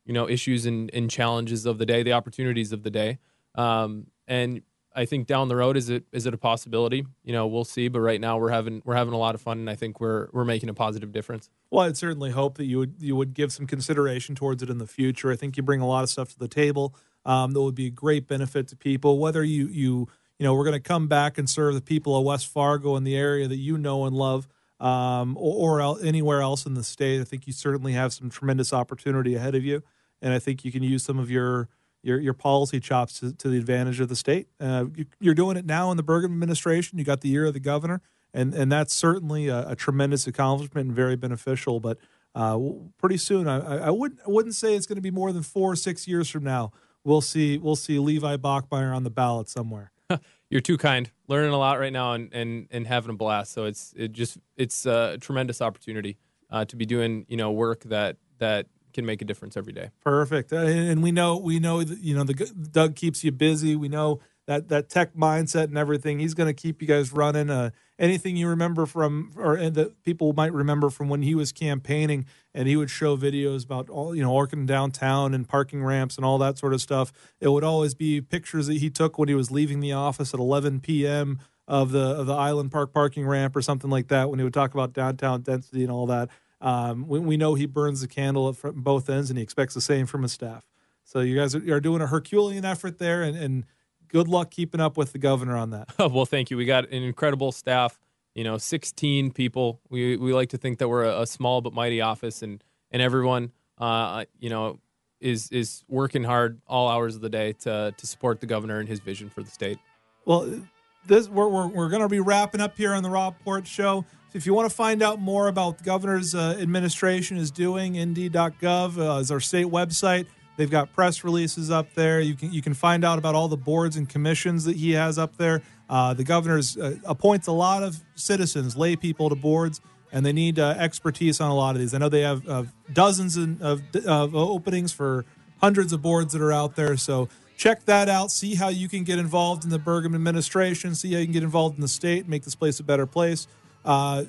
you 0.04 0.12
know 0.12 0.28
issues 0.28 0.66
and, 0.66 0.90
and 0.92 1.10
challenges 1.10 1.66
of 1.66 1.78
the 1.78 1.86
day 1.86 2.02
the 2.02 2.12
opportunities 2.12 2.72
of 2.72 2.82
the 2.82 2.90
day 2.90 3.18
um, 3.54 4.06
and 4.26 4.62
i 4.94 5.04
think 5.04 5.26
down 5.26 5.48
the 5.48 5.56
road 5.56 5.76
is 5.76 5.88
it 5.88 6.04
is 6.12 6.26
it 6.26 6.34
a 6.34 6.38
possibility 6.38 7.06
you 7.24 7.32
know 7.32 7.46
we'll 7.46 7.64
see 7.64 7.88
but 7.88 8.00
right 8.00 8.20
now 8.20 8.38
we're 8.38 8.50
having 8.50 8.82
we're 8.84 8.94
having 8.94 9.14
a 9.14 9.18
lot 9.18 9.34
of 9.34 9.40
fun 9.40 9.58
and 9.58 9.70
i 9.70 9.74
think 9.74 10.00
we're 10.00 10.28
we're 10.32 10.44
making 10.44 10.68
a 10.68 10.74
positive 10.74 11.12
difference 11.12 11.48
Well, 11.70 11.86
I'd 11.86 11.96
certainly 11.96 12.30
hope 12.30 12.56
that 12.58 12.66
you 12.66 12.78
would 12.78 12.94
you 13.00 13.16
would 13.16 13.34
give 13.34 13.52
some 13.52 13.66
consideration 13.66 14.36
towards 14.36 14.62
it 14.62 14.70
in 14.70 14.78
the 14.78 14.86
future. 14.86 15.32
I 15.32 15.36
think 15.36 15.56
you 15.56 15.62
bring 15.64 15.80
a 15.80 15.88
lot 15.88 16.04
of 16.04 16.10
stuff 16.10 16.28
to 16.34 16.38
the 16.38 16.46
table 16.46 16.94
um, 17.24 17.50
that 17.52 17.60
would 17.60 17.74
be 17.74 17.86
a 17.86 17.90
great 17.90 18.28
benefit 18.28 18.68
to 18.68 18.76
people. 18.76 19.18
Whether 19.18 19.42
you 19.42 19.66
you 19.66 20.08
you 20.38 20.44
know 20.44 20.54
we're 20.54 20.64
going 20.64 20.80
to 20.80 20.88
come 20.88 21.08
back 21.08 21.36
and 21.36 21.50
serve 21.50 21.74
the 21.74 21.80
people 21.80 22.16
of 22.16 22.24
West 22.24 22.46
Fargo 22.46 22.94
in 22.94 23.02
the 23.02 23.16
area 23.16 23.48
that 23.48 23.56
you 23.56 23.76
know 23.76 24.04
and 24.04 24.14
love, 24.14 24.46
um, 24.84 25.36
or, 25.38 25.80
or 25.80 25.96
anywhere 26.04 26.40
else 26.40 26.66
in 26.66 26.74
the 26.74 26.84
state. 26.84 27.20
I 27.20 27.24
think 27.24 27.46
you 27.46 27.52
certainly 27.52 27.92
have 27.92 28.12
some 28.12 28.30
tremendous 28.30 28.72
opportunity 28.72 29.34
ahead 29.34 29.54
of 29.54 29.64
you, 29.64 29.82
and 30.20 30.32
I 30.32 30.38
think 30.38 30.64
you 30.64 30.70
can 30.72 30.82
use 30.82 31.02
some 31.02 31.18
of 31.18 31.30
your 31.30 31.68
your, 32.02 32.20
your 32.20 32.34
policy 32.34 32.80
chops 32.80 33.20
to, 33.20 33.32
to 33.32 33.48
the 33.48 33.56
advantage 33.56 33.98
of 33.98 34.10
the 34.10 34.16
state. 34.16 34.46
Uh, 34.60 34.84
you, 34.94 35.06
you're 35.20 35.34
doing 35.34 35.56
it 35.56 35.64
now 35.64 35.90
in 35.90 35.96
the 35.96 36.02
Burgum 36.02 36.26
administration. 36.26 36.98
You 36.98 37.04
got 37.04 37.22
the 37.22 37.30
year 37.30 37.46
of 37.46 37.54
the 37.54 37.60
governor 37.60 38.02
and 38.34 38.52
and 38.52 38.70
that's 38.70 38.94
certainly 38.94 39.48
a, 39.48 39.70
a 39.70 39.76
tremendous 39.76 40.26
accomplishment 40.26 40.88
and 40.88 40.94
very 40.96 41.16
beneficial. 41.16 41.80
But 41.80 41.98
uh, 42.34 42.58
pretty 42.98 43.16
soon, 43.16 43.46
I, 43.48 43.58
I- 43.60 43.86
I 43.86 43.90
wouldn't 43.90 44.20
I 44.26 44.30
wouldn't 44.30 44.56
say 44.56 44.74
it's 44.74 44.86
going 44.86 44.96
to 44.96 45.02
be 45.02 45.12
more 45.12 45.32
than 45.32 45.42
four 45.44 45.72
or 45.72 45.76
six 45.76 46.06
years 46.06 46.28
from 46.28 46.44
now. 46.44 46.72
We'll 47.04 47.20
see 47.20 47.56
we'll 47.58 47.76
see 47.76 47.98
Levi 47.98 48.36
Bachmeier 48.36 48.94
on 48.94 49.04
the 49.04 49.10
ballot 49.10 49.48
somewhere. 49.48 49.92
you're 50.54 50.60
too 50.60 50.78
kind 50.78 51.10
learning 51.26 51.50
a 51.52 51.58
lot 51.58 51.80
right 51.80 51.92
now 51.92 52.12
and 52.12 52.32
and, 52.32 52.68
and 52.70 52.86
having 52.86 53.10
a 53.10 53.14
blast 53.14 53.52
so 53.52 53.64
it's 53.64 53.92
it 53.96 54.12
just 54.12 54.38
it's 54.56 54.86
a 54.86 55.18
tremendous 55.20 55.60
opportunity 55.60 56.16
uh, 56.50 56.64
to 56.64 56.76
be 56.76 56.86
doing 56.86 57.26
you 57.28 57.36
know 57.36 57.50
work 57.50 57.82
that 57.84 58.16
that 58.38 58.68
can 58.92 59.04
make 59.04 59.20
a 59.20 59.24
difference 59.24 59.56
every 59.56 59.72
day 59.72 59.90
Perfect. 60.04 60.52
Uh, 60.52 60.58
And 60.58 61.02
we 61.02 61.10
know 61.10 61.36
we 61.36 61.58
know 61.58 61.82
that 61.82 61.98
you 61.98 62.14
know 62.14 62.22
the 62.22 62.34
Doug 62.70 62.94
keeps 62.94 63.24
you 63.24 63.32
busy. 63.32 63.74
We 63.74 63.88
know 63.88 64.20
that 64.46 64.68
that 64.68 64.88
tech 64.88 65.14
mindset 65.14 65.64
and 65.64 65.78
everything. 65.78 66.18
He's 66.18 66.34
going 66.34 66.48
to 66.48 66.54
keep 66.54 66.82
you 66.82 66.88
guys 66.88 67.12
running. 67.12 67.50
Uh, 67.50 67.70
anything 67.98 68.36
you 68.36 68.48
remember 68.48 68.86
from 68.86 69.32
or 69.36 69.56
that 69.70 70.02
people 70.02 70.32
might 70.32 70.52
remember 70.52 70.90
from 70.90 71.08
when 71.08 71.22
he 71.22 71.34
was 71.34 71.52
campaigning 71.52 72.26
and 72.52 72.66
he 72.68 72.76
would 72.76 72.90
show 72.90 73.16
videos 73.16 73.64
about 73.64 73.88
all 73.88 74.14
you 74.14 74.22
know 74.22 74.32
working 74.32 74.66
downtown 74.66 75.34
and 75.34 75.48
parking 75.48 75.82
ramps 75.82 76.16
and 76.16 76.24
all 76.24 76.38
that 76.38 76.58
sort 76.58 76.72
of 76.72 76.80
stuff. 76.80 77.12
It 77.40 77.48
would 77.48 77.64
always 77.64 77.94
be 77.94 78.20
pictures 78.20 78.66
that 78.66 78.78
he 78.78 78.90
took 78.90 79.18
when 79.18 79.28
he 79.28 79.34
was 79.34 79.50
leaving 79.50 79.80
the 79.80 79.92
office 79.92 80.34
at 80.34 80.40
11 80.40 80.80
p.m. 80.80 81.40
of 81.66 81.92
the 81.92 82.04
of 82.04 82.26
the 82.26 82.34
Island 82.34 82.72
Park 82.72 82.92
parking 82.92 83.26
ramp 83.26 83.56
or 83.56 83.62
something 83.62 83.90
like 83.90 84.08
that. 84.08 84.30
When 84.30 84.38
he 84.38 84.44
would 84.44 84.54
talk 84.54 84.74
about 84.74 84.92
downtown 84.92 85.42
density 85.42 85.82
and 85.82 85.92
all 85.92 86.06
that. 86.06 86.28
Um, 86.60 87.06
we, 87.06 87.18
we 87.18 87.36
know 87.36 87.54
he 87.54 87.66
burns 87.66 88.00
the 88.00 88.08
candle 88.08 88.48
at 88.48 88.74
both 88.74 89.10
ends, 89.10 89.28
and 89.28 89.36
he 89.36 89.42
expects 89.42 89.74
the 89.74 89.82
same 89.82 90.06
from 90.06 90.22
his 90.22 90.32
staff. 90.32 90.64
So 91.04 91.20
you 91.20 91.36
guys 91.36 91.54
are, 91.54 91.74
are 91.74 91.80
doing 91.80 92.00
a 92.00 92.06
Herculean 92.06 92.64
effort 92.64 92.98
there, 92.98 93.22
and, 93.22 93.36
and 93.36 93.66
good 94.14 94.28
luck 94.28 94.48
keeping 94.52 94.80
up 94.80 94.96
with 94.96 95.12
the 95.12 95.18
governor 95.18 95.56
on 95.56 95.70
that. 95.70 95.88
well, 95.98 96.24
thank 96.24 96.48
you. 96.48 96.56
We 96.56 96.64
got 96.64 96.84
an 96.84 97.02
incredible 97.02 97.50
staff. 97.50 97.98
You 98.34 98.44
know, 98.44 98.58
16 98.58 99.32
people. 99.32 99.80
We 99.90 100.16
we 100.16 100.32
like 100.32 100.50
to 100.50 100.56
think 100.56 100.78
that 100.78 100.88
we're 100.88 101.04
a, 101.04 101.22
a 101.22 101.26
small 101.26 101.60
but 101.60 101.72
mighty 101.72 102.00
office, 102.00 102.42
and 102.42 102.62
and 102.90 103.02
everyone, 103.02 103.52
uh, 103.78 104.24
you 104.38 104.50
know, 104.50 104.80
is 105.20 105.50
is 105.50 105.84
working 105.88 106.24
hard 106.24 106.60
all 106.66 106.88
hours 106.88 107.16
of 107.16 107.20
the 107.20 107.28
day 107.28 107.52
to 107.60 107.94
to 107.96 108.06
support 108.06 108.40
the 108.40 108.46
governor 108.46 108.78
and 108.80 108.88
his 108.88 109.00
vision 109.00 109.30
for 109.30 109.42
the 109.42 109.50
state. 109.50 109.78
Well, 110.24 110.62
this 111.06 111.28
we're 111.28 111.48
we're, 111.48 111.68
we're 111.68 111.88
going 111.88 112.02
to 112.02 112.08
be 112.08 112.20
wrapping 112.20 112.60
up 112.60 112.76
here 112.76 112.92
on 112.92 113.02
the 113.02 113.10
Rob 113.10 113.36
Port 113.44 113.66
Show. 113.66 114.04
So 114.32 114.36
if 114.36 114.46
you 114.46 114.54
want 114.54 114.68
to 114.68 114.74
find 114.74 115.00
out 115.00 115.20
more 115.20 115.46
about 115.46 115.78
the 115.78 115.84
governor's 115.84 116.34
uh, 116.34 116.56
administration 116.60 117.36
is 117.36 117.52
doing, 117.52 117.92
nd.gov 117.94 118.98
uh, 118.98 119.20
is 119.20 119.30
our 119.30 119.40
state 119.40 119.66
website. 119.66 120.26
They've 120.56 120.70
got 120.70 120.92
press 120.92 121.24
releases 121.24 121.70
up 121.70 121.94
there. 121.94 122.20
You 122.20 122.34
can 122.34 122.52
you 122.52 122.62
can 122.62 122.74
find 122.74 123.04
out 123.04 123.18
about 123.18 123.34
all 123.34 123.48
the 123.48 123.56
boards 123.56 123.96
and 123.96 124.08
commissions 124.08 124.64
that 124.64 124.76
he 124.76 124.92
has 124.92 125.18
up 125.18 125.36
there. 125.36 125.62
Uh, 125.88 126.14
the 126.14 126.24
governor's 126.24 126.76
uh, 126.76 126.96
appoints 127.04 127.46
a 127.46 127.52
lot 127.52 127.82
of 127.82 128.00
citizens, 128.14 128.76
lay 128.76 128.96
people 128.96 129.28
to 129.28 129.34
boards, 129.34 129.80
and 130.12 130.24
they 130.24 130.32
need 130.32 130.58
uh, 130.58 130.74
expertise 130.78 131.40
on 131.40 131.50
a 131.50 131.54
lot 131.54 131.74
of 131.74 131.80
these. 131.80 131.92
I 131.92 131.98
know 131.98 132.08
they 132.08 132.22
have 132.22 132.48
uh, 132.48 132.64
dozens 132.92 133.36
of, 133.36 133.82
of 134.06 134.34
openings 134.34 134.92
for 134.92 135.24
hundreds 135.60 135.92
of 135.92 136.00
boards 136.02 136.32
that 136.32 136.42
are 136.42 136.52
out 136.52 136.76
there. 136.76 136.96
So 136.96 137.28
check 137.56 137.84
that 137.86 138.08
out. 138.08 138.30
See 138.30 138.54
how 138.54 138.68
you 138.68 138.88
can 138.88 139.04
get 139.04 139.18
involved 139.18 139.64
in 139.64 139.70
the 139.70 139.78
Burgum 139.78 140.14
administration. 140.14 140.94
See 140.94 141.12
how 141.12 141.18
you 141.18 141.26
can 141.26 141.32
get 141.32 141.42
involved 141.42 141.74
in 141.76 141.80
the 141.80 141.88
state, 141.88 142.28
make 142.28 142.44
this 142.44 142.54
place 142.54 142.80
a 142.80 142.84
better 142.84 143.06
place. 143.06 143.46
Uh, 143.84 144.24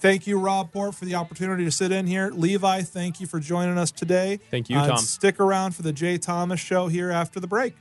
Thank 0.00 0.26
you, 0.26 0.38
Rob 0.38 0.72
Port, 0.72 0.94
for 0.94 1.04
the 1.04 1.14
opportunity 1.14 1.64
to 1.64 1.70
sit 1.70 1.92
in 1.92 2.06
here. 2.06 2.30
Levi, 2.30 2.82
thank 2.82 3.20
you 3.20 3.26
for 3.26 3.38
joining 3.38 3.76
us 3.76 3.90
today. 3.90 4.40
Thank 4.50 4.70
you, 4.70 4.78
uh, 4.78 4.86
Tom. 4.88 4.96
Stick 4.96 5.38
around 5.38 5.74
for 5.74 5.82
the 5.82 5.92
Jay 5.92 6.16
Thomas 6.16 6.58
show 6.58 6.88
here 6.88 7.10
after 7.10 7.38
the 7.38 7.46
break. 7.46 7.74